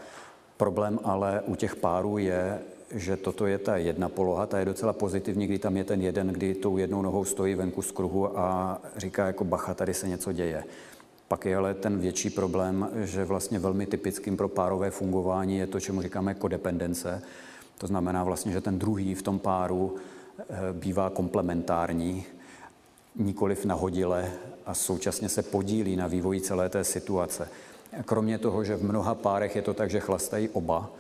Problém 0.58 1.00
ale 1.04 1.42
u 1.42 1.56
těch 1.56 1.76
párů 1.76 2.18
je, 2.18 2.60
že 2.92 3.18
toto 3.18 3.46
je 3.46 3.58
ta 3.58 3.78
jedna 3.78 4.10
poloha, 4.10 4.46
ta 4.46 4.60
je 4.60 4.66
docela 4.66 4.94
pozitivní, 4.94 5.48
kdy 5.48 5.60
tam 5.60 5.78
je 5.78 5.84
ten 5.84 6.02
jeden, 6.02 6.28
kdy 6.28 6.56
tou 6.56 6.78
jednou 6.78 7.02
nohou 7.02 7.26
stojí 7.26 7.56
venku 7.56 7.82
z 7.82 7.92
kruhu 7.92 8.40
a 8.40 8.78
říká 8.98 9.28
jako 9.28 9.44
bacha, 9.44 9.74
tady 9.74 9.94
se 9.94 10.08
něco 10.08 10.32
děje. 10.32 10.64
Pak 11.28 11.46
je 11.46 11.56
ale 11.58 11.74
ten 11.74 12.00
větší 12.00 12.30
problém, 12.30 12.90
že 13.04 13.26
vlastně 13.26 13.60
velmi 13.60 13.86
typickým 13.86 14.38
pro 14.38 14.50
párové 14.50 14.92
fungování 14.92 15.58
je 15.58 15.68
to, 15.68 15.80
čemu 15.80 16.02
říkáme 16.02 16.34
kodependence. 16.34 17.22
To 17.78 17.88
znamená 17.88 18.24
vlastně, 18.24 18.52
že 18.52 18.62
ten 18.62 18.80
druhý 18.80 19.16
v 19.16 19.22
tom 19.22 19.40
páru 19.40 19.96
eh, 20.40 20.44
bývá 20.74 21.10
komplementární, 21.10 22.26
nikoliv 23.16 23.66
nahodile 23.66 24.32
a 24.66 24.74
současně 24.74 25.30
se 25.30 25.44
podílí 25.44 25.96
na 25.96 26.08
vývoji 26.08 26.42
celé 26.42 26.70
té 26.70 26.84
situace. 26.84 27.50
Kromě 28.06 28.38
toho, 28.38 28.64
že 28.64 28.76
v 28.76 28.84
mnoha 28.84 29.16
párech 29.16 29.56
je 29.56 29.62
to 29.62 29.74
tak, 29.74 29.90
že 29.90 30.00
chlastají 30.00 30.50
oba, 30.50 30.92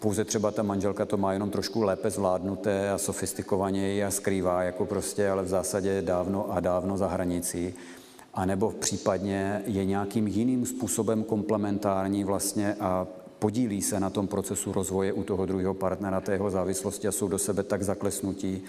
pouze 0.00 0.24
třeba 0.24 0.50
ta 0.50 0.62
manželka 0.62 1.06
to 1.06 1.16
má 1.16 1.32
jenom 1.32 1.50
trošku 1.50 1.82
lépe 1.82 2.10
zvládnuté 2.10 2.90
a 2.90 2.98
sofistikovaněji 2.98 4.04
a 4.04 4.10
skrývá 4.10 4.62
jako 4.62 4.86
prostě, 4.86 5.30
ale 5.30 5.42
v 5.42 5.48
zásadě 5.48 6.02
dávno 6.02 6.52
a 6.52 6.60
dávno 6.60 6.96
za 6.96 7.08
hranicí. 7.08 7.74
A 8.34 8.46
nebo 8.46 8.70
případně 8.70 9.62
je 9.66 9.84
nějakým 9.84 10.26
jiným 10.26 10.66
způsobem 10.66 11.24
komplementární 11.24 12.24
vlastně 12.24 12.74
a 12.80 13.06
podílí 13.38 13.82
se 13.82 14.00
na 14.00 14.10
tom 14.10 14.28
procesu 14.28 14.72
rozvoje 14.72 15.12
u 15.12 15.22
toho 15.22 15.46
druhého 15.46 15.74
partnera 15.74 16.20
té 16.20 16.32
jeho 16.32 16.50
závislosti 16.50 17.08
a 17.08 17.12
jsou 17.12 17.28
do 17.28 17.38
sebe 17.38 17.62
tak 17.62 17.82
zaklesnutí, 17.82 18.62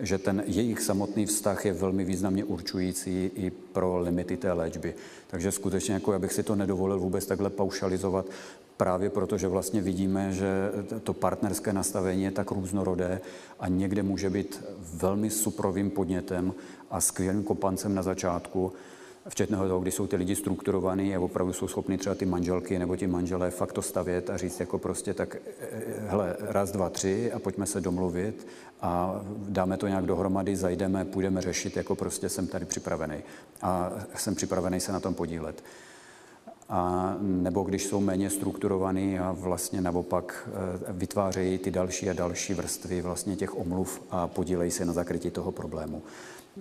že 0.00 0.18
ten 0.18 0.42
jejich 0.46 0.80
samotný 0.80 1.26
vztah 1.26 1.64
je 1.64 1.72
velmi 1.72 2.04
významně 2.04 2.44
určující 2.44 3.30
i 3.34 3.50
pro 3.50 3.98
limity 3.98 4.36
té 4.36 4.52
léčby. 4.52 4.94
Takže 5.26 5.52
skutečně, 5.52 5.94
jako 5.94 6.12
já 6.12 6.18
bych 6.18 6.32
si 6.32 6.42
to 6.42 6.56
nedovolil 6.56 6.98
vůbec 6.98 7.26
takhle 7.26 7.50
paušalizovat, 7.50 8.26
právě 8.76 9.10
proto, 9.10 9.38
že 9.38 9.48
vlastně 9.48 9.80
vidíme, 9.80 10.32
že 10.32 10.70
to 11.02 11.12
partnerské 11.12 11.72
nastavení 11.72 12.22
je 12.22 12.30
tak 12.30 12.50
různorodé 12.50 13.20
a 13.60 13.68
někde 13.68 14.02
může 14.02 14.30
být 14.30 14.64
velmi 14.94 15.30
suprovým 15.30 15.90
podnětem 15.90 16.54
a 16.90 17.00
skvělým 17.00 17.42
kopancem 17.42 17.94
na 17.94 18.02
začátku, 18.02 18.72
včetně 19.28 19.56
toho, 19.56 19.80
kdy 19.80 19.90
jsou 19.90 20.06
ty 20.06 20.16
lidi 20.16 20.36
strukturovaní 20.36 21.16
a 21.16 21.20
opravdu 21.20 21.52
jsou 21.52 21.68
schopni 21.68 21.98
třeba 21.98 22.14
ty 22.14 22.26
manželky 22.26 22.78
nebo 22.78 22.96
ti 22.96 23.06
manželé 23.06 23.50
fakt 23.50 23.72
to 23.72 23.82
stavět 23.82 24.30
a 24.30 24.36
říct 24.36 24.60
jako 24.60 24.78
prostě 24.78 25.14
tak 25.14 25.36
eh, 25.60 25.82
hele, 26.08 26.36
raz, 26.40 26.70
dva, 26.70 26.90
tři 26.90 27.32
a 27.32 27.38
pojďme 27.38 27.66
se 27.66 27.80
domluvit 27.80 28.46
a 28.80 29.20
dáme 29.48 29.76
to 29.76 29.88
nějak 29.88 30.06
dohromady, 30.06 30.56
zajdeme, 30.56 31.04
půjdeme 31.04 31.40
řešit, 31.40 31.76
jako 31.76 31.94
prostě 31.94 32.28
jsem 32.28 32.46
tady 32.46 32.64
připravený 32.64 33.16
a 33.62 33.92
jsem 34.16 34.34
připravený 34.34 34.80
se 34.80 34.92
na 34.92 35.00
tom 35.00 35.14
podílet. 35.14 35.64
A 36.68 37.16
nebo 37.20 37.62
když 37.62 37.86
jsou 37.86 38.00
méně 38.00 38.30
strukturovaný 38.30 39.18
a 39.18 39.32
vlastně 39.32 39.80
naopak 39.80 40.48
eh, 40.48 40.92
vytvářejí 40.92 41.58
ty 41.58 41.70
další 41.70 42.10
a 42.10 42.12
další 42.12 42.54
vrstvy 42.54 43.02
vlastně 43.02 43.36
těch 43.36 43.58
omluv 43.58 44.02
a 44.10 44.28
podílejí 44.28 44.70
se 44.70 44.84
na 44.84 44.92
zakrytí 44.92 45.30
toho 45.30 45.52
problému 45.52 46.02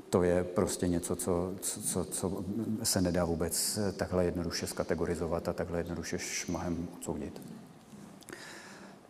to 0.09 0.23
je 0.23 0.43
prostě 0.43 0.87
něco, 0.87 1.15
co, 1.15 1.55
co, 1.61 2.05
co 2.05 2.45
se 2.83 3.01
nedá 3.01 3.25
vůbec 3.25 3.79
takhle 3.97 4.25
jednoduše 4.25 4.67
skategorizovat 4.67 5.47
a 5.47 5.53
takhle 5.53 5.79
jednoduše 5.79 6.19
šmahem 6.19 6.87
odsoudit. 6.97 7.41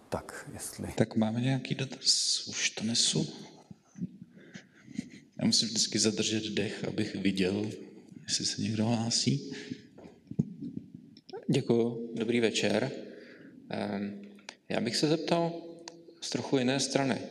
Tak, 0.10 0.50
jestli... 0.54 0.88
Tak 0.96 1.16
máme 1.16 1.42
nějaký 1.42 1.76
dotaz? 1.76 2.44
Už 2.48 2.70
to 2.70 2.84
nesu. 2.84 3.34
Já 5.40 5.46
musím 5.46 5.68
vždycky 5.68 6.00
zadržet 6.00 6.44
dech, 6.44 6.84
abych 6.88 7.16
viděl, 7.16 7.72
jestli 8.24 8.46
se 8.46 8.62
někdo 8.62 8.86
hlásí. 8.86 9.52
Děkuji, 11.50 12.14
dobrý 12.16 12.40
večer. 12.40 12.92
Ehm, 13.70 14.22
já 14.70 14.82
bych 14.82 14.96
se 14.96 15.08
zeptal 15.08 15.54
z 16.22 16.30
trochu 16.30 16.58
jiné 16.58 16.80
strany. 16.80 17.22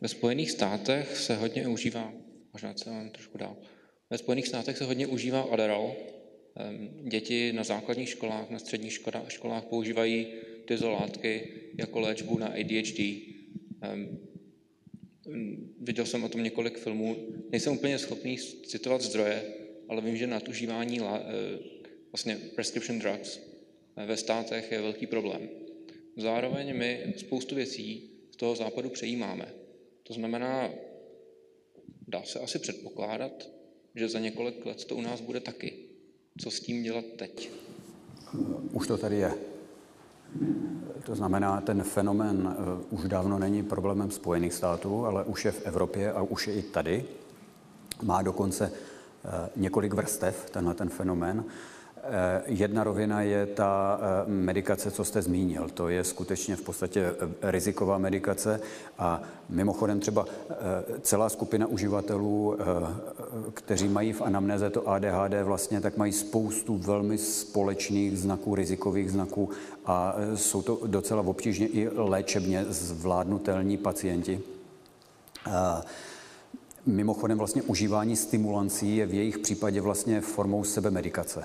Ve 0.00 0.08
Spojených 0.08 0.50
státech 0.50 1.16
se 1.16 1.36
hodně 1.36 1.68
užívá, 1.68 2.12
možná 2.52 2.76
se 2.76 2.90
vám 2.90 3.10
trošku 3.10 3.38
dál, 3.38 3.56
ve 4.10 4.18
Spojených 4.18 4.48
státech 4.48 4.76
se 4.78 4.84
hodně 4.84 5.06
užívá 5.06 5.42
Adderall. 5.42 5.94
Děti 7.02 7.52
na 7.52 7.64
základních 7.64 8.08
školách, 8.08 8.50
na 8.50 8.58
středních 8.58 9.00
školách 9.28 9.64
používají 9.64 10.26
tyto 10.64 10.90
látky 10.90 11.52
jako 11.78 12.00
léčbu 12.00 12.38
na 12.38 12.46
ADHD. 12.46 13.00
Viděl 15.80 16.06
jsem 16.06 16.24
o 16.24 16.28
tom 16.28 16.42
několik 16.42 16.78
filmů. 16.78 17.16
Nejsem 17.50 17.72
úplně 17.72 17.98
schopný 17.98 18.38
citovat 18.38 19.02
zdroje, 19.02 19.42
ale 19.88 20.02
vím, 20.02 20.16
že 20.16 20.26
nadužívání 20.26 21.00
eh, 21.00 21.04
vlastně 22.12 22.36
prescription 22.54 22.98
drugs 22.98 23.40
ve 24.06 24.16
státech 24.16 24.72
je 24.72 24.82
velký 24.82 25.06
problém. 25.06 25.48
Zároveň 26.16 26.76
my 26.76 27.14
spoustu 27.16 27.54
věcí 27.54 28.10
z 28.30 28.36
toho 28.36 28.56
západu 28.56 28.90
přejímáme. 28.90 29.65
To 30.06 30.12
znamená, 30.14 30.68
dá 32.08 32.22
se 32.22 32.40
asi 32.40 32.58
předpokládat, 32.58 33.48
že 33.94 34.08
za 34.08 34.18
několik 34.18 34.66
let 34.66 34.84
to 34.84 34.96
u 34.96 35.00
nás 35.00 35.20
bude 35.20 35.40
taky. 35.40 35.74
Co 36.40 36.50
s 36.50 36.60
tím 36.60 36.82
dělat 36.82 37.04
teď? 37.16 37.50
Už 38.72 38.86
to 38.86 38.98
tady 38.98 39.16
je. 39.16 39.34
To 41.06 41.14
znamená, 41.14 41.60
ten 41.60 41.82
fenomén 41.82 42.56
uh, 42.90 42.98
už 42.98 43.08
dávno 43.08 43.38
není 43.38 43.62
problémem 43.62 44.10
Spojených 44.10 44.54
států, 44.54 45.06
ale 45.06 45.24
už 45.24 45.44
je 45.44 45.52
v 45.52 45.66
Evropě 45.66 46.12
a 46.12 46.22
už 46.22 46.48
je 46.48 46.54
i 46.54 46.62
tady. 46.62 47.04
Má 48.02 48.22
dokonce 48.22 48.72
uh, 48.72 49.30
několik 49.56 49.94
vrstev, 49.94 50.50
tenhle 50.50 50.74
ten 50.74 50.88
fenomén. 50.88 51.44
Eh, 52.08 52.42
jedna 52.46 52.84
rovina 52.84 53.22
je 53.22 53.46
ta 53.46 54.00
eh, 54.00 54.30
medikace, 54.30 54.90
co 54.90 55.04
jste 55.04 55.22
zmínil. 55.22 55.68
To 55.74 55.88
je 55.88 56.04
skutečně 56.04 56.56
v 56.56 56.62
podstatě 56.62 57.00
eh, 57.00 57.50
riziková 57.50 57.98
medikace 57.98 58.60
a 58.98 59.22
mimochodem 59.48 60.00
třeba 60.00 60.26
celá 61.00 61.28
skupina 61.28 61.66
uživatelů, 61.66 62.56
kteří 63.54 63.88
mají 63.88 64.12
v 64.12 64.22
anamnéze 64.22 64.70
to 64.70 64.88
ADHD 64.88 65.42
vlastně, 65.42 65.80
tak 65.80 65.96
mají 65.96 66.12
spoustu 66.12 66.76
velmi 66.76 67.18
společných 67.18 68.18
znaků, 68.18 68.54
rizikových 68.54 69.10
znaků 69.10 69.50
a 69.86 70.14
jsou 70.34 70.62
to 70.62 70.80
docela 70.86 71.22
obtížně 71.22 71.66
i 71.66 71.88
léčebně 71.94 72.64
zvládnutelní 72.68 73.76
pacienti. 73.76 74.40
Mimochodem 76.86 77.38
vlastně 77.38 77.62
užívání 77.62 78.16
stimulancí 78.16 78.96
je 78.96 79.06
v 79.06 79.14
jejich 79.14 79.38
případě 79.38 79.80
vlastně 79.80 80.20
formou 80.20 80.64
sebemedikace 80.64 81.44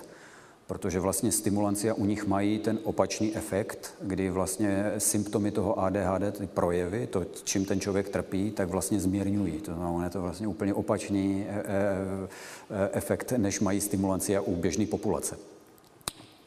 protože 0.68 1.00
vlastně 1.00 1.32
stimulancia 1.32 1.94
u 1.94 2.06
nich 2.06 2.28
mají 2.28 2.60
ten 2.60 2.80
opačný 2.84 3.36
efekt, 3.36 3.94
kdy 4.02 4.30
vlastně 4.30 4.92
symptomy 4.98 5.52
toho 5.52 5.80
ADHD, 5.80 6.38
ty 6.38 6.48
projevy, 6.48 7.08
to, 7.08 7.26
čím 7.44 7.66
ten 7.66 7.80
člověk 7.80 8.10
trpí, 8.10 8.52
tak 8.52 8.70
vlastně 8.70 9.00
zmírňují. 9.00 9.62
To 9.62 9.74
znamená, 9.74 10.04
je 10.04 10.10
to 10.10 10.22
vlastně 10.22 10.48
úplně 10.48 10.74
opačný 10.74 11.46
e, 11.48 11.54
e, 11.54 12.90
efekt, 12.92 13.34
než 13.38 13.60
mají 13.60 13.82
stimulancia 13.82 14.42
u 14.42 14.56
běžné 14.56 14.86
populace. 14.86 15.38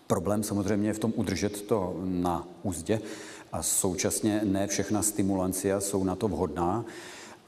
Problém 0.06 0.42
samozřejmě 0.42 0.88
je 0.88 0.94
v 0.94 0.98
tom 0.98 1.12
udržet 1.16 1.62
to 1.62 1.96
na 2.04 2.48
úzdě 2.62 3.00
a 3.52 3.62
současně 3.62 4.40
ne 4.44 4.66
všechna 4.66 5.02
stimulancia 5.02 5.80
jsou 5.80 6.04
na 6.04 6.16
to 6.16 6.28
vhodná. 6.28 6.84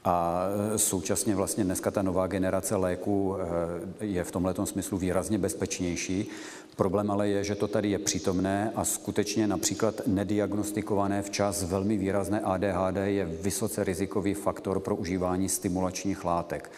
A 0.07 0.43
současně 0.75 1.35
vlastně 1.35 1.63
dneska 1.63 1.91
ta 1.91 2.01
nová 2.01 2.27
generace 2.27 2.75
léků 2.75 3.35
eh, 3.39 4.05
je 4.05 4.23
v 4.23 4.31
tomhle 4.31 4.53
smyslu 4.63 4.97
výrazně 4.97 5.37
bezpečnější. 5.37 6.29
Problém 6.75 7.11
ale 7.11 7.27
je, 7.27 7.43
že 7.43 7.55
to 7.55 7.67
tady 7.67 7.89
je 7.89 7.99
přítomné 7.99 8.71
a 8.75 8.85
skutečně 8.85 9.47
například 9.47 10.01
nediagnostikované 10.07 11.21
včas 11.21 11.63
velmi 11.63 11.97
výrazné 11.97 12.39
ADHD 12.39 12.97
je 13.05 13.25
vysoce 13.25 13.83
rizikový 13.83 14.33
faktor 14.33 14.79
pro 14.79 14.95
užívání 14.95 15.49
stimulačních 15.49 16.25
látek. 16.25 16.71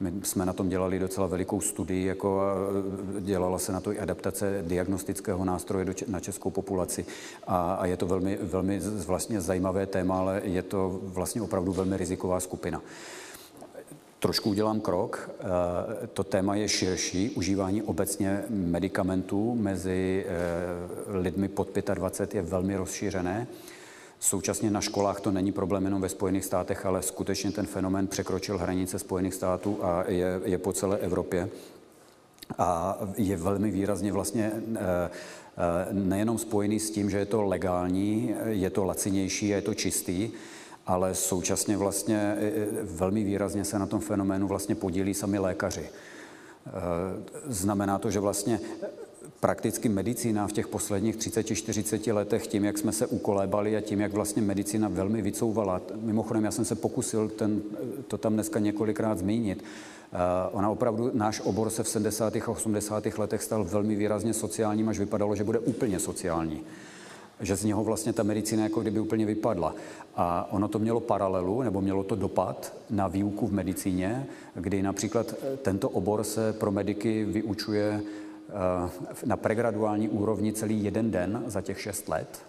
My 0.00 0.12
jsme 0.22 0.46
na 0.46 0.52
tom 0.52 0.68
dělali 0.68 0.98
docela 0.98 1.26
velikou 1.26 1.60
studii, 1.60 2.06
jako 2.06 2.42
dělala 3.20 3.58
se 3.58 3.72
na 3.72 3.80
to 3.80 3.92
i 3.92 3.98
adaptace 3.98 4.62
diagnostického 4.66 5.44
nástroje 5.44 5.86
na 6.06 6.20
českou 6.20 6.50
populaci 6.50 7.06
a, 7.46 7.86
je 7.86 7.96
to 7.96 8.06
velmi, 8.06 8.38
velmi 8.42 8.80
vlastně 9.06 9.40
zajímavé 9.40 9.86
téma, 9.86 10.18
ale 10.18 10.40
je 10.44 10.62
to 10.62 11.00
vlastně 11.02 11.42
opravdu 11.42 11.72
velmi 11.72 11.96
riziková 11.96 12.40
skupina. 12.40 12.82
Trošku 14.18 14.50
udělám 14.50 14.80
krok. 14.80 15.30
Eh, 15.40 16.06
to 16.06 16.24
téma 16.24 16.54
je 16.54 16.68
širší. 16.68 17.30
Užívání 17.30 17.82
obecně 17.82 18.44
medicamentů 18.50 19.54
mezi 19.54 20.26
eh, 20.28 21.18
lidmi 21.18 21.48
pod 21.48 21.68
25 21.94 22.38
je 22.38 22.42
velmi 22.42 22.76
rozšířené. 22.76 23.46
Současně 24.20 24.70
na 24.70 24.80
školách 24.80 25.20
to 25.20 25.30
není 25.30 25.52
problém 25.52 25.84
jenom 25.84 26.02
ve 26.02 26.08
Spojených 26.08 26.44
státech, 26.44 26.86
ale 26.86 27.02
skutečně 27.02 27.52
ten 27.52 27.66
fenomén 27.66 28.06
překročil 28.06 28.58
hranice 28.58 28.98
Spojených 28.98 29.34
států 29.34 29.78
a 29.82 30.04
je, 30.08 30.40
je 30.44 30.58
po 30.58 30.72
celé 30.72 30.98
Evropě. 30.98 31.48
A 32.58 32.98
je 33.16 33.36
velmi 33.36 33.70
výrazně 33.70 34.12
vlastně 34.12 34.52
eh, 34.54 34.80
eh, 34.80 35.92
nejenom 35.92 36.38
spojený 36.38 36.80
s 36.80 36.90
tím, 36.90 37.10
že 37.10 37.18
je 37.18 37.26
to 37.26 37.42
legální, 37.42 38.34
je 38.46 38.70
to 38.70 38.84
lacinější 38.84 39.52
a 39.52 39.56
je 39.56 39.62
to 39.62 39.74
čistý, 39.74 40.30
ale 40.86 41.14
současně 41.14 41.76
vlastně 41.76 42.36
eh, 42.38 42.66
velmi 42.82 43.24
výrazně 43.24 43.64
se 43.64 43.78
na 43.78 43.86
tom 43.86 44.00
fenoménu 44.00 44.46
vlastně 44.48 44.74
podílí 44.74 45.14
sami 45.14 45.38
lékaři. 45.38 45.88
Znamená 47.46 47.98
to, 47.98 48.10
že 48.10 48.20
vlastně 48.20 48.60
prakticky 49.44 49.88
medicína 49.88 50.46
v 50.46 50.52
těch 50.52 50.68
posledních 50.68 51.16
30-40 51.16 52.14
letech 52.14 52.46
tím, 52.46 52.64
jak 52.64 52.78
jsme 52.78 52.92
se 52.92 53.06
ukolébali 53.06 53.76
a 53.76 53.80
tím, 53.80 54.00
jak 54.00 54.12
vlastně 54.12 54.42
medicína 54.42 54.88
velmi 54.88 55.22
vycouvala. 55.22 55.80
Mimochodem, 56.00 56.44
já 56.44 56.50
jsem 56.50 56.64
se 56.64 56.74
pokusil 56.74 57.28
ten, 57.28 57.62
to 58.08 58.18
tam 58.18 58.32
dneska 58.32 58.58
několikrát 58.58 59.18
zmínit. 59.18 59.62
Uh, 59.62 60.18
ona 60.52 60.70
opravdu, 60.70 61.10
náš 61.14 61.40
obor 61.40 61.70
se 61.70 61.82
v 61.82 61.88
70. 61.88 62.36
a 62.36 62.48
80. 62.48 63.06
letech 63.18 63.42
stal 63.42 63.64
velmi 63.64 63.96
výrazně 63.96 64.34
sociálním, 64.34 64.88
až 64.88 64.98
vypadalo, 64.98 65.36
že 65.36 65.44
bude 65.44 65.58
úplně 65.58 66.00
sociální 66.00 66.60
že 67.40 67.56
z 67.56 67.64
něho 67.64 67.84
vlastně 67.84 68.12
ta 68.12 68.22
medicína 68.22 68.62
jako 68.62 68.80
kdyby 68.80 69.00
úplně 69.00 69.26
vypadla. 69.26 69.74
A 70.16 70.48
ono 70.50 70.68
to 70.68 70.78
mělo 70.78 71.00
paralelu, 71.00 71.62
nebo 71.62 71.80
mělo 71.80 72.02
to 72.04 72.14
dopad 72.14 72.72
na 72.90 73.08
výuku 73.08 73.46
v 73.46 73.52
medicíně, 73.52 74.26
kdy 74.54 74.82
například 74.82 75.34
tento 75.62 75.88
obor 75.88 76.24
se 76.24 76.52
pro 76.52 76.70
mediky 76.70 77.24
vyučuje 77.24 78.00
Eh, 78.00 78.23
na 79.24 79.36
pregraduální 79.36 80.08
úrovni 80.08 80.52
celý 80.52 80.84
jeden 80.84 81.10
den 81.10 81.42
za 81.46 81.60
těch 81.60 81.80
šest 81.80 82.08
let. 82.08 82.42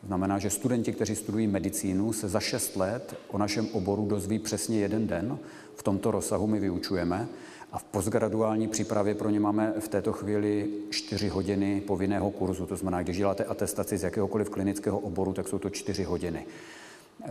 To 0.00 0.06
znamená, 0.06 0.38
že 0.38 0.50
studenti, 0.50 0.92
kteří 0.92 1.16
studují 1.16 1.46
medicínu, 1.46 2.12
se 2.12 2.28
za 2.28 2.40
šest 2.40 2.76
let 2.76 3.16
o 3.28 3.38
našem 3.38 3.68
oboru 3.72 4.06
dozví 4.06 4.38
přesně 4.38 4.80
jeden 4.80 5.06
den. 5.06 5.38
V 5.76 5.82
tomto 5.82 6.10
rozsahu 6.10 6.46
my 6.46 6.60
vyučujeme. 6.60 7.28
A 7.72 7.78
v 7.78 7.84
postgraduální 7.84 8.68
přípravě 8.68 9.14
pro 9.14 9.30
ně 9.30 9.40
máme 9.40 9.72
v 9.80 9.88
této 9.88 10.12
chvíli 10.12 10.70
čtyři 10.90 11.28
hodiny 11.28 11.80
povinného 11.80 12.30
kurzu. 12.30 12.66
To 12.66 12.76
znamená, 12.76 13.02
když 13.02 13.16
děláte 13.16 13.44
atestaci 13.44 13.98
z 13.98 14.02
jakéhokoliv 14.02 14.50
klinického 14.50 14.98
oboru, 14.98 15.32
tak 15.32 15.48
jsou 15.48 15.58
to 15.58 15.70
čtyři 15.70 16.04
hodiny. 16.04 16.46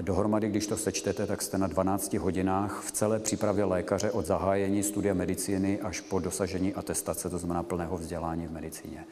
Dohromady, 0.02 0.50
když 0.50 0.68
to 0.68 0.78
sečtete, 0.78 1.28
tak 1.28 1.42
jste 1.42 1.58
na 1.58 1.68
12 1.68 2.14
hodinách 2.14 2.84
v 2.86 2.92
celé 2.92 3.20
přípravě 3.20 3.64
lékaře 3.64 4.12
od 4.12 4.26
zahájení 4.26 4.84
studia 4.84 5.14
medicíny 5.14 5.80
až 5.82 6.02
po 6.02 6.20
dosažení 6.20 6.74
atestace, 6.74 7.30
to 7.30 7.38
znamená 7.38 7.64
plného 7.64 7.98
vzdělání 7.98 8.48
v 8.48 8.52
medicíně. 8.52 9.06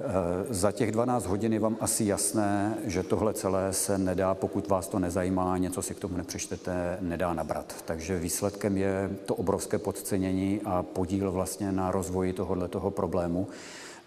E, 0.00 0.54
za 0.54 0.72
těch 0.72 0.92
12 0.92 1.26
hodin 1.26 1.52
je 1.52 1.60
vám 1.60 1.76
asi 1.80 2.04
jasné, 2.04 2.78
že 2.84 3.02
tohle 3.02 3.34
celé 3.34 3.72
se 3.72 3.98
nedá, 3.98 4.34
pokud 4.34 4.68
vás 4.68 4.88
to 4.88 4.98
nezajímá, 4.98 5.58
něco 5.58 5.82
si 5.82 5.94
k 5.94 6.00
tomu 6.00 6.16
nepřečtete, 6.16 6.98
nedá 7.00 7.34
nabrat. 7.34 7.74
Takže 7.84 8.18
výsledkem 8.18 8.76
je 8.76 9.10
to 9.26 9.34
obrovské 9.34 9.78
podcenění 9.78 10.60
a 10.64 10.82
podíl 10.82 11.32
vlastně 11.32 11.72
na 11.72 11.90
rozvoji 11.90 12.32
tohoto 12.32 12.90
problému. 12.90 13.48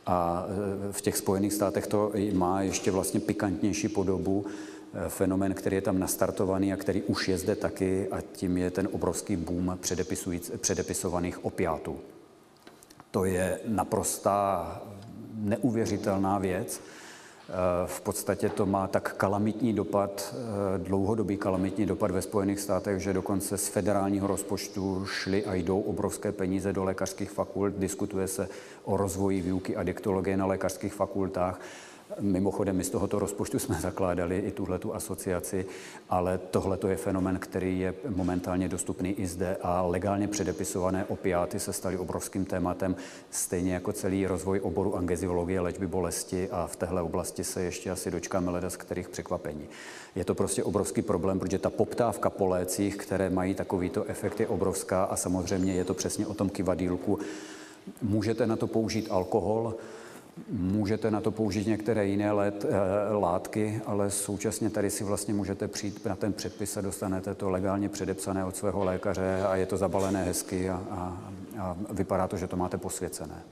A 0.06 0.45
e, 0.89 0.91
v 0.91 1.01
těch 1.01 1.18
Spojených 1.18 1.53
státech 1.53 1.88
to 1.88 2.11
má 2.34 2.61
ještě 2.61 2.91
vlastně 2.91 3.19
pikantnější 3.19 3.89
podobu, 3.89 4.45
Fenomén, 5.07 5.53
který 5.53 5.76
je 5.76 5.82
tam 5.82 5.99
nastartovaný 5.99 6.74
a 6.74 6.78
který 6.78 7.03
už 7.03 7.28
je 7.28 7.38
zde 7.38 7.56
taky 7.56 8.07
a 8.11 8.22
tím 8.22 8.57
je 8.57 8.72
ten 8.72 8.90
obrovský 8.91 9.36
boom 9.36 9.80
předepisovaných 10.57 11.45
opiátů. 11.45 11.99
To 13.11 13.26
je 13.26 13.60
naprostá 13.66 14.82
neuvěřitelná 15.34 16.38
věc. 16.38 16.82
Eh, 17.49 17.53
v 17.86 18.02
podstatě 18.02 18.49
to 18.49 18.66
má 18.66 18.88
tak 18.88 19.14
kalamitní 19.18 19.74
dopad, 19.74 20.34
eh, 20.34 20.78
dlouhodobý 20.78 21.38
kalamitní 21.38 21.86
dopad 21.86 22.11
ve 22.11 22.22
Spojených 22.22 22.60
státech, 22.60 22.99
že 22.99 23.14
dokonce 23.14 23.57
z 23.57 23.68
federálního 23.68 24.28
rozpočtu 24.28 25.06
šly 25.06 25.45
a 25.45 25.53
jdou 25.53 25.80
obrovské 25.80 26.32
peníze 26.32 26.74
do 26.74 26.84
lékařských 26.84 27.32
fakult. 27.32 27.76
Diskutuje 27.78 28.28
se 28.28 28.49
o 28.84 28.98
rozvoji 28.98 29.41
výuky 29.41 29.76
adiktologie 29.76 30.38
na 30.38 30.45
lékařských 30.45 30.94
fakultách. 30.94 31.60
Mimochodem, 32.19 32.77
my 32.77 32.84
z 32.84 32.90
tohoto 32.90 33.19
rozpočtu 33.19 33.60
jsme 33.60 33.76
zakládali 33.81 34.38
i 34.38 34.52
tuhle 34.52 34.80
tu 34.80 34.95
asociaci, 34.95 35.65
ale 36.10 36.38
tohle 36.38 36.77
je 36.88 36.95
fenomen, 36.95 37.40
který 37.40 37.80
je 37.80 37.94
momentálně 38.15 38.68
dostupný 38.68 39.11
i 39.11 39.27
zde 39.27 39.57
a 39.61 39.81
legálně 39.81 40.27
předepisované 40.27 41.06
opiáty 41.06 41.60
se 41.60 41.73
staly 41.73 41.98
obrovským 41.98 42.45
tématem, 42.45 42.95
stejně 43.31 43.73
jako 43.73 43.94
celý 43.94 44.27
rozvoj 44.27 44.60
oboru 44.60 44.95
angeziologie, 44.95 45.60
léčby 45.60 45.88
bolesti 45.88 46.49
a 46.49 46.68
v 46.68 46.76
téhle 46.76 47.02
oblasti 47.02 47.44
se 47.44 47.61
ještě 47.61 47.91
asi 47.91 48.11
dočkáme 48.11 48.52
leda 48.52 48.69
z 48.69 48.77
kterých 48.77 49.10
překvapení. 49.10 49.65
Je 50.15 50.26
to 50.26 50.36
prostě 50.36 50.64
obrovský 50.64 51.02
problém, 51.02 51.40
protože 51.40 51.60
ta 51.60 51.69
poptávka 51.69 52.30
po 52.30 52.45
lécích, 52.45 52.95
které 52.95 53.30
mají 53.30 53.53
takovýto 53.56 54.03
efekt, 54.03 54.40
je 54.40 54.48
obrovská 54.48 55.03
a 55.03 55.15
samozřejmě 55.15 55.73
je 55.73 55.86
to 55.86 55.94
přesně 55.94 56.27
o 56.27 56.34
tom 56.34 56.49
kivadílku. 56.49 57.19
Můžete 58.02 58.48
na 58.48 58.56
to 58.56 58.68
použít 58.68 59.07
alkohol, 59.10 59.76
Můžete 60.48 61.11
na 61.11 61.22
to 61.22 61.32
použít 61.32 61.68
některé 61.68 62.07
jiné 62.07 62.32
let, 62.32 62.66
eh, 62.66 63.14
látky, 63.14 63.82
ale 63.86 64.11
současně 64.11 64.70
tady 64.70 64.90
si 64.90 65.03
vlastně 65.03 65.34
můžete 65.34 65.68
přijít 65.68 66.06
na 66.06 66.16
ten 66.16 66.34
předpis 66.34 66.78
a 66.78 66.82
dostanete 66.82 67.36
to 67.36 67.49
legálně 67.49 67.90
předepsané 67.90 68.45
od 68.45 68.56
svého 68.56 68.84
lékaře 68.84 69.41
a 69.48 69.56
je 69.56 69.66
to 69.66 69.78
zabalené 69.78 70.24
hezky 70.24 70.70
a, 70.70 70.76
a, 70.90 71.24
a 71.60 71.78
vypadá 71.91 72.28
to, 72.28 72.38
že 72.38 72.48
to 72.48 72.57
máte 72.57 72.78
posvěcené. 72.78 73.44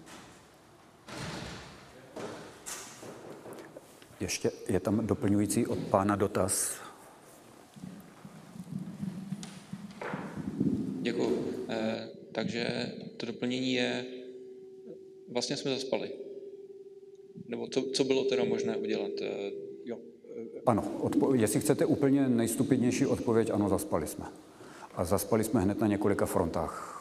Ještě 4.19 4.51
je 4.67 4.79
tam 4.79 5.07
doplňující 5.07 5.67
od 5.67 5.79
pána 5.79 6.15
dotaz. 6.15 6.75
Děkuji. 11.01 11.65
Eh, 11.69 12.09
takže 12.31 12.91
to 13.17 13.25
doplnění 13.25 13.73
je, 13.73 14.05
vlastně 15.31 15.57
jsme 15.57 15.71
zaspali. 15.71 16.26
Nebo 17.47 17.67
co, 17.67 17.81
co 17.93 18.03
bylo 18.03 18.23
teda 18.23 18.43
možné 18.43 18.77
udělat? 18.77 19.11
Eh, 19.21 19.51
jo. 19.85 19.97
Ano, 20.65 20.83
odpo- 21.01 21.33
jestli 21.35 21.59
chcete 21.59 21.85
úplně 21.85 22.29
nejstupidnější 22.29 23.05
odpověď, 23.05 23.49
ano, 23.53 23.69
zaspali 23.69 24.07
jsme. 24.07 24.25
A 24.95 25.05
zaspali 25.05 25.43
jsme 25.43 25.61
hned 25.61 25.81
na 25.81 25.87
několika 25.87 26.25
frontách. 26.25 26.93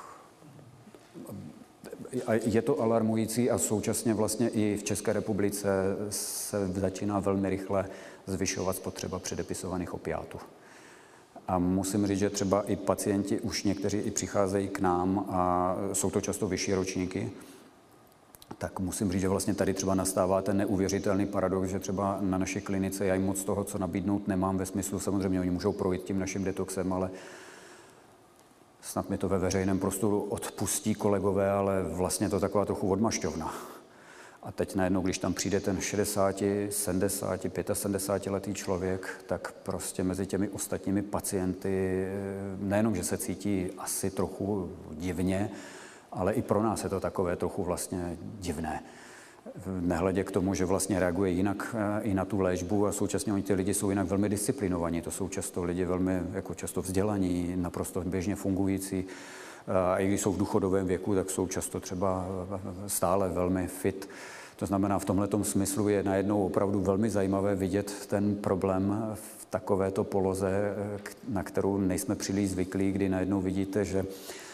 a 2.26 2.34
je 2.34 2.62
to 2.62 2.80
alarmující 2.80 3.50
a 3.50 3.58
současně 3.58 4.14
vlastně 4.14 4.48
i 4.48 4.76
v 4.76 4.84
České 4.84 5.12
republice 5.12 5.68
se 6.10 6.68
začíná 6.74 7.20
velmi 7.20 7.50
rychle 7.50 7.88
zvyšovat 8.26 8.76
spotřeba 8.76 9.18
předepisovaných 9.18 9.94
opiátů. 9.94 10.38
A 11.48 11.58
musím 11.58 12.06
říct, 12.06 12.18
že 12.18 12.30
třeba 12.30 12.62
i 12.62 12.76
pacienti, 12.76 13.40
už 13.40 13.64
někteří 13.64 13.98
i 13.98 14.10
přicházejí 14.10 14.68
k 14.68 14.80
nám 14.80 15.26
a 15.28 15.76
jsou 15.92 16.10
to 16.10 16.20
často 16.20 16.48
vyšší 16.48 16.74
ročníky, 16.74 17.30
tak 18.58 18.80
musím 18.80 19.12
říct, 19.12 19.20
že 19.20 19.28
vlastně 19.28 19.54
tady 19.54 19.74
třeba 19.74 19.94
nastává 19.94 20.42
ten 20.42 20.56
neuvěřitelný 20.56 21.26
paradox, 21.26 21.68
že 21.68 21.78
třeba 21.78 22.18
na 22.20 22.38
naší 22.38 22.60
klinice 22.60 23.06
já 23.06 23.14
jim 23.14 23.24
moc 23.24 23.44
toho, 23.44 23.64
co 23.64 23.78
nabídnout, 23.78 24.28
nemám 24.28 24.58
ve 24.58 24.66
smyslu, 24.66 25.00
samozřejmě 25.00 25.40
oni 25.40 25.50
můžou 25.50 25.72
projít 25.72 26.02
tím 26.02 26.18
naším 26.18 26.44
detoxem, 26.44 26.92
ale 26.92 27.10
snad 28.80 29.10
mi 29.10 29.18
to 29.18 29.28
ve 29.28 29.38
veřejném 29.38 29.78
prostoru 29.78 30.20
odpustí 30.20 30.94
kolegové, 30.94 31.50
ale 31.50 31.82
vlastně 31.82 32.28
to 32.28 32.40
taková 32.40 32.64
trochu 32.64 32.90
odmašťovna. 32.90 33.54
A 34.42 34.52
teď 34.52 34.74
najednou, 34.74 35.00
když 35.00 35.18
tam 35.18 35.34
přijde 35.34 35.60
ten 35.60 35.80
60, 35.80 36.42
70, 36.70 37.40
75 37.72 38.32
letý 38.32 38.54
člověk, 38.54 39.24
tak 39.26 39.52
prostě 39.52 40.04
mezi 40.04 40.26
těmi 40.26 40.48
ostatními 40.48 41.02
pacienty 41.02 42.04
eh, 42.06 42.56
nejenom, 42.58 42.96
že 42.96 43.04
se 43.04 43.18
cítí 43.18 43.70
asi 43.78 44.10
trochu 44.10 44.70
divně, 44.90 45.50
ale 46.16 46.32
i 46.32 46.42
pro 46.42 46.62
nás 46.62 46.84
je 46.84 46.90
to 46.90 47.00
takové 47.00 47.36
trochu 47.36 47.64
vlastně 47.64 48.16
divné. 48.40 48.82
Nehledě 49.80 50.24
k 50.24 50.30
tomu, 50.30 50.54
že 50.54 50.64
vlastně 50.64 51.00
reaguje 51.00 51.30
jinak 51.30 51.76
eh, 51.78 52.02
i 52.02 52.14
na 52.14 52.24
tu 52.24 52.40
léčbu 52.40 52.86
a 52.86 52.92
současně 52.92 53.32
oni 53.32 53.42
ty 53.42 53.54
lidi 53.54 53.74
jsou 53.74 53.90
jinak 53.90 54.06
velmi 54.06 54.28
disciplinovaní. 54.28 55.02
To 55.02 55.10
jsou 55.10 55.28
často 55.28 55.64
lidi 55.64 55.84
velmi 55.84 56.22
jako 56.32 56.54
často 56.54 56.82
vzdělaní, 56.82 57.52
naprosto 57.56 58.00
běžně 58.00 58.36
fungující. 58.36 59.04
A 59.92 59.98
i 59.98 60.06
když 60.06 60.20
jsou 60.20 60.32
v 60.32 60.38
důchodovém 60.38 60.86
věku, 60.86 61.14
tak 61.14 61.30
jsou 61.30 61.46
často 61.46 61.80
třeba 61.80 62.26
stále 62.86 63.28
velmi 63.28 63.66
fit. 63.66 64.08
To 64.56 64.66
znamená, 64.66 64.98
v 64.98 65.04
tomto 65.04 65.44
smyslu 65.44 65.88
je 65.88 66.02
najednou 66.02 66.46
opravdu 66.46 66.80
velmi 66.80 67.10
zajímavé 67.10 67.54
vidět 67.54 68.06
ten 68.06 68.36
problém 68.36 69.12
v 69.14 69.46
takovéto 69.50 70.04
poloze, 70.04 70.50
eh, 70.50 71.00
na 71.28 71.42
kterou 71.42 71.78
nejsme 71.78 72.14
příliš 72.14 72.50
zvyklí, 72.50 72.92
kdy 72.92 73.08
najednou 73.08 73.40
vidíte, 73.40 73.84
že 73.84 73.98
eh, 73.98 74.45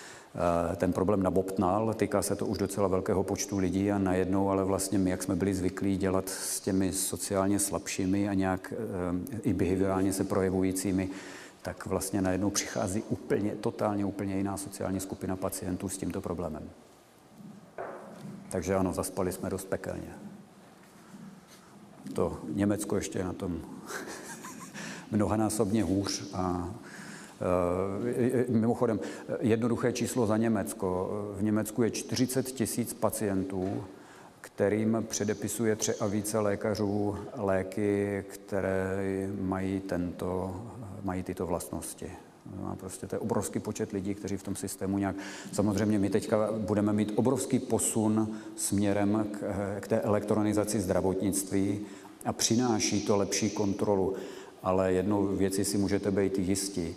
ten 0.76 0.92
problém 0.92 1.22
nabobtnal, 1.22 1.94
týká 1.94 2.22
se 2.22 2.36
to 2.36 2.46
už 2.46 2.58
docela 2.58 2.88
velkého 2.88 3.22
počtu 3.22 3.58
lidí 3.58 3.92
a 3.92 3.98
najednou, 3.98 4.50
ale 4.50 4.64
vlastně 4.64 4.98
my, 4.98 5.10
jak 5.10 5.22
jsme 5.22 5.36
byli 5.36 5.54
zvyklí 5.54 5.96
dělat 5.96 6.28
s 6.28 6.60
těmi 6.60 6.92
sociálně 6.92 7.58
slabšími 7.58 8.28
a 8.28 8.34
nějak 8.34 8.72
eh, 8.72 9.40
i 9.42 9.52
behaviorálně 9.52 10.12
se 10.12 10.24
projevujícími, 10.24 11.10
tak 11.62 11.86
vlastně 11.86 12.22
najednou 12.22 12.50
přichází 12.50 13.02
úplně, 13.08 13.50
totálně 13.50 14.04
úplně 14.04 14.36
jiná 14.36 14.56
sociální 14.56 15.00
skupina 15.00 15.36
pacientů 15.36 15.88
s 15.88 15.98
tímto 15.98 16.20
problémem. 16.20 16.70
Takže 18.48 18.74
ano, 18.74 18.92
zaspali 18.92 19.32
jsme 19.32 19.50
dost 19.50 19.68
pekelně. 19.68 20.14
To 22.12 22.40
Německo 22.48 22.96
ještě 22.96 23.18
je 23.18 23.24
na 23.24 23.32
tom 23.32 23.60
mnohanásobně 25.10 25.84
hůř 25.84 26.30
a 26.34 26.74
Mimochodem, 28.48 29.00
jednoduché 29.40 29.92
číslo 29.92 30.26
za 30.26 30.36
Německo. 30.36 31.10
V 31.36 31.42
Německu 31.42 31.82
je 31.82 31.90
40 31.90 32.46
tisíc 32.46 32.94
pacientů, 32.94 33.84
kterým 34.40 35.04
předepisuje 35.08 35.76
tři 35.76 35.94
a 35.94 36.06
více 36.06 36.38
lékařů 36.38 37.16
léky, 37.36 38.24
které 38.28 39.28
mají, 39.40 39.80
tento, 39.80 40.62
mají 41.02 41.22
tyto 41.22 41.46
vlastnosti. 41.46 42.10
No, 42.60 42.76
prostě 42.76 43.06
to 43.06 43.14
je 43.14 43.18
obrovský 43.18 43.58
počet 43.58 43.92
lidí, 43.92 44.14
kteří 44.14 44.36
v 44.36 44.42
tom 44.42 44.56
systému 44.56 44.98
nějak... 44.98 45.16
Samozřejmě 45.52 45.98
my 45.98 46.10
teďka 46.10 46.52
budeme 46.52 46.92
mít 46.92 47.12
obrovský 47.16 47.58
posun 47.58 48.36
směrem 48.56 49.26
k, 49.30 49.40
k 49.80 49.88
té 49.88 50.00
elektronizaci 50.00 50.80
zdravotnictví 50.80 51.80
a 52.24 52.32
přináší 52.32 53.06
to 53.06 53.16
lepší 53.16 53.50
kontrolu. 53.50 54.14
Ale 54.62 54.92
jednou 54.92 55.26
věci 55.26 55.64
si 55.64 55.78
můžete 55.78 56.10
být 56.10 56.38
jistí. 56.38 56.96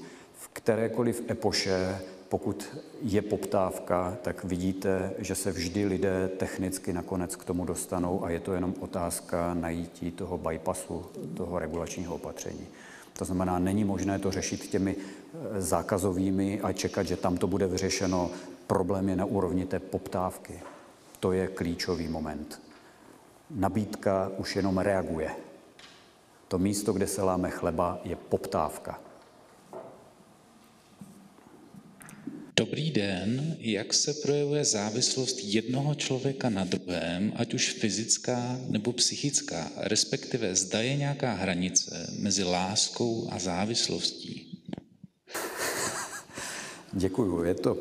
Kterékoliv 0.56 1.23
epoše, 1.30 1.99
pokud 2.30 2.77
je 3.02 3.22
poptávka, 3.22 4.18
tak 4.22 4.44
vidíte, 4.44 5.14
že 5.18 5.36
se 5.36 5.52
vždy 5.52 5.86
lidé 5.86 6.27
technicky 6.38 6.94
nakonec 6.94 7.36
k 7.36 7.44
tomu 7.44 7.65
dostanou 7.65 8.26
a 8.26 8.30
je 8.30 8.40
to 8.40 8.53
jenom 8.53 8.73
otázka 8.80 9.53
najítí 9.53 10.11
toho 10.11 10.38
bypassu, 10.38 11.06
toho 11.38 11.60
regulačního 11.60 12.15
opatření. 12.15 12.68
To 13.18 13.26
znamená, 13.26 13.60
není 13.60 13.84
možné 13.84 14.19
to 14.19 14.32
řešit 14.32 14.68
těmi 14.68 14.95
eh, 14.95 15.61
zákazovými 15.61 16.61
a 16.61 16.73
čekat, 16.73 17.03
že 17.03 17.18
tam 17.18 17.38
to 17.38 17.48
bude 17.48 17.68
vyřešeno. 17.68 18.32
Problém 18.68 19.10
je 19.10 19.15
na 19.15 19.26
úrovni 19.26 19.65
té 19.65 19.80
poptávky. 19.80 20.60
To 21.19 21.32
je 21.32 21.48
klíčový 21.48 22.07
moment. 22.07 22.61
Nabídka 23.49 24.32
už 24.38 24.56
jenom 24.56 24.77
reaguje. 24.77 25.32
To 26.48 26.60
místo, 26.60 26.94
kde 26.94 27.07
se 27.07 27.23
láme 27.23 27.49
chleba, 27.49 27.99
je 28.03 28.15
poptávka. 28.15 29.05
Dobrý 32.57 32.91
den, 32.91 33.57
jak 33.60 33.94
se 33.94 34.14
projevuje 34.14 34.65
závislost 34.65 35.40
jednoho 35.44 35.95
člověka 35.95 36.49
na 36.49 36.64
druhém, 36.64 37.34
ať 37.36 37.53
už 37.53 37.73
fyzická 37.73 38.57
nebo 38.69 38.94
psychická, 38.94 39.69
respektive 39.77 40.56
zda 40.56 40.82
je 40.82 40.95
nějaká 40.95 41.34
hranice 41.34 42.07
mezi 42.19 42.44
láskou 42.44 43.27
a 43.32 43.40
závislostí? 43.40 44.64
Děkuju, 46.94 47.44
je 47.44 47.53
to 47.53 47.77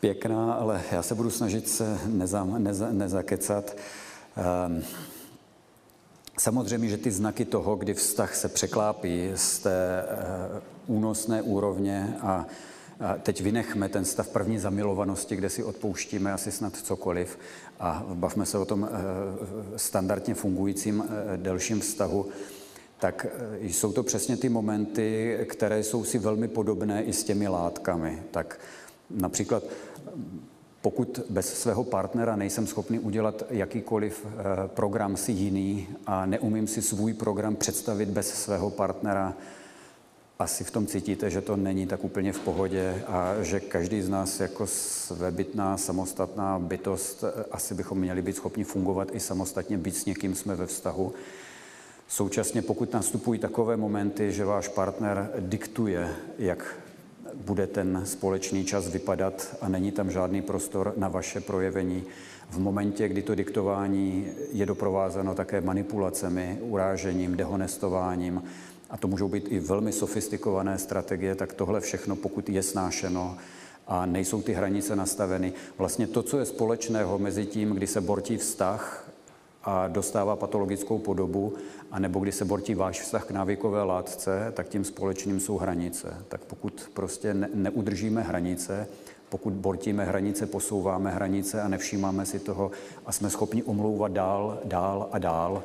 pěkná, 0.00 0.52
ale 0.52 0.82
já 0.92 1.02
se 1.02 1.14
budu 1.14 1.30
snažit 1.30 1.68
se 1.68 1.98
neza, 2.06 2.44
neza, 2.44 2.92
nezakecat. 2.92 3.76
Um, 4.66 4.82
Samozřejmě, 6.38 6.88
že 6.88 6.96
ty 6.96 7.10
znaky 7.10 7.44
toho, 7.44 7.76
kdy 7.76 7.94
vztah 7.94 8.34
se 8.34 8.48
překlápí 8.48 9.30
z 9.34 9.58
té 9.58 10.04
uh, 10.86 10.96
únosné 10.96 11.42
úrovně 11.42 12.16
a 12.20 12.46
teď 13.22 13.40
vynechme 13.40 13.88
ten 13.88 14.04
stav 14.04 14.28
první 14.28 14.58
zamilovanosti, 14.58 15.36
kde 15.36 15.50
si 15.50 15.64
odpouštíme 15.64 16.32
asi 16.32 16.52
snad 16.52 16.76
cokoliv 16.76 17.38
a 17.80 18.06
bavme 18.14 18.46
se 18.46 18.58
o 18.58 18.64
tom 18.64 18.88
eh, 18.90 19.78
standardně 19.78 20.34
fungujícím 20.34 21.04
eh, 21.04 21.36
delším 21.36 21.80
vztahu, 21.80 22.26
tak 22.98 23.26
eh, 23.26 23.66
jsou 23.66 23.92
to 23.92 24.02
přesně 24.02 24.36
ty 24.36 24.48
momenty, 24.48 25.38
které 25.48 25.82
jsou 25.82 26.04
si 26.04 26.18
velmi 26.18 26.48
podobné 26.48 27.02
i 27.02 27.12
s 27.12 27.24
těmi 27.24 27.48
látkami. 27.48 28.22
Tak 28.30 28.60
například 29.10 29.62
pokud 30.82 31.20
bez 31.30 31.60
svého 31.60 31.84
partnera 31.84 32.36
nejsem 32.36 32.66
schopný 32.66 32.98
udělat 32.98 33.42
jakýkoliv 33.50 34.26
program 34.66 35.16
si 35.16 35.32
jiný 35.32 35.88
a 36.06 36.26
neumím 36.26 36.66
si 36.66 36.82
svůj 36.82 37.14
program 37.14 37.56
představit 37.56 38.08
bez 38.08 38.34
svého 38.34 38.70
partnera, 38.70 39.34
asi 40.42 40.64
v 40.64 40.70
tom 40.70 40.86
cítíte, 40.86 41.30
že 41.30 41.40
to 41.40 41.56
není 41.56 41.86
tak 41.86 42.04
úplně 42.04 42.32
v 42.32 42.38
pohodě 42.38 43.02
a 43.06 43.34
že 43.42 43.60
každý 43.60 44.02
z 44.02 44.08
nás 44.08 44.40
jako 44.40 44.66
svébytná, 44.66 45.76
samostatná 45.76 46.58
bytost, 46.58 47.24
eh, 47.24 47.44
asi 47.50 47.74
bychom 47.74 47.98
měli 47.98 48.22
být 48.22 48.36
schopni 48.36 48.64
fungovat 48.64 49.08
i 49.12 49.20
samostatně, 49.20 49.78
být 49.78 49.96
s 49.96 50.04
někým 50.04 50.34
jsme 50.34 50.56
ve 50.56 50.66
vztahu. 50.66 51.12
Současně, 52.08 52.62
pokud 52.62 52.92
nastupují 52.92 53.40
takové 53.40 53.76
momenty, 53.76 54.32
že 54.32 54.44
váš 54.44 54.68
partner 54.68 55.30
diktuje, 55.38 56.08
jak 56.38 56.76
bude 57.34 57.66
ten 57.66 58.02
společný 58.04 58.64
čas 58.64 58.88
vypadat 58.88 59.56
a 59.60 59.68
není 59.68 59.92
tam 59.92 60.10
žádný 60.10 60.42
prostor 60.42 60.94
na 60.96 61.08
vaše 61.08 61.40
projevení, 61.40 62.04
v 62.50 62.58
momentě, 62.58 63.08
kdy 63.08 63.22
to 63.22 63.34
diktování 63.34 64.26
je 64.52 64.66
doprovázeno 64.66 65.34
také 65.34 65.60
manipulacemi, 65.60 66.58
urážením, 66.60 67.36
dehonestováním, 67.36 68.42
a 68.92 68.96
to 68.96 69.08
můžou 69.08 69.28
být 69.28 69.46
i 69.48 69.58
velmi 69.58 69.92
sofistikované 69.92 70.78
strategie, 70.78 71.34
tak 71.34 71.52
tohle 71.52 71.80
všechno, 71.80 72.16
pokud 72.16 72.48
je 72.48 72.62
snášeno 72.62 73.36
a 73.86 74.06
nejsou 74.06 74.42
ty 74.42 74.52
hranice 74.52 74.96
nastaveny, 74.96 75.52
vlastně 75.78 76.06
to, 76.06 76.22
co 76.22 76.38
je 76.38 76.44
společného 76.44 77.18
mezi 77.18 77.46
tím, 77.46 77.70
kdy 77.70 77.86
se 77.86 78.00
bortí 78.00 78.36
vztah 78.36 79.10
a 79.64 79.88
dostává 79.88 80.36
patologickou 80.36 80.98
podobu, 80.98 81.54
anebo 81.90 82.20
kdy 82.20 82.32
se 82.32 82.44
bortí 82.44 82.74
váš 82.74 83.00
vztah 83.00 83.24
k 83.24 83.30
návykové 83.30 83.82
látce, 83.82 84.52
tak 84.54 84.68
tím 84.68 84.84
společným 84.84 85.40
jsou 85.40 85.58
hranice. 85.58 86.16
Tak 86.28 86.40
pokud 86.40 86.90
prostě 86.94 87.34
ne- 87.34 87.48
neudržíme 87.54 88.22
hranice, 88.22 88.88
pokud 89.28 89.52
bortíme 89.52 90.04
hranice, 90.04 90.46
posouváme 90.46 91.10
hranice 91.10 91.62
a 91.62 91.68
nevšímáme 91.68 92.26
si 92.26 92.38
toho 92.38 92.70
a 93.06 93.12
jsme 93.12 93.30
schopni 93.30 93.62
omlouvat 93.62 94.12
dál, 94.12 94.58
dál 94.64 95.08
a 95.12 95.18
dál, 95.18 95.62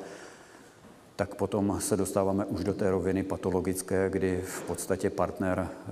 tak 1.17 1.35
potom 1.35 1.77
se 1.81 1.97
dostáváme 1.97 2.45
už 2.45 2.63
do 2.63 2.73
té 2.73 2.91
roviny 2.91 3.23
patologické, 3.23 4.09
kdy 4.09 4.41
v 4.45 4.61
podstatě 4.61 5.09
partner, 5.09 5.67
eh, 5.69 5.91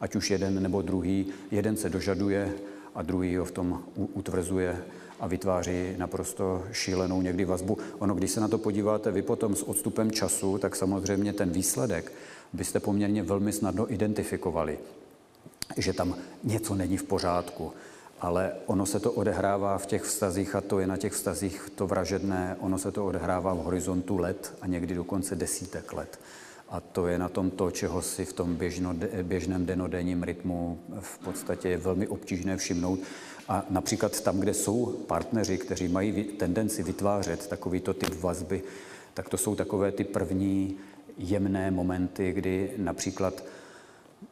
ať 0.00 0.16
už 0.16 0.30
jeden 0.30 0.62
nebo 0.62 0.82
druhý, 0.82 1.26
jeden 1.50 1.76
se 1.76 1.88
dožaduje 1.88 2.52
a 2.94 3.02
druhý 3.02 3.36
ho 3.36 3.44
v 3.44 3.50
tom 3.50 3.82
utvrzuje 3.94 4.82
a 5.20 5.26
vytváří 5.26 5.94
naprosto 5.96 6.64
šílenou 6.72 7.22
někdy 7.22 7.44
vazbu. 7.44 7.78
Ono, 7.98 8.14
když 8.14 8.30
se 8.30 8.40
na 8.40 8.48
to 8.48 8.58
podíváte 8.58 9.10
vy 9.10 9.22
potom 9.22 9.56
s 9.56 9.62
odstupem 9.62 10.10
času, 10.10 10.58
tak 10.58 10.76
samozřejmě 10.76 11.32
ten 11.32 11.50
výsledek 11.50 12.12
byste 12.52 12.80
poměrně 12.80 13.22
velmi 13.22 13.52
snadno 13.52 13.92
identifikovali, 13.92 14.78
že 15.76 15.92
tam 15.92 16.14
něco 16.44 16.74
není 16.74 16.96
v 16.96 17.04
pořádku 17.04 17.72
ale 18.20 18.52
ono 18.66 18.86
se 18.86 19.00
to 19.00 19.12
odehrává 19.12 19.78
v 19.78 19.86
těch 19.86 20.02
vztazích 20.02 20.54
a 20.54 20.60
to 20.60 20.80
je 20.80 20.86
na 20.86 20.96
těch 20.96 21.12
vztazích 21.12 21.70
to 21.74 21.86
vražedné, 21.86 22.56
ono 22.60 22.78
se 22.78 22.92
to 22.92 23.06
odehrává 23.06 23.54
v 23.54 23.58
horizontu 23.58 24.18
let 24.18 24.54
a 24.60 24.66
někdy 24.66 24.94
dokonce 24.94 25.36
desítek 25.36 25.92
let. 25.92 26.18
A 26.68 26.80
to 26.80 27.06
je 27.06 27.18
na 27.18 27.28
tom 27.28 27.50
to, 27.50 27.70
čeho 27.70 28.02
si 28.02 28.24
v 28.24 28.32
tom 28.32 28.54
běžno, 28.54 28.94
běžném 29.22 29.66
denodenním 29.66 30.22
rytmu 30.22 30.78
v 31.00 31.18
podstatě 31.18 31.68
je 31.68 31.76
velmi 31.76 32.08
obtížné 32.08 32.56
všimnout. 32.56 32.98
A 33.48 33.64
například 33.70 34.20
tam, 34.20 34.40
kde 34.40 34.54
jsou 34.54 34.86
partneři, 34.86 35.58
kteří 35.58 35.88
mají 35.88 36.24
tendenci 36.24 36.82
vytvářet 36.82 37.46
takovýto 37.46 37.94
typ 37.94 38.20
vazby, 38.20 38.62
tak 39.14 39.28
to 39.28 39.36
jsou 39.36 39.54
takové 39.54 39.92
ty 39.92 40.04
první 40.04 40.76
jemné 41.18 41.70
momenty, 41.70 42.32
kdy 42.32 42.70
například 42.76 43.44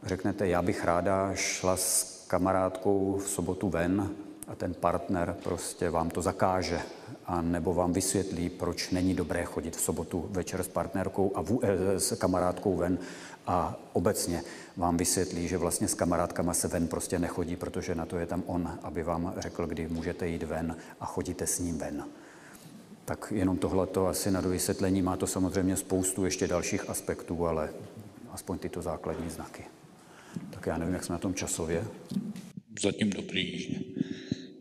řeknete, 0.03 0.49
já 0.49 0.63
bych 0.63 0.85
ráda 0.85 1.35
šla 1.35 1.77
s 1.77 2.18
kamarádkou 2.29 3.21
v 3.25 3.29
sobotu 3.29 3.69
ven 3.69 4.11
a 4.49 4.55
ten 4.55 4.75
partner 4.75 5.37
prostě 5.45 5.91
vám 5.91 6.11
to 6.11 6.23
zakáže 6.23 6.81
a 7.27 7.43
nebo 7.43 7.75
vám 7.75 7.93
vysvětlí, 7.93 8.51
proč 8.51 8.91
není 8.91 9.15
dobré 9.15 9.45
chodit 9.45 9.77
v 9.77 9.81
sobotu 9.81 10.27
večer 10.31 10.63
s 10.63 10.69
partnerkou 10.69 11.33
a 11.35 11.43
v, 11.43 11.59
e, 11.63 12.01
s 12.01 12.17
kamarádkou 12.17 12.77
ven 12.77 12.99
a 13.47 13.77
obecně 13.93 14.43
vám 14.77 14.97
vysvětlí, 14.97 15.49
že 15.49 15.59
vlastně 15.59 15.89
s 15.89 15.95
kamarádkama 15.95 16.55
se 16.55 16.69
ven 16.69 16.89
prostě 16.89 17.19
nechodí, 17.19 17.57
protože 17.57 17.95
na 17.95 18.07
to 18.07 18.19
je 18.19 18.27
tam 18.27 18.43
on, 18.47 18.79
aby 18.83 19.03
vám 19.03 19.35
řekl, 19.37 19.67
kdy 19.67 19.89
můžete 19.89 20.29
jít 20.29 20.43
ven 20.43 20.77
a 21.01 21.07
chodíte 21.07 21.47
s 21.47 21.59
ním 21.59 21.79
ven. 21.79 22.05
Tak 23.05 23.33
jenom 23.37 23.57
tohleto 23.57 24.07
asi 24.07 24.31
na 24.31 24.41
dovysvětlení 24.41 25.03
má 25.03 25.17
to 25.17 25.27
samozřejmě 25.27 25.77
spoustu 25.77 26.25
ještě 26.25 26.49
dalších 26.49 26.91
aspektů, 26.91 27.47
ale 27.47 27.71
aspoň 28.33 28.59
tyto 28.59 28.83
základní 28.83 29.31
znaky. 29.31 29.65
Tak 30.51 30.67
já 30.67 30.79
nevím, 30.79 30.95
jak 30.95 31.05
jsme 31.05 31.13
na 31.13 31.19
tom 31.19 31.35
časově. 31.35 31.85
Zatím 32.81 33.11
dobrý. 33.11 33.77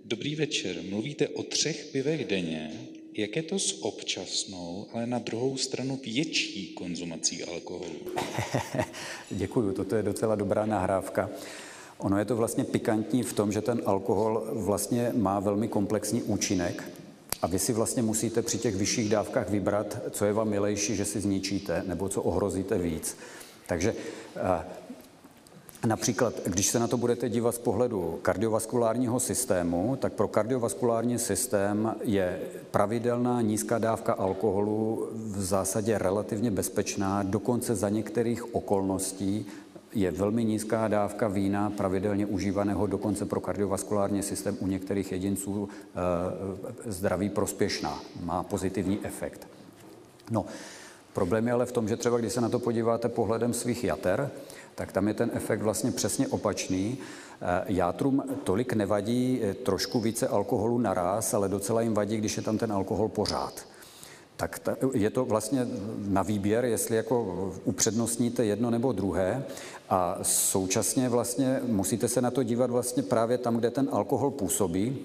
Dobrý 0.05 0.35
večer. 0.35 0.75
Mluvíte 0.89 1.27
o 1.27 1.43
třech 1.43 1.85
pivech 1.91 2.25
denně. 2.25 2.71
Jak 3.13 3.35
je 3.35 3.43
to 3.43 3.59
s 3.59 3.83
občasnou, 3.83 4.87
ale 4.93 5.07
na 5.07 5.19
druhou 5.19 5.57
stranu 5.57 5.99
větší 6.03 6.73
konzumací 6.73 7.43
alkoholu? 7.43 7.95
Děkuju, 9.29 9.71
toto 9.71 9.95
je 9.95 10.03
docela 10.03 10.35
dobrá 10.35 10.65
nahrávka. 10.65 11.29
Ono 11.97 12.19
je 12.19 12.25
to 12.25 12.35
vlastně 12.35 12.63
pikantní 12.63 13.23
v 13.23 13.33
tom, 13.33 13.51
že 13.51 13.61
ten 13.61 13.81
alkohol 13.85 14.47
vlastně 14.53 15.11
má 15.15 15.39
velmi 15.39 15.67
komplexní 15.67 16.23
účinek 16.23 16.83
a 17.41 17.47
vy 17.47 17.59
si 17.59 17.73
vlastně 17.73 18.03
musíte 18.03 18.41
při 18.41 18.57
těch 18.57 18.75
vyšších 18.75 19.09
dávkách 19.09 19.49
vybrat, 19.49 19.97
co 20.11 20.25
je 20.25 20.33
vám 20.33 20.49
milejší, 20.49 20.95
že 20.95 21.05
si 21.05 21.19
zničíte, 21.19 21.83
nebo 21.87 22.09
co 22.09 22.21
ohrozíte 22.21 22.77
víc. 22.77 23.17
Takže 23.67 23.95
eh, 24.35 24.65
Například, 25.85 26.33
když 26.45 26.67
se 26.67 26.79
na 26.79 26.87
to 26.87 26.97
budete 26.97 27.29
dívat 27.29 27.55
z 27.55 27.59
pohledu 27.59 28.19
kardiovaskulárního 28.21 29.19
systému, 29.19 29.95
tak 29.95 30.13
pro 30.13 30.27
kardiovaskulární 30.27 31.19
systém 31.19 31.95
je 32.01 32.39
pravidelná 32.71 33.41
nízká 33.41 33.77
dávka 33.77 34.13
alkoholu 34.13 35.09
v 35.13 35.41
zásadě 35.41 35.97
relativně 35.97 36.51
bezpečná, 36.51 37.23
dokonce 37.23 37.75
za 37.75 37.89
některých 37.89 38.55
okolností 38.55 39.45
je 39.93 40.11
velmi 40.11 40.45
nízká 40.45 40.87
dávka 40.87 41.27
vína 41.27 41.69
pravidelně 41.69 42.25
užívaného 42.25 42.87
dokonce 42.87 43.25
pro 43.25 43.41
kardiovaskulární 43.41 44.23
systém 44.23 44.57
u 44.59 44.67
některých 44.67 45.11
jedinců 45.11 45.69
e, 46.87 46.91
zdraví 46.91 47.29
prospěšná, 47.29 47.99
má 48.23 48.43
pozitivní 48.43 48.99
efekt. 49.03 49.47
No, 50.31 50.45
problém 51.13 51.47
je 51.47 51.53
ale 51.53 51.65
v 51.65 51.71
tom, 51.71 51.87
že 51.87 51.97
třeba 51.97 52.17
když 52.17 52.33
se 52.33 52.41
na 52.41 52.49
to 52.49 52.59
podíváte 52.59 53.09
pohledem 53.09 53.53
svých 53.53 53.83
jater, 53.83 54.31
tak 54.77 54.91
tam 54.91 55.07
je 55.07 55.13
ten 55.13 55.31
efekt 55.33 55.61
vlastně 55.61 55.91
přesně 55.91 56.27
opačný. 56.27 56.97
Eh, 57.41 57.63
játrům 57.67 58.23
tolik 58.43 58.73
nevadí 58.73 59.39
eh, 59.41 59.53
trošku 59.53 59.99
více 59.99 60.27
alkoholu 60.27 60.79
naraz, 60.79 61.33
ale 61.33 61.49
docela 61.49 61.81
jim 61.81 61.93
vadí, 61.93 62.17
když 62.17 62.37
je 62.37 62.43
tam 62.43 62.57
ten 62.57 62.71
alkohol 62.71 63.07
pořád. 63.07 63.65
Tak 64.35 64.59
ta, 64.59 64.77
je 64.93 65.09
to 65.09 65.25
vlastně 65.25 65.67
na 66.07 66.21
výběr, 66.21 66.65
jestli 66.65 66.95
jako 66.95 67.53
upřednostníte 67.65 68.45
jedno 68.45 68.69
nebo 68.69 68.91
druhé 68.91 69.45
a 69.89 70.19
současně 70.21 71.09
vlastně 71.09 71.59
musíte 71.65 72.07
se 72.07 72.21
na 72.21 72.31
to 72.31 72.43
dívat 72.43 72.69
vlastně 72.69 73.03
právě 73.03 73.37
tam, 73.37 73.57
kde 73.57 73.71
ten 73.71 73.89
alkohol 73.91 74.31
působí, 74.31 74.97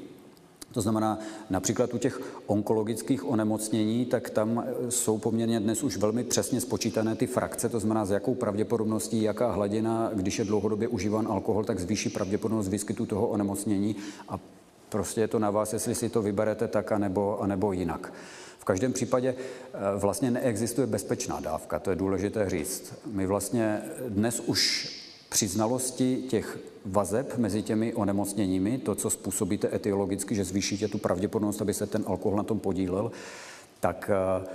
to 0.73 0.81
znamená, 0.81 1.19
například 1.51 1.95
u 1.95 1.99
těch 1.99 2.21
onkologických 2.47 3.29
onemocnění, 3.29 4.07
tak 4.07 4.31
tam 4.31 4.65
e, 4.67 4.91
jsou 4.91 5.19
poměrně 5.19 5.61
dnes 5.61 5.83
už 5.83 5.97
velmi 5.97 6.25
přesně 6.25 6.61
spočítané 6.61 7.15
ty 7.17 7.27
frakce, 7.27 7.69
to 7.69 7.81
znamená, 7.81 8.05
s 8.05 8.11
jakou 8.11 8.35
pravděpodobností, 8.35 9.23
jaká 9.23 9.53
hladina, 9.53 10.11
když 10.15 10.39
je 10.39 10.45
dlouhodobě 10.45 10.89
užíván 10.89 11.29
alkohol, 11.31 11.65
tak 11.65 11.81
zvýší 11.81 12.09
pravděpodobnost 12.09 12.69
výskytu 12.69 13.07
toho 13.07 13.29
onemocnění 13.29 13.97
a 14.29 14.39
prostě 14.89 15.21
je 15.21 15.29
to 15.29 15.39
na 15.39 15.51
vás, 15.51 15.73
jestli 15.73 15.95
si 15.95 16.09
to 16.09 16.23
vyberete 16.23 16.69
tak, 16.69 16.93
anebo, 16.93 17.41
anebo 17.41 17.73
jinak. 17.73 18.13
V 18.59 18.65
každém 18.65 18.93
případě 18.93 19.29
e, 19.29 19.99
vlastně 19.99 20.31
neexistuje 20.31 20.87
bezpečná 20.87 21.41
dávka, 21.41 21.79
to 21.79 21.91
je 21.91 21.97
důležité 21.97 22.51
říct. 22.51 22.95
My 23.07 23.27
vlastně 23.27 23.83
dnes 24.09 24.41
už 24.41 25.02
při 25.33 25.49
znalosti 25.49 26.17
těch 26.29 26.59
vazeb 26.85 27.39
mezi 27.39 27.63
těmi 27.63 27.95
onemocněními, 27.95 28.79
to, 28.79 28.95
co 28.95 29.11
způsobíte 29.11 29.75
etiologicky, 29.75 30.35
že 30.35 30.45
zvýšíte 30.45 30.89
tu 30.89 30.99
pravděpodobnost, 30.99 31.63
aby 31.63 31.75
se 31.75 31.87
ten 31.87 32.05
alkohol 32.07 32.37
na 32.37 32.43
tom 32.43 32.59
podílel, 32.59 33.13
tak 33.81 34.11
eh, 34.13 34.47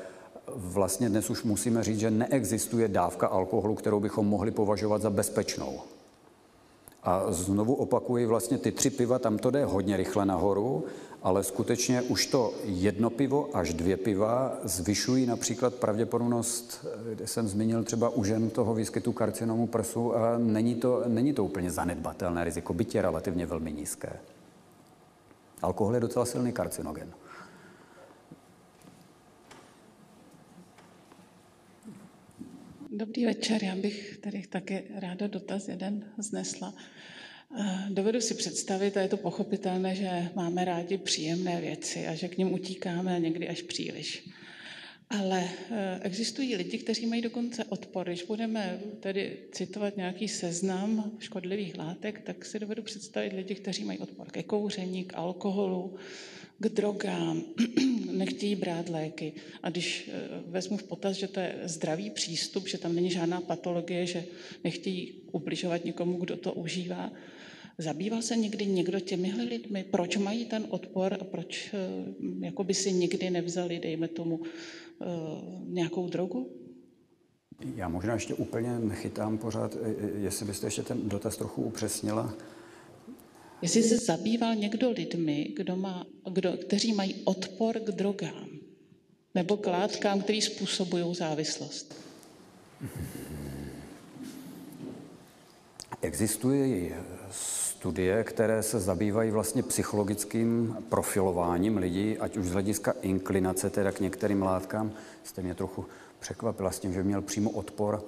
vlastně 0.47 1.09
dnes 1.09 1.29
už 1.29 1.43
musíme 1.43 1.83
říct, 1.83 1.99
že 1.99 2.11
neexistuje 2.11 2.87
dávka 2.87 3.27
alkoholu, 3.27 3.75
kterou 3.75 3.99
bychom 3.99 4.27
mohli 4.27 4.51
považovat 4.51 5.01
za 5.01 5.09
bezpečnou. 5.09 5.79
A 7.03 7.31
znovu 7.31 7.73
opakuji, 7.73 8.25
vlastně 8.25 8.57
ty 8.57 8.71
tři 8.71 8.89
piva, 8.89 9.19
tam 9.19 9.37
to 9.37 9.51
jde 9.51 9.65
hodně 9.65 9.97
rychle 9.97 10.25
nahoru, 10.25 10.83
ale 11.27 11.43
skutečně 11.43 12.01
už 12.01 12.25
to 12.25 12.53
jedno 12.63 13.09
pivo 13.09 13.49
až 13.53 13.73
dvě 13.73 13.97
piva 13.97 14.59
zvyšují 14.63 15.25
například 15.25 15.75
pravděpodobnost, 15.75 16.85
kde 17.13 17.27
jsem 17.27 17.47
zmínil 17.47 17.83
třeba 17.83 18.09
u 18.09 18.23
žen 18.23 18.49
toho 18.49 18.73
výskytu 18.73 19.13
karcinomu 19.13 19.67
prsu 19.67 20.15
a 20.15 20.37
není 20.37 20.75
to, 20.75 21.03
není 21.07 21.33
to 21.33 21.43
úplně 21.43 21.71
zanedbatelné 21.71 22.43
riziko, 22.43 22.73
byť 22.73 22.95
je 22.95 23.01
relativně 23.01 23.45
velmi 23.45 23.71
nízké. 23.71 24.19
Alkohol 25.61 25.93
je 25.95 25.99
docela 25.99 26.25
silný 26.25 26.51
karcinogen. 26.51 27.11
Dobrý 32.91 33.25
večer, 33.25 33.63
já 33.63 33.75
bych 33.75 34.17
tady 34.17 34.43
také 34.49 34.83
ráda 34.99 35.27
dotaz 35.27 35.67
jeden 35.67 36.05
znesla. 36.17 36.73
Eh, 37.56 37.88
dovedu 37.90 38.22
si 38.22 38.34
představit, 38.34 38.98
a 38.98 39.02
je 39.02 39.07
to 39.07 39.18
pochopitelné, 39.18 39.95
že 39.95 40.30
máme 40.36 40.65
rádi 40.65 40.98
příjemné 40.98 41.61
věci 41.61 42.07
a 42.07 42.15
že 42.15 42.28
k 42.28 42.38
ním 42.38 42.53
utíkáme 42.53 43.19
někdy 43.19 43.48
až 43.48 43.61
příliš. 43.61 44.30
Ale 45.10 45.49
eh, 45.72 45.99
existují 46.03 46.56
lidi, 46.56 46.78
kteří 46.78 47.06
mají 47.06 47.22
dokonce 47.22 47.64
odpor. 47.64 48.07
Když 48.07 48.24
budeme 48.24 48.80
tedy 48.99 49.38
citovat 49.52 49.98
nějaký 49.98 50.28
seznam 50.28 51.11
škodlivých 51.19 51.78
látek, 51.78 52.22
tak 52.22 52.45
si 52.45 52.60
dovedu 52.60 52.84
představit 52.84 53.34
lidi, 53.34 53.56
kteří 53.56 53.84
mají 53.84 53.99
odpor 53.99 54.28
ke 54.32 54.44
kouření, 54.44 55.03
k 55.03 55.15
alkoholu, 55.15 55.95
k 56.60 56.69
drogám, 56.69 57.44
nechtějí 58.11 58.56
brát 58.56 58.90
léky. 58.90 59.34
A 59.64 59.69
když 59.69 60.10
eh, 60.14 60.41
vezmu 60.45 60.78
v 60.78 60.84
potaz, 60.84 61.15
že 61.15 61.28
to 61.28 61.40
je 61.40 61.56
zdravý 61.64 62.10
přístup, 62.10 62.68
že 62.68 62.78
tam 62.78 62.95
není 62.95 63.11
žádná 63.11 63.41
patologie, 63.41 64.06
že 64.06 64.26
nechtějí 64.64 65.14
ubližovat 65.32 65.86
nikomu, 65.86 66.18
kdo 66.18 66.38
to 66.38 66.53
užívá, 66.53 67.11
Zabýval 67.77 68.21
se 68.21 68.35
někdy 68.35 68.65
někdo 68.65 68.99
těmihle 68.99 69.43
lidmi? 69.43 69.83
Proč 69.83 70.17
mají 70.17 70.45
ten 70.45 70.65
odpor 70.69 71.13
a 71.13 71.23
proč 71.23 71.73
eh, 71.73 71.77
jako 72.45 72.63
by 72.63 72.73
si 72.73 72.93
nikdy 72.93 73.29
nevzali, 73.29 73.79
dejme 73.79 74.07
tomu, 74.07 74.41
eh, 74.43 75.05
nějakou 75.63 76.07
drogu? 76.07 76.51
Já 77.75 77.89
možná 77.89 78.13
ještě 78.13 78.33
úplně 78.33 78.79
nechytám 78.79 79.37
pořád, 79.37 79.77
jestli 80.17 80.45
byste 80.45 80.67
ještě 80.67 80.83
ten 80.83 81.09
dotaz 81.09 81.37
trochu 81.37 81.61
upřesnila. 81.61 82.33
Jestli 83.61 83.83
se 83.83 83.97
zabýval 83.97 84.55
někdo 84.55 84.91
lidmi, 84.91 85.53
kdo 85.55 85.75
má, 85.75 86.05
kdo, 86.31 86.57
kteří 86.57 86.93
mají 86.93 87.15
odpor 87.23 87.79
k 87.79 87.91
drogám 87.91 88.49
nebo 89.35 89.57
k 89.57 89.67
látkám, 89.67 90.21
které 90.21 90.41
způsobují 90.41 91.15
závislost. 91.15 91.95
Existuje 96.01 97.03
studie, 97.77 98.23
které 98.23 98.63
se 98.63 98.79
zabývají 98.79 99.31
vlastně 99.31 99.63
psychologickým 99.63 100.77
profilováním 100.89 101.77
lidí, 101.77 102.17
ať 102.17 102.37
už 102.37 102.45
z 102.45 102.51
hlediska 102.51 102.93
inklinace 103.01 103.69
teda 103.69 103.91
k 103.91 103.99
některým 103.99 104.41
látkám. 104.41 104.91
Jste 105.23 105.41
mě 105.41 105.55
trochu 105.55 105.85
překvapila 106.19 106.71
s 106.71 106.79
tím, 106.79 106.93
že 106.93 107.03
měl 107.03 107.21
přímo 107.21 107.49
odpor 107.49 108.01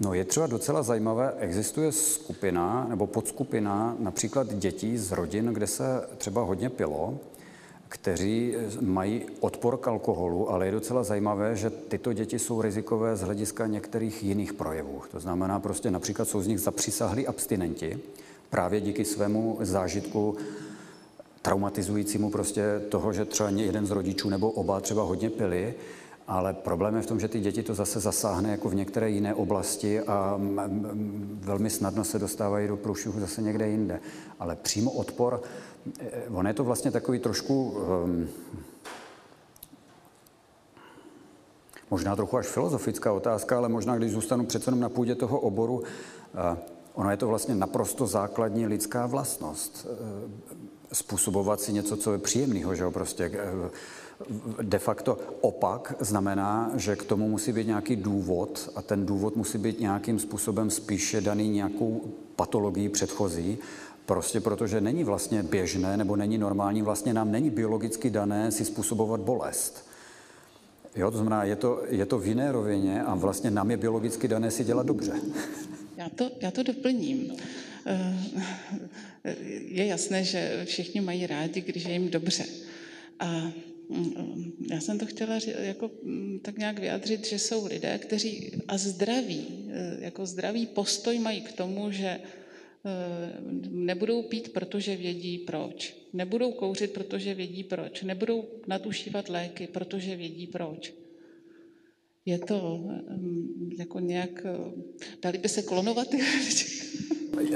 No 0.00 0.14
je 0.14 0.24
třeba 0.24 0.46
docela 0.46 0.82
zajímavé, 0.82 1.34
existuje 1.38 1.92
skupina 1.92 2.86
nebo 2.88 3.06
podskupina 3.06 3.96
například 3.98 4.54
dětí 4.54 4.98
z 4.98 5.12
rodin, 5.12 5.46
kde 5.46 5.66
se 5.66 5.84
třeba 6.18 6.42
hodně 6.42 6.70
pilo, 6.70 7.18
kteří 7.94 8.54
mají 8.80 9.22
odpor 9.40 9.76
k 9.76 9.88
alkoholu, 9.88 10.50
ale 10.50 10.66
je 10.66 10.72
docela 10.72 11.02
zajímavé, 11.02 11.56
že 11.56 11.70
tyto 11.70 12.12
děti 12.12 12.38
jsou 12.38 12.62
rizikové 12.62 13.16
z 13.16 13.20
hlediska 13.20 13.66
některých 13.66 14.22
jiných 14.22 14.52
projevů. 14.52 15.02
To 15.10 15.20
znamená 15.20 15.60
prostě 15.60 15.90
například 15.90 16.28
jsou 16.28 16.42
z 16.42 16.46
nich 16.46 16.60
zapřisahlí 16.60 17.26
abstinenti 17.26 17.98
právě 18.50 18.80
díky 18.80 19.04
svému 19.04 19.58
zážitku 19.60 20.36
traumatizujícímu 21.42 22.30
prostě 22.30 22.62
toho, 22.88 23.12
že 23.12 23.24
třeba 23.24 23.50
jeden 23.50 23.86
z 23.86 23.90
rodičů 23.90 24.28
nebo 24.28 24.50
oba 24.50 24.80
třeba 24.80 25.02
hodně 25.02 25.30
pili, 25.30 25.74
ale 26.26 26.54
problém 26.54 26.96
je 26.96 27.02
v 27.02 27.06
tom, 27.06 27.20
že 27.20 27.28
ty 27.28 27.40
děti 27.40 27.62
to 27.62 27.74
zase 27.74 28.00
zasáhne 28.00 28.50
jako 28.50 28.68
v 28.68 28.74
některé 28.74 29.10
jiné 29.10 29.34
oblasti 29.34 30.00
a 30.00 30.40
velmi 31.40 31.70
snadno 31.70 32.04
se 32.04 32.18
dostávají 32.18 32.68
do 32.68 32.76
průšvihu 32.76 33.20
zase 33.20 33.42
někde 33.42 33.68
jinde. 33.68 34.00
Ale 34.38 34.56
přímo 34.56 34.90
odpor, 34.90 35.42
eh, 36.00 36.22
on 36.30 36.46
je 36.46 36.54
to 36.54 36.64
vlastně 36.64 36.90
takový 36.90 37.18
trošku 37.18 37.70
um, 37.70 38.28
možná 41.90 42.16
trochu 42.16 42.36
až 42.36 42.46
filozofická 42.46 43.12
otázka, 43.12 43.56
ale 43.56 43.68
možná, 43.68 43.96
když 43.96 44.12
zůstanu 44.12 44.46
přece 44.46 44.68
jenom 44.68 44.80
na 44.80 44.88
půdě 44.88 45.14
toho 45.14 45.40
oboru, 45.40 45.74
uh, 45.74 45.84
ono 46.94 47.10
je 47.10 47.16
to 47.16 47.28
vlastně 47.28 47.54
naprosto 47.54 48.06
základní 48.06 48.66
lidská 48.66 49.06
vlastnost. 49.06 49.86
Uh, 49.90 50.30
způsobovat 50.92 51.60
si 51.60 51.72
něco, 51.72 51.96
co 51.96 52.12
je 52.12 52.18
příjemného, 52.18 52.74
že 52.74 52.82
jo, 52.82 52.90
prostě 52.90 53.30
de 54.62 54.78
facto 54.78 55.18
opak 55.40 55.94
znamená, 56.00 56.70
že 56.74 56.96
k 56.96 57.04
tomu 57.04 57.28
musí 57.28 57.52
být 57.52 57.66
nějaký 57.66 57.96
důvod 57.96 58.70
a 58.76 58.82
ten 58.82 59.06
důvod 59.06 59.36
musí 59.36 59.58
být 59.58 59.80
nějakým 59.80 60.18
způsobem 60.18 60.70
spíše 60.70 61.20
daný 61.20 61.48
nějakou 61.48 62.00
patologii 62.36 62.88
předchozí, 62.88 63.58
prostě 64.06 64.40
protože 64.40 64.80
není 64.80 65.04
vlastně 65.04 65.42
běžné 65.42 65.96
nebo 65.96 66.16
není 66.16 66.38
normální, 66.38 66.82
vlastně 66.82 67.14
nám 67.14 67.32
není 67.32 67.50
biologicky 67.50 68.10
dané 68.10 68.50
si 68.50 68.64
způsobovat 68.64 69.20
bolest. 69.20 69.88
Jo, 70.96 71.10
to 71.10 71.16
znamená, 71.16 71.44
je 71.44 71.56
to, 71.56 71.82
je 71.88 72.06
to 72.06 72.18
v 72.18 72.26
jiné 72.26 72.52
rovině 72.52 73.02
a 73.02 73.14
vlastně 73.14 73.50
nám 73.50 73.70
je 73.70 73.76
biologicky 73.76 74.28
dané 74.28 74.50
si 74.50 74.64
dělat 74.64 74.86
dobře. 74.86 75.12
Já 75.96 76.08
to, 76.08 76.30
já 76.40 76.50
to 76.50 76.62
doplním. 76.62 77.36
Eh, 77.86 78.16
je 79.68 79.86
jasné, 79.86 80.24
že 80.24 80.62
všichni 80.64 81.00
mají 81.00 81.26
rádi, 81.26 81.60
když 81.60 81.84
je 81.84 81.92
jim 81.92 82.10
dobře. 82.10 82.44
A 83.20 83.52
Mm, 83.88 84.52
já 84.70 84.80
jsem 84.80 84.98
to 84.98 85.06
chtěla 85.06 85.38
jako 85.58 85.90
mm, 86.02 86.40
tak 86.42 86.58
nějak 86.58 86.78
vyjádřit, 86.78 87.26
že 87.26 87.38
jsou 87.38 87.66
lidé, 87.66 87.98
kteří 87.98 88.52
a 88.68 88.78
zdraví, 88.78 89.46
eh, 89.70 89.96
jako 90.00 90.26
zdravý 90.26 90.66
postoj 90.66 91.18
mají 91.18 91.40
k 91.40 91.52
tomu, 91.52 91.90
že 91.90 92.20
nebudou 93.70 94.22
pít, 94.22 94.52
protože 94.52 94.96
vědí 94.96 95.38
proč. 95.38 95.96
Nebudou 96.12 96.52
kouřit, 96.52 96.92
protože 96.92 97.34
vědí 97.34 97.64
proč. 97.64 98.02
Nebudou 98.02 98.44
nadušívat 98.66 99.28
léky, 99.28 99.66
protože 99.66 100.16
vědí 100.16 100.46
proč. 100.46 100.94
Je 102.26 102.38
to 102.38 102.78
mm, 102.78 103.70
jako 103.78 104.00
nějak, 104.00 104.30
eh, 104.44 104.58
dali 105.22 105.38
by 105.38 105.48
se 105.48 105.62
klonovat 105.62 106.08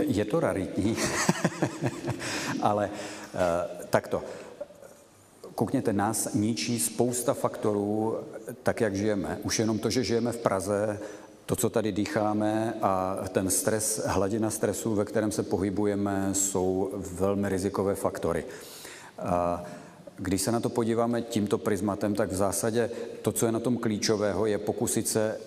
Je 0.06 0.24
to 0.24 0.40
raritní, 0.40 0.96
ale 2.60 2.90
takto 3.90 4.24
koukněte, 5.58 5.92
nás 5.92 6.34
ničí 6.34 6.78
spousta 6.78 7.34
faktorů, 7.34 8.16
tak 8.62 8.80
jak 8.80 8.96
žijeme. 8.96 9.38
Už 9.42 9.58
jenom 9.58 9.78
to, 9.78 9.90
že 9.90 10.04
žijeme 10.04 10.32
v 10.32 10.38
Praze, 10.38 11.00
to, 11.48 11.56
co 11.56 11.70
tady 11.70 11.92
dýcháme 11.92 12.74
a 12.82 13.16
ten 13.28 13.50
stres, 13.50 14.02
hladina 14.06 14.50
stresu, 14.50 14.94
ve 14.94 15.04
kterém 15.04 15.32
se 15.32 15.42
pohybujeme, 15.42 16.28
jsou 16.32 16.90
velmi 16.94 17.48
rizikové 17.48 17.94
faktory. 17.94 18.44
A 19.18 19.64
když 20.16 20.42
se 20.42 20.52
na 20.52 20.60
to 20.60 20.68
podíváme 20.68 21.22
tímto 21.22 21.58
prismatem, 21.58 22.14
tak 22.14 22.30
v 22.30 22.34
zásadě 22.34 22.90
to, 23.22 23.32
co 23.32 23.46
je 23.46 23.52
na 23.52 23.60
tom 23.60 23.76
klíčového, 23.76 24.46
je 24.46 24.58
pokusit 24.58 25.08
se 25.08 25.40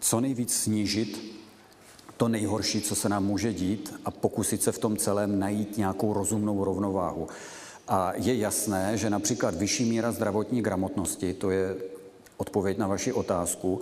co 0.00 0.20
nejvíc 0.20 0.54
snížit 0.54 1.42
to 2.16 2.28
nejhorší, 2.28 2.82
co 2.82 2.94
se 2.94 3.08
nám 3.08 3.24
může 3.24 3.52
dít 3.52 3.94
a 4.04 4.10
pokusit 4.10 4.62
se 4.62 4.72
v 4.72 4.78
tom 4.78 4.96
celém 4.96 5.38
najít 5.38 5.78
nějakou 5.78 6.12
rozumnou 6.12 6.64
rovnováhu. 6.64 7.28
A 7.88 8.12
je 8.16 8.36
jasné, 8.36 8.98
že 8.98 9.10
například 9.10 9.54
vyšší 9.54 9.84
míra 9.84 10.12
zdravotní 10.12 10.62
gramotnosti, 10.62 11.34
to 11.34 11.50
je 11.50 11.76
odpověď 12.36 12.78
na 12.78 12.86
vaši 12.86 13.12
otázku, 13.12 13.80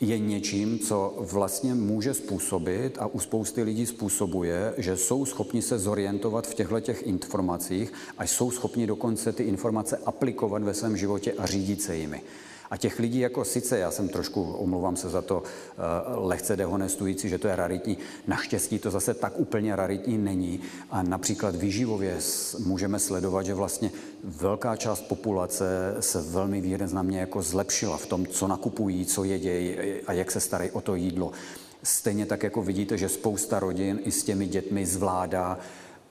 je 0.00 0.18
něčím, 0.18 0.78
co 0.78 1.14
vlastně 1.20 1.74
může 1.74 2.14
způsobit 2.14 2.98
a 3.00 3.06
u 3.06 3.20
spousty 3.20 3.62
lidí 3.62 3.86
způsobuje, 3.86 4.74
že 4.76 4.96
jsou 4.96 5.24
schopni 5.24 5.62
se 5.62 5.78
zorientovat 5.78 6.46
v 6.46 6.54
těchto 6.54 6.80
těch 6.80 7.02
informacích 7.02 7.92
a 8.18 8.24
jsou 8.24 8.50
schopni 8.50 8.86
dokonce 8.86 9.32
ty 9.32 9.42
informace 9.42 9.96
aplikovat 9.96 10.62
ve 10.62 10.74
svém 10.74 10.96
životě 10.96 11.32
a 11.32 11.46
řídit 11.46 11.82
se 11.82 11.96
jimi. 11.96 12.22
A 12.70 12.76
těch 12.76 12.98
lidí 12.98 13.18
jako 13.18 13.44
sice, 13.44 13.78
já 13.78 13.90
jsem 13.90 14.08
trošku, 14.08 14.42
omlouvám 14.52 14.96
se 14.96 15.08
za 15.08 15.22
to, 15.22 15.42
eh, 15.44 15.80
lehce 16.06 16.56
dehonestující, 16.56 17.28
že 17.28 17.38
to 17.38 17.48
je 17.48 17.56
raritní, 17.56 17.98
naštěstí 18.26 18.78
to 18.78 18.90
zase 18.90 19.14
tak 19.14 19.32
úplně 19.36 19.76
raritní 19.76 20.18
není. 20.18 20.60
A 20.90 21.02
například 21.02 21.56
výživově 21.56 22.18
můžeme 22.64 22.98
sledovat, 22.98 23.46
že 23.46 23.54
vlastně 23.54 23.90
velká 24.24 24.76
část 24.76 25.00
populace 25.00 25.96
se 26.00 26.22
velmi 26.22 26.60
výrazně 26.60 27.20
jako 27.20 27.42
zlepšila 27.42 27.96
v 27.96 28.06
tom, 28.06 28.26
co 28.26 28.48
nakupují, 28.48 29.06
co 29.06 29.24
jedějí 29.24 29.76
a 30.06 30.12
jak 30.12 30.30
se 30.30 30.40
starají 30.40 30.70
o 30.70 30.80
to 30.80 30.94
jídlo. 30.94 31.32
Stejně 31.82 32.26
tak, 32.26 32.42
jako 32.42 32.62
vidíte, 32.62 32.98
že 32.98 33.08
spousta 33.08 33.60
rodin 33.60 34.00
i 34.04 34.10
s 34.10 34.24
těmi 34.24 34.46
dětmi 34.46 34.86
zvládá 34.86 35.58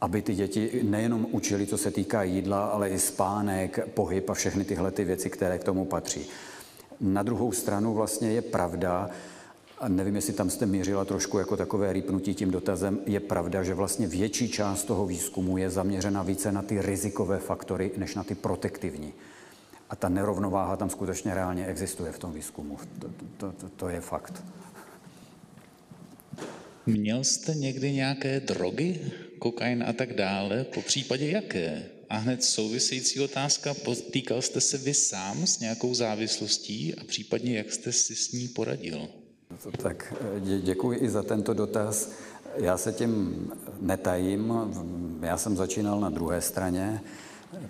aby 0.01 0.21
ty 0.21 0.35
děti 0.35 0.81
nejenom 0.83 1.27
učili, 1.31 1.67
co 1.67 1.77
se 1.77 1.91
týká 1.91 2.23
jídla, 2.23 2.65
ale 2.65 2.89
i 2.89 2.99
spánek, 2.99 3.79
pohyb 3.93 4.29
a 4.29 4.33
všechny 4.33 4.65
tyhle 4.65 4.91
ty 4.91 5.03
věci, 5.03 5.29
které 5.29 5.57
k 5.57 5.63
tomu 5.63 5.85
patří. 5.85 6.25
Na 6.99 7.23
druhou 7.23 7.51
stranu 7.51 7.93
vlastně 7.93 8.31
je 8.31 8.41
pravda, 8.41 9.09
a 9.79 9.87
nevím, 9.87 10.15
jestli 10.15 10.33
tam 10.33 10.49
jste 10.49 10.65
mířila 10.65 11.05
trošku 11.05 11.37
jako 11.39 11.57
takové 11.57 11.93
rýpnutí 11.93 12.35
tím 12.35 12.51
dotazem, 12.51 12.99
je 13.05 13.19
pravda, 13.19 13.63
že 13.63 13.73
vlastně 13.73 14.07
větší 14.07 14.49
část 14.49 14.83
toho 14.83 15.05
výzkumu 15.05 15.57
je 15.57 15.69
zaměřena 15.69 16.23
více 16.23 16.51
na 16.51 16.61
ty 16.61 16.81
rizikové 16.81 17.39
faktory, 17.39 17.91
než 17.97 18.15
na 18.15 18.23
ty 18.23 18.35
protektivní. 18.35 19.13
A 19.89 19.95
ta 19.95 20.09
nerovnováha 20.09 20.77
tam 20.77 20.89
skutečně 20.89 21.33
reálně 21.33 21.65
existuje 21.65 22.11
v 22.11 22.19
tom 22.19 22.33
výzkumu. 22.33 22.77
To, 22.99 23.07
to, 23.37 23.51
to, 23.51 23.69
to 23.69 23.89
je 23.89 24.01
fakt. 24.01 24.43
Měl 26.85 27.23
jste 27.23 27.55
někdy 27.55 27.91
nějaké 27.91 28.39
drogy, 28.39 29.11
kokain 29.45 29.83
a 29.87 29.93
tak 29.93 30.13
dále, 30.13 30.65
po 30.73 30.81
případě 30.81 31.29
jaké? 31.29 31.83
A 32.09 32.17
hned 32.17 32.43
související 32.43 33.19
otázka, 33.19 33.73
potýkal 33.73 34.41
jste 34.41 34.61
se 34.61 34.77
vy 34.77 34.93
sám 34.93 35.47
s 35.47 35.59
nějakou 35.59 35.93
závislostí 35.93 36.95
a 36.95 37.03
případně 37.03 37.57
jak 37.57 37.73
jste 37.73 37.91
si 37.91 38.15
s 38.15 38.31
ní 38.31 38.47
poradil? 38.47 39.07
Tak 39.77 40.13
děkuji 40.61 40.99
i 40.99 41.09
za 41.09 41.23
tento 41.23 41.53
dotaz. 41.53 42.11
Já 42.57 42.77
se 42.77 42.91
tím 42.91 43.47
netajím. 43.81 44.53
Já 45.21 45.37
jsem 45.37 45.55
začínal 45.55 45.99
na 45.99 46.09
druhé 46.09 46.41
straně, 46.41 47.01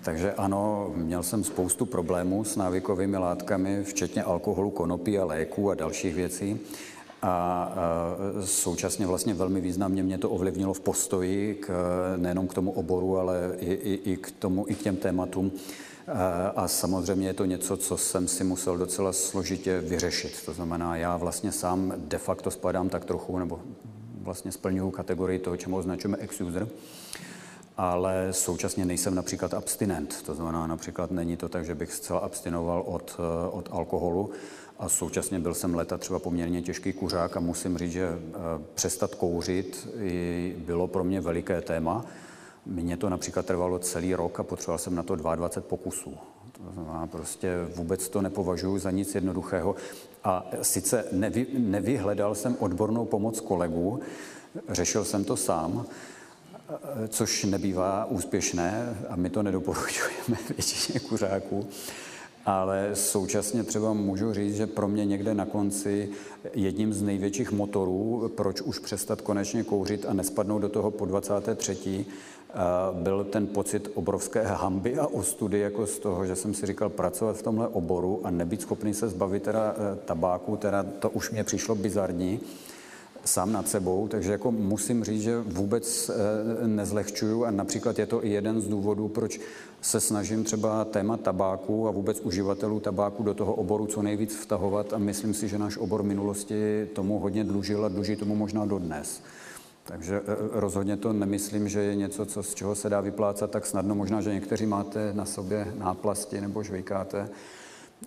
takže 0.04 0.32
ano, 0.32 0.92
měl 0.96 1.22
jsem 1.22 1.44
spoustu 1.44 1.86
problémů 1.86 2.44
s 2.44 2.56
návykovými 2.56 3.16
látkami, 3.16 3.84
včetně 3.84 4.22
alkoholu, 4.22 4.70
konopí 4.70 5.18
a 5.18 5.24
léků 5.24 5.70
a 5.70 5.74
dalších 5.74 6.14
věcí 6.14 6.60
a 7.26 8.16
současně 8.44 9.06
vlastně 9.06 9.34
velmi 9.34 9.60
významně 9.60 10.02
mě 10.02 10.18
to 10.18 10.30
ovlivnilo 10.30 10.74
v 10.74 10.80
postoji 10.80 11.54
k, 11.54 11.70
nejenom 12.16 12.48
k 12.48 12.54
tomu 12.54 12.70
oboru, 12.70 13.18
ale 13.18 13.56
i, 13.58 13.72
i, 13.72 14.12
i, 14.12 14.16
k 14.16 14.30
tomu, 14.30 14.64
i 14.68 14.74
k 14.74 14.82
těm 14.82 14.96
tématům. 14.96 15.52
A 16.56 16.68
samozřejmě 16.68 17.28
je 17.28 17.34
to 17.34 17.44
něco, 17.44 17.76
co 17.76 17.96
jsem 17.96 18.28
si 18.28 18.44
musel 18.44 18.78
docela 18.78 19.12
složitě 19.12 19.80
vyřešit. 19.80 20.42
To 20.46 20.52
znamená, 20.52 20.96
já 20.96 21.16
vlastně 21.16 21.52
sám 21.52 21.92
de 21.96 22.18
facto 22.18 22.50
spadám 22.50 22.88
tak 22.88 23.04
trochu, 23.04 23.38
nebo 23.38 23.60
vlastně 24.22 24.52
splňuju 24.52 24.90
kategorii 24.90 25.38
toho, 25.38 25.56
čemu 25.56 25.76
označujeme 25.76 26.18
ex-user, 26.20 26.68
ale 27.76 28.28
současně 28.30 28.84
nejsem 28.84 29.14
například 29.14 29.54
abstinent. 29.54 30.22
To 30.22 30.34
znamená, 30.34 30.66
například 30.66 31.10
není 31.10 31.36
to 31.36 31.48
tak, 31.48 31.64
že 31.64 31.74
bych 31.74 31.92
zcela 31.92 32.18
abstinoval 32.18 32.82
od, 32.86 33.16
od 33.50 33.68
alkoholu, 33.72 34.30
a 34.78 34.88
současně 34.88 35.38
byl 35.38 35.54
jsem 35.54 35.74
leta 35.74 35.98
třeba 35.98 36.18
poměrně 36.18 36.62
těžký 36.62 36.92
kuřák 36.92 37.36
a 37.36 37.40
musím 37.40 37.78
říct, 37.78 37.92
že 37.92 38.08
eh, 38.08 38.38
přestat 38.74 39.14
kouřit 39.14 39.88
bylo 40.56 40.86
pro 40.86 41.04
mě 41.04 41.20
veliké 41.20 41.60
téma. 41.60 42.04
Mně 42.66 42.96
to 42.96 43.10
například 43.10 43.46
trvalo 43.46 43.78
celý 43.78 44.14
rok 44.14 44.40
a 44.40 44.42
potřeboval 44.42 44.78
jsem 44.78 44.94
na 44.94 45.02
to 45.02 45.16
22 45.16 45.68
pokusů. 45.68 46.14
Znamená, 46.72 47.06
prostě 47.06 47.66
vůbec 47.74 48.08
to 48.08 48.22
nepovažuji 48.22 48.78
za 48.78 48.90
nic 48.90 49.14
jednoduchého. 49.14 49.76
A 50.24 50.50
sice 50.62 51.04
nevy, 51.12 51.46
nevyhledal 51.58 52.34
jsem 52.34 52.56
odbornou 52.58 53.04
pomoc 53.04 53.40
kolegů, 53.40 54.00
řešil 54.68 55.04
jsem 55.04 55.24
to 55.24 55.36
sám, 55.36 55.86
eh, 56.68 57.08
což 57.08 57.44
nebývá 57.44 58.04
úspěšné 58.04 58.96
a 59.08 59.16
my 59.16 59.30
to 59.30 59.42
nedoporučujeme 59.42 60.38
většině 60.48 61.00
kuřáků 61.00 61.68
ale 62.46 62.90
současně 62.94 63.64
třeba 63.64 63.92
můžu 63.92 64.32
říct, 64.32 64.56
že 64.56 64.66
pro 64.66 64.88
mě 64.88 65.04
někde 65.04 65.34
na 65.34 65.46
konci 65.46 66.08
jedním 66.54 66.92
z 66.92 67.02
největších 67.02 67.52
motorů, 67.52 68.30
proč 68.34 68.60
už 68.60 68.78
přestat 68.78 69.20
konečně 69.20 69.64
kouřit 69.64 70.06
a 70.08 70.12
nespadnout 70.12 70.62
do 70.62 70.68
toho 70.68 70.90
po 70.90 71.04
23. 71.04 72.06
byl 72.92 73.24
ten 73.24 73.46
pocit 73.46 73.90
obrovské 73.94 74.42
hamby 74.42 74.98
a 74.98 75.06
ostudy 75.06 75.58
jako 75.58 75.86
z 75.86 75.98
toho, 75.98 76.26
že 76.26 76.36
jsem 76.36 76.54
si 76.54 76.66
říkal 76.66 76.88
pracovat 76.88 77.36
v 77.36 77.42
tomhle 77.42 77.68
oboru 77.68 78.20
a 78.24 78.30
nebýt 78.30 78.60
schopný 78.60 78.94
se 78.94 79.08
zbavit 79.08 79.42
teda 79.42 79.74
e, 79.74 79.96
tabáku, 79.96 80.56
teda 80.56 80.82
to 80.82 81.10
už 81.10 81.30
mě 81.30 81.44
přišlo 81.44 81.74
bizarní 81.74 82.40
sám 83.26 83.52
nad 83.52 83.68
sebou, 83.68 84.08
takže 84.08 84.32
jako 84.32 84.52
musím 84.52 85.04
říct, 85.04 85.22
že 85.22 85.38
vůbec 85.40 86.10
eh, 86.10 86.66
nezlehčuju 86.66 87.44
a 87.44 87.50
například 87.50 87.98
je 87.98 88.06
to 88.06 88.24
i 88.24 88.30
jeden 88.30 88.60
z 88.60 88.68
důvodů, 88.68 89.08
proč 89.08 89.40
se 89.80 90.00
snažím 90.00 90.44
třeba 90.44 90.84
téma 90.84 91.16
tabáku 91.16 91.88
a 91.88 91.90
vůbec 91.90 92.20
uživatelů 92.20 92.80
tabáku 92.80 93.22
do 93.22 93.34
toho 93.34 93.54
oboru 93.54 93.86
co 93.86 94.02
nejvíc 94.02 94.36
vtahovat 94.36 94.92
a 94.92 94.98
myslím 94.98 95.34
si, 95.34 95.48
že 95.48 95.58
náš 95.58 95.76
obor 95.76 96.02
minulosti 96.02 96.88
tomu 96.92 97.18
hodně 97.18 97.44
dlužil 97.44 97.84
a 97.84 97.88
dluží 97.88 98.16
tomu 98.16 98.36
možná 98.36 98.66
dodnes. 98.66 99.22
Takže 99.84 100.16
eh, 100.16 100.36
rozhodně 100.52 100.96
to 100.96 101.12
nemyslím, 101.12 101.68
že 101.68 101.80
je 101.80 101.94
něco, 101.94 102.26
co, 102.26 102.42
z 102.42 102.54
čeho 102.54 102.74
se 102.74 102.88
dá 102.88 103.00
vyplácat 103.00 103.50
tak 103.50 103.66
snadno. 103.66 103.94
Možná, 103.94 104.20
že 104.20 104.34
někteří 104.34 104.66
máte 104.66 105.12
na 105.12 105.24
sobě 105.24 105.72
náplasti 105.78 106.40
nebo 106.40 106.62
žvejkáte. 106.62 107.28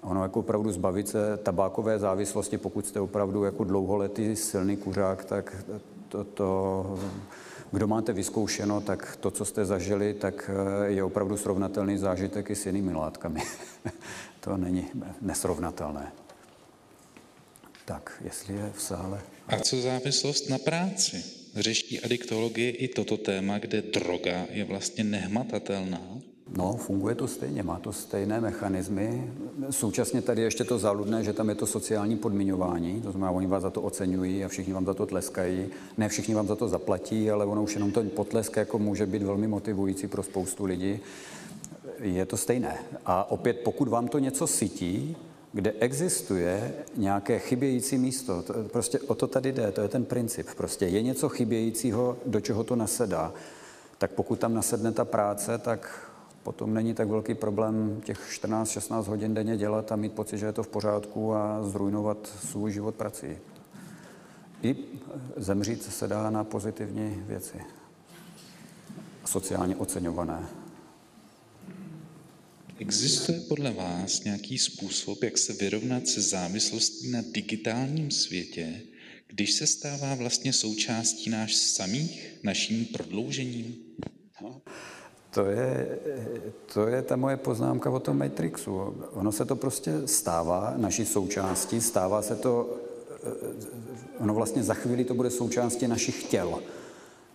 Ono 0.02 0.24
jako 0.24 0.40
opravdu 0.40 0.72
zbavit 0.72 1.08
se 1.08 1.38
tabákové 1.38 2.00
závislosti, 2.00 2.58
pokud 2.58 2.88
jste 2.88 3.00
opravdu 3.00 3.44
jako 3.44 3.64
dlouholetý 3.64 4.36
silný 4.36 4.78
kuřák, 4.78 5.26
tak 5.26 5.66
to, 6.10 6.24
to 6.24 7.00
kdo 7.72 7.88
máte 7.88 8.14
vyzkoušeno, 8.14 8.82
tak 8.82 9.16
to, 9.16 9.32
co 9.32 9.46
jste 9.46 9.66
zažili, 9.66 10.14
tak 10.14 10.52
eh, 10.54 10.92
je 10.92 11.04
opravdu 11.04 11.38
srovnatelný 11.38 11.98
zážitek 11.98 12.50
i 12.50 12.56
s 12.56 12.66
jinými 12.66 12.94
látkami. 12.94 13.42
to 14.40 14.58
není 14.58 14.88
nesrovnatelné. 15.22 16.12
Tak, 17.86 18.22
jestli 18.26 18.54
je 18.54 18.72
v 18.76 18.82
sále. 18.82 19.22
A 19.48 19.60
co 19.60 19.82
závislost 19.82 20.50
na 20.50 20.58
práci? 20.58 21.24
Řeší 21.56 22.02
adiktologie 22.02 22.72
i 22.72 22.88
toto 22.88 23.18
téma, 23.18 23.58
kde 23.58 23.82
droga 23.82 24.46
je 24.50 24.64
vlastně 24.64 25.04
nehmatatelná? 25.04 26.19
No, 26.58 26.74
funguje 26.78 27.16
to 27.16 27.28
stejně, 27.28 27.64
má 27.64 27.80
to 27.80 27.94
stejné 27.94 28.42
mechanismy. 28.42 29.32
Současně 29.70 30.22
tady 30.22 30.42
ještě 30.42 30.64
to 30.64 30.80
záludné, 30.80 31.24
že 31.24 31.34
tam 31.34 31.50
je 31.50 31.56
to 31.56 31.66
sociální 31.66 32.18
podmiňování, 32.18 33.02
to 33.02 33.12
znamená, 33.12 33.32
oni 33.32 33.48
vás 33.48 33.64
za 33.64 33.70
to 33.70 33.82
oceňují 33.82 34.46
a 34.46 34.48
všichni 34.48 34.74
vám 34.74 34.86
za 34.86 34.94
to 34.94 35.06
tleskají. 35.06 35.68
Ne 35.98 36.10
všichni 36.10 36.36
vám 36.36 36.48
za 36.48 36.56
to 36.56 36.68
zaplatí, 36.68 37.32
ale 37.32 37.46
ono 37.46 37.64
už 37.64 37.74
jenom 37.74 37.92
ten 37.92 38.10
potlesk 38.10 38.58
jako 38.58 38.80
může 38.80 39.06
být 39.06 39.24
velmi 39.24 39.48
motivující 39.48 40.08
pro 40.08 40.24
spoustu 40.24 40.66
lidí. 40.66 41.00
Je 42.00 42.26
to 42.26 42.38
stejné. 42.38 42.78
A 43.06 43.32
opět, 43.32 43.60
pokud 43.64 43.88
vám 43.88 44.08
to 44.08 44.20
něco 44.20 44.48
sytí, 44.48 45.18
kde 45.54 45.74
existuje 45.80 46.74
nějaké 46.98 47.40
chybějící 47.40 47.98
místo, 47.98 48.42
to, 48.42 48.54
prostě 48.54 49.00
o 49.00 49.16
to 49.16 49.28
tady 49.28 49.52
jde, 49.52 49.72
to 49.72 49.82
je 49.82 49.88
ten 49.88 50.06
princip. 50.06 50.48
Prostě 50.58 50.86
je 50.86 51.02
něco 51.02 51.30
chybějícího, 51.30 52.18
do 52.26 52.42
čeho 52.42 52.64
to 52.64 52.76
nasedá. 52.76 53.34
Tak 53.98 54.12
pokud 54.12 54.40
tam 54.40 54.54
nasedne 54.54 54.92
ta 54.92 55.06
práce, 55.06 55.58
tak 55.58 56.09
potom 56.44 56.74
není 56.74 56.94
tak 56.94 57.08
velký 57.08 57.34
problém 57.34 58.02
těch 58.06 58.42
14-16 58.44 59.04
hodin 59.04 59.34
denně 59.34 59.58
dělat 59.58 59.92
a 59.92 59.96
mít 59.96 60.14
pocit, 60.14 60.38
že 60.38 60.46
je 60.46 60.54
to 60.54 60.64
v 60.64 60.68
pořádku 60.68 61.34
a 61.34 61.64
zrujnovat 61.64 62.34
svůj 62.50 62.72
život 62.72 62.96
prací. 62.96 63.28
I 64.64 64.76
zemřít 65.38 65.84
se 65.84 66.08
dá 66.08 66.30
na 66.30 66.44
pozitivní 66.44 67.24
věci. 67.28 67.58
Sociálně 69.26 69.76
oceňované. 69.76 70.50
Existuje 72.80 73.40
podle 73.40 73.72
vás 73.72 74.24
nějaký 74.24 74.58
způsob, 74.58 75.24
jak 75.24 75.38
se 75.38 75.54
vyrovnat 75.54 76.08
se 76.08 76.22
závislostí 76.22 77.12
na 77.12 77.22
digitálním 77.32 78.12
světě, 78.12 78.82
když 79.28 79.52
se 79.52 79.68
stává 79.68 80.16
vlastně 80.16 80.54
součástí 80.54 81.30
náš 81.30 81.56
samých, 81.56 82.40
naším 82.44 82.86
prodloužením? 82.86 83.76
No. 84.42 84.62
To 85.30 85.46
je, 85.46 86.00
to 86.74 86.88
je 86.88 87.02
ta 87.02 87.16
moje 87.16 87.38
poznámka 87.38 87.90
o 87.90 88.00
tom 88.00 88.18
Matrixu. 88.18 88.96
Ono 89.14 89.32
se 89.32 89.46
to 89.46 89.56
prostě 89.56 90.08
stává 90.08 90.74
naší 90.78 91.06
součástí, 91.06 91.82
stává 91.82 92.22
se 92.22 92.36
to, 92.36 92.70
ono 94.20 94.34
vlastně 94.34 94.64
za 94.64 94.74
chvíli 94.74 95.04
to 95.04 95.14
bude 95.14 95.30
součástí 95.30 95.88
našich 95.88 96.24
těl. 96.24 96.60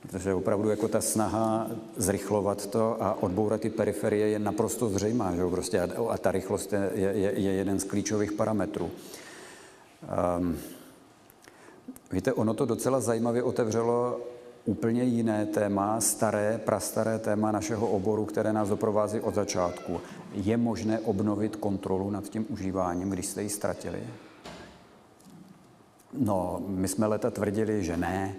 Protože 0.00 0.34
opravdu 0.34 0.70
jako 0.70 0.88
ta 0.88 1.00
snaha 1.00 1.70
zrychlovat 1.96 2.66
to 2.66 3.02
a 3.02 3.22
odbourat 3.22 3.60
ty 3.60 3.70
periferie 3.70 4.28
je 4.28 4.38
naprosto 4.38 4.88
zřejmá. 4.88 5.36
Že? 5.36 5.42
Prostě 5.50 5.80
a, 5.80 6.18
ta 6.18 6.32
rychlost 6.32 6.72
je, 6.72 6.90
je, 6.94 7.32
je 7.40 7.52
jeden 7.52 7.80
z 7.80 7.84
klíčových 7.84 8.32
parametrů. 8.32 8.90
Um, 10.38 10.58
víte, 12.12 12.32
ono 12.32 12.54
to 12.54 12.66
docela 12.66 13.00
zajímavě 13.00 13.42
otevřelo 13.42 14.20
úplně 14.64 15.02
jiné 15.02 15.46
téma, 15.46 16.00
staré, 16.00 16.60
prastaré 16.64 17.18
téma 17.18 17.52
našeho 17.52 17.86
oboru, 17.86 18.24
které 18.24 18.52
nás 18.52 18.68
doprovází 18.68 19.20
od 19.20 19.34
začátku. 19.34 20.00
Je 20.32 20.56
možné 20.56 20.98
obnovit 20.98 21.56
kontrolu 21.56 22.10
nad 22.10 22.24
tím 22.24 22.46
užíváním, 22.48 23.10
když 23.10 23.26
jste 23.26 23.42
ji 23.42 23.48
ztratili? 23.48 24.02
No, 26.18 26.62
my 26.66 26.88
jsme 26.88 27.06
leta 27.06 27.30
tvrdili, 27.30 27.84
že 27.84 27.96
ne. 27.96 28.34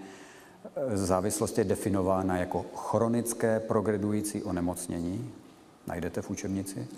Závislost 0.94 1.58
je 1.58 1.64
definována 1.64 2.36
jako 2.36 2.64
chronické 2.74 3.60
progredující 3.60 4.42
onemocnění. 4.42 5.30
Najdete 5.86 6.22
v 6.22 6.30
učebnici. 6.30 6.88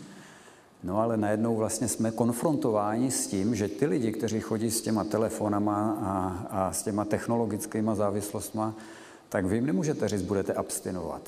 No 0.83 1.01
ale 1.01 1.17
najednou 1.17 1.57
vlastně 1.57 1.89
jsme 1.89 2.11
konfrontováni 2.11 3.11
s 3.11 3.27
tím, 3.27 3.55
že 3.55 3.69
ty 3.69 3.87
lidi, 3.87 4.13
kteří 4.13 4.41
chodí 4.41 4.71
s 4.71 4.81
těma 4.81 5.05
telefonama 5.05 5.99
a, 6.03 6.47
a 6.51 6.73
s 6.73 6.83
těma 6.83 7.05
technologickými 7.05 7.91
závislostma, 7.95 8.75
tak 9.29 9.47
vy 9.47 9.57
jim 9.57 9.67
nemůžete 9.67 10.09
říct, 10.09 10.23
budete 10.23 10.53
abstinovat. 10.53 11.23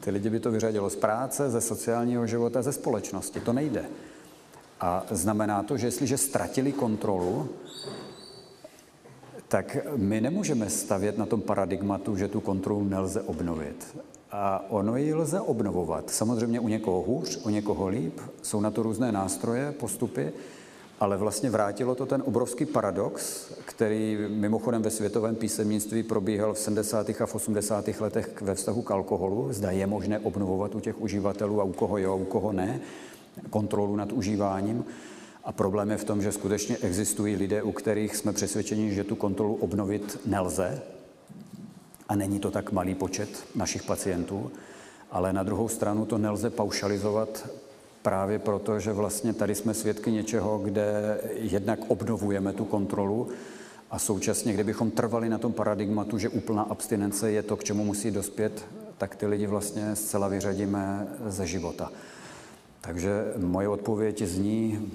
Ty 0.00 0.10
lidi 0.10 0.30
by 0.30 0.40
to 0.40 0.50
vyřadilo 0.50 0.90
z 0.90 0.96
práce, 0.96 1.50
ze 1.50 1.60
sociálního 1.60 2.26
života, 2.26 2.62
ze 2.62 2.72
společnosti. 2.72 3.40
To 3.40 3.52
nejde. 3.52 3.84
A 4.80 5.06
znamená 5.10 5.62
to, 5.62 5.76
že 5.76 5.86
jestliže 5.86 6.18
ztratili 6.18 6.72
kontrolu, 6.72 7.48
tak 9.48 9.76
my 9.96 10.20
nemůžeme 10.20 10.70
stavět 10.70 11.18
na 11.18 11.26
tom 11.26 11.40
paradigmatu, 11.40 12.16
že 12.16 12.28
tu 12.28 12.40
kontrolu 12.40 12.84
nelze 12.84 13.22
obnovit. 13.22 13.96
A 14.30 14.64
ono 14.68 14.96
ji 14.96 15.14
lze 15.14 15.40
obnovovat. 15.40 16.10
Samozřejmě 16.10 16.60
u 16.60 16.68
někoho 16.68 17.02
hůř, 17.02 17.40
u 17.44 17.48
někoho 17.48 17.88
líp, 17.88 18.20
jsou 18.42 18.60
na 18.60 18.70
to 18.70 18.82
různé 18.82 19.12
nástroje, 19.12 19.72
postupy, 19.72 20.32
ale 21.00 21.16
vlastně 21.16 21.50
vrátilo 21.50 21.94
to 21.94 22.06
ten 22.06 22.22
obrovský 22.26 22.66
paradox, 22.66 23.46
který 23.64 24.18
mimochodem 24.28 24.82
ve 24.82 24.90
světovém 24.90 25.36
písemnictví 25.36 26.02
probíhal 26.02 26.54
v 26.54 26.58
70. 26.58 27.10
a 27.10 27.26
v 27.26 27.34
80. 27.34 27.88
letech 28.00 28.42
ve 28.42 28.54
vztahu 28.54 28.82
k 28.82 28.90
alkoholu. 28.90 29.52
Zda 29.52 29.70
je 29.70 29.86
možné 29.86 30.18
obnovovat 30.18 30.74
u 30.74 30.80
těch 30.80 31.00
uživatelů 31.00 31.60
a 31.60 31.64
u 31.64 31.72
koho 31.72 31.98
jo, 31.98 32.16
u 32.16 32.24
koho 32.24 32.52
ne, 32.52 32.80
kontrolu 33.50 33.96
nad 33.96 34.12
užíváním. 34.12 34.84
A 35.44 35.52
problém 35.52 35.90
je 35.90 35.96
v 35.96 36.04
tom, 36.04 36.22
že 36.22 36.32
skutečně 36.32 36.76
existují 36.76 37.36
lidé, 37.36 37.62
u 37.62 37.72
kterých 37.72 38.16
jsme 38.16 38.32
přesvědčeni, 38.32 38.94
že 38.94 39.04
tu 39.04 39.16
kontrolu 39.16 39.54
obnovit 39.54 40.20
nelze. 40.26 40.82
A 42.08 42.14
není 42.14 42.40
to 42.40 42.50
tak 42.50 42.72
malý 42.72 42.94
počet 42.94 43.28
našich 43.54 43.82
pacientů. 43.82 44.50
Ale 45.10 45.32
na 45.32 45.42
druhou 45.42 45.68
stranu 45.68 46.06
to 46.06 46.18
nelze 46.18 46.50
paušalizovat 46.50 47.48
právě 48.02 48.38
proto, 48.38 48.80
že 48.80 48.92
vlastně 48.92 49.32
tady 49.32 49.54
jsme 49.54 49.74
svědky 49.74 50.12
něčeho, 50.12 50.58
kde 50.58 51.20
jednak 51.34 51.80
obnovujeme 51.88 52.52
tu 52.52 52.64
kontrolu 52.64 53.28
a 53.90 53.98
současně, 53.98 54.52
kdybychom 54.52 54.90
trvali 54.90 55.28
na 55.28 55.38
tom 55.38 55.52
paradigmatu, 55.52 56.18
že 56.18 56.28
úplná 56.28 56.62
abstinence 56.62 57.30
je 57.30 57.42
to, 57.42 57.56
k 57.56 57.64
čemu 57.64 57.84
musí 57.84 58.10
dospět, 58.10 58.66
tak 58.98 59.16
ty 59.16 59.26
lidi 59.26 59.46
vlastně 59.46 59.96
zcela 59.96 60.28
vyřadíme 60.28 61.08
ze 61.26 61.46
života. 61.46 61.92
Takže 62.80 63.24
moje 63.36 63.68
odpověď 63.68 64.22
zní, 64.22 64.90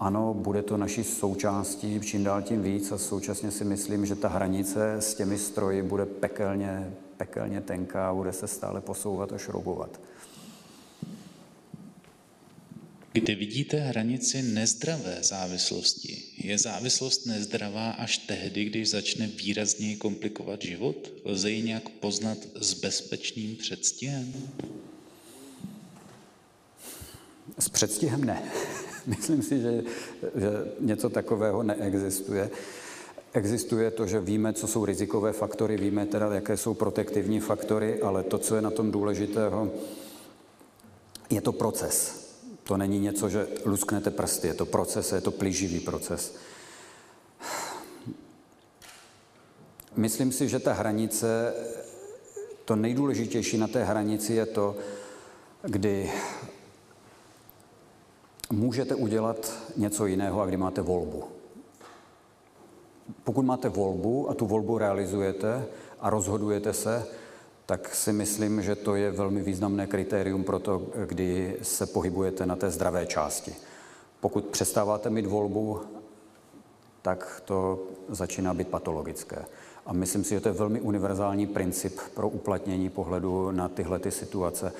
ano, 0.00 0.34
bude 0.34 0.62
to 0.62 0.76
naší 0.76 1.04
součástí 1.04 2.00
čím 2.00 2.24
dál 2.24 2.42
tím 2.42 2.62
víc 2.62 2.92
a 2.92 2.98
současně 2.98 3.50
si 3.50 3.64
myslím, 3.64 4.06
že 4.06 4.14
ta 4.14 4.28
hranice 4.28 4.94
s 4.94 5.14
těmi 5.14 5.38
stroji 5.38 5.82
bude 5.82 6.06
pekelně, 6.06 6.92
pekelně 7.16 7.60
tenká 7.60 8.08
a 8.08 8.14
bude 8.14 8.32
se 8.32 8.46
stále 8.46 8.80
posouvat 8.80 9.32
a 9.32 9.38
šroubovat. 9.38 10.00
Kde 13.16 13.34
vidíte 13.34 13.76
hranici 13.76 14.42
nezdravé 14.42 15.18
závislosti? 15.22 16.22
Je 16.38 16.58
závislost 16.58 17.26
nezdravá 17.26 17.90
až 17.90 18.18
tehdy, 18.18 18.64
když 18.64 18.90
začne 18.90 19.26
výrazněji 19.26 19.96
komplikovat 19.96 20.62
život? 20.62 21.12
Lze 21.24 21.50
ji 21.50 21.62
nějak 21.62 21.88
poznat 21.88 22.38
s 22.60 22.74
bezpečným 22.74 23.56
předstihem? 23.56 24.32
S 27.58 27.68
předstihem 27.68 28.24
ne. 28.24 28.42
Myslím 29.06 29.42
si, 29.42 29.60
že, 29.60 29.82
že 30.22 30.48
něco 30.80 31.10
takového 31.10 31.62
neexistuje. 31.62 32.50
Existuje 33.32 33.90
to, 33.90 34.06
že 34.06 34.20
víme, 34.20 34.52
co 34.52 34.66
jsou 34.66 34.84
rizikové 34.84 35.32
faktory, 35.32 35.76
víme 35.76 36.06
teda, 36.06 36.34
jaké 36.34 36.56
jsou 36.56 36.74
protektivní 36.74 37.40
faktory, 37.40 38.00
ale 38.00 38.22
to, 38.22 38.38
co 38.38 38.56
je 38.56 38.62
na 38.62 38.70
tom 38.70 38.90
důležitého, 38.90 39.72
je 41.30 41.40
to 41.40 41.52
proces. 41.52 42.25
To 42.66 42.76
není 42.76 43.00
něco, 43.00 43.28
že 43.28 43.48
lusknete 43.64 44.10
prsty, 44.10 44.48
je 44.48 44.54
to 44.54 44.66
proces, 44.66 45.12
je 45.12 45.20
to 45.20 45.30
plíživý 45.30 45.80
proces. 45.80 46.36
Myslím 49.96 50.32
si, 50.32 50.48
že 50.48 50.58
ta 50.58 50.72
hranice, 50.72 51.54
to 52.64 52.76
nejdůležitější 52.76 53.58
na 53.58 53.68
té 53.68 53.84
hranici 53.84 54.32
je 54.32 54.46
to, 54.46 54.76
kdy 55.62 56.12
můžete 58.50 58.94
udělat 58.94 59.52
něco 59.76 60.06
jiného 60.06 60.40
a 60.40 60.46
kdy 60.46 60.56
máte 60.56 60.82
volbu. 60.82 61.24
pokud 63.24 63.42
máte 63.42 63.68
volbu 63.68 64.30
a 64.30 64.34
tu 64.34 64.46
volbu 64.46 64.78
realizujete 64.78 65.66
a 66.00 66.10
rozhodujete 66.10 66.72
se, 66.72 67.06
tak 67.66 67.94
si 67.94 68.12
myslím, 68.12 68.62
že 68.62 68.74
to 68.74 68.94
je 68.94 69.10
velmi 69.10 69.42
významné 69.42 69.86
kritérium 69.86 70.44
pro 70.44 70.58
to, 70.58 70.82
kdy 71.06 71.56
se 71.62 71.86
pohybujete 71.86 72.46
na 72.46 72.56
té 72.56 72.70
zdravé 72.70 73.06
části. 73.06 73.54
Pokud 74.20 74.44
přestáváte 74.44 75.10
mít 75.10 75.26
volbu, 75.26 75.80
tak 77.02 77.42
to 77.44 77.82
začíná 78.08 78.54
být 78.54 78.68
patologické. 78.68 79.44
A 79.86 79.92
myslím 79.92 80.24
si, 80.24 80.34
že 80.34 80.40
to 80.40 80.48
je 80.48 80.52
velmi 80.52 80.80
univerzální 80.80 81.46
princip 81.46 82.00
pro 82.14 82.28
uplatnění 82.28 82.90
pohledu 82.90 83.50
na 83.50 83.68
tyhle 83.68 83.98
ty 83.98 84.10
situace. 84.10 84.72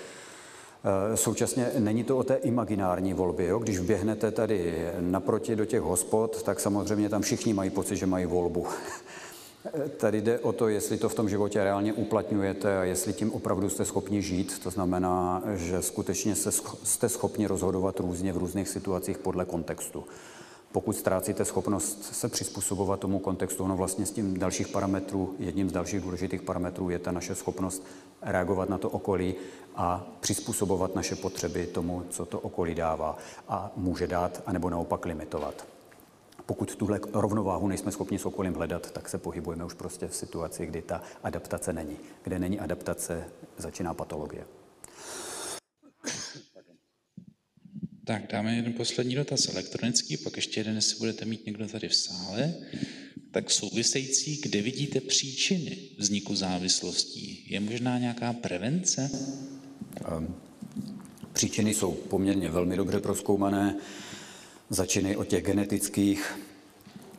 E, 1.12 1.16
současně 1.16 1.70
není 1.78 2.04
to 2.04 2.18
o 2.18 2.24
té 2.24 2.34
imaginární 2.34 3.14
volbě. 3.14 3.46
Jo? 3.46 3.58
Když 3.58 3.78
běhnete 3.78 4.30
tady 4.30 4.88
naproti 5.00 5.56
do 5.56 5.64
těch 5.64 5.80
hospod, 5.80 6.42
tak 6.42 6.60
samozřejmě 6.60 7.08
tam 7.08 7.22
všichni 7.22 7.54
mají 7.54 7.70
pocit, 7.70 7.96
že 7.96 8.06
mají 8.06 8.26
volbu. 8.26 8.66
Tady 9.96 10.20
jde 10.20 10.38
o 10.38 10.52
to, 10.52 10.68
jestli 10.68 10.98
to 10.98 11.08
v 11.08 11.14
tom 11.14 11.28
životě 11.28 11.64
reálně 11.64 11.92
uplatňujete 11.92 12.78
a 12.78 12.84
jestli 12.84 13.12
tím 13.12 13.32
opravdu 13.32 13.68
jste 13.68 13.84
schopni 13.84 14.22
žít. 14.22 14.58
To 14.58 14.70
znamená, 14.70 15.42
že 15.54 15.82
skutečně 15.82 16.34
jste 16.84 17.08
schopni 17.08 17.46
rozhodovat 17.46 18.00
různě 18.00 18.32
v 18.32 18.36
různých 18.36 18.68
situacích 18.68 19.18
podle 19.18 19.44
kontextu 19.44 20.04
pokud 20.76 20.96
ztrácíte 20.96 21.44
schopnost 21.44 22.04
se 22.14 22.28
přizpůsobovat 22.28 23.00
tomu 23.00 23.18
kontextu, 23.18 23.66
no 23.66 23.76
vlastně 23.76 24.06
s 24.06 24.10
tím 24.10 24.38
dalších 24.38 24.68
parametrů, 24.68 25.34
jedním 25.38 25.70
z 25.70 25.72
dalších 25.72 26.00
důležitých 26.00 26.42
parametrů 26.42 26.90
je 26.90 26.98
ta 26.98 27.12
naše 27.12 27.34
schopnost 27.34 27.82
reagovat 28.22 28.68
na 28.68 28.78
to 28.78 28.90
okolí 28.90 29.34
a 29.76 30.06
přizpůsobovat 30.20 30.94
naše 30.94 31.16
potřeby 31.16 31.66
tomu, 31.66 32.02
co 32.10 32.26
to 32.26 32.40
okolí 32.40 32.74
dává 32.74 33.18
a 33.48 33.72
může 33.76 34.06
dát, 34.06 34.42
anebo 34.46 34.70
naopak 34.70 35.06
limitovat. 35.06 35.75
Pokud 36.46 36.76
tuhle 36.76 37.00
rovnováhu 37.12 37.68
nejsme 37.68 37.92
schopni 37.92 38.18
s 38.18 38.26
okolím 38.26 38.54
hledat, 38.54 38.90
tak 38.90 39.08
se 39.08 39.18
pohybujeme 39.18 39.64
už 39.64 39.74
prostě 39.74 40.06
v 40.06 40.16
situaci, 40.16 40.66
kdy 40.66 40.82
ta 40.82 41.02
adaptace 41.22 41.72
není. 41.72 41.96
Kde 42.22 42.38
není 42.38 42.60
adaptace, 42.60 43.24
začíná 43.58 43.94
patologie. 43.94 44.44
Tak, 48.04 48.22
dáme 48.32 48.56
jeden 48.56 48.72
poslední 48.72 49.14
dotaz 49.14 49.48
elektronický, 49.48 50.16
pak 50.16 50.36
ještě 50.36 50.60
jeden, 50.60 50.74
jestli 50.76 50.98
budete 50.98 51.24
mít 51.24 51.46
někdo 51.46 51.68
tady 51.68 51.88
v 51.88 51.94
sále. 51.94 52.54
Tak 53.30 53.50
související, 53.50 54.40
kde 54.40 54.62
vidíte 54.62 55.00
příčiny 55.00 55.78
vzniku 55.98 56.34
závislostí? 56.34 57.46
Je 57.50 57.60
možná 57.60 57.98
nějaká 57.98 58.32
prevence? 58.32 59.10
Um, 60.18 60.36
příčiny 61.32 61.74
jsou 61.74 61.92
poměrně 61.92 62.50
velmi 62.50 62.76
dobře 62.76 63.00
proskoumané. 63.00 63.76
Začínají 64.70 65.16
od 65.16 65.28
těch 65.28 65.44
genetických, 65.44 66.38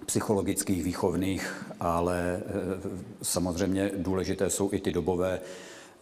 psychologických, 0.06 0.84
výchovných, 0.84 1.66
ale 1.80 2.36
e, 2.36 2.42
samozřejmě 3.22 3.92
důležité 3.98 4.50
jsou 4.50 4.70
i 4.74 4.80
ty 4.80 4.92
dobové 4.92 5.40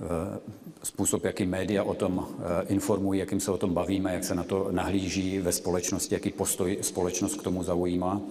Eh, 0.02 0.40
způsob, 0.84 1.24
jaký 1.24 1.46
média 1.46 1.84
o 1.84 1.94
tom 1.94 2.28
eh, 2.30 2.66
informují, 2.68 3.20
jakým 3.20 3.40
se 3.40 3.52
o 3.52 3.58
tom 3.58 3.74
bavíme, 3.74 4.14
jak 4.14 4.24
se 4.24 4.36
na 4.36 4.44
to 4.44 4.68
nahlíží 4.72 5.40
ve 5.40 5.52
společnosti, 5.52 6.16
jaký 6.16 6.32
postoj 6.32 6.78
společnost 6.82 7.36
k 7.36 7.44
tomu 7.44 7.64
zaujímá. 7.64 8.22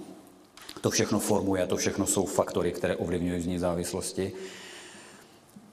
To 0.80 0.90
všechno 0.90 1.18
formuje, 1.18 1.66
to 1.66 1.76
všechno 1.76 2.06
jsou 2.06 2.26
faktory, 2.26 2.72
které 2.72 2.96
ovlivňují 2.96 3.40
zní 3.40 3.58
závislosti. 3.58 4.32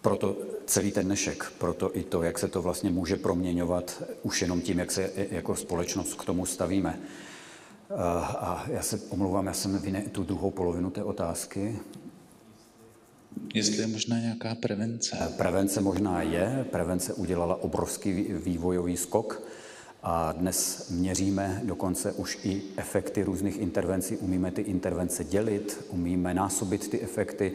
Proto 0.01 0.37
celý 0.65 0.91
ten 0.91 1.05
dnešek, 1.05 1.51
proto 1.57 1.97
i 1.97 2.03
to, 2.03 2.23
jak 2.23 2.39
se 2.39 2.47
to 2.47 2.61
vlastně 2.61 2.89
může 2.89 3.15
proměňovat 3.15 4.03
už 4.23 4.41
jenom 4.41 4.61
tím, 4.61 4.79
jak 4.79 4.91
se 4.91 5.11
jako 5.15 5.55
společnost 5.55 6.13
k 6.13 6.25
tomu 6.25 6.45
stavíme. 6.45 6.99
Eh, 7.93 7.97
a 8.23 8.65
já 8.67 8.81
se 8.81 8.99
omlouvám, 9.09 9.45
já 9.45 9.53
jsem 9.53 9.77
vyne 9.77 10.01
tu 10.01 10.23
druhou 10.23 10.51
polovinu 10.51 10.89
té 10.89 11.03
otázky. 11.03 11.79
Jestli 13.53 13.77
je 13.77 13.87
možná 13.87 14.19
nějaká 14.19 14.55
prevence? 14.55 15.17
Eh, 15.21 15.29
prevence 15.37 15.81
možná 15.81 16.21
je. 16.21 16.65
Prevence 16.71 17.13
udělala 17.13 17.63
obrovský 17.63 18.13
vývojový 18.29 18.97
skok 18.97 19.41
a 20.03 20.31
dnes 20.31 20.89
měříme 20.89 21.61
dokonce 21.63 22.11
už 22.11 22.39
i 22.43 22.61
efekty 22.77 23.23
různých 23.23 23.57
intervencí. 23.57 24.17
Umíme 24.17 24.51
ty 24.51 24.61
intervence 24.61 25.23
dělit, 25.23 25.85
umíme 25.89 26.33
násobit 26.33 26.87
ty 26.87 27.01
efekty 27.01 27.51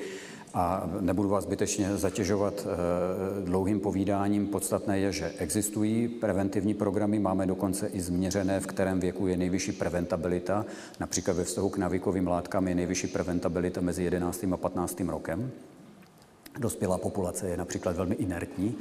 a 0.56 0.90
nebudu 1.00 1.28
vás 1.28 1.44
zbytečně 1.44 1.96
zatěžovat 1.96 2.66
eh, 2.66 3.44
dlouhým 3.44 3.80
povídáním. 3.80 4.46
Podstatné 4.46 4.98
je, 4.98 5.12
že 5.12 5.32
existují 5.38 6.08
preventivní 6.08 6.74
programy, 6.74 7.18
máme 7.18 7.46
dokonce 7.46 7.86
i 7.86 8.00
změřené, 8.00 8.60
v 8.60 8.66
kterém 8.66 9.00
věku 9.00 9.26
je 9.26 9.36
nejvyšší 9.36 9.72
preventabilita. 9.72 10.64
Například 11.00 11.36
ve 11.36 11.44
vztahu 11.44 11.68
k 11.68 11.78
navikovým 11.78 12.26
látkám 12.26 12.68
je 12.68 12.74
nejvyšší 12.74 13.06
preventabilita 13.06 13.80
mezi 13.80 14.02
11. 14.02 14.44
a 14.52 14.56
15. 14.56 15.00
rokem. 15.00 15.50
Dospělá 16.58 16.98
populace 16.98 17.48
je 17.48 17.56
například 17.56 17.96
velmi 17.96 18.14
inertní 18.14 18.74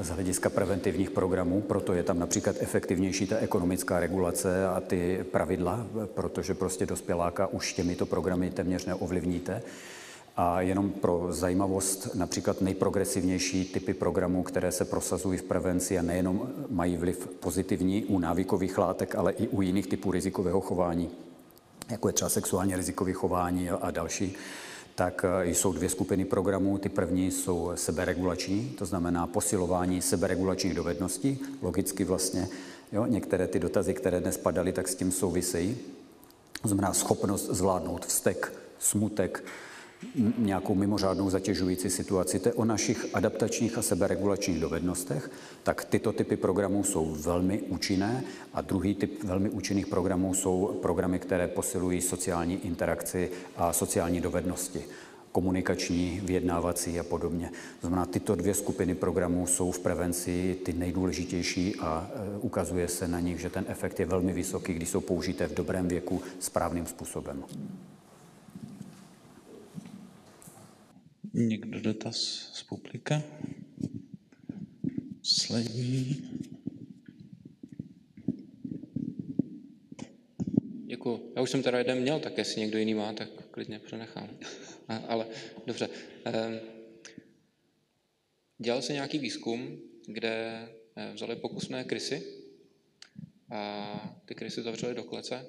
z 0.00 0.08
hlediska 0.08 0.50
preventivních 0.50 1.10
programů, 1.10 1.60
proto 1.60 1.92
je 1.92 2.02
tam 2.02 2.18
například 2.18 2.56
efektivnější 2.60 3.26
ta 3.26 3.36
ekonomická 3.36 4.00
regulace 4.00 4.66
a 4.66 4.80
ty 4.80 5.24
pravidla, 5.30 5.86
protože 6.14 6.54
prostě 6.54 6.86
dospěláka 6.86 7.46
už 7.46 7.72
těmito 7.72 8.06
programy 8.06 8.50
téměř 8.50 8.86
neovlivníte. 8.86 9.62
A 10.36 10.60
jenom 10.60 10.90
pro 10.90 11.26
zajímavost, 11.30 12.08
například 12.14 12.60
nejprogresivnější 12.60 13.64
typy 13.64 13.94
programů, 13.94 14.42
které 14.42 14.72
se 14.72 14.84
prosazují 14.84 15.38
v 15.38 15.42
prevenci 15.42 15.98
a 15.98 16.02
nejenom 16.02 16.48
mají 16.70 16.96
vliv 16.96 17.28
pozitivní 17.40 18.04
u 18.04 18.18
návykových 18.18 18.78
látek, 18.78 19.14
ale 19.14 19.32
i 19.32 19.48
u 19.48 19.62
jiných 19.62 19.86
typů 19.86 20.10
rizikového 20.10 20.60
chování, 20.60 21.10
jako 21.90 22.08
je 22.08 22.12
třeba 22.12 22.28
sexuálně 22.28 22.76
rizikové 22.76 23.12
chování 23.12 23.70
a 23.70 23.90
další, 23.90 24.36
tak 24.94 25.24
eh, 25.28 25.46
jsou 25.46 25.72
dvě 25.72 25.88
skupiny 25.88 26.24
programů. 26.24 26.78
Ty 26.78 26.88
první 26.88 27.30
jsou 27.30 27.72
seberegulační, 27.74 28.74
to 28.78 28.86
znamená 28.86 29.26
posilování 29.26 30.02
seberegulačních 30.02 30.74
dovedností, 30.74 31.38
logicky 31.62 32.04
vlastně. 32.04 32.48
Jo, 32.92 33.06
některé 33.06 33.48
ty 33.48 33.58
dotazy, 33.58 33.94
které 33.94 34.20
dnes 34.20 34.36
padaly, 34.36 34.72
tak 34.72 34.88
s 34.88 34.94
tím 34.94 35.12
souvisejí. 35.12 35.76
To 36.62 36.68
znamená 36.68 36.94
schopnost 36.94 37.48
zvládnout 37.50 38.06
vztek, 38.06 38.52
smutek, 38.78 39.44
nějakou 40.38 40.74
mimořádnou 40.74 41.30
zatěžující 41.30 41.90
situaci, 41.90 42.38
to 42.38 42.48
je 42.48 42.52
o 42.52 42.64
našich 42.64 43.06
adaptačních 43.12 43.78
a 43.78 43.82
seberegulačních 43.82 44.60
dovednostech, 44.60 45.30
tak 45.62 45.84
tyto 45.84 46.12
typy 46.12 46.36
programů 46.36 46.84
jsou 46.84 47.16
velmi 47.20 47.62
účinné 47.62 48.24
a 48.54 48.60
druhý 48.60 48.94
typ 48.94 49.24
velmi 49.24 49.50
účinných 49.50 49.86
programů 49.86 50.34
jsou 50.34 50.78
programy, 50.82 51.18
které 51.18 51.48
posilují 51.48 52.00
sociální 52.00 52.66
interakci 52.66 53.30
a 53.56 53.72
sociální 53.72 54.20
dovednosti 54.20 54.84
komunikační, 55.36 56.20
vyjednávací 56.24 57.00
a 57.00 57.02
podobně. 57.02 57.50
To 57.80 57.86
znamená, 57.86 58.06
tyto 58.06 58.34
dvě 58.34 58.54
skupiny 58.54 58.94
programů 58.94 59.46
jsou 59.46 59.70
v 59.70 59.78
prevenci 59.78 60.56
ty 60.64 60.72
nejdůležitější 60.72 61.76
a 61.76 62.10
e, 62.14 62.38
ukazuje 62.38 62.88
se 62.88 63.08
na 63.08 63.20
nich, 63.20 63.40
že 63.40 63.50
ten 63.50 63.64
efekt 63.68 64.00
je 64.00 64.06
velmi 64.06 64.32
vysoký, 64.32 64.74
když 64.74 64.88
jsou 64.88 65.00
použité 65.00 65.48
v 65.48 65.54
dobrém 65.54 65.88
věku 65.88 66.22
správným 66.38 66.86
způsobem. 66.86 67.44
Někdo 71.38 71.80
dotaz 71.80 72.16
z 72.52 72.62
publika? 72.62 73.22
Poslední. 75.18 76.22
Děkuji. 80.86 81.32
Já 81.36 81.42
už 81.42 81.50
jsem 81.50 81.62
teda 81.62 81.78
jeden 81.78 82.00
měl, 82.00 82.20
tak 82.20 82.38
jestli 82.38 82.60
někdo 82.60 82.78
jiný 82.78 82.94
má, 82.94 83.12
tak 83.12 83.28
klidně 83.50 83.78
přenechám. 83.78 84.28
Ale 85.08 85.26
dobře. 85.66 85.88
Ehm, 86.24 86.60
dělal 88.58 88.82
se 88.82 88.92
nějaký 88.92 89.18
výzkum, 89.18 89.80
kde 90.06 90.68
eh, 90.96 91.12
vzali 91.14 91.36
pokusné 91.36 91.84
krysy 91.84 92.22
a 93.50 94.20
ty 94.24 94.34
krysy 94.34 94.62
zavřeli 94.62 94.94
do 94.94 95.04
klece 95.04 95.46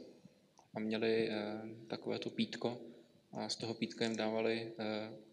a 0.73 0.80
měli 0.80 1.30
eh, 1.30 1.61
takové 1.88 2.19
to 2.19 2.30
pítko 2.30 2.81
a 3.31 3.49
z 3.49 3.55
toho 3.55 3.73
pítka 3.73 4.05
jim 4.05 4.15
dávali 4.15 4.72
eh, 4.80 5.26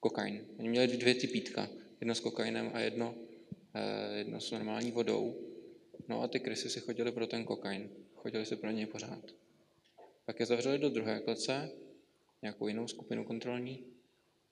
kokain. 0.00 0.46
Oni 0.58 0.68
měli 0.68 0.86
dvě 0.86 1.14
ty 1.14 1.26
pítka, 1.26 1.68
jedno 2.00 2.14
s 2.14 2.20
kokainem 2.20 2.70
a 2.74 2.80
jedno, 2.80 3.14
eh, 3.74 4.18
jedno 4.18 4.40
s 4.40 4.50
normální 4.50 4.90
vodou. 4.90 5.34
No 6.08 6.22
a 6.22 6.28
ty 6.28 6.40
krysy 6.40 6.70
si 6.70 6.80
chodili 6.80 7.12
pro 7.12 7.26
ten 7.26 7.44
kokain. 7.44 7.90
Chodili 8.14 8.46
si 8.46 8.56
pro 8.56 8.70
něj 8.70 8.86
pořád. 8.86 9.24
Pak 10.24 10.40
je 10.40 10.46
zavřeli 10.46 10.78
do 10.78 10.88
druhé 10.90 11.20
klece, 11.20 11.70
nějakou 12.42 12.68
jinou 12.68 12.88
skupinu 12.88 13.24
kontrolní, 13.24 13.84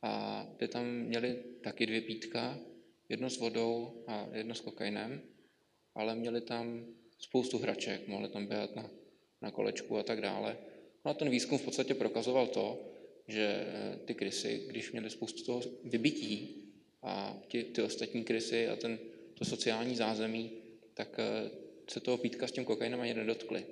a 0.03 0.47
ty 0.57 0.69
tam 0.69 0.87
měli 0.87 1.43
taky 1.62 1.87
dvě 1.87 2.01
pítka, 2.01 2.59
jedno 3.09 3.31
s 3.31 3.39
vodou 3.39 4.05
a 4.07 4.29
jedno 4.33 4.55
s 4.55 4.61
kokainem, 4.61 5.23
ale 5.95 6.15
měli 6.15 6.41
tam 6.41 6.87
spoustu 7.19 7.59
hraček, 7.59 8.09
mohli 8.09 8.29
tam 8.29 8.47
běhat 8.47 8.77
na, 8.77 8.91
na 9.43 9.51
kolečku 9.51 9.99
a 9.99 10.03
tak 10.03 10.20
dále. 10.20 10.59
No 11.05 11.11
a 11.11 11.15
ten 11.15 11.31
výzkum 11.31 11.59
v 11.59 11.65
podstatě 11.65 11.95
prokazoval 11.95 12.47
to, 12.47 12.91
že 13.29 13.67
eh, 13.67 13.99
ty 14.05 14.15
krysy, 14.15 14.65
když 14.67 14.93
měly 14.93 15.11
spoustu 15.11 15.45
toho 15.45 15.63
vybití 15.85 16.65
a 17.03 17.43
ty, 17.51 17.65
ty 17.65 17.83
ostatní 17.83 18.25
krysy 18.25 18.69
a 18.69 18.77
ten, 18.77 18.99
to 19.35 19.45
sociální 19.45 19.97
zázemí, 19.97 20.53
tak 20.95 21.19
eh, 21.19 21.51
se 21.91 22.01
toho 22.01 22.19
pítka 22.19 22.49
s 22.49 22.53
tím 22.53 22.65
kokainem 22.65 23.01
ani 23.01 23.15
nedotkli. 23.15 23.67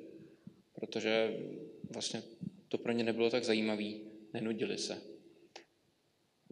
Protože 0.75 1.37
vlastně 1.91 2.23
to 2.69 2.79
pro 2.79 2.93
ně 2.93 3.05
nebylo 3.05 3.31
tak 3.31 3.45
zajímavé 3.45 3.93
nenudili 4.33 4.79
se. 4.79 5.03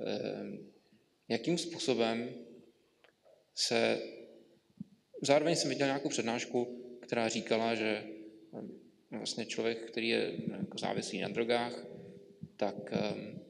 Ehm, 0.06 0.70
jakým 1.28 1.58
způsobem 1.58 2.34
se... 3.54 4.02
Zároveň 5.22 5.56
jsem 5.56 5.68
viděl 5.68 5.86
nějakou 5.86 6.08
přednášku, 6.08 6.80
která 7.02 7.28
říkala, 7.28 7.74
že 7.74 8.04
vlastně 9.10 9.46
člověk, 9.46 9.90
který 9.90 10.08
je 10.08 10.32
jako 10.58 10.78
závislý 10.78 11.20
na 11.20 11.28
drogách, 11.28 11.93
tak 12.56 12.74
ehm, 12.90 13.40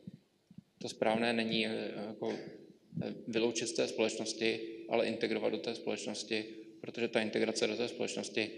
to 0.78 0.88
správné 0.88 1.32
není 1.32 1.66
eh, 1.66 1.92
jako 2.06 2.32
eh, 2.32 3.14
vyloučit 3.28 3.68
z 3.68 3.72
té 3.72 3.88
společnosti, 3.88 4.60
ale 4.88 5.06
integrovat 5.06 5.52
do 5.52 5.58
té 5.58 5.74
společnosti, 5.74 6.44
protože 6.80 7.08
ta 7.08 7.20
integrace 7.20 7.66
do 7.66 7.76
té 7.76 7.88
společnosti 7.88 8.50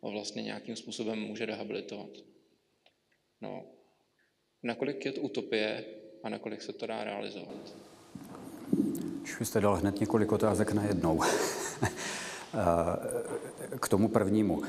ho 0.00 0.10
vlastně 0.10 0.42
nějakým 0.42 0.76
způsobem 0.76 1.18
může 1.18 1.46
rehabilitovat. 1.46 2.10
No, 3.40 3.64
nakolik 4.62 5.04
je 5.04 5.12
to 5.12 5.20
utopie 5.20 5.84
a 6.22 6.28
nakolik 6.28 6.62
se 6.62 6.72
to 6.72 6.86
dá 6.86 7.04
realizovat? 7.04 7.76
Už 9.22 9.48
jste 9.48 9.60
dal 9.60 9.74
hned 9.74 10.00
několik 10.00 10.32
otázek 10.32 10.72
na 10.72 10.84
jednou. 10.84 11.20
K 13.80 13.88
tomu 13.88 14.08
prvnímu. 14.08 14.62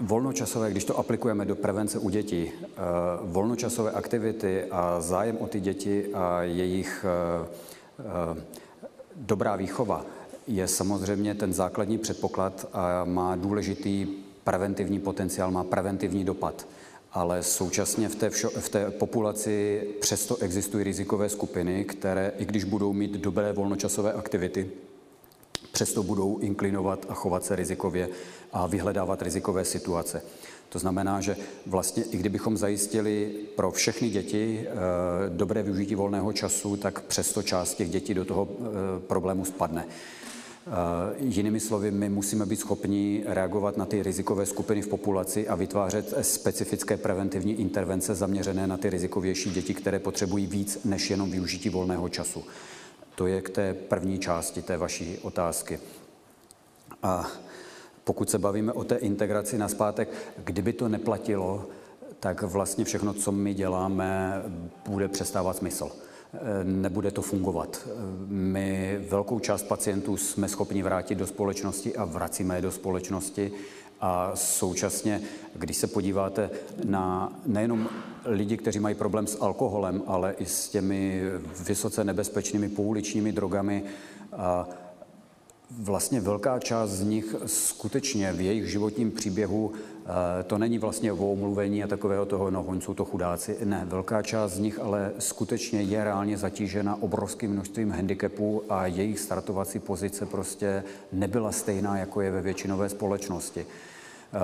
Volnočasové, 0.00 0.70
když 0.70 0.84
to 0.84 0.98
aplikujeme 0.98 1.44
do 1.44 1.56
prevence 1.56 1.98
u 1.98 2.10
dětí, 2.10 2.50
volnočasové 3.22 3.90
aktivity 3.90 4.64
a 4.70 5.00
zájem 5.00 5.36
o 5.36 5.46
ty 5.46 5.60
děti 5.60 6.06
a 6.14 6.42
jejich 6.42 7.04
dobrá 9.16 9.56
výchova 9.56 10.04
je 10.46 10.68
samozřejmě 10.68 11.34
ten 11.34 11.52
základní 11.52 11.98
předpoklad 11.98 12.68
a 12.72 13.04
má 13.04 13.36
důležitý 13.36 14.06
preventivní 14.44 14.98
potenciál, 14.98 15.50
má 15.50 15.64
preventivní 15.64 16.24
dopad. 16.24 16.66
Ale 17.12 17.42
současně 17.42 18.08
v 18.08 18.14
té, 18.14 18.30
všo, 18.30 18.50
v 18.50 18.68
té 18.68 18.90
populaci 18.90 19.82
přesto 20.00 20.36
existují 20.36 20.84
rizikové 20.84 21.28
skupiny, 21.28 21.84
které, 21.84 22.32
i 22.38 22.44
když 22.44 22.64
budou 22.64 22.92
mít 22.92 23.10
dobré 23.12 23.52
volnočasové 23.52 24.12
aktivity, 24.12 24.70
přesto 25.72 26.02
budou 26.02 26.38
inklinovat 26.38 27.06
a 27.08 27.14
chovat 27.14 27.44
se 27.44 27.56
rizikově 27.56 28.08
a 28.52 28.66
vyhledávat 28.66 29.22
rizikové 29.22 29.64
situace. 29.64 30.22
To 30.68 30.78
znamená, 30.78 31.20
že 31.20 31.36
vlastně 31.66 32.04
i 32.04 32.16
kdybychom 32.16 32.56
zajistili 32.56 33.32
pro 33.56 33.70
všechny 33.70 34.10
děti 34.10 34.66
e, 34.66 34.70
dobré 35.28 35.62
využití 35.62 35.94
volného 35.94 36.32
času, 36.32 36.76
tak 36.76 37.00
přesto 37.00 37.42
část 37.42 37.74
těch 37.74 37.90
dětí 37.90 38.14
do 38.14 38.24
toho 38.24 38.48
e, 38.50 39.00
problému 39.00 39.44
spadne. 39.44 39.86
Eh, 40.66 41.14
jinými 41.18 41.60
slovy, 41.60 41.90
my 41.90 42.08
musíme 42.08 42.46
být 42.46 42.60
schopni 42.60 43.22
reagovat 43.26 43.76
na 43.76 43.86
ty 43.86 44.02
rizikové 44.02 44.46
skupiny 44.46 44.82
v 44.82 44.88
populaci 44.88 45.48
a 45.48 45.54
vytvářet 45.54 46.14
specifické 46.22 46.96
preventivní 46.96 47.60
intervence 47.60 48.14
zaměřené 48.14 48.66
na 48.66 48.76
ty 48.76 48.90
rizikovější 48.90 49.50
děti, 49.50 49.74
které 49.74 49.98
potřebují 49.98 50.46
víc 50.46 50.78
než 50.84 51.10
jenom 51.10 51.30
využití 51.30 51.68
volného 51.68 52.08
času. 52.08 52.44
To 53.20 53.26
je 53.26 53.42
k 53.42 53.50
té 53.50 53.74
první 53.74 54.18
části 54.18 54.62
té 54.62 54.76
vaší 54.76 55.18
otázky. 55.18 55.80
A 57.02 57.26
pokud 58.04 58.30
se 58.30 58.38
bavíme 58.38 58.72
o 58.72 58.84
té 58.84 58.96
integraci 58.96 59.58
na 59.58 59.68
zpátek, 59.68 60.08
kdyby 60.44 60.72
to 60.72 60.88
neplatilo, 60.88 61.66
tak 62.20 62.42
vlastně 62.42 62.84
všechno, 62.84 63.14
co 63.14 63.32
my 63.32 63.54
děláme, 63.54 64.42
bude 64.86 65.08
přestávat 65.08 65.56
smysl 65.56 65.90
nebude 66.62 67.10
to 67.10 67.22
fungovat. 67.22 67.88
My 68.26 69.00
velkou 69.08 69.38
část 69.38 69.62
pacientů 69.62 70.16
jsme 70.16 70.48
schopni 70.48 70.82
vrátit 70.82 71.14
do 71.14 71.26
společnosti 71.26 71.96
a 71.96 72.04
vracíme 72.04 72.56
je 72.56 72.62
do 72.62 72.72
společnosti. 72.72 73.52
A 74.00 74.32
současně, 74.34 75.20
když 75.54 75.76
se 75.76 75.86
podíváte 75.86 76.50
na 76.84 77.32
nejenom 77.46 77.88
lidi, 78.24 78.56
kteří 78.56 78.80
mají 78.80 78.94
problém 78.94 79.26
s 79.26 79.40
alkoholem, 79.40 80.02
ale 80.06 80.32
i 80.32 80.46
s 80.46 80.68
těmi 80.68 81.22
vysoce 81.66 82.04
nebezpečnými 82.04 82.68
pouličními 82.68 83.32
drogami, 83.32 83.84
a 84.32 84.68
vlastně 85.78 86.20
velká 86.20 86.58
část 86.58 86.90
z 86.90 87.04
nich 87.04 87.34
skutečně 87.46 88.32
v 88.32 88.40
jejich 88.40 88.70
životním 88.70 89.10
příběhu 89.10 89.72
to 90.46 90.58
není 90.58 90.78
vlastně 90.78 91.12
o 91.12 91.32
omluvení 91.32 91.84
a 91.84 91.86
takového 91.86 92.26
toho, 92.26 92.50
no 92.50 92.62
oni 92.62 92.80
jsou 92.80 92.94
to 92.94 93.04
chudáci. 93.04 93.56
Ne, 93.64 93.86
velká 93.88 94.22
část 94.22 94.52
z 94.52 94.58
nich 94.58 94.78
ale 94.78 95.12
skutečně 95.18 95.82
je 95.82 96.04
reálně 96.04 96.38
zatížena 96.38 97.02
obrovským 97.02 97.50
množstvím 97.50 97.90
handicapů 97.90 98.62
a 98.68 98.86
jejich 98.86 99.18
startovací 99.18 99.78
pozice 99.78 100.26
prostě 100.26 100.84
nebyla 101.12 101.52
stejná, 101.52 101.98
jako 101.98 102.20
je 102.20 102.30
ve 102.30 102.42
většinové 102.42 102.88
společnosti. 102.88 103.66
Eh, 104.32 104.38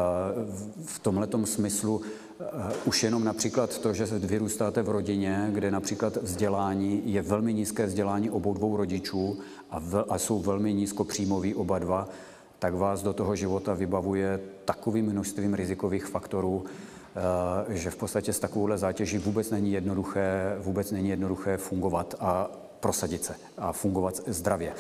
v 0.85 0.99
tomhle 0.99 1.29
smyslu 1.45 2.01
eh, 2.41 2.45
už 2.85 3.03
jenom 3.03 3.25
například 3.25 3.79
to, 3.79 3.93
že 3.93 4.07
vyrůstáte 4.07 4.83
v 4.83 4.89
rodině, 4.89 5.49
kde 5.53 5.71
například 5.71 6.17
vzdělání 6.17 7.03
je 7.05 7.23
velmi 7.23 7.55
nízké 7.55 7.87
vzdělání 7.87 8.31
obou 8.31 8.55
dvou 8.55 8.77
rodičů 8.77 9.39
a, 9.71 9.81
v, 9.81 10.05
a 10.09 10.19
jsou 10.19 10.41
velmi 10.41 10.75
nízkopříjmoví 10.75 11.55
oba 11.55 11.79
dva, 11.79 12.09
tak 12.59 12.75
vás 12.75 13.03
do 13.03 13.13
toho 13.13 13.37
života 13.37 13.75
vybavuje 13.75 14.41
takovým 14.65 15.07
množstvím 15.07 15.55
rizikových 15.55 16.07
faktorů, 16.07 16.65
eh, 16.67 17.77
že 17.77 17.91
v 17.91 17.97
podstatě 17.97 18.33
s 18.33 18.39
takovouhle 18.39 18.79
zátěží 18.79 19.19
vůbec 19.19 19.51
není 19.51 19.73
jednoduché, 19.73 20.57
vůbec 20.59 20.91
není 20.91 21.09
jednoduché 21.09 21.57
fungovat 21.57 22.15
a 22.21 22.51
prosadit 22.81 23.25
se 23.25 23.35
a 23.59 23.73
fungovat 23.73 24.21
zdravě. 24.27 24.75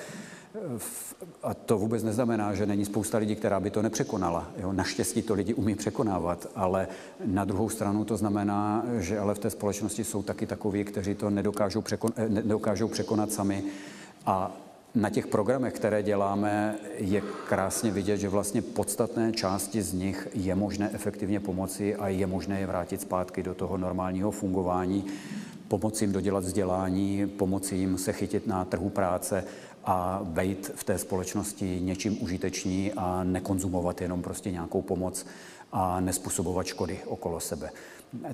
A 1.43 1.55
to 1.55 1.79
vůbec 1.79 2.03
neznamená, 2.03 2.55
že 2.55 2.67
není 2.67 2.85
spousta 2.85 3.19
lidí, 3.19 3.37
která 3.37 3.61
by 3.61 3.71
to 3.71 3.83
nepřekonala. 3.83 4.51
Jo, 4.57 4.73
naštěstí 4.73 5.23
to 5.23 5.35
lidi 5.35 5.55
umí 5.55 5.75
překonávat, 5.75 6.47
ale 6.55 6.89
na 7.25 7.45
druhou 7.45 7.69
stranu 7.69 8.05
to 8.05 8.17
znamená, 8.17 8.85
že 8.99 9.19
ale 9.19 9.35
v 9.35 9.39
té 9.39 9.51
společnosti 9.51 10.05
jsou 10.05 10.23
taky 10.23 10.47
takoví, 10.47 10.85
kteří 10.85 11.15
to 11.15 11.31
nedokážou, 11.31 11.81
překon, 11.81 12.13
eh, 12.17 12.29
nedokážou 12.29 12.89
překonat 12.89 13.33
sami 13.33 13.65
a 14.27 14.57
na 14.95 15.11
těch 15.11 15.27
programech, 15.27 15.73
které 15.73 16.03
děláme, 16.03 16.75
je 16.97 17.23
krásně 17.49 17.91
vidět, 17.91 18.17
že 18.17 18.29
vlastně 18.29 18.63
podstatné 18.63 19.33
části 19.33 19.83
z 19.83 19.93
nich 19.93 20.29
je 20.35 20.55
možné 20.55 20.91
efektivně 20.93 21.41
pomoci 21.41 21.97
a 21.97 22.09
je 22.09 22.27
možné 22.27 22.61
je 22.61 22.67
vrátit 22.67 23.01
zpátky 23.01 23.43
do 23.43 23.55
toho 23.55 23.77
normálního 23.77 24.31
fungování, 24.31 25.05
pomoci 25.69 26.05
jim 26.05 26.13
dodělat 26.13 26.45
vzdělání, 26.45 27.27
pomoci 27.27 27.75
jim 27.77 27.99
se 27.99 28.13
chytit 28.13 28.47
na 28.47 28.65
trhu 28.65 28.91
práce 28.91 29.45
a 29.87 30.21
být 30.25 30.71
v 30.75 30.85
té 30.85 30.99
společnosti 30.99 31.81
něčím 31.81 32.23
užiteční 32.23 32.93
a 32.93 33.25
nekonzumovat 33.25 34.01
jenom 34.01 34.23
prostě 34.23 34.51
nějakou 34.51 34.83
pomoc 34.83 35.27
a 35.73 36.01
nespůsobovat 36.01 36.67
škody 36.67 36.99
okolo 37.07 37.41
sebe. 37.41 37.71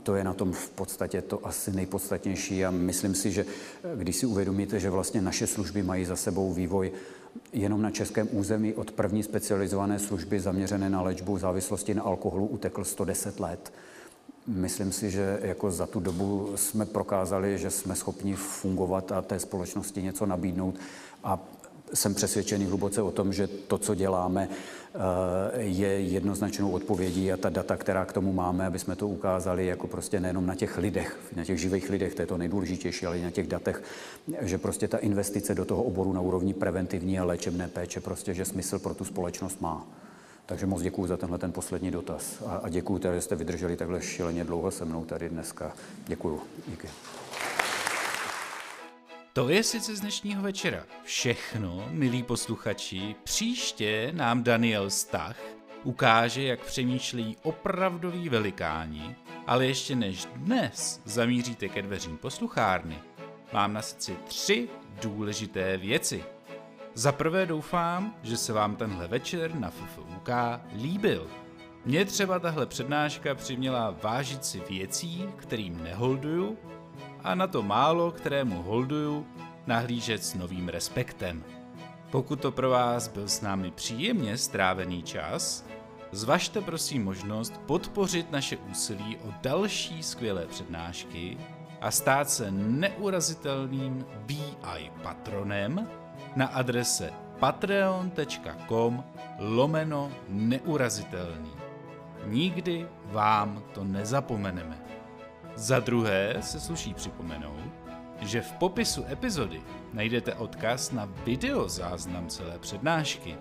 To 0.02 0.14
je 0.14 0.24
na 0.24 0.34
tom 0.34 0.52
v 0.52 0.70
podstatě 0.70 1.22
to 1.22 1.46
asi 1.46 1.72
nejpodstatnější 1.72 2.64
a 2.64 2.70
myslím 2.70 3.14
si, 3.14 3.30
že 3.30 3.46
když 3.96 4.16
si 4.16 4.26
uvědomíte, 4.26 4.80
že 4.80 4.90
vlastně 4.90 5.22
naše 5.22 5.46
služby 5.46 5.82
mají 5.82 6.04
za 6.04 6.16
sebou 6.16 6.52
vývoj 6.52 6.92
jenom 7.52 7.82
na 7.82 7.90
českém 7.90 8.28
území 8.32 8.74
od 8.74 8.90
první 8.90 9.22
specializované 9.22 9.98
služby 9.98 10.40
zaměřené 10.40 10.90
na 10.90 11.02
léčbu 11.02 11.38
závislosti 11.38 11.94
na 11.94 12.02
alkoholu 12.02 12.46
utekl 12.46 12.84
110 12.84 13.40
let. 13.40 13.72
Myslím 14.46 14.92
si, 14.92 15.10
že 15.10 15.38
jako 15.42 15.70
za 15.70 15.86
tu 15.86 16.00
dobu 16.00 16.52
jsme 16.56 16.86
prokázali, 16.86 17.58
že 17.58 17.70
jsme 17.70 17.94
schopni 17.94 18.34
fungovat 18.34 19.12
a 19.12 19.22
té 19.22 19.38
společnosti 19.38 20.02
něco 20.02 20.26
nabídnout 20.26 20.74
a 21.24 21.38
jsem 21.94 22.14
přesvědčený 22.14 22.64
hluboce 22.64 23.02
o 23.02 23.10
tom, 23.10 23.32
že 23.32 23.46
to, 23.46 23.78
co 23.78 23.94
děláme, 23.94 24.48
eh, 24.48 25.62
je 25.62 26.00
jednoznačnou 26.00 26.70
odpovědí 26.70 27.32
a 27.32 27.36
ta 27.36 27.48
data, 27.48 27.76
která 27.76 28.04
k 28.04 28.12
tomu 28.12 28.32
máme, 28.32 28.66
aby 28.66 28.78
jsme 28.78 28.96
to 28.96 29.08
ukázali 29.08 29.66
jako 29.66 29.86
prostě 29.86 30.20
nejenom 30.20 30.46
na 30.46 30.54
těch 30.54 30.78
lidech, 30.78 31.18
na 31.36 31.44
těch 31.44 31.60
živých 31.60 31.90
lidech, 31.90 32.14
to 32.14 32.22
je 32.22 32.26
to 32.26 32.38
nejdůležitější, 32.38 33.06
ale 33.06 33.18
i 33.18 33.22
na 33.22 33.30
těch 33.30 33.46
datech, 33.46 33.82
že 34.40 34.58
prostě 34.58 34.88
ta 34.88 34.98
investice 34.98 35.54
do 35.54 35.64
toho 35.64 35.82
oboru 35.82 36.12
na 36.12 36.20
úrovni 36.20 36.54
preventivní 36.54 37.18
a 37.18 37.24
léčebné 37.24 37.68
péče 37.68 38.00
prostě, 38.00 38.34
že 38.34 38.44
smysl 38.44 38.78
pro 38.78 38.94
tu 38.94 39.04
společnost 39.04 39.60
má. 39.60 39.86
Takže 40.46 40.66
moc 40.66 40.82
děkuji 40.82 41.06
za 41.06 41.16
tenhle 41.16 41.38
ten 41.38 41.52
poslední 41.52 41.90
dotaz 41.90 42.42
a, 42.46 42.56
a 42.56 42.68
děkuji, 42.68 43.00
že 43.14 43.20
jste 43.20 43.36
vydrželi 43.36 43.76
takhle 43.76 44.02
šileně 44.02 44.44
dlouho 44.44 44.70
se 44.70 44.84
mnou 44.84 45.04
tady 45.04 45.28
dneska. 45.28 45.72
Děkuji. 46.06 46.40
Díky. 46.68 46.88
To 49.34 49.48
je 49.48 49.62
sice 49.62 49.96
z 49.96 50.00
dnešního 50.00 50.42
večera 50.42 50.84
všechno, 51.04 51.88
milí 51.90 52.22
posluchači. 52.22 53.14
Příště 53.24 54.10
nám 54.14 54.42
Daniel 54.42 54.90
Stach 54.90 55.36
ukáže, 55.84 56.42
jak 56.42 56.64
přemýšlejí 56.64 57.36
opravdoví 57.42 58.28
velikáni, 58.28 59.16
ale 59.46 59.66
ještě 59.66 59.96
než 59.96 60.24
dnes 60.36 61.02
zamíříte 61.04 61.68
ke 61.68 61.82
dveřím 61.82 62.16
posluchárny, 62.16 62.98
mám 63.52 63.72
na 63.72 63.82
srdci 63.82 64.16
tři 64.24 64.68
důležité 65.02 65.76
věci. 65.76 66.24
Za 66.94 67.12
prvé 67.12 67.46
doufám, 67.46 68.16
že 68.22 68.36
se 68.36 68.52
vám 68.52 68.76
tenhle 68.76 69.08
večer 69.08 69.54
na 69.54 69.70
FFUK 69.70 70.28
líbil. 70.82 71.30
Mně 71.84 72.04
třeba 72.04 72.38
tahle 72.38 72.66
přednáška 72.66 73.34
přiměla 73.34 73.96
vážit 74.02 74.44
si 74.44 74.60
věcí, 74.60 75.26
kterým 75.36 75.82
neholduju 75.82 76.58
a 77.24 77.34
na 77.34 77.46
to 77.46 77.62
málo, 77.62 78.12
kterému 78.12 78.62
holduju, 78.62 79.26
nahlížet 79.66 80.24
s 80.24 80.34
novým 80.34 80.68
respektem. 80.68 81.44
Pokud 82.10 82.40
to 82.40 82.52
pro 82.52 82.70
vás 82.70 83.08
byl 83.08 83.28
s 83.28 83.40
námi 83.40 83.70
příjemně 83.70 84.38
strávený 84.38 85.02
čas, 85.02 85.64
Zvažte 86.12 86.60
prosím 86.60 87.04
možnost 87.04 87.60
podpořit 87.66 88.30
naše 88.30 88.56
úsilí 88.56 89.16
o 89.16 89.34
další 89.42 90.02
skvělé 90.02 90.46
přednášky 90.46 91.38
a 91.80 91.90
stát 91.90 92.30
se 92.30 92.50
neurazitelným 92.50 94.06
BI 94.26 94.90
patronem 95.02 95.88
na 96.36 96.46
adrese 96.46 97.12
patreon.com 97.38 99.04
lomeno 99.38 100.12
neurazitelný. 100.28 101.52
Nikdy 102.26 102.88
vám 103.04 103.62
to 103.72 103.84
nezapomeneme. 103.84 104.81
Za 105.54 105.80
druhé 105.80 106.36
se 106.40 106.60
sluší 106.60 106.94
připomenout, 106.94 107.72
že 108.20 108.40
v 108.40 108.52
popisu 108.52 109.04
epizody 109.10 109.60
najdete 109.92 110.34
odkaz 110.34 110.92
na 110.92 111.08
videozáznam 111.24 112.28
celé 112.28 112.58
přednášky, 112.58 113.36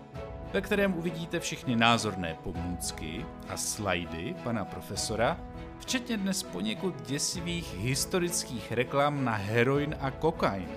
ve 0.54 0.62
kterém 0.62 0.98
uvidíte 0.98 1.40
všechny 1.40 1.76
názorné 1.76 2.38
pomůcky 2.44 3.26
a 3.50 3.58
slajdy 3.58 4.36
pana 4.44 4.66
profesora, 4.66 5.38
včetně 5.80 6.18
dnes 6.18 6.44
poněkud 6.44 7.08
děsivých 7.08 7.78
historických 7.78 8.72
reklam 8.72 9.26
na 9.26 9.36
heroin 9.36 9.96
a 10.00 10.12
kokain, 10.12 10.70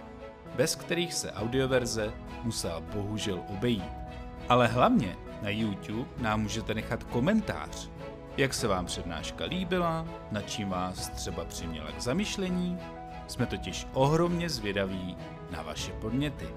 bez 0.56 0.76
kterých 0.76 1.14
se 1.14 1.32
audioverze 1.32 2.12
musela 2.42 2.80
bohužel 2.80 3.40
obejít. 3.48 3.92
Ale 4.48 4.66
hlavně 4.66 5.16
na 5.42 5.48
YouTube 5.50 6.10
nám 6.18 6.42
můžete 6.42 6.74
nechat 6.74 7.04
komentář, 7.04 7.90
jak 8.36 8.54
se 8.54 8.68
vám 8.68 8.86
přednáška 8.86 9.44
líbila, 9.44 10.06
na 10.30 10.42
čím 10.42 10.68
vás 10.68 11.08
třeba 11.08 11.44
přiměla 11.44 11.92
k 11.92 12.00
zamyšlení. 12.00 12.78
Jsme 13.26 13.46
totiž 13.46 13.86
ohromně 13.92 14.50
zvědaví 14.50 15.16
na 15.50 15.62
vaše 15.62 15.92
podněty. 15.92 16.48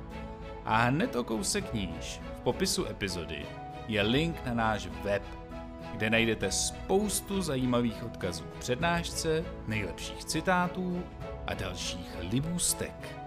A 0.65 0.77
hned 0.77 1.15
o 1.15 1.23
kousek 1.23 1.73
níž, 1.73 2.21
v 2.37 2.41
popisu 2.41 2.85
epizody, 2.85 3.45
je 3.87 4.01
link 4.01 4.45
na 4.45 4.53
náš 4.53 4.87
web, 5.03 5.23
kde 5.93 6.09
najdete 6.09 6.51
spoustu 6.51 7.41
zajímavých 7.41 8.03
odkazů 8.03 8.43
k 8.43 8.59
přednášce, 8.59 9.45
nejlepších 9.67 10.25
citátů 10.25 11.03
a 11.47 11.53
dalších 11.53 12.17
libůstek. 12.31 13.19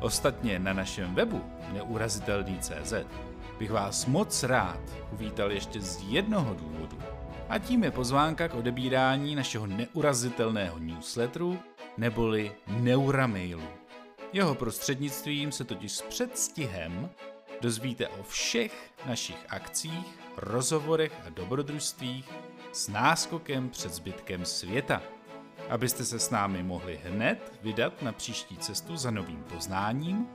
Ostatně 0.00 0.58
na 0.58 0.72
našem 0.72 1.14
webu 1.14 1.44
neurazitelný.cz 1.72 2.94
bych 3.58 3.70
vás 3.70 4.06
moc 4.06 4.42
rád 4.42 4.80
uvítal 5.12 5.52
ještě 5.52 5.80
z 5.80 6.02
jednoho 6.08 6.54
důvodu. 6.54 7.15
A 7.48 7.58
tím 7.58 7.84
je 7.84 7.90
pozvánka 7.90 8.48
k 8.48 8.54
odebírání 8.54 9.34
našeho 9.34 9.66
neurazitelného 9.66 10.78
newsletteru 10.78 11.58
neboli 11.96 12.52
Neuramailu. 12.66 13.68
Jeho 14.32 14.54
prostřednictvím 14.54 15.52
se 15.52 15.64
totiž 15.64 15.92
s 15.92 16.02
předstihem 16.02 17.10
dozvíte 17.60 18.08
o 18.08 18.22
všech 18.22 18.90
našich 19.06 19.46
akcích, 19.48 20.18
rozhovorech 20.36 21.12
a 21.26 21.30
dobrodružstvích 21.30 22.32
s 22.72 22.88
náskokem 22.88 23.70
před 23.70 23.94
zbytkem 23.94 24.44
světa. 24.44 25.02
Abyste 25.68 26.04
se 26.04 26.18
s 26.18 26.30
námi 26.30 26.62
mohli 26.62 27.00
hned 27.04 27.52
vydat 27.62 28.02
na 28.02 28.12
příští 28.12 28.56
cestu 28.56 28.96
za 28.96 29.10
novým 29.10 29.44
poznáním 29.54 30.28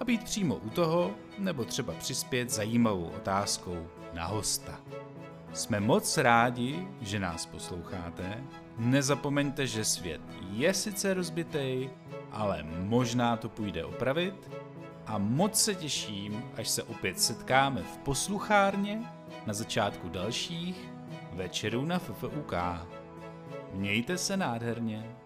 a 0.00 0.04
být 0.04 0.24
přímo 0.24 0.54
u 0.56 0.70
toho, 0.70 1.14
nebo 1.38 1.64
třeba 1.64 1.92
přispět 1.92 2.50
zajímavou 2.50 3.04
otázkou 3.04 3.88
na 4.12 4.26
hosta. 4.26 4.80
Jsme 5.52 5.80
moc 5.80 6.18
rádi, 6.18 6.88
že 7.00 7.18
nás 7.18 7.46
posloucháte. 7.46 8.44
Nezapomeňte, 8.78 9.66
že 9.66 9.84
svět 9.84 10.20
je 10.52 10.74
sice 10.74 11.14
rozbitý, 11.14 11.90
ale 12.32 12.62
možná 12.62 13.36
to 13.36 13.48
půjde 13.48 13.84
opravit. 13.84 14.50
A 15.06 15.18
moc 15.18 15.62
se 15.62 15.74
těším, 15.74 16.44
až 16.56 16.68
se 16.68 16.82
opět 16.82 17.20
setkáme 17.20 17.82
v 17.82 17.98
posluchárně 17.98 19.02
na 19.46 19.54
začátku 19.54 20.08
dalších 20.08 20.88
večerů 21.32 21.84
na 21.84 21.98
FFUK. 21.98 22.52
Mějte 23.72 24.18
se 24.18 24.36
nádherně. 24.36 25.17